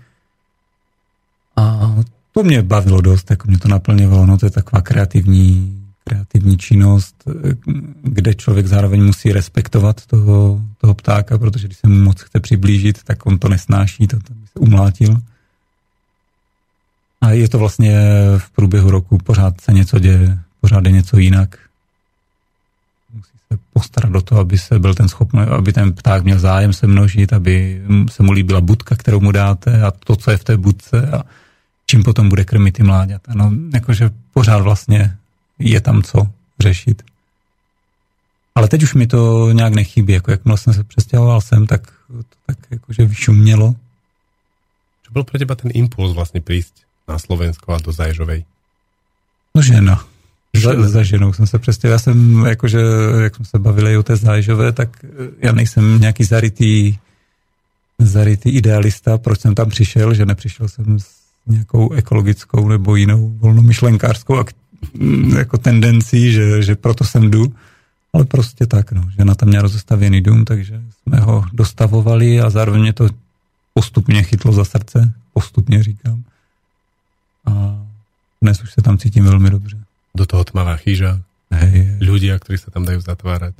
A 1.55 1.95
to 2.31 2.43
mě 2.43 2.61
bavilo 2.61 3.01
dost, 3.01 3.31
jako 3.31 3.47
mě 3.47 3.57
to 3.57 3.67
naplňovalo, 3.67 4.25
no 4.25 4.37
to 4.37 4.45
je 4.45 4.51
taková 4.51 4.81
kreativní 4.81 5.77
kreativní 6.07 6.57
činnost, 6.57 7.23
kde 8.03 8.33
člověk 8.33 8.67
zároveň 8.67 9.03
musí 9.03 9.31
respektovat 9.31 10.05
toho, 10.05 10.61
toho 10.77 10.93
ptáka, 10.93 11.37
protože 11.37 11.67
když 11.67 11.77
se 11.77 11.87
mu 11.87 11.95
moc 11.95 12.21
chce 12.21 12.39
přiblížit, 12.39 13.03
tak 13.03 13.25
on 13.25 13.39
to 13.39 13.49
nesnáší, 13.49 14.07
to, 14.07 14.17
to 14.19 14.33
by 14.33 14.47
se 14.47 14.59
umlátil. 14.59 15.21
A 17.21 17.31
je 17.31 17.49
to 17.49 17.59
vlastně 17.59 17.99
v 18.37 18.49
průběhu 18.49 18.91
roku, 18.91 19.17
pořád 19.17 19.61
se 19.61 19.73
něco 19.73 19.99
děje, 19.99 20.39
pořád 20.61 20.85
je 20.85 20.91
něco 20.91 21.17
jinak. 21.17 21.59
Musí 23.13 23.37
se 23.51 23.59
postarat 23.73 24.11
do 24.11 24.21
toho, 24.21 24.41
aby 24.41 24.57
se 24.57 24.79
byl 24.79 24.93
ten 24.93 25.07
schopný, 25.07 25.41
aby 25.41 25.73
ten 25.73 25.93
pták 25.93 26.23
měl 26.23 26.39
zájem 26.39 26.73
se 26.73 26.87
množit, 26.87 27.33
aby 27.33 27.81
se 28.09 28.23
mu 28.23 28.31
líbila 28.31 28.61
budka, 28.61 28.95
kterou 28.95 29.19
mu 29.19 29.31
dáte 29.31 29.81
a 29.81 29.91
to, 29.91 30.15
co 30.15 30.31
je 30.31 30.37
v 30.37 30.43
té 30.43 30.57
budce 30.57 31.07
a 31.11 31.23
čím 31.85 32.03
potom 32.03 32.29
bude 32.29 32.45
krmit 32.45 32.73
ty 32.73 32.83
mláďata. 32.83 33.31
No, 33.35 33.51
jakože 33.73 34.09
pořád 34.33 34.61
vlastně 34.61 35.17
je 35.59 35.81
tam 35.81 36.03
co 36.03 36.27
řešit. 36.59 37.03
Ale 38.55 38.67
teď 38.67 38.83
už 38.83 38.93
mi 38.93 39.07
to 39.07 39.51
nějak 39.51 39.73
nechybí, 39.73 40.13
jako 40.13 40.31
jakmile 40.31 40.57
jsem 40.57 40.73
se 40.73 40.83
přestěhoval 40.83 41.41
sem, 41.41 41.67
tak 41.67 41.81
to 42.07 42.37
tak 42.45 42.57
jakože 42.71 43.05
vyšumělo. 43.05 43.75
Co 45.03 45.11
byl 45.11 45.23
pro 45.23 45.39
těba 45.39 45.55
ten 45.55 45.71
impuls 45.73 46.13
vlastně 46.13 46.41
přijít 46.41 46.67
na 47.07 47.19
Slovensko 47.19 47.73
a 47.73 47.77
do 47.79 47.91
Zaježovej? 47.91 48.45
No 49.55 49.61
žena. 49.61 50.05
Za, 50.55 50.89
za 50.89 51.03
ženou 51.03 51.33
jsem 51.33 51.47
se 51.47 51.59
přestěhoval. 51.59 51.93
Já 51.93 51.99
jsem, 51.99 52.45
jakože, 52.45 52.79
jak 53.23 53.35
jsme 53.35 53.45
se 53.45 53.59
bavili 53.59 53.97
o 53.97 54.03
té 54.03 54.15
Zaježové, 54.15 54.71
tak 54.71 55.05
já 55.39 55.51
nejsem 55.51 56.01
nějaký 56.01 56.23
zarytý, 56.23 56.97
zarytý 57.99 58.49
idealista, 58.49 59.17
proč 59.17 59.39
jsem 59.39 59.55
tam 59.55 59.69
přišel, 59.69 60.13
že 60.13 60.25
nepřišel 60.25 60.67
jsem 60.67 60.99
s 60.99 61.07
nějakou 61.47 61.93
ekologickou 61.93 62.67
nebo 62.67 62.95
jinou 62.95 63.29
volnomyšlenkářskou 63.29 64.35
Mm, 64.37 64.43
jako 65.37 65.57
tendencí, 65.57 66.31
že, 66.31 66.63
že 66.63 66.75
proto 66.75 67.03
sem 67.03 67.31
jdu, 67.31 67.53
ale 68.13 68.25
prostě 68.25 68.65
tak, 68.65 68.91
no, 68.91 69.09
že 69.17 69.25
na 69.25 69.35
tam 69.35 69.49
měl 69.49 69.61
rozestavěný 69.61 70.21
dům, 70.21 70.45
takže 70.45 70.81
jsme 71.03 71.19
ho 71.19 71.45
dostavovali 71.53 72.41
a 72.41 72.49
zároveň 72.49 72.81
mě 72.81 72.93
to 72.93 73.09
postupně 73.73 74.23
chytlo 74.23 74.53
za 74.53 74.65
srdce, 74.65 75.13
postupně 75.33 75.83
říkám. 75.83 76.23
A 77.45 77.81
dnes 78.41 78.63
už 78.63 78.73
se 78.73 78.81
tam 78.81 78.97
cítím 78.97 79.23
velmi 79.23 79.49
dobře. 79.49 79.77
Do 80.15 80.25
toho 80.25 80.43
tmavá 80.43 80.77
chýža, 80.77 81.21
ľudia, 82.01 82.35
ktorí 82.39 82.57
sa 82.59 82.69
tam 82.73 82.83
dajú 82.83 82.99
zatvárať. 82.99 83.55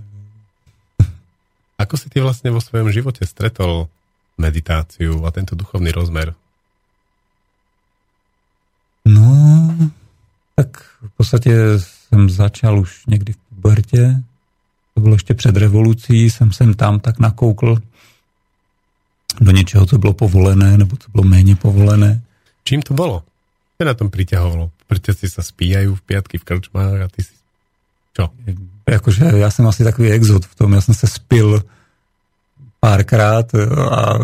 Ako 1.84 1.95
si 1.95 2.11
ty 2.11 2.19
vlastne 2.19 2.52
vo 2.52 2.60
svojom 2.60 2.91
živote 2.91 3.23
stretol 3.23 3.88
meditáciu 4.38 5.23
a 5.26 5.30
tento 5.31 5.56
duchovný 5.56 5.89
rozmer? 5.95 6.35
No, 9.07 9.72
tak 10.60 10.97
v 11.18 11.23
podstatě 11.26 11.56
jsem 11.80 12.30
začal 12.30 12.80
už 12.80 13.06
někdy 13.06 13.34
v 13.34 13.38
pubertě, 13.38 14.23
to 14.94 15.02
bylo 15.02 15.15
ještě 15.15 15.34
před 15.34 15.57
revolucí, 15.57 16.30
jsem 16.30 16.52
sem 16.53 16.73
tam 16.73 16.99
tak 16.99 17.19
nakoukl 17.19 17.77
do 19.41 19.52
něčeho, 19.52 19.85
co 19.85 19.98
bylo 19.98 20.14
povolené, 20.14 20.77
nebo 20.77 20.98
co 20.98 21.11
bylo 21.11 21.23
méně 21.23 21.56
povolené. 21.56 22.22
Čím 22.64 22.81
to 22.81 22.94
bylo? 22.94 23.23
Co 23.81 23.85
na 23.85 23.94
tom 23.94 24.10
přiťahovalo? 24.10 24.72
Protože 24.88 25.14
si 25.14 25.30
se 25.30 25.44
spíjají 25.44 25.88
v 25.88 26.02
pětky 26.02 26.38
v 26.38 26.44
krčmách 26.44 27.02
a 27.02 27.07
ty 27.07 27.23
si... 27.23 27.31
Čo? 28.15 28.30
Jakože 28.89 29.26
já 29.35 29.52
jsem 29.52 29.68
asi 29.68 29.84
takový 29.84 30.11
exot 30.11 30.45
v 30.45 30.56
tom, 30.56 30.73
já 30.73 30.81
jsem 30.81 30.95
se 30.95 31.07
spil 31.07 31.64
párkrát 32.80 33.56
a 33.91 34.19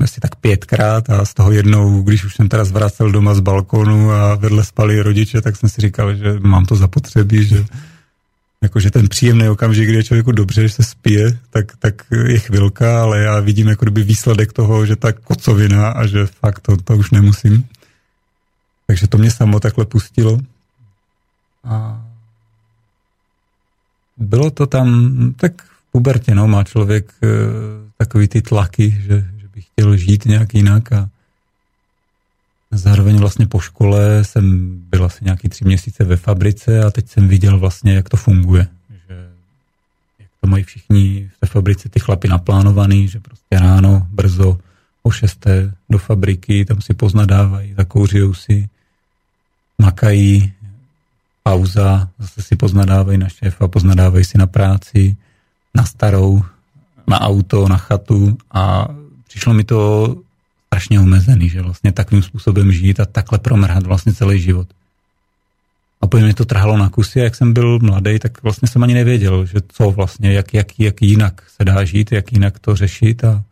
asi 0.00 0.20
tak 0.20 0.36
pětkrát 0.36 1.10
a 1.10 1.24
z 1.24 1.34
toho 1.34 1.52
jednou, 1.52 2.02
když 2.02 2.24
už 2.24 2.34
jsem 2.34 2.48
teda 2.48 2.64
zvracel 2.64 3.10
doma 3.10 3.34
z 3.34 3.40
balkonu 3.40 4.10
a 4.10 4.34
vedle 4.34 4.64
spali 4.64 5.02
rodiče, 5.02 5.40
tak 5.40 5.56
jsem 5.56 5.68
si 5.68 5.80
říkal, 5.80 6.14
že 6.14 6.40
mám 6.40 6.66
to 6.66 6.76
zapotřebí, 6.76 7.44
že 7.44 7.64
jakože 8.62 8.90
ten 8.90 9.08
příjemný 9.08 9.48
okamžik, 9.48 9.88
kdy 9.88 9.96
je 9.96 10.04
člověku 10.04 10.32
dobře, 10.32 10.62
že 10.62 10.68
se 10.68 10.82
spije, 10.82 11.38
tak, 11.50 11.76
tak 11.76 11.94
je 12.26 12.38
chvilka, 12.38 13.02
ale 13.02 13.20
já 13.20 13.40
vidím 13.40 13.68
jako 13.68 13.84
kdyby 13.84 14.02
výsledek 14.02 14.52
toho, 14.52 14.86
že 14.86 14.96
ta 14.96 15.12
kocovina 15.12 15.90
a 15.90 16.06
že 16.06 16.26
fakt 16.26 16.60
to, 16.60 16.76
to 16.76 16.96
už 16.96 17.10
nemusím. 17.10 17.64
Takže 18.86 19.08
to 19.08 19.18
mě 19.18 19.30
samo 19.30 19.60
takhle 19.60 19.86
pustilo. 19.86 20.38
A 21.64 22.04
bylo 24.16 24.50
to 24.50 24.66
tam, 24.66 24.88
tak 25.36 25.62
v 25.62 25.92
pubertě, 25.92 26.34
no, 26.34 26.48
má 26.48 26.64
člověk 26.64 27.12
e, 27.22 27.26
takový 27.96 28.28
ty 28.28 28.42
tlaky, 28.42 28.98
že, 29.00 29.24
že 29.60 29.66
by 29.66 29.72
chtěl 29.72 29.96
žít 29.96 30.24
nějak 30.24 30.54
jinak 30.54 30.92
a 30.92 31.08
zároveň 32.70 33.16
vlastně 33.16 33.46
po 33.46 33.60
škole 33.60 34.24
jsem 34.24 34.76
byl 34.90 35.04
asi 35.04 35.24
nějaký 35.24 35.48
tři 35.48 35.64
měsíce 35.64 36.04
ve 36.04 36.16
fabrice 36.16 36.84
a 36.84 36.90
teď 36.90 37.08
jsem 37.08 37.28
viděl 37.28 37.58
vlastně, 37.58 37.94
jak 37.94 38.08
to 38.08 38.16
funguje. 38.16 38.66
Že 39.08 39.28
jak 40.18 40.30
to 40.40 40.46
mají 40.46 40.64
všichni 40.64 41.30
v 41.34 41.40
té 41.40 41.46
fabrice 41.46 41.88
ty 41.88 42.00
chlapy 42.00 42.28
naplánovaný, 42.28 43.08
že 43.08 43.20
prostě 43.20 43.58
ráno, 43.58 44.06
brzo, 44.10 44.58
o 45.02 45.10
šesté 45.10 45.74
do 45.90 45.98
fabriky, 45.98 46.64
tam 46.64 46.80
si 46.80 46.94
poznadávají, 46.94 47.74
zakouřijou 47.74 48.34
si, 48.34 48.68
makají, 49.78 50.52
pauza, 51.42 52.08
zase 52.18 52.42
si 52.42 52.56
poznadávají 52.56 53.18
na 53.18 53.28
šéfa, 53.28 53.68
poznadávají 53.68 54.24
si 54.24 54.38
na 54.38 54.46
práci, 54.46 55.16
na 55.74 55.84
starou, 55.84 56.42
na 57.08 57.20
auto, 57.20 57.68
na 57.68 57.76
chatu 57.76 58.38
a 58.50 58.88
přišlo 59.30 59.54
mi 59.54 59.64
to 59.64 60.16
strašně 60.66 61.00
omezený, 61.00 61.48
že 61.48 61.62
vlastně 61.62 61.92
takovým 61.92 62.22
způsobem 62.22 62.72
žít 62.72 63.00
a 63.00 63.06
takhle 63.06 63.38
promrhat 63.38 63.86
vlastně 63.86 64.12
celý 64.12 64.40
život. 64.40 64.66
A 66.00 66.06
po 66.06 66.16
mě 66.18 66.34
to 66.34 66.44
trhalo 66.44 66.78
na 66.78 66.88
kusy 66.88 67.20
a 67.20 67.24
jak 67.24 67.34
jsem 67.34 67.52
byl 67.52 67.78
mladý, 67.78 68.18
tak 68.18 68.42
vlastně 68.42 68.68
jsem 68.68 68.82
ani 68.82 68.94
nevěděl, 68.94 69.46
že 69.46 69.58
co 69.68 69.90
vlastně, 69.90 70.32
jak, 70.32 70.54
jak, 70.54 70.80
jak 70.80 71.02
jinak 71.02 71.42
se 71.56 71.64
dá 71.64 71.84
žít, 71.84 72.12
jak 72.12 72.32
jinak 72.32 72.58
to 72.58 72.76
řešit 72.76 73.24
a 73.24 73.42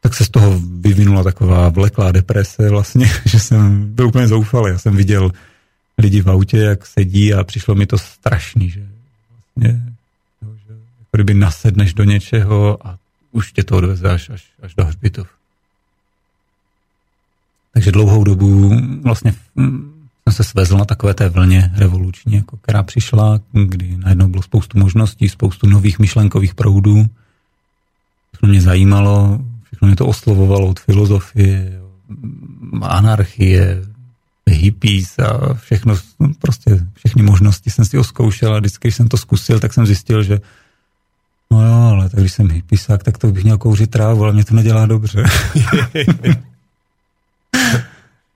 tak 0.00 0.14
se 0.14 0.24
z 0.24 0.28
toho 0.28 0.60
vyvinula 0.80 1.22
taková 1.22 1.68
vleklá 1.68 2.12
deprese 2.12 2.70
vlastně, 2.70 3.10
že 3.24 3.40
jsem 3.40 3.94
byl 3.94 4.06
úplně 4.06 4.28
zoufalý. 4.28 4.72
Já 4.72 4.78
jsem 4.78 4.96
viděl 4.96 5.32
lidi 5.98 6.22
v 6.22 6.30
autě, 6.30 6.58
jak 6.58 6.86
sedí 6.86 7.34
a 7.34 7.44
přišlo 7.44 7.74
mi 7.74 7.86
to 7.86 7.98
strašný, 7.98 8.70
že 8.70 8.86
vlastně, 9.30 9.82
že 10.42 10.72
jako 10.72 11.10
kdyby 11.12 11.34
nasedneš 11.34 11.94
do 11.94 12.04
něčeho 12.04 12.86
a 12.86 12.98
už 13.36 13.52
tě 13.52 13.64
to 13.64 13.76
odveze 13.76 14.10
až, 14.10 14.30
až, 14.30 14.44
až 14.62 14.74
do 14.74 14.84
hřbitov. 14.84 15.28
Takže 17.72 17.92
dlouhou 17.92 18.24
dobu 18.24 18.72
vlastně 19.02 19.34
jsem 20.28 20.32
se 20.32 20.44
svezl 20.44 20.78
na 20.78 20.84
takové 20.84 21.14
té 21.14 21.28
vlně 21.28 21.70
revoluční, 21.74 22.34
jako 22.34 22.56
která 22.56 22.82
přišla, 22.82 23.40
kdy 23.52 23.96
najednou 23.96 24.28
bylo 24.28 24.42
spoustu 24.42 24.78
možností, 24.78 25.28
spoustu 25.28 25.68
nových 25.68 25.98
myšlenkových 25.98 26.54
proudů. 26.54 27.06
Všechno 28.32 28.48
mě 28.48 28.60
zajímalo, 28.60 29.38
všechno 29.64 29.86
mě 29.86 29.96
to 29.96 30.06
oslovovalo 30.06 30.68
od 30.68 30.80
filozofie, 30.80 31.80
anarchie, 32.82 33.82
hippies 34.50 35.18
a 35.18 35.54
všechno, 35.54 35.94
prostě 36.38 36.86
všechny 36.94 37.22
možnosti 37.22 37.70
jsem 37.70 37.84
si 37.84 37.98
oskoušel 37.98 38.54
a 38.54 38.58
vždycky, 38.58 38.88
když 38.88 38.96
jsem 38.96 39.08
to 39.08 39.16
zkusil, 39.16 39.60
tak 39.60 39.72
jsem 39.72 39.86
zjistil, 39.86 40.22
že 40.22 40.40
no 41.56 41.66
jo, 41.66 41.74
ale 41.74 42.08
tak 42.08 42.20
když 42.20 42.32
jsem 42.32 42.50
hippisák, 42.50 43.04
tak 43.04 43.18
to 43.18 43.32
bych 43.32 43.44
měl 43.44 43.58
kouřit 43.58 43.90
trávu, 43.90 44.24
ale 44.24 44.32
mě 44.32 44.44
to 44.44 44.54
nedělá 44.54 44.86
dobře. 44.86 45.24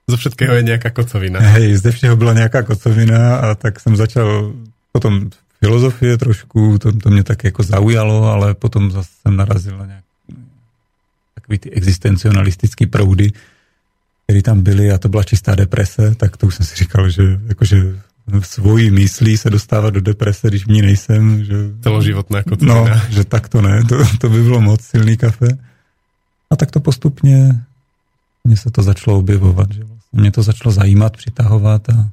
Zo 0.09 0.17
všetkého 0.17 0.55
je 0.55 0.63
nějaká 0.63 0.91
kocovina. 0.91 1.41
Hej, 1.41 1.77
ze 1.77 1.93
všeho 1.93 2.17
byla 2.17 2.33
nějaká 2.33 2.63
kocovina 2.63 3.37
a 3.37 3.55
tak 3.55 3.81
jsem 3.81 3.97
začal 3.97 4.53
potom 4.93 5.31
filozofie 5.61 6.19
trošku, 6.19 6.79
to, 6.79 6.93
to 6.93 7.11
mě 7.11 7.25
tak 7.25 7.45
jako 7.45 7.63
zaujalo, 7.63 8.25
ale 8.25 8.55
potom 8.55 8.91
zase 8.91 9.09
jsem 9.23 9.37
narazil 9.37 9.79
na 9.79 9.87
nějak 9.87 10.05
takový 11.35 11.59
ty 11.59 11.71
existencionalistický 11.71 12.87
proudy, 12.87 13.33
které 14.25 14.43
tam 14.43 14.63
byly 14.63 14.91
a 14.91 14.99
to 14.99 15.09
byla 15.09 15.23
čistá 15.23 15.55
deprese, 15.55 16.15
tak 16.15 16.37
to 16.37 16.47
už 16.47 16.55
jsem 16.55 16.67
si 16.67 16.77
říkal, 16.77 17.11
že 17.11 17.23
jakože 17.47 18.01
svojí 18.43 18.91
myslí 18.91 19.37
se 19.37 19.51
dostávat 19.51 19.91
do 19.91 20.01
deprese, 20.01 20.49
když 20.49 20.67
v 20.67 20.71
ní 20.71 20.83
nejsem. 20.83 21.45
Že, 21.45 21.55
Celoživotná 21.83 22.43
kocovina. 22.43 22.75
No, 22.75 23.01
že 23.09 23.25
tak 23.25 23.49
to 23.49 23.63
ne, 23.63 23.85
to, 23.85 23.97
to 24.19 24.29
by 24.29 24.43
bylo 24.43 24.61
moc 24.61 24.81
silný 24.81 25.17
kafe. 25.17 25.49
A 26.51 26.57
tak 26.57 26.71
to 26.71 26.81
postupně 26.81 27.65
mně 28.45 28.57
se 28.57 28.71
to 28.71 28.83
začalo 28.83 29.19
objevovat, 29.19 29.73
že 29.73 29.85
vlastně 29.85 30.21
mě 30.21 30.31
to 30.31 30.43
začalo 30.43 30.73
zajímat, 30.73 31.17
přitahovat 31.17 31.89
a 31.89 32.11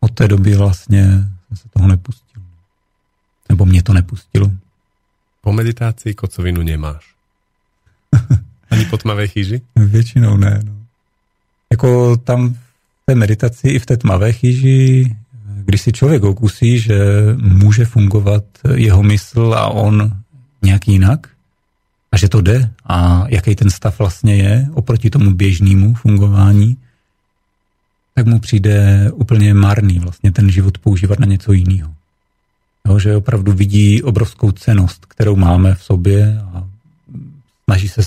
od 0.00 0.10
té 0.14 0.28
doby 0.28 0.56
vlastně 0.56 1.02
jsem 1.48 1.56
se 1.56 1.68
toho 1.68 1.88
nepustil. 1.88 2.42
Nebo 3.48 3.66
mě 3.66 3.82
to 3.82 3.92
nepustilo. 3.92 4.50
Po 5.40 5.52
meditaci 5.52 6.14
kocovinu 6.14 6.62
nemáš? 6.62 7.14
Ani 8.70 8.84
po 8.84 8.96
tmavé 8.96 9.28
chyži? 9.28 9.62
Většinou 9.76 10.36
ne. 10.36 10.60
No. 10.64 10.72
Jako 11.72 12.16
tam 12.16 12.56
té 13.10 13.14
meditaci 13.14 13.68
i 13.68 13.78
v 13.78 13.86
té 13.86 13.96
tmavé 13.96 14.32
chyži, 14.32 15.16
když 15.64 15.80
si 15.82 15.92
člověk 15.92 16.22
okusí, 16.22 16.78
že 16.78 16.98
může 17.36 17.84
fungovat 17.84 18.44
jeho 18.74 19.02
mysl 19.02 19.54
a 19.58 19.66
on 19.66 20.12
nějak 20.62 20.88
jinak, 20.88 21.28
a 22.12 22.16
že 22.16 22.28
to 22.28 22.40
jde? 22.40 22.70
A 22.86 23.24
jaký 23.28 23.56
ten 23.56 23.70
stav 23.70 23.98
vlastně 23.98 24.36
je 24.36 24.68
oproti 24.74 25.10
tomu 25.10 25.30
běžnému 25.30 25.94
fungování, 25.94 26.76
tak 28.14 28.26
mu 28.26 28.38
přijde 28.38 29.10
úplně 29.14 29.54
marný 29.54 29.98
vlastně 29.98 30.32
ten 30.32 30.50
život 30.50 30.78
používat 30.78 31.18
na 31.18 31.26
něco 31.26 31.52
jiného. 31.52 31.94
Jo, 32.88 32.98
že 32.98 33.16
opravdu 33.16 33.52
vidí 33.52 34.02
obrovskou 34.02 34.52
cenost, 34.52 35.06
kterou 35.06 35.36
máme 35.36 35.74
v 35.74 35.82
sobě 35.82 36.40
a 36.54 36.68
snaží 37.64 37.88
se 37.88 38.02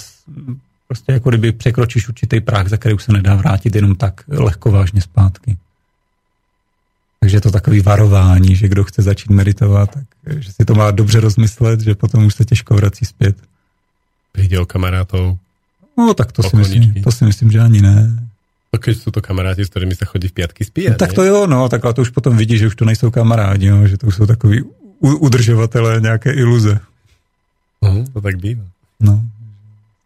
prostě 0.94 1.12
jako 1.12 1.30
kdyby 1.30 1.52
překročíš 1.52 2.10
určitý 2.10 2.42
práh, 2.42 2.70
za 2.70 2.78
který 2.78 2.96
už 2.96 3.04
se 3.04 3.14
nedá 3.14 3.36
vrátit 3.36 3.76
jenom 3.76 3.96
tak 3.96 4.24
lehko 4.28 4.72
vážně 4.72 5.02
zpátky. 5.02 5.58
Takže 7.20 7.38
je 7.38 7.42
to 7.42 7.52
takový 7.52 7.82
varování, 7.82 8.56
že 8.56 8.68
kdo 8.68 8.84
chce 8.84 9.02
začít 9.02 9.30
meditovat, 9.30 9.90
tak 9.90 10.04
že 10.38 10.52
si 10.54 10.66
to 10.66 10.76
má 10.76 10.92
dobře 10.92 11.20
rozmyslet, 11.20 11.82
že 11.82 11.96
potom 11.96 12.26
už 12.26 12.36
se 12.36 12.46
těžko 12.46 12.76
vrací 12.76 13.06
zpět. 13.06 13.36
Viděl 14.38 14.66
kamarátov? 14.66 15.38
No 15.98 16.14
tak 16.14 16.32
to 16.32 16.44
si, 16.44 16.56
myslím, 16.56 17.04
to 17.04 17.12
si 17.12 17.26
myslím, 17.26 17.52
že 17.52 17.60
ani 17.60 17.82
ne. 17.82 18.30
To 18.72 18.80
keď 18.80 18.98
jsou 18.98 19.12
to 19.12 19.22
kamaráti, 19.22 19.66
s 19.66 19.70
kterými 19.70 19.96
se 19.96 20.06
chodí 20.06 20.28
v 20.28 20.32
pětky 20.32 20.66
spíjet, 20.66 20.90
no, 20.90 20.98
Tak 20.98 21.14
to 21.14 21.24
jo, 21.24 21.48
no, 21.48 21.70
tak 21.70 21.86
ale 21.86 21.94
to 21.94 22.02
už 22.02 22.10
potom 22.10 22.38
vidí, 22.38 22.58
že 22.58 22.68
už 22.68 22.76
to 22.76 22.86
nejsou 22.86 23.12
kamarádi, 23.12 23.70
no, 23.70 23.88
že 23.88 23.98
to 23.98 24.08
už 24.08 24.16
jsou 24.16 24.26
takový 24.26 24.62
udržovatelé 25.00 26.02
nějaké 26.02 26.34
iluze. 26.34 26.80
Uh, 27.82 28.06
to 28.14 28.22
tak 28.22 28.38
bývá. 28.38 28.64
No, 29.00 29.24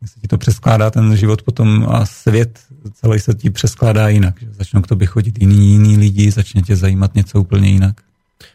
se 0.05 0.19
ti 0.19 0.27
to 0.27 0.37
přeskládá 0.37 0.91
ten 0.91 1.17
život 1.17 1.41
potom 1.41 1.87
a 1.89 2.05
svět 2.05 2.59
celý 2.93 3.19
se 3.19 3.33
ti 3.33 3.49
přeskládá 3.49 4.09
jinak. 4.09 4.41
Že 4.41 4.53
začnou 4.53 4.81
k 4.81 4.87
tobě 4.87 5.07
chodit 5.07 5.39
jiní, 5.39 5.71
jiní 5.71 5.97
lidi, 5.97 6.31
začne 6.31 6.61
tě 6.61 6.75
zajímat 6.75 7.15
něco 7.15 7.39
úplně 7.39 7.69
jinak. 7.69 8.01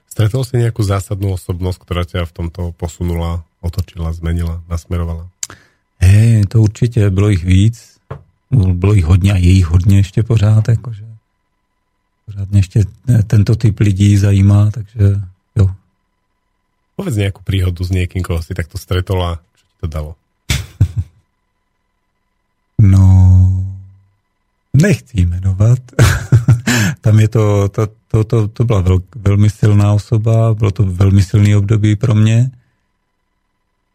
Stretol 0.08 0.44
si 0.44 0.56
nějakou 0.56 0.82
zásadnou 0.82 1.32
osobnost, 1.32 1.78
která 1.78 2.04
tě 2.04 2.24
v 2.24 2.32
tomto 2.32 2.72
posunula, 2.72 3.44
otočila, 3.60 4.12
zmenila, 4.12 4.62
nasmerovala? 4.68 5.28
Hej, 5.98 6.46
to 6.46 6.62
určitě, 6.62 7.10
bylo 7.10 7.28
jich 7.28 7.44
víc, 7.44 7.98
bylo 8.72 8.94
jich 8.94 9.04
hodně 9.04 9.32
a 9.32 9.36
je 9.36 9.50
jich 9.50 9.66
hodně 9.66 9.96
ještě 9.96 10.22
pořád, 10.22 10.68
jakože 10.68 11.04
pořád 12.26 12.50
mě 12.50 12.58
ještě 12.58 12.84
tento 13.26 13.56
typ 13.56 13.80
lidí 13.80 14.16
zajímá, 14.16 14.70
takže 14.70 15.20
jo. 15.56 15.70
Povedz 16.96 17.16
nějakou 17.16 17.42
příhodu 17.44 17.84
s 17.84 17.90
někým, 17.90 18.22
koho 18.22 18.42
si 18.42 18.54
takto 18.54 18.78
stretol 18.78 19.24
a 19.24 19.36
co 19.36 19.64
ti 19.66 19.74
to 19.80 19.86
dalo? 19.86 20.14
Nechci 24.82 25.20
jmenovat. 25.20 25.78
Tam 27.00 27.20
je 27.20 27.28
to, 27.28 27.68
to, 27.68 27.86
to, 28.08 28.24
to, 28.24 28.48
to 28.48 28.64
byla 28.64 28.80
vel, 28.80 28.98
velmi 29.16 29.50
silná 29.50 29.92
osoba, 29.92 30.54
bylo 30.54 30.70
to 30.70 30.84
velmi 30.84 31.22
silný 31.22 31.56
období 31.56 31.96
pro 31.96 32.14
mě. 32.14 32.50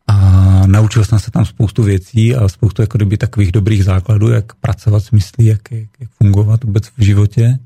A 0.07 0.17
naučil 0.67 1.05
jsem 1.05 1.19
se 1.19 1.31
tam 1.31 1.45
spoustu 1.45 1.83
věcí 1.83 2.35
a 2.35 2.47
spoustu 2.49 2.81
jako 2.81 2.97
kdyby 2.97 3.17
takových 3.17 3.51
dobrých 3.51 3.83
základů, 3.83 4.29
jak 4.29 4.53
pracovat 4.55 4.99
s 5.03 5.11
myslí, 5.11 5.45
jak, 5.45 5.71
jak, 5.71 5.89
jak 5.99 6.09
fungovat 6.09 6.63
vůbec 6.63 6.87
v 6.97 7.01
životě. 7.01 7.59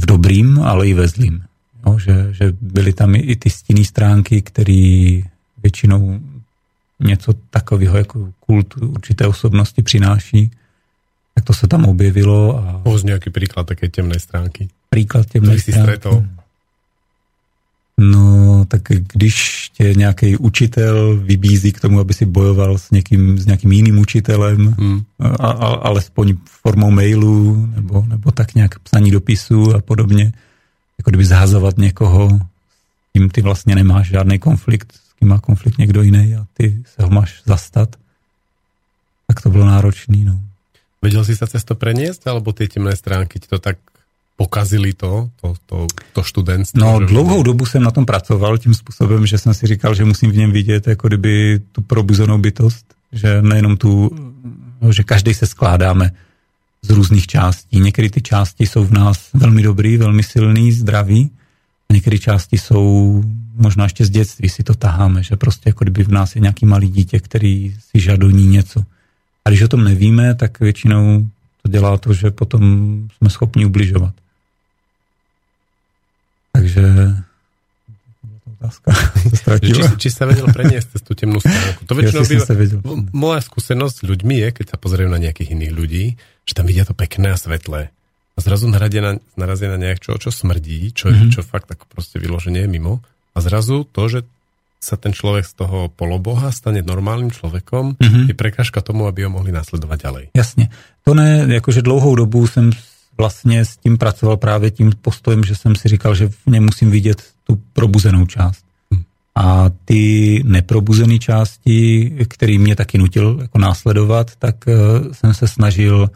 V 0.00 0.06
dobrým, 0.06 0.60
ale 0.62 0.88
i 0.88 0.94
ve 0.94 1.08
zlým. 1.08 1.42
No, 1.86 1.98
že, 1.98 2.28
že 2.30 2.52
byly 2.60 2.92
tam 2.92 3.14
i, 3.14 3.18
i 3.18 3.36
ty 3.36 3.50
stinné 3.50 3.84
stránky, 3.84 4.42
které 4.42 5.20
většinou 5.62 6.20
něco 7.00 7.32
takového 7.50 7.96
jako 7.96 8.32
kult 8.40 8.76
určité 8.76 9.26
osobnosti 9.26 9.82
přináší. 9.82 10.50
Tak 11.34 11.44
to 11.44 11.52
se 11.52 11.68
tam 11.68 11.84
objevilo. 11.84 12.58
A... 12.58 12.80
Poz 12.82 13.02
nějaký 13.02 13.30
příklad 13.30 13.66
také 13.66 13.88
temné 13.88 14.20
stránky. 14.20 14.68
Příklad 14.90 15.26
temné 15.26 15.58
stránky. 15.58 16.08
No, 17.98 18.64
tak 18.68 18.82
když 19.12 19.68
tě 19.74 19.94
nějaký 19.94 20.36
učitel 20.36 21.16
vybízí 21.16 21.72
k 21.72 21.80
tomu, 21.80 22.00
aby 22.00 22.14
si 22.14 22.26
bojoval 22.26 22.78
s 22.78 22.90
někým, 22.90 23.38
s 23.38 23.46
nějakým 23.46 23.72
jiným 23.72 23.98
učitelem, 23.98 24.74
hmm. 24.78 25.02
a, 25.18 25.26
a, 25.50 25.66
alespoň 25.74 26.36
formou 26.44 26.90
mailu, 26.90 27.66
nebo, 27.66 28.04
nebo 28.06 28.30
tak 28.30 28.54
nějak 28.54 28.78
psaní 28.78 29.10
dopisů 29.10 29.74
a 29.74 29.80
podobně, 29.80 30.32
jako 30.98 31.10
kdyby 31.10 31.24
zhazovat 31.24 31.78
někoho, 31.78 32.28
s 32.28 33.12
tím 33.12 33.30
ty 33.30 33.42
vlastně 33.42 33.74
nemáš 33.74 34.08
žádný 34.08 34.38
konflikt, 34.38 34.92
s 34.92 35.12
kým 35.18 35.28
má 35.28 35.38
konflikt 35.38 35.78
někdo 35.78 36.02
jiný 36.02 36.34
a 36.34 36.46
ty 36.54 36.82
se 36.94 37.02
ho 37.02 37.10
máš 37.10 37.42
zastat, 37.46 37.96
tak 39.26 39.40
to 39.40 39.50
bylo 39.50 39.66
náročný, 39.66 40.24
no. 40.24 40.40
Vedel 41.04 41.20
si 41.20 41.36
sa 41.36 41.44
cez 41.44 41.60
to 41.68 41.76
preniesť, 41.76 42.32
alebo 42.32 42.56
tie 42.56 42.64
temné 42.64 42.96
stránky 42.96 43.36
ti 43.36 43.44
to 43.44 43.60
tak 43.60 43.76
pokazili 44.40 44.96
to, 44.96 45.28
to, 45.36 45.52
to, 45.68 45.78
to 46.16 46.20
študentstvo? 46.24 46.80
No, 46.80 46.98
dlouhou 47.04 47.44
dobu 47.44 47.66
jsem 47.66 47.82
na 47.82 47.90
tom 47.92 48.08
pracoval 48.08 48.58
tím 48.58 48.74
způsobem, 48.74 49.26
že 49.26 49.38
jsem 49.38 49.54
si 49.54 49.66
říkal, 49.66 49.94
že 49.94 50.04
musím 50.04 50.30
v 50.30 50.36
něm 50.36 50.52
vidět 50.52 50.86
jako 50.86 51.08
kdyby 51.08 51.60
tu 51.72 51.82
probuzenou 51.84 52.38
bytost, 52.38 52.86
že 53.12 53.42
nejenom 53.42 53.76
tu, 53.76 54.10
že 54.90 55.04
každý 55.04 55.34
se 55.34 55.46
skládáme 55.46 56.10
z 56.82 56.90
různých 56.90 57.26
částí. 57.26 57.80
Některé 57.80 58.10
ty 58.10 58.22
části 58.22 58.66
jsou 58.66 58.84
v 58.84 58.92
nás 58.92 59.28
velmi 59.34 59.62
dobrý, 59.62 59.96
velmi 59.96 60.22
silný, 60.22 60.72
zdraví, 60.72 61.30
a 61.90 61.94
některé 61.94 62.18
části 62.18 62.58
jsou 62.58 63.22
možná 63.56 63.84
ještě 63.84 64.04
z 64.04 64.10
dětství 64.10 64.48
si 64.48 64.62
to 64.62 64.74
taháme, 64.74 65.22
že 65.22 65.36
prostě 65.36 65.68
jako 65.68 65.84
kdyby 65.84 66.04
v 66.04 66.12
nás 66.12 66.34
je 66.34 66.40
nějaký 66.40 66.66
malý 66.66 66.88
dítě, 66.88 67.20
který 67.20 67.76
si 67.90 68.00
žadoní 68.00 68.46
něco. 68.46 68.84
A 69.44 69.50
když 69.50 69.62
o 69.62 69.68
tom 69.68 69.84
nevíme, 69.84 70.34
tak 70.34 70.60
většinou 70.60 71.28
to 71.62 71.68
dělá 71.68 71.98
to, 71.98 72.12
že 72.12 72.30
potom 72.30 72.62
jsme 73.18 73.30
schopni 73.30 73.66
ubližovat. 73.66 74.14
Takže 76.52 76.82
otázka. 78.64 78.88
či, 79.60 79.82
či 80.00 80.08
sa 80.08 80.24
vedel 80.24 80.48
preniesť 80.48 80.96
cez 80.96 81.02
tú 81.04 81.12
temnú 81.12 81.36
stránku. 81.36 81.84
To 81.84 81.92
väčšinou 81.92 82.24
býva, 82.24 82.44
moja 83.12 83.40
skúsenosť 83.44 83.96
s 84.00 84.06
ľuďmi 84.08 84.34
je, 84.40 84.48
keď 84.56 84.66
sa 84.72 84.76
pozerajú 84.80 85.12
na 85.12 85.20
nejakých 85.20 85.52
iných 85.52 85.72
ľudí, 85.76 86.04
že 86.48 86.56
tam 86.56 86.64
vidia 86.64 86.88
to 86.88 86.96
pekné 86.96 87.36
a 87.36 87.38
svetlé. 87.38 87.92
A 88.34 88.38
zrazu 88.42 88.66
narazia 88.66 89.02
na, 89.04 89.12
narazia 89.38 89.68
na 89.70 89.78
nejak 89.78 90.02
čo, 90.02 90.16
čo 90.18 90.32
smrdí, 90.34 90.90
čo, 90.96 91.12
mm-hmm. 91.12 91.30
čo 91.30 91.46
fakt 91.46 91.70
tak 91.70 91.86
proste 91.86 92.18
vyloženie 92.18 92.66
je 92.66 92.70
mimo. 92.72 93.04
A 93.36 93.38
zrazu 93.44 93.86
to, 93.86 94.02
že 94.10 94.26
sa 94.84 95.00
ten 95.00 95.16
človek 95.16 95.48
z 95.48 95.64
toho 95.64 95.88
poloboha 95.88 96.52
stane 96.52 96.84
normálnym 96.84 97.32
človekom, 97.32 97.96
mm-hmm. 97.96 98.28
je 98.28 98.34
prekážka 98.36 98.84
tomu, 98.84 99.08
aby 99.08 99.24
ho 99.24 99.32
mohli 99.32 99.48
následovať 99.48 99.98
ďalej. 100.02 100.24
Jasně. 100.36 100.68
To 101.04 101.14
ne, 101.14 101.48
jakože 101.48 101.82
dlouhou 101.82 102.14
dobu 102.14 102.46
jsem 102.46 102.70
vlastně 103.18 103.64
s 103.64 103.76
tím 103.76 103.98
pracoval 103.98 104.36
právě 104.36 104.70
tím 104.70 104.92
postojem, 105.00 105.44
že 105.44 105.56
jsem 105.56 105.76
si 105.76 105.88
říkal, 105.88 106.14
že 106.14 106.28
v 106.28 106.46
něm 106.46 106.64
musím 106.64 106.90
vidět 106.90 107.22
tu 107.44 107.60
probuzenou 107.72 108.26
část. 108.26 108.64
Hm. 108.94 109.02
A 109.34 109.70
ty 109.84 110.42
neprobuzené 110.44 111.18
části, 111.18 112.10
který 112.28 112.58
mě 112.58 112.76
taky 112.76 112.98
nutil 112.98 113.38
jako 113.40 113.58
následovat, 113.58 114.36
tak 114.38 114.56
uh, 114.66 115.12
jsem 115.12 115.34
se 115.34 115.48
snažil 115.48 116.10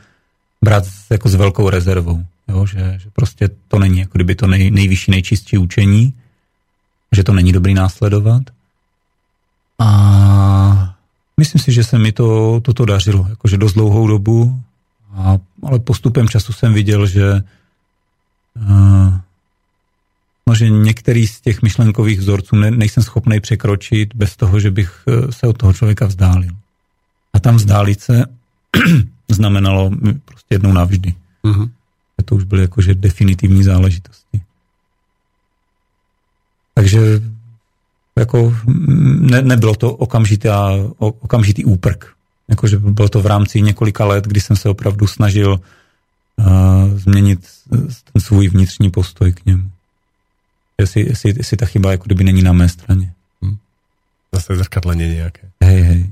brát 0.64 0.84
jako 1.10 1.28
s 1.28 1.34
velkou 1.34 1.70
rezervou. 1.70 2.24
Jo? 2.48 2.66
Že, 2.66 2.98
že 2.98 3.08
prostě 3.12 3.48
to 3.68 3.78
není 3.78 3.98
jako 3.98 4.12
kdyby 4.18 4.34
to 4.34 4.46
nej, 4.46 4.70
nejvyšší, 4.70 5.10
nejčistší 5.10 5.58
učení, 5.58 6.14
že 7.12 7.24
to 7.24 7.32
není 7.32 7.52
dobrý 7.52 7.74
následovat. 7.74 8.42
A 9.78 10.94
myslím 11.36 11.62
si, 11.62 11.72
že 11.72 11.84
se 11.84 11.98
mi 11.98 12.12
to, 12.12 12.60
toto 12.60 12.84
dařilo, 12.84 13.26
jakože 13.28 13.56
dost 13.56 13.72
dlouhou 13.72 14.06
dobu 14.06 14.62
a, 15.14 15.38
ale 15.62 15.78
postupem 15.78 16.28
času 16.28 16.52
jsem 16.52 16.74
viděl, 16.74 17.06
že 17.06 17.42
uh, 18.56 19.18
no, 20.48 20.54
že 20.54 20.68
některý 20.70 21.26
z 21.26 21.40
těch 21.40 21.62
myšlenkových 21.62 22.18
vzorců 22.18 22.56
ne, 22.56 22.70
nejsem 22.70 23.02
schopný 23.02 23.40
překročit 23.40 24.14
bez 24.14 24.36
toho, 24.36 24.60
že 24.60 24.70
bych 24.70 25.02
eh, 25.08 25.32
se 25.32 25.46
od 25.46 25.58
toho 25.58 25.72
člověka 25.72 26.06
vzdálil. 26.06 26.52
A 27.32 27.40
tam 27.40 27.56
vzdálit 27.56 28.00
se 28.00 28.24
znamenalo 29.28 29.90
prostě 30.24 30.54
jednou 30.54 30.72
navždy. 30.72 31.14
Uh-huh. 31.44 31.70
To 32.24 32.34
už 32.34 32.44
byly 32.44 32.62
jakože 32.62 32.94
definitivní 32.94 33.62
záležitosti. 33.62 34.40
Takže 36.74 37.20
jako 38.18 38.54
ne, 39.20 39.42
nebylo 39.42 39.74
to 39.74 39.92
okamžitá, 39.94 40.70
okamžitý 40.98 41.64
úprk. 41.64 42.06
Jakože 42.48 42.78
bylo 42.78 43.08
to 43.08 43.20
v 43.20 43.26
rámci 43.26 43.62
několika 43.62 44.04
let, 44.04 44.24
kdy 44.24 44.40
jsem 44.40 44.56
se 44.56 44.68
opravdu 44.68 45.06
snažil 45.06 45.60
uh, 46.36 46.46
změnit 46.98 47.40
ten 48.12 48.22
svůj 48.22 48.48
vnitřní 48.48 48.90
postoj 48.90 49.32
k 49.32 49.46
němu. 49.46 49.70
Jestli, 50.80 51.06
jestli, 51.06 51.34
jestli 51.36 51.56
ta 51.56 51.66
chyba 51.66 51.90
jako 51.90 52.04
kdyby 52.06 52.24
není 52.24 52.42
na 52.42 52.52
mé 52.52 52.68
straně. 52.68 53.12
Hm. 53.44 53.56
Zase 54.34 54.56
zrkadlenie 54.56 55.08
nějaké. 55.08 55.40
Hej, 55.64 55.82
hej. 55.82 56.10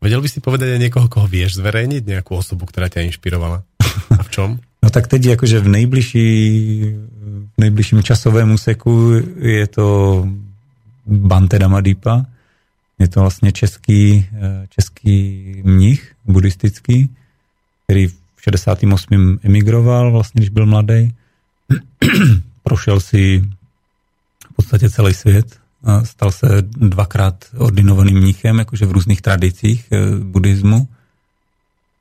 Vedel 0.00 0.20
by 0.20 0.28
si 0.28 0.44
povedať 0.44 0.76
aj 0.76 0.82
niekoho, 0.86 1.08
koho 1.08 1.26
vieš 1.26 1.56
zverejniť, 1.56 2.04
nejakú 2.04 2.36
osobu, 2.36 2.68
ktorá 2.68 2.86
ťa 2.86 3.08
inšpirovala? 3.08 3.64
A 4.12 4.22
v 4.22 4.30
čom? 4.30 4.50
No 4.86 4.94
tak 4.94 5.10
teď 5.10 5.34
jakože 5.34 5.58
v 5.58 5.68
nejbližší, 5.68 6.28
v 7.26 7.56
nejbližším 7.58 8.06
časovém 8.06 8.46
úseku 8.54 9.18
je 9.34 9.66
to 9.66 9.86
Bante 11.06 11.58
Damadipa, 11.58 12.26
je 12.98 13.08
to 13.08 13.20
vlastně 13.20 13.52
český, 13.52 14.26
eh, 14.32 14.66
český 14.68 15.44
mnich 15.64 16.14
buddhistický, 16.24 17.10
který 17.84 18.06
v 18.06 18.42
68. 18.42 19.38
emigroval, 19.42 20.12
vlastně, 20.12 20.38
když 20.38 20.48
byl 20.50 20.66
mladý. 20.66 21.14
Prošel 22.62 23.00
si 23.00 23.44
v 24.52 24.54
podstatě 24.56 24.90
celý 24.90 25.14
svět. 25.14 25.58
Stal 26.04 26.32
se 26.32 26.46
dvakrát 26.62 27.44
ordinovaným 27.58 28.18
mnichem, 28.18 28.58
jakože 28.58 28.86
v 28.86 28.92
různých 28.92 29.22
tradicích 29.22 29.86
eh, 29.92 29.98
buddhismu. 30.24 30.88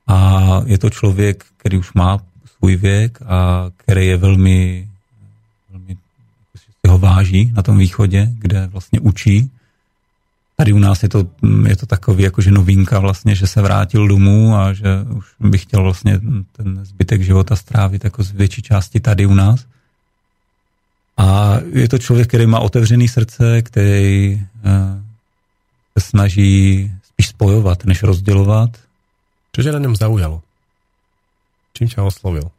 A 0.08 0.62
je 0.66 0.78
to 0.78 0.90
člověk, 0.90 1.46
který 1.58 1.78
už 1.78 1.94
má 1.94 2.20
svůj 2.58 2.76
věk 2.76 3.20
a 3.26 3.70
který 3.78 4.08
je 4.08 4.18
velmi, 4.18 4.88
ho 6.88 6.98
váží 6.98 7.52
na 7.56 7.62
tom 7.62 7.78
východě, 7.78 8.30
kde 8.40 8.68
vlastně 8.68 9.00
učí 9.00 9.52
Tady 10.58 10.74
u 10.74 10.80
nás 10.80 11.04
je 11.04 11.10
to, 11.10 11.28
je 11.68 11.76
to 11.76 11.86
takový 11.86 12.24
jakože 12.24 12.52
novinka 12.52 13.00
vlastně, 13.00 13.36
že 13.36 13.48
se 13.48 13.62
vrátil 13.62 14.08
domů 14.08 14.56
a 14.56 14.74
že 14.74 14.86
už 15.16 15.26
bych 15.40 15.62
chtěl 15.62 15.84
vlastně 15.84 16.20
ten 16.52 16.86
zbytek 16.86 17.22
života 17.22 17.56
strávit 17.56 18.04
jako 18.04 18.24
z 18.24 18.32
větší 18.32 18.62
části 18.62 19.00
tady 19.00 19.26
u 19.26 19.34
nás. 19.34 19.66
A 21.18 21.58
je 21.72 21.90
to 21.90 21.98
člověk, 21.98 22.28
který 22.28 22.46
má 22.46 22.60
otevřený 22.60 23.08
srdce, 23.08 23.62
který 23.62 24.42
eh, 24.64 25.04
se 26.00 26.10
snaží 26.10 26.92
spíš 27.04 27.28
spojovat, 27.28 27.86
než 27.86 28.04
rozdělovat. 28.04 28.70
Co 29.56 29.64
tě 29.64 29.72
na 29.72 29.80
něm 29.80 29.96
zaujalo? 29.96 30.42
Čím 31.74 31.88
tě 31.88 32.02
oslovil? 32.02 32.52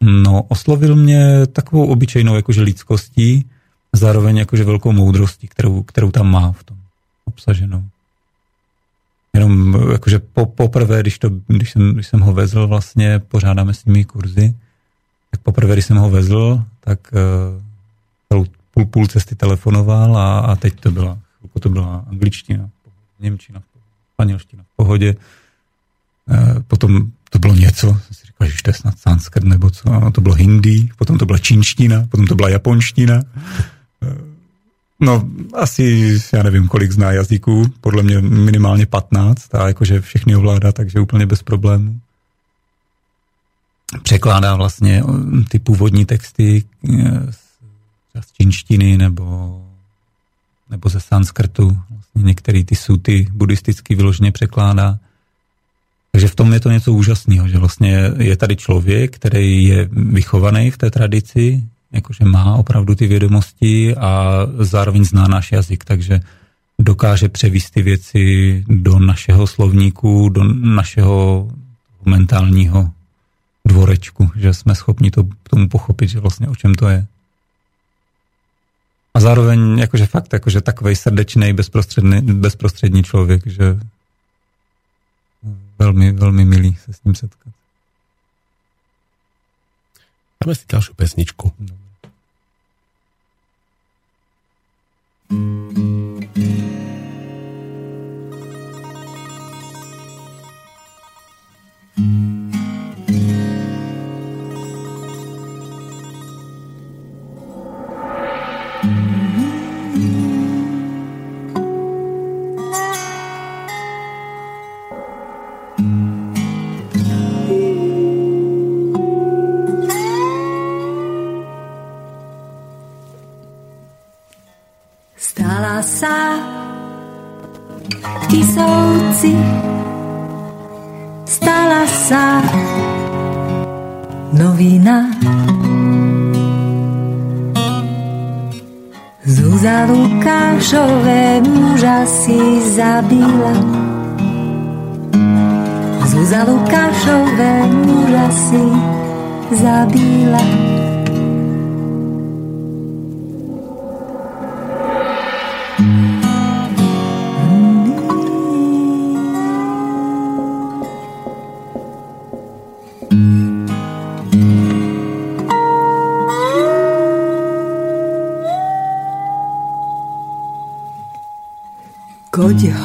No, 0.00 0.42
oslovil 0.42 0.96
mě 0.96 1.46
takovou 1.46 1.86
obyčejnou 1.86 2.36
jakože 2.36 2.62
lidskostí, 2.62 3.44
zároveň 3.92 4.36
jakože 4.36 4.64
velkou 4.64 4.92
moudrostí, 4.92 5.48
kterou, 5.48 5.82
kterou 5.82 6.10
tam 6.10 6.30
má 6.30 6.52
v 6.52 6.64
tom 6.64 6.76
obsaženou. 7.24 7.84
Jenom 9.34 9.82
jakože 9.92 10.18
po, 10.18 10.46
poprvé, 10.46 11.00
když, 11.00 11.18
to, 11.18 11.30
když, 11.46 11.70
jsem, 11.70 11.94
když 11.94 12.06
jsem 12.06 12.20
ho 12.20 12.32
vezl 12.32 12.66
vlastně, 12.66 13.18
pořádáme 13.18 13.74
s 13.74 13.84
nimi 13.84 14.04
kurzy, 14.04 14.54
tak 15.30 15.40
poprvé, 15.40 15.72
když 15.72 15.84
jsem 15.84 15.96
ho 15.96 16.10
vezl, 16.10 16.64
tak 16.80 17.12
uh, 18.28 18.46
půl, 18.74 18.86
půl 18.86 19.06
cesty 19.06 19.34
telefonoval 19.34 20.16
a, 20.16 20.40
a 20.40 20.56
teď 20.56 20.80
to 20.80 20.90
byla, 20.90 21.18
to 21.60 21.68
byla 21.68 22.04
angličtina, 22.10 22.70
němčina, 23.20 23.62
španělština 24.14 24.62
v 24.62 24.76
pohodě. 24.76 25.14
Uh, 26.26 26.62
potom 26.62 27.10
to 27.30 27.38
bylo 27.38 27.54
něco, 27.54 27.86
jsem 27.86 28.14
si 28.14 28.26
říkal, 28.46 28.56
že 28.56 28.62
to 28.62 28.70
je 28.70 28.74
snad 28.74 28.98
sanskrt 28.98 29.44
nebo 29.44 29.70
co, 29.70 29.92
a 29.92 30.10
to 30.10 30.20
bylo 30.20 30.34
hindi, 30.34 30.88
potom 30.98 31.18
to 31.18 31.26
byla 31.26 31.38
čínština, 31.38 32.06
potom 32.10 32.26
to 32.26 32.34
byla 32.34 32.48
japonština. 32.48 33.22
No, 35.00 35.28
asi, 35.54 36.18
já 36.32 36.42
nevím, 36.42 36.68
kolik 36.68 36.92
zná 36.92 37.12
jazyků, 37.12 37.72
podle 37.80 38.02
mě 38.02 38.20
minimálně 38.20 38.86
15, 38.86 39.54
a 39.54 39.68
jakože 39.68 40.00
všechny 40.00 40.36
ovládá, 40.36 40.72
takže 40.72 41.00
úplně 41.00 41.26
bez 41.26 41.42
problémů. 41.42 42.00
Překládá 44.02 44.56
vlastně 44.56 45.02
eh, 45.02 45.44
ty 45.48 45.58
původní 45.58 46.04
texty 46.04 46.64
eh, 46.90 47.32
z 48.20 48.32
čínštiny 48.32 48.98
nebo, 48.98 49.58
nebo 50.70 50.88
ze 50.88 51.00
sanskrtu. 51.00 51.78
Vlastně 51.90 52.22
některé 52.22 52.64
ty 52.64 52.76
suty 52.76 53.28
buddhisticky 53.32 53.94
vyloženě 53.94 54.32
překládá. 54.32 54.98
Takže 56.12 56.28
v 56.28 56.34
tom 56.34 56.52
je 56.52 56.60
to 56.60 56.70
něco 56.70 56.92
úžasného, 56.92 57.48
že 57.48 57.58
vlastně 57.58 58.10
je 58.18 58.36
tady 58.36 58.56
člověk, 58.56 59.16
který 59.16 59.64
je 59.64 59.88
vychovaný 59.92 60.70
v 60.70 60.78
té 60.78 60.90
tradici, 60.90 61.62
jakože 61.92 62.24
má 62.24 62.54
opravdu 62.54 62.94
ty 62.94 63.06
vědomosti 63.06 63.96
a 63.96 64.40
zároveň 64.58 65.04
zná 65.04 65.28
náš 65.28 65.52
jazyk, 65.52 65.84
takže 65.84 66.20
dokáže 66.78 67.28
převíst 67.28 67.70
ty 67.74 67.82
věci 67.82 68.64
do 68.68 68.98
našeho 68.98 69.46
slovníku, 69.46 70.28
do 70.28 70.44
našeho 70.44 71.50
mentálního 72.04 72.90
dvorečku, 73.64 74.30
že 74.36 74.54
jsme 74.54 74.74
schopni 74.74 75.10
to 75.10 75.24
tomu 75.50 75.68
pochopit, 75.68 76.08
že 76.08 76.20
vlastně 76.20 76.48
o 76.48 76.56
čem 76.56 76.74
to 76.74 76.88
je. 76.88 77.06
a 79.14 79.20
zároveň 79.20 79.78
jakože 79.78 80.06
fakt, 80.06 80.32
jakože 80.32 80.60
takovej 80.60 80.96
srdečný, 80.96 81.52
bezprostředný, 81.52 82.22
bezprostřední 82.22 83.02
člověk, 83.02 83.46
že 83.46 83.78
velmi, 85.78 86.12
velmi 86.12 86.44
milý 86.44 86.74
se 86.76 86.92
s 86.92 87.04
ním 87.04 87.14
setkat. 87.14 87.52
Dáme 90.44 90.54
si 90.54 90.64
další 90.68 90.94
pesničku. 90.94 91.52
Lukášové 95.30 96.07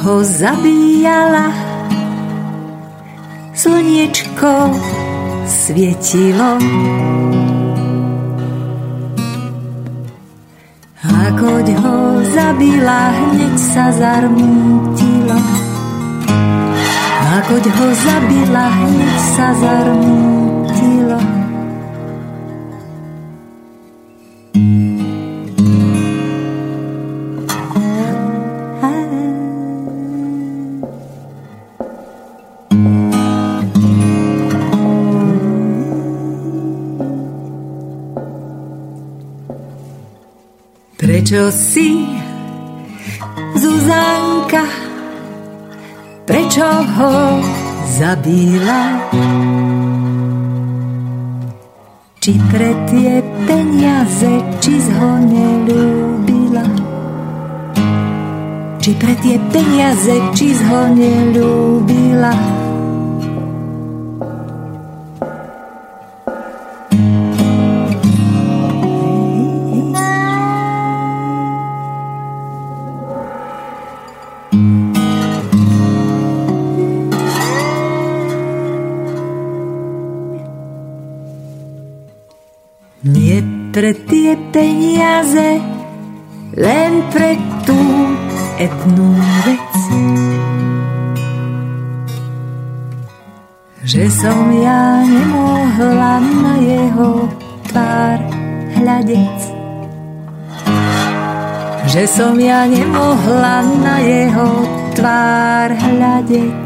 ho 0.04 0.20
zabíjala, 0.24 1.48
slniečko 3.56 4.76
svietilo. 5.48 6.60
A 11.00 11.20
koď 11.40 11.68
ho 11.80 12.20
zabila, 12.20 13.00
hneď 13.16 13.56
sa. 13.56 13.88
A 17.24 17.32
koď 17.48 17.64
ho 17.72 17.88
zabila, 17.96 18.66
hneď 18.76 19.16
sa 19.32 19.48
zarmútilo. 19.56 20.33
Prečo 41.34 41.50
si, 41.50 42.06
Zuzanka, 43.58 44.70
prečo 46.22 46.62
ho 46.62 47.42
zabíla? 47.98 49.10
Či 52.22 52.38
pre 52.38 52.70
tie 52.86 53.18
peniaze, 53.50 54.30
či 54.62 54.78
ho 54.94 55.10
nelúbila? 55.26 56.70
Či 58.78 58.94
pre 58.94 59.18
tie 59.18 59.34
peniaze, 59.50 60.14
či 60.38 60.54
ho 60.54 60.86
nelúbila? 60.94 62.53
Som 94.24 94.48
ja 94.56 95.04
nemohla 95.04 96.16
na 96.16 96.56
jeho 96.56 97.28
tvár 97.68 98.16
hľadec. 98.72 99.38
Že 101.84 102.02
som 102.08 102.32
ja 102.40 102.64
nemohla 102.64 103.60
na 103.84 104.00
jeho 104.00 104.64
tvár 104.96 105.76
hľadec. 105.76 106.63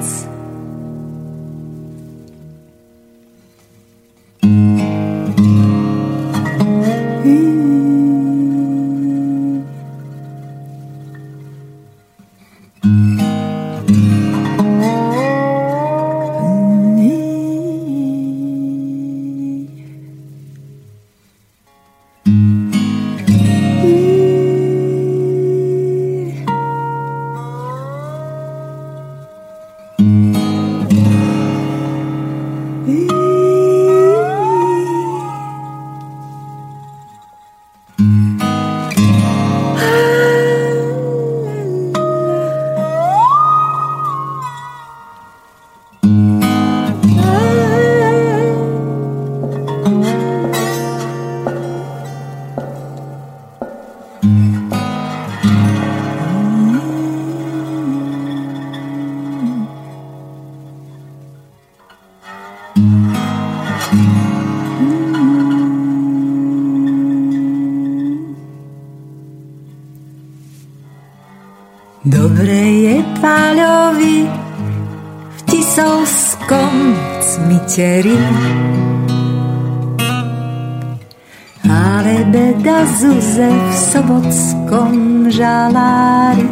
Sobotskom 83.88 85.32
žalári. 85.32 86.44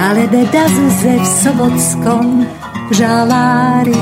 Ale 0.00 0.24
beda 0.32 0.64
Zuze 0.72 1.20
v 1.20 1.26
sobotskom 1.28 2.48
žalári. 2.96 4.00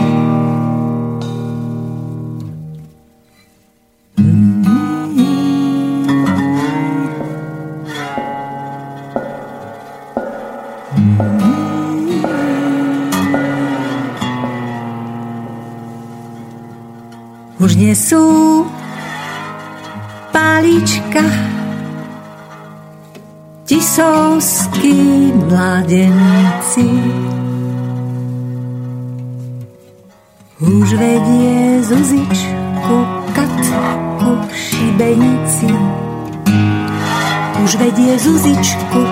Tisovskí 23.98 24.94
mladenci. 25.50 26.86
Už 30.62 30.88
vedie 30.94 31.82
Zuzičku 31.82 32.96
Katku 33.34 34.38
šibenici. 34.54 35.66
Už 37.58 37.70
vedie 37.74 38.14
Zuzičku 38.18 39.07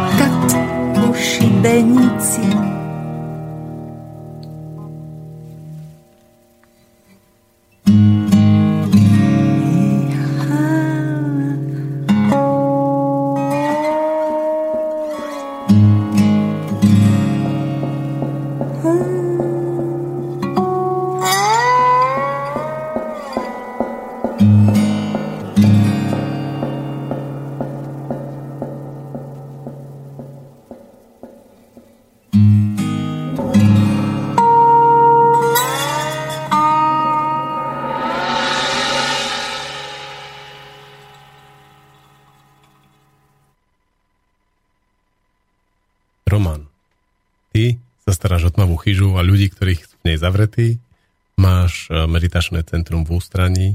meditačné 52.07 52.62
centrum 52.62 53.05
v 53.05 53.11
ústraní, 53.19 53.69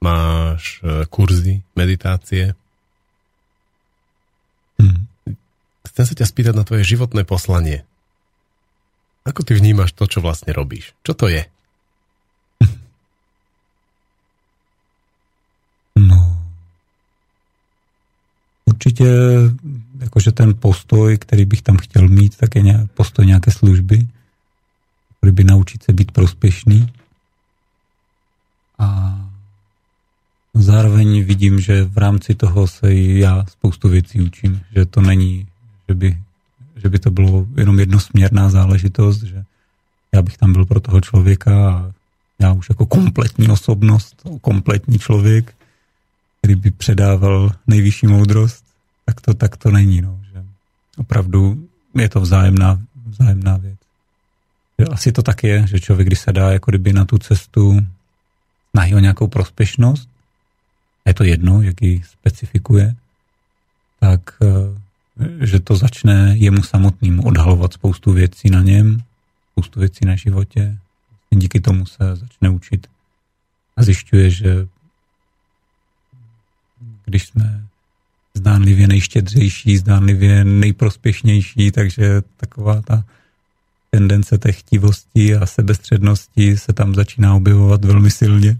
máš 0.00 0.80
e, 0.82 1.06
kurzy 1.06 1.62
meditácie. 1.74 2.54
Hmm. 4.78 5.06
Chcem 5.88 6.04
sa 6.06 6.14
ťa 6.14 6.26
spýtať 6.26 6.54
na 6.54 6.62
tvoje 6.62 6.86
životné 6.86 7.26
poslanie. 7.26 7.82
Ako 9.26 9.42
ty 9.42 9.58
vnímaš 9.58 9.92
to, 9.92 10.06
čo 10.06 10.22
vlastne 10.22 10.54
robíš? 10.54 10.94
Čo 11.02 11.14
to 11.14 11.26
je? 11.28 11.42
No, 15.98 16.46
určitě 18.64 19.10
jakože 20.00 20.32
ten 20.32 20.54
postoj, 20.54 21.18
který 21.18 21.44
bych 21.44 21.62
tam 21.62 21.76
chtěl 21.76 22.08
mít, 22.08 22.36
tak 22.36 22.54
je 22.54 22.86
postoj 22.94 23.26
nějaké 23.26 23.50
služby 23.50 24.06
by 25.32 25.44
naučit 25.44 25.82
se 25.82 25.92
být 25.92 26.12
prospěšný. 26.12 26.92
A 28.78 29.18
zároveň 30.54 31.24
vidím, 31.24 31.60
že 31.60 31.84
v 31.84 31.98
rámci 31.98 32.34
toho 32.34 32.66
se 32.66 32.94
i 32.94 33.18
já 33.18 33.44
spoustu 33.48 33.88
věcí 33.88 34.20
učím, 34.20 34.60
že 34.74 34.86
to 34.86 35.00
není, 35.00 35.46
že 35.88 35.94
by, 35.94 36.18
že 36.76 36.88
by 36.88 36.98
to 36.98 37.10
bylo 37.10 37.46
jenom 37.56 37.78
jednosměrná 37.78 38.50
záležitost, 38.50 39.22
že 39.22 39.44
já 40.12 40.22
bych 40.22 40.38
tam 40.38 40.52
byl 40.52 40.64
pro 40.64 40.80
toho 40.80 41.00
člověka 41.00 41.70
a 41.70 41.92
já 42.38 42.52
už 42.52 42.68
jako 42.68 42.86
kompletní 42.86 43.48
osobnost, 43.48 44.22
kompletní 44.40 44.98
člověk, 44.98 45.54
který 46.38 46.54
by 46.54 46.70
předával 46.70 47.52
nejvyšší 47.66 48.06
moudrost, 48.06 48.64
tak 49.06 49.20
to, 49.20 49.34
tak 49.34 49.56
to 49.56 49.70
není. 49.70 50.02
No, 50.02 50.20
že 50.32 50.44
opravdu 50.96 51.68
je 51.94 52.08
to 52.08 52.20
vzájemná, 52.20 52.80
vzájemná 53.06 53.56
věc. 53.56 53.78
Asi 54.90 55.12
to 55.12 55.22
tak 55.22 55.44
je, 55.44 55.66
že 55.66 55.80
člověk, 55.80 56.06
když 56.06 56.20
se 56.20 56.32
dá 56.32 56.52
jako 56.52 56.70
kdyby 56.70 56.92
na 56.92 57.04
tu 57.04 57.18
cestu 57.18 57.86
snahy 58.78 58.94
o 58.94 58.98
nějakou 58.98 59.26
prospěšnost, 59.26 60.08
a 61.04 61.10
je 61.10 61.14
to 61.14 61.24
jedno, 61.24 61.62
jak 61.62 61.82
ji 61.82 62.02
specifikuje, 62.02 62.94
tak 64.00 64.20
eh, 64.42 65.46
že 65.46 65.60
to 65.60 65.76
začne 65.76 66.34
jemu 66.38 66.62
samotným 66.62 67.20
odhalovat 67.24 67.72
spoustu 67.72 68.12
věcí 68.12 68.50
na 68.50 68.62
něm, 68.62 69.02
spoustu 69.52 69.80
věcí 69.80 70.06
na 70.06 70.16
životě. 70.16 70.78
Díky 71.30 71.60
tomu 71.60 71.86
se 71.86 72.16
začne 72.16 72.50
učit 72.50 72.86
a 73.76 73.82
zjišťuje, 73.82 74.30
že 74.30 74.66
když 77.04 77.26
jsme 77.26 77.64
zdánlivě 78.34 78.88
nejštědřejší, 78.88 79.76
zdánlivě 79.76 80.44
nejprospěšnější, 80.44 81.70
takže 81.70 82.22
taková 82.36 82.82
ta 82.82 83.04
tendence 83.90 84.38
té 84.38 84.52
chtivosti 84.52 85.36
a 85.36 85.46
sebestřednosti 85.46 86.56
se 86.56 86.72
tam 86.72 86.94
začíná 86.94 87.34
objevovat 87.34 87.84
velmi 87.84 88.10
silně. 88.10 88.58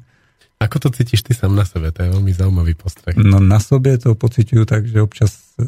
Ako 0.58 0.78
to 0.78 0.90
cítíš 0.90 1.22
ty 1.22 1.34
sám 1.34 1.54
na 1.56 1.64
sebe? 1.64 1.92
To 1.92 2.02
je 2.02 2.10
velmi 2.10 2.34
zaujímavý 2.34 2.74
postreh. 2.74 3.16
No 3.16 3.40
na 3.40 3.60
sobě 3.60 3.98
to 3.98 4.14
pocituju 4.14 4.64
tak, 4.64 4.86
že 4.86 5.02
občas 5.02 5.38
eh, 5.60 5.64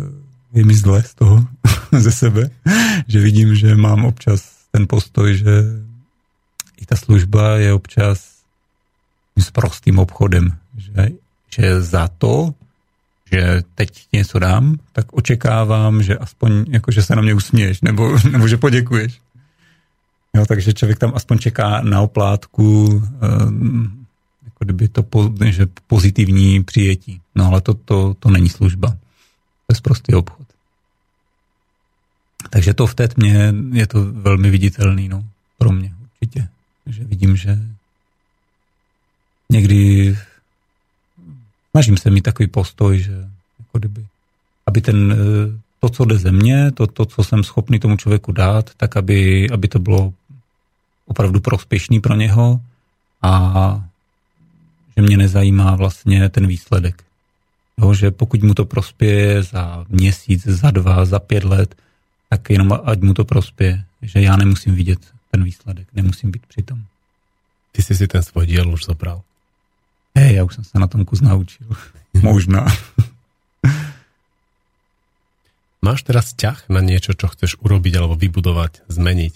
je 0.52 0.64
mi 0.64 0.74
zle 0.74 1.02
z 1.02 1.14
toho, 1.14 1.46
ze 1.98 2.12
sebe, 2.12 2.50
že 3.08 3.20
vidím, 3.20 3.54
že 3.54 3.76
mám 3.76 4.04
občas 4.04 4.66
ten 4.70 4.86
postoj, 4.86 5.34
že 5.34 5.54
i 6.80 6.86
ta 6.86 6.96
služba 6.96 7.56
je 7.56 7.72
občas 7.72 8.30
s 9.38 9.50
prostým 9.50 9.98
obchodem, 9.98 10.50
že, 10.76 11.08
že 11.50 11.82
za 11.82 12.08
to, 12.08 12.54
že 13.32 13.62
teď 13.74 14.06
něco 14.12 14.38
dám, 14.38 14.76
tak 14.92 15.12
očekávám, 15.12 16.02
že 16.02 16.18
aspoň 16.18 16.64
jako, 16.68 16.90
že 16.90 17.02
se 17.02 17.16
na 17.16 17.22
mě 17.22 17.34
usměješ, 17.34 17.80
nebo, 17.80 18.18
nebo 18.30 18.48
že 18.48 18.56
poděkuješ. 18.56 19.20
Jo, 20.36 20.46
takže 20.46 20.72
člověk 20.72 20.98
tam 20.98 21.12
aspoň 21.14 21.38
čeká 21.38 21.80
na 21.80 22.00
oplátku, 22.00 22.86
um, 23.46 23.99
jako 24.60 24.64
kdyby 24.64 24.88
to 24.88 25.02
po, 25.02 25.30
že 25.44 25.66
pozitivní 25.86 26.64
přijetí. 26.64 27.20
No 27.34 27.46
ale 27.46 27.60
to, 27.60 27.74
to, 27.74 28.14
to 28.14 28.30
není 28.30 28.48
služba. 28.48 28.88
To 29.66 29.74
je 29.74 29.80
prostý 29.82 30.14
obchod. 30.14 30.46
Takže 32.50 32.74
to 32.74 32.86
v 32.86 32.94
té 32.94 33.08
tmě 33.08 33.54
je 33.72 33.86
to 33.86 34.12
velmi 34.12 34.50
viditelný 34.50 35.08
no, 35.08 35.24
pro 35.58 35.72
mě 35.72 35.94
určitě. 36.02 36.48
Že 36.86 37.04
vidím, 37.04 37.36
že 37.36 37.58
někdy 39.50 40.16
snažím 41.70 41.96
se 41.96 42.10
mít 42.10 42.22
takový 42.22 42.46
postoj, 42.48 42.98
že 42.98 43.12
jako 43.58 43.78
kdyby, 43.78 44.06
aby 44.66 44.80
ten, 44.80 45.12
eh, 45.12 45.60
to, 45.80 45.88
co 45.88 46.04
jde 46.04 46.18
ze 46.18 46.32
mě, 46.32 46.72
to, 46.72 46.86
to, 46.86 47.04
co 47.04 47.24
jsem 47.24 47.44
schopný 47.44 47.78
tomu 47.78 47.96
člověku 47.96 48.32
dát, 48.32 48.70
tak 48.76 48.96
aby, 48.96 49.50
aby 49.50 49.68
to 49.68 49.78
bylo 49.78 50.12
opravdu 51.06 51.40
prospěšný 51.40 52.00
pro 52.00 52.14
něho 52.14 52.60
a 53.22 53.89
že 55.00 55.06
mě 55.06 55.16
nezajímá 55.16 55.76
vlastně 55.76 56.28
ten 56.28 56.46
výsledek. 56.46 57.04
Jo, 57.80 57.94
že 57.94 58.10
pokud 58.10 58.42
mu 58.42 58.54
to 58.54 58.64
prospěje 58.64 59.42
za 59.42 59.84
měsíc, 59.88 60.46
za 60.46 60.70
dva, 60.70 61.04
za 61.04 61.18
pět 61.18 61.44
let, 61.44 61.74
tak 62.28 62.50
jenom 62.50 62.68
ať 62.84 63.00
mu 63.00 63.14
to 63.14 63.24
prospěje, 63.24 63.84
že 64.02 64.20
já 64.20 64.36
nemusím 64.36 64.74
vidět 64.74 65.00
ten 65.30 65.44
výsledek, 65.44 65.88
nemusím 65.92 66.30
být 66.30 66.46
přitom. 66.46 66.84
Ty 67.72 67.82
jsi 67.82 67.94
si 67.94 68.08
ten 68.08 68.22
svůj 68.22 68.46
díl 68.46 68.72
už 68.72 68.84
zobral. 68.84 69.22
Hej, 70.14 70.34
já 70.34 70.44
už 70.44 70.54
jsem 70.54 70.64
se 70.64 70.78
na 70.78 70.86
tom 70.86 71.04
kus 71.04 71.20
naučil. 71.20 71.66
Možná. 72.22 72.66
Máš 75.80 76.04
teraz 76.04 76.36
ťah 76.36 76.68
na 76.68 76.84
niečo, 76.84 77.16
čo 77.16 77.24
chceš 77.32 77.56
urobiť 77.56 77.96
alebo 77.96 78.12
vybudovať, 78.12 78.84
zmeniť? 78.92 79.34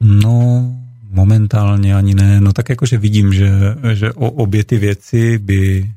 No, 0.00 0.72
momentálně 1.14 1.94
ani 1.94 2.14
ne. 2.14 2.40
No 2.40 2.52
tak 2.52 2.68
jakože 2.68 2.98
vidím, 2.98 3.32
že, 3.32 3.50
že 3.92 4.12
o 4.12 4.30
obě 4.30 4.64
ty 4.64 4.78
věci 4.78 5.38
by, 5.38 5.90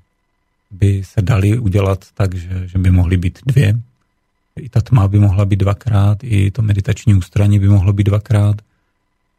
by 0.72 1.02
se 1.04 1.22
daly 1.22 1.60
udělat 1.60 2.06
tak, 2.14 2.36
že, 2.36 2.68
že 2.68 2.78
by 2.78 2.92
mohly 2.92 3.18
být 3.18 3.40
dvě. 3.46 3.80
I 4.60 4.70
ta 4.70 4.82
tma 4.82 5.08
by 5.08 5.20
mohla 5.20 5.46
být 5.46 5.60
dvakrát, 5.60 6.18
i 6.24 6.52
to 6.52 6.62
meditační 6.62 7.14
ústraní 7.14 7.60
by 7.60 7.68
mohlo 7.68 7.94
být 7.94 8.04
dvakrát, 8.04 8.56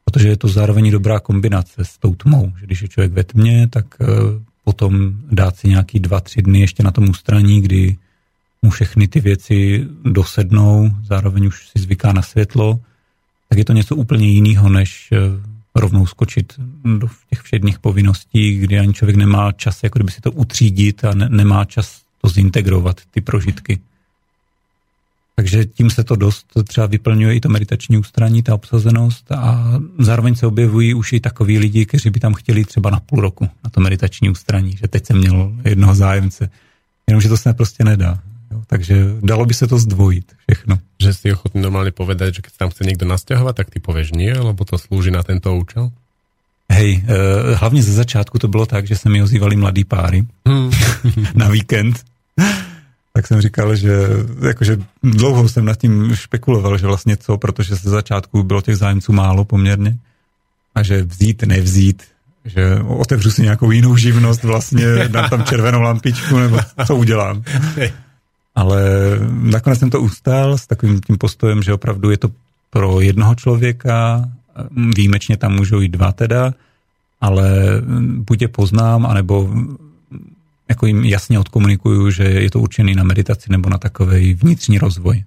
protože 0.05 0.29
je 0.29 0.37
to 0.37 0.49
zároveň 0.49 0.91
dobrá 0.91 1.21
kombinace 1.21 1.85
s 1.85 1.99
tou 1.99 2.15
tmou, 2.15 2.53
že 2.61 2.67
když 2.67 2.83
je 2.83 2.89
člověk 2.89 3.13
ve 3.13 3.25
tmě, 3.25 3.69
tak 3.69 3.87
eh, 4.01 4.07
potom 4.65 5.13
dát 5.31 5.57
si 5.57 5.69
nějaký 5.69 6.01
dva, 6.01 6.21
tři 6.21 6.43
dny 6.43 6.61
ještě 6.61 6.83
na 6.83 6.91
tom 6.91 7.09
ústraní, 7.09 7.61
kdy 7.61 7.97
mu 8.63 8.71
všechny 8.71 9.09
ty 9.09 9.21
věci 9.21 9.87
dosednou, 10.05 10.91
zároveň 11.05 11.47
už 11.47 11.69
si 11.69 11.79
zvyká 11.79 12.13
na 12.13 12.23
světlo, 12.23 12.81
tak 13.49 13.59
je 13.59 13.65
to 13.65 13.73
něco 13.73 13.97
úplně 13.97 14.29
jiného, 14.29 14.69
než 14.69 15.09
eh, 15.13 15.19
rovnou 15.81 16.07
skočit 16.07 16.53
do 16.99 17.09
těch 17.31 17.41
všedních 17.41 17.79
povinností, 17.79 18.59
kdy 18.59 18.79
ani 18.79 18.93
člověk 18.95 19.17
nemá 19.17 19.53
čas, 19.53 19.83
jako 19.83 19.99
kdyby 19.99 20.13
si 20.13 20.21
to 20.21 20.33
utřídit 20.33 21.05
a 21.05 21.15
ne, 21.15 21.29
nemá 21.29 21.65
čas 21.65 22.03
to 22.23 22.29
zintegrovat, 22.29 23.01
ty 23.11 23.21
prožitky. 23.21 23.81
Takže 25.37 25.65
tím 25.65 25.91
se 25.91 26.05
to 26.05 26.17
dost 26.17 26.47
třeba 26.65 26.87
vyplňuje 26.87 27.35
i 27.35 27.41
to 27.41 27.49
meditační 27.49 27.99
ústraní, 27.99 28.43
ta 28.43 28.55
obsazenost 28.55 29.33
a 29.33 29.73
zároveň 29.99 30.35
se 30.35 30.47
objevují 30.47 30.95
už 30.95 31.13
i 31.13 31.21
takový 31.21 31.59
lidi, 31.59 31.87
kteří 31.87 32.11
by 32.11 32.21
tam 32.21 32.35
chtěli 32.35 32.65
třeba 32.65 32.91
na 32.91 33.01
půl 33.01 33.21
roku 33.21 33.49
na 33.65 33.71
to 33.71 33.81
meditační 33.81 34.31
ústraní, 34.31 34.77
že 34.77 34.89
teď 34.89 35.07
jsem 35.07 35.19
měl 35.19 35.53
jednoho 35.65 35.95
zájemce, 35.95 36.51
jenomže 37.07 37.29
to 37.29 37.37
se 37.37 37.55
prostě 37.55 37.85
nedá. 37.85 38.19
Jo, 38.51 38.63
takže 38.67 39.05
dalo 39.21 39.47
by 39.47 39.55
se 39.55 39.67
to 39.67 39.79
zdvojit 39.79 40.33
všechno. 40.47 40.79
Že 41.03 41.15
si 41.15 41.33
ochotný 41.33 41.61
normálně 41.61 41.91
povedať, 41.91 42.35
že 42.35 42.43
když 42.43 42.53
tam 42.57 42.71
chce 42.71 42.85
někdo 42.85 43.07
nastěhovat, 43.07 43.57
tak 43.57 43.71
ty 43.71 43.81
pověš 43.81 44.13
nie, 44.13 44.39
lebo 44.39 44.65
to 44.65 44.79
slouží 44.79 45.11
na 45.11 45.23
tento 45.23 45.57
účel? 45.57 45.91
Hej, 46.73 47.03
uh, 47.03 47.55
hlavně 47.55 47.83
ze 47.83 47.93
začátku 47.93 48.39
to 48.39 48.49
bylo 48.49 48.67
tak, 48.67 48.87
že 48.87 48.97
se 48.97 49.09
mi 49.09 49.23
ozývali 49.23 49.57
mladý 49.57 49.85
páry 49.85 50.27
hmm. 50.47 50.71
na 51.35 51.49
víkend. 51.49 52.05
tak 53.13 53.27
jsem 53.27 53.41
říkal, 53.41 53.77
že 53.77 53.93
jakože 54.47 54.79
dlouho 55.03 55.49
jsem 55.49 55.65
nad 55.65 55.79
tím 55.79 56.17
špekuloval, 56.17 56.79
že 56.79 56.87
vlastně 56.87 57.17
co, 57.17 57.39
protože 57.39 57.75
ze 57.75 57.91
začátku 57.91 58.43
bylo 58.43 58.63
těch 58.63 58.77
zájemců 58.77 59.13
málo 59.13 59.45
poměrně 59.45 59.99
a 60.75 60.83
že 60.83 61.03
vzít, 61.03 61.43
nevzít, 61.43 62.03
že 62.45 62.79
otevřu 62.87 63.31
si 63.31 63.43
nějakou 63.43 63.71
jinou 63.71 63.97
živnost, 63.97 64.43
vlastně 64.43 65.09
dám 65.09 65.31
tam 65.31 65.45
červenou 65.45 65.81
lampičku, 65.81 66.39
nebo 66.39 66.59
co 66.87 66.97
udělám. 66.97 67.43
Ale 68.59 68.83
nakonec 69.31 69.79
jsem 69.79 69.91
to 69.91 70.01
ustál 70.01 70.59
s 70.59 70.67
takovým 70.67 71.01
tím 71.01 71.19
postojem, 71.19 71.63
že 71.63 71.73
opravdu 71.73 72.11
je 72.11 72.19
to 72.19 72.31
pro 72.71 73.01
jednoho 73.01 73.35
člověka, 73.35 74.29
výjimečně 74.97 75.37
tam 75.37 75.55
můžou 75.55 75.81
jít 75.81 75.89
dva 75.89 76.13
teda, 76.13 76.55
ale 77.21 77.51
buď 78.27 78.43
je 78.43 78.49
poznám, 78.49 79.07
anebo 79.07 79.55
jako 80.69 80.87
jim 80.87 81.05
jasně 81.05 81.39
odkomunikuju, 81.39 82.11
že 82.11 82.25
je 82.25 82.51
to 82.51 82.61
určený 82.61 82.95
na 82.95 83.05
meditaci 83.05 83.53
nebo 83.53 83.71
na 83.71 83.79
takový 83.79 84.35
vnitřní 84.35 84.79
rozvoj. 84.79 85.25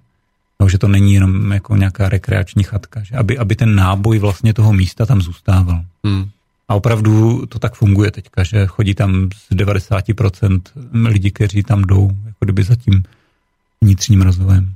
No, 0.60 0.68
že 0.68 0.78
to 0.78 0.88
není 0.88 1.14
jenom 1.14 1.52
jako 1.52 1.76
nějaká 1.76 2.08
rekreační 2.08 2.62
chatka, 2.62 3.02
že 3.02 3.16
aby, 3.16 3.38
aby 3.38 3.56
ten 3.56 3.74
náboj 3.74 4.18
vlastně 4.18 4.54
toho 4.54 4.72
místa 4.72 5.06
tam 5.06 5.22
zůstával. 5.22 5.84
Hmm. 6.04 6.28
A 6.68 6.74
opravdu 6.74 7.46
to 7.46 7.58
tak 7.58 7.74
funguje 7.74 8.10
teďka, 8.10 8.44
že 8.44 8.66
chodí 8.66 8.94
tam 8.94 9.28
z 9.50 9.56
90% 9.56 10.60
lidí, 11.04 11.30
kteří 11.30 11.62
tam 11.62 11.82
jdou, 11.82 12.10
jako 12.26 12.44
kdyby 12.44 12.62
za 12.62 12.76
tím 12.76 13.02
vnitřním 13.82 14.22
rozvojem. 14.22 14.74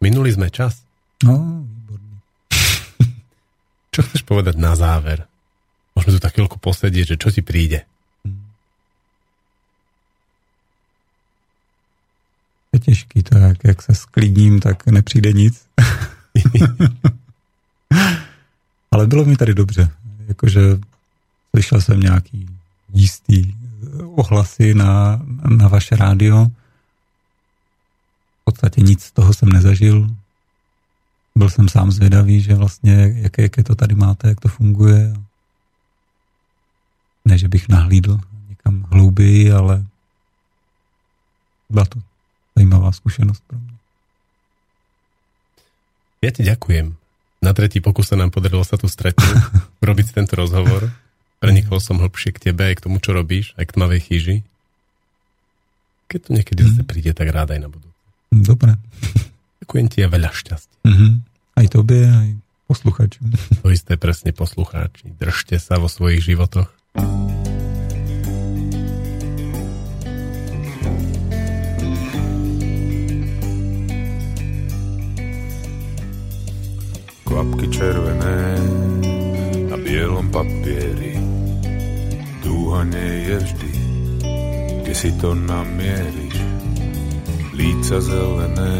Minuli 0.00 0.32
jsme 0.32 0.50
čas. 0.50 0.82
No, 1.24 1.64
výborně. 1.64 2.16
Čo 3.90 4.02
chceš 4.02 4.22
povedať 4.22 4.56
na 4.56 4.76
záver? 4.76 5.26
Môžeme 5.98 6.14
tu 6.14 6.22
tak 6.22 6.38
chvíľku 6.38 6.62
posedieť, 6.62 7.06
že 7.10 7.16
čo 7.18 7.34
ti 7.34 7.42
príde? 7.42 7.82
Je 12.70 12.78
těžký 12.78 13.22
to, 13.22 13.38
jak, 13.38 13.58
jak 13.64 13.82
se 13.82 13.94
sklidním, 13.94 14.60
tak 14.60 14.86
nepřijde 14.86 15.32
nic. 15.32 15.66
Ale 18.90 19.06
bylo 19.06 19.24
mi 19.24 19.36
tady 19.36 19.54
dobře. 19.54 19.90
Jakože 20.28 20.60
slyšel 21.50 21.80
jsem 21.80 22.00
nějaký 22.00 22.46
jistý 22.94 23.54
ohlasy 24.14 24.74
na, 24.74 25.20
na 25.48 25.68
vaše 25.68 25.96
rádio. 25.96 26.46
V 28.40 28.44
podstatě 28.44 28.80
nic 28.80 29.02
z 29.02 29.12
toho 29.12 29.34
jsem 29.34 29.48
nezažil. 29.48 30.08
Byl 31.36 31.50
jsem 31.50 31.68
sám 31.68 31.90
zvědavý, 31.90 32.40
že 32.40 32.54
vlastně, 32.54 33.12
jaké, 33.16 33.42
jaké 33.42 33.62
to 33.62 33.74
tady 33.74 33.94
máte, 33.94 34.28
jak 34.28 34.40
to 34.40 34.48
funguje. 34.48 35.14
Ne, 37.24 37.38
že 37.38 37.48
bych 37.48 37.68
nahlídl 37.68 38.20
někam 38.48 38.86
hlouběji, 38.90 39.52
ale 39.52 39.84
byla 41.70 41.84
to 41.84 42.00
zajímavá 42.56 42.92
zkušenost 42.92 43.42
pro 43.46 43.58
mě. 43.58 43.78
Ja 46.18 46.34
ti 46.34 46.42
ďakujem. 46.42 46.98
Na 47.38 47.54
tretí 47.54 47.78
pokus 47.78 48.10
sa 48.10 48.18
nám 48.18 48.34
podarilo 48.34 48.66
sa 48.66 48.74
tu 48.74 48.90
stretnúť, 48.90 49.38
robiť 49.88 50.18
tento 50.18 50.34
rozhovor. 50.34 50.90
Prenikol 51.38 51.78
som 51.78 52.02
hlbšie 52.02 52.34
k 52.34 52.50
tebe 52.50 52.66
aj 52.66 52.82
k 52.82 52.90
tomu, 52.90 52.98
čo 52.98 53.14
robíš, 53.14 53.54
aj 53.54 53.70
k 53.70 53.74
tmavej 53.78 54.00
chýži. 54.10 54.36
Keď 56.10 56.18
to 56.26 56.30
niekedy 56.34 56.60
mm. 56.62 56.66
zase 56.66 56.82
príde, 56.82 57.14
tak 57.14 57.30
rád 57.30 57.54
aj 57.54 57.60
na 57.62 57.68
budúce. 57.70 57.94
Dobre. 58.34 58.74
Ďakujem 59.62 59.86
ti 59.86 59.98
a 60.02 60.08
veľa 60.10 60.30
šťastia. 60.34 60.78
Mm-hmm. 60.82 61.12
Aj 61.62 61.66
tobie, 61.70 62.02
aj 62.10 62.30
poslucháčom. 62.66 63.24
To 63.62 63.70
isté 63.70 63.94
presne 63.94 64.34
poslucháči. 64.34 65.14
Držte 65.14 65.62
sa 65.62 65.78
vo 65.78 65.86
svojich 65.86 66.26
životoch. 66.26 66.68
Kvapky 77.28 77.66
červené 77.70 78.36
na 79.68 79.76
bielom 79.78 80.26
papieri. 80.32 81.07
Dúha 82.68 82.84
nie 82.84 83.32
je 83.32 83.36
vždy, 83.48 83.70
kde 84.84 84.92
si 84.92 85.08
to 85.16 85.32
namieríš. 85.32 86.36
Líca 87.56 87.96
zelené 87.96 88.76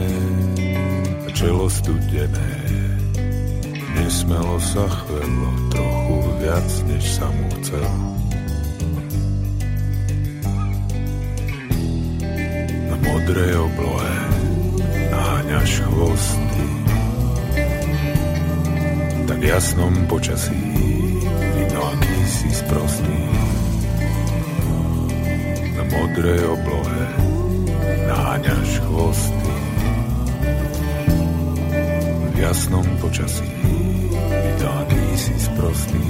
a 1.24 1.28
čelo 1.32 1.72
studené. 1.72 2.52
Nesmelo 3.96 4.60
sa 4.60 4.84
chvelo 4.92 5.72
trochu 5.72 6.16
viac, 6.36 6.68
než 6.84 7.00
sa 7.00 7.32
mu 7.32 7.48
chcel. 7.56 7.88
Na 12.92 12.96
modrej 13.08 13.52
oblohe 13.56 14.16
náňaš 15.16 15.80
chvosty 15.88 16.64
tak 19.24 19.40
jasnom 19.40 19.96
počasí 20.12 20.60
vidno, 21.56 21.80
aký 21.88 22.16
si 22.28 22.48
sprostý. 22.52 23.37
Na 25.88 25.96
modrej 26.04 26.44
oblohe 26.44 27.04
náňaš 28.04 28.76
chvosty. 28.84 29.52
V 32.28 32.36
jasnom 32.36 32.84
počasí 33.00 33.48
vidno, 34.28 34.68
aký 34.84 35.04
si 35.16 35.34
sprostý. 35.40 36.04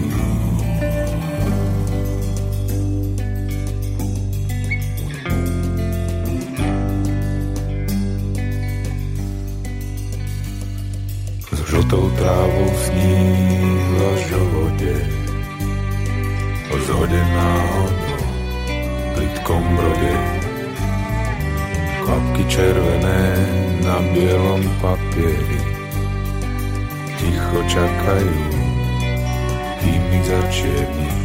žltou 11.69 12.11
trávou 12.19 12.69
sníh 12.83 13.83
v 13.95 14.17
životě. 14.27 14.95
Zhodená 16.87 17.51
hodno 17.63 17.98
brodě. 19.55 20.17
Kvapky 22.05 22.45
červené 22.45 23.23
na 23.85 24.01
bielom 24.13 24.61
papieri 24.81 25.61
ticho 27.17 27.61
čakajú, 27.65 28.41
kým 29.81 30.03
ich 30.13 30.25
začierníš. 30.29 31.19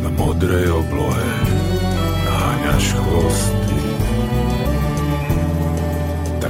Na 0.00 0.10
modrej 0.16 0.72
oblohe 0.72 1.30
náňaš 2.24 2.84
chvost 2.96 3.56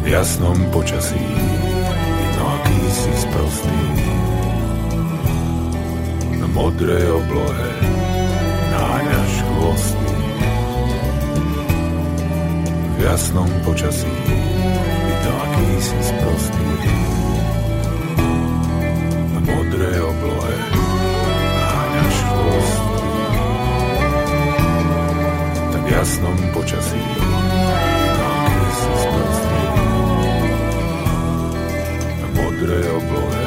v 0.06 0.14
jasnom 0.14 0.54
počasí 0.70 1.18
vidno, 1.18 2.44
aký 2.46 2.78
si 2.94 3.10
sprostý 3.26 4.05
modré 6.56 7.04
oblohe 7.12 7.68
náňaš 8.72 9.32
chvosty. 9.44 10.12
V 12.96 12.98
jasnom 13.04 13.50
počasí 13.60 14.16
je 14.80 15.16
to 15.20 15.30
akýsi 15.36 15.98
sprostý. 16.00 16.68
V 19.36 19.38
modré 19.44 19.92
oblohe 20.00 20.56
náňaš 21.60 22.16
chvosty. 22.24 23.00
Tak 25.76 25.82
v 25.84 25.88
jasnom 25.92 26.38
počasí 26.56 27.04
je 28.00 28.08
to 28.16 28.24
akýsi 28.32 28.92
sprostý. 29.04 29.60
V 32.16 32.28
modré 32.32 32.80
oblohe 32.96 33.45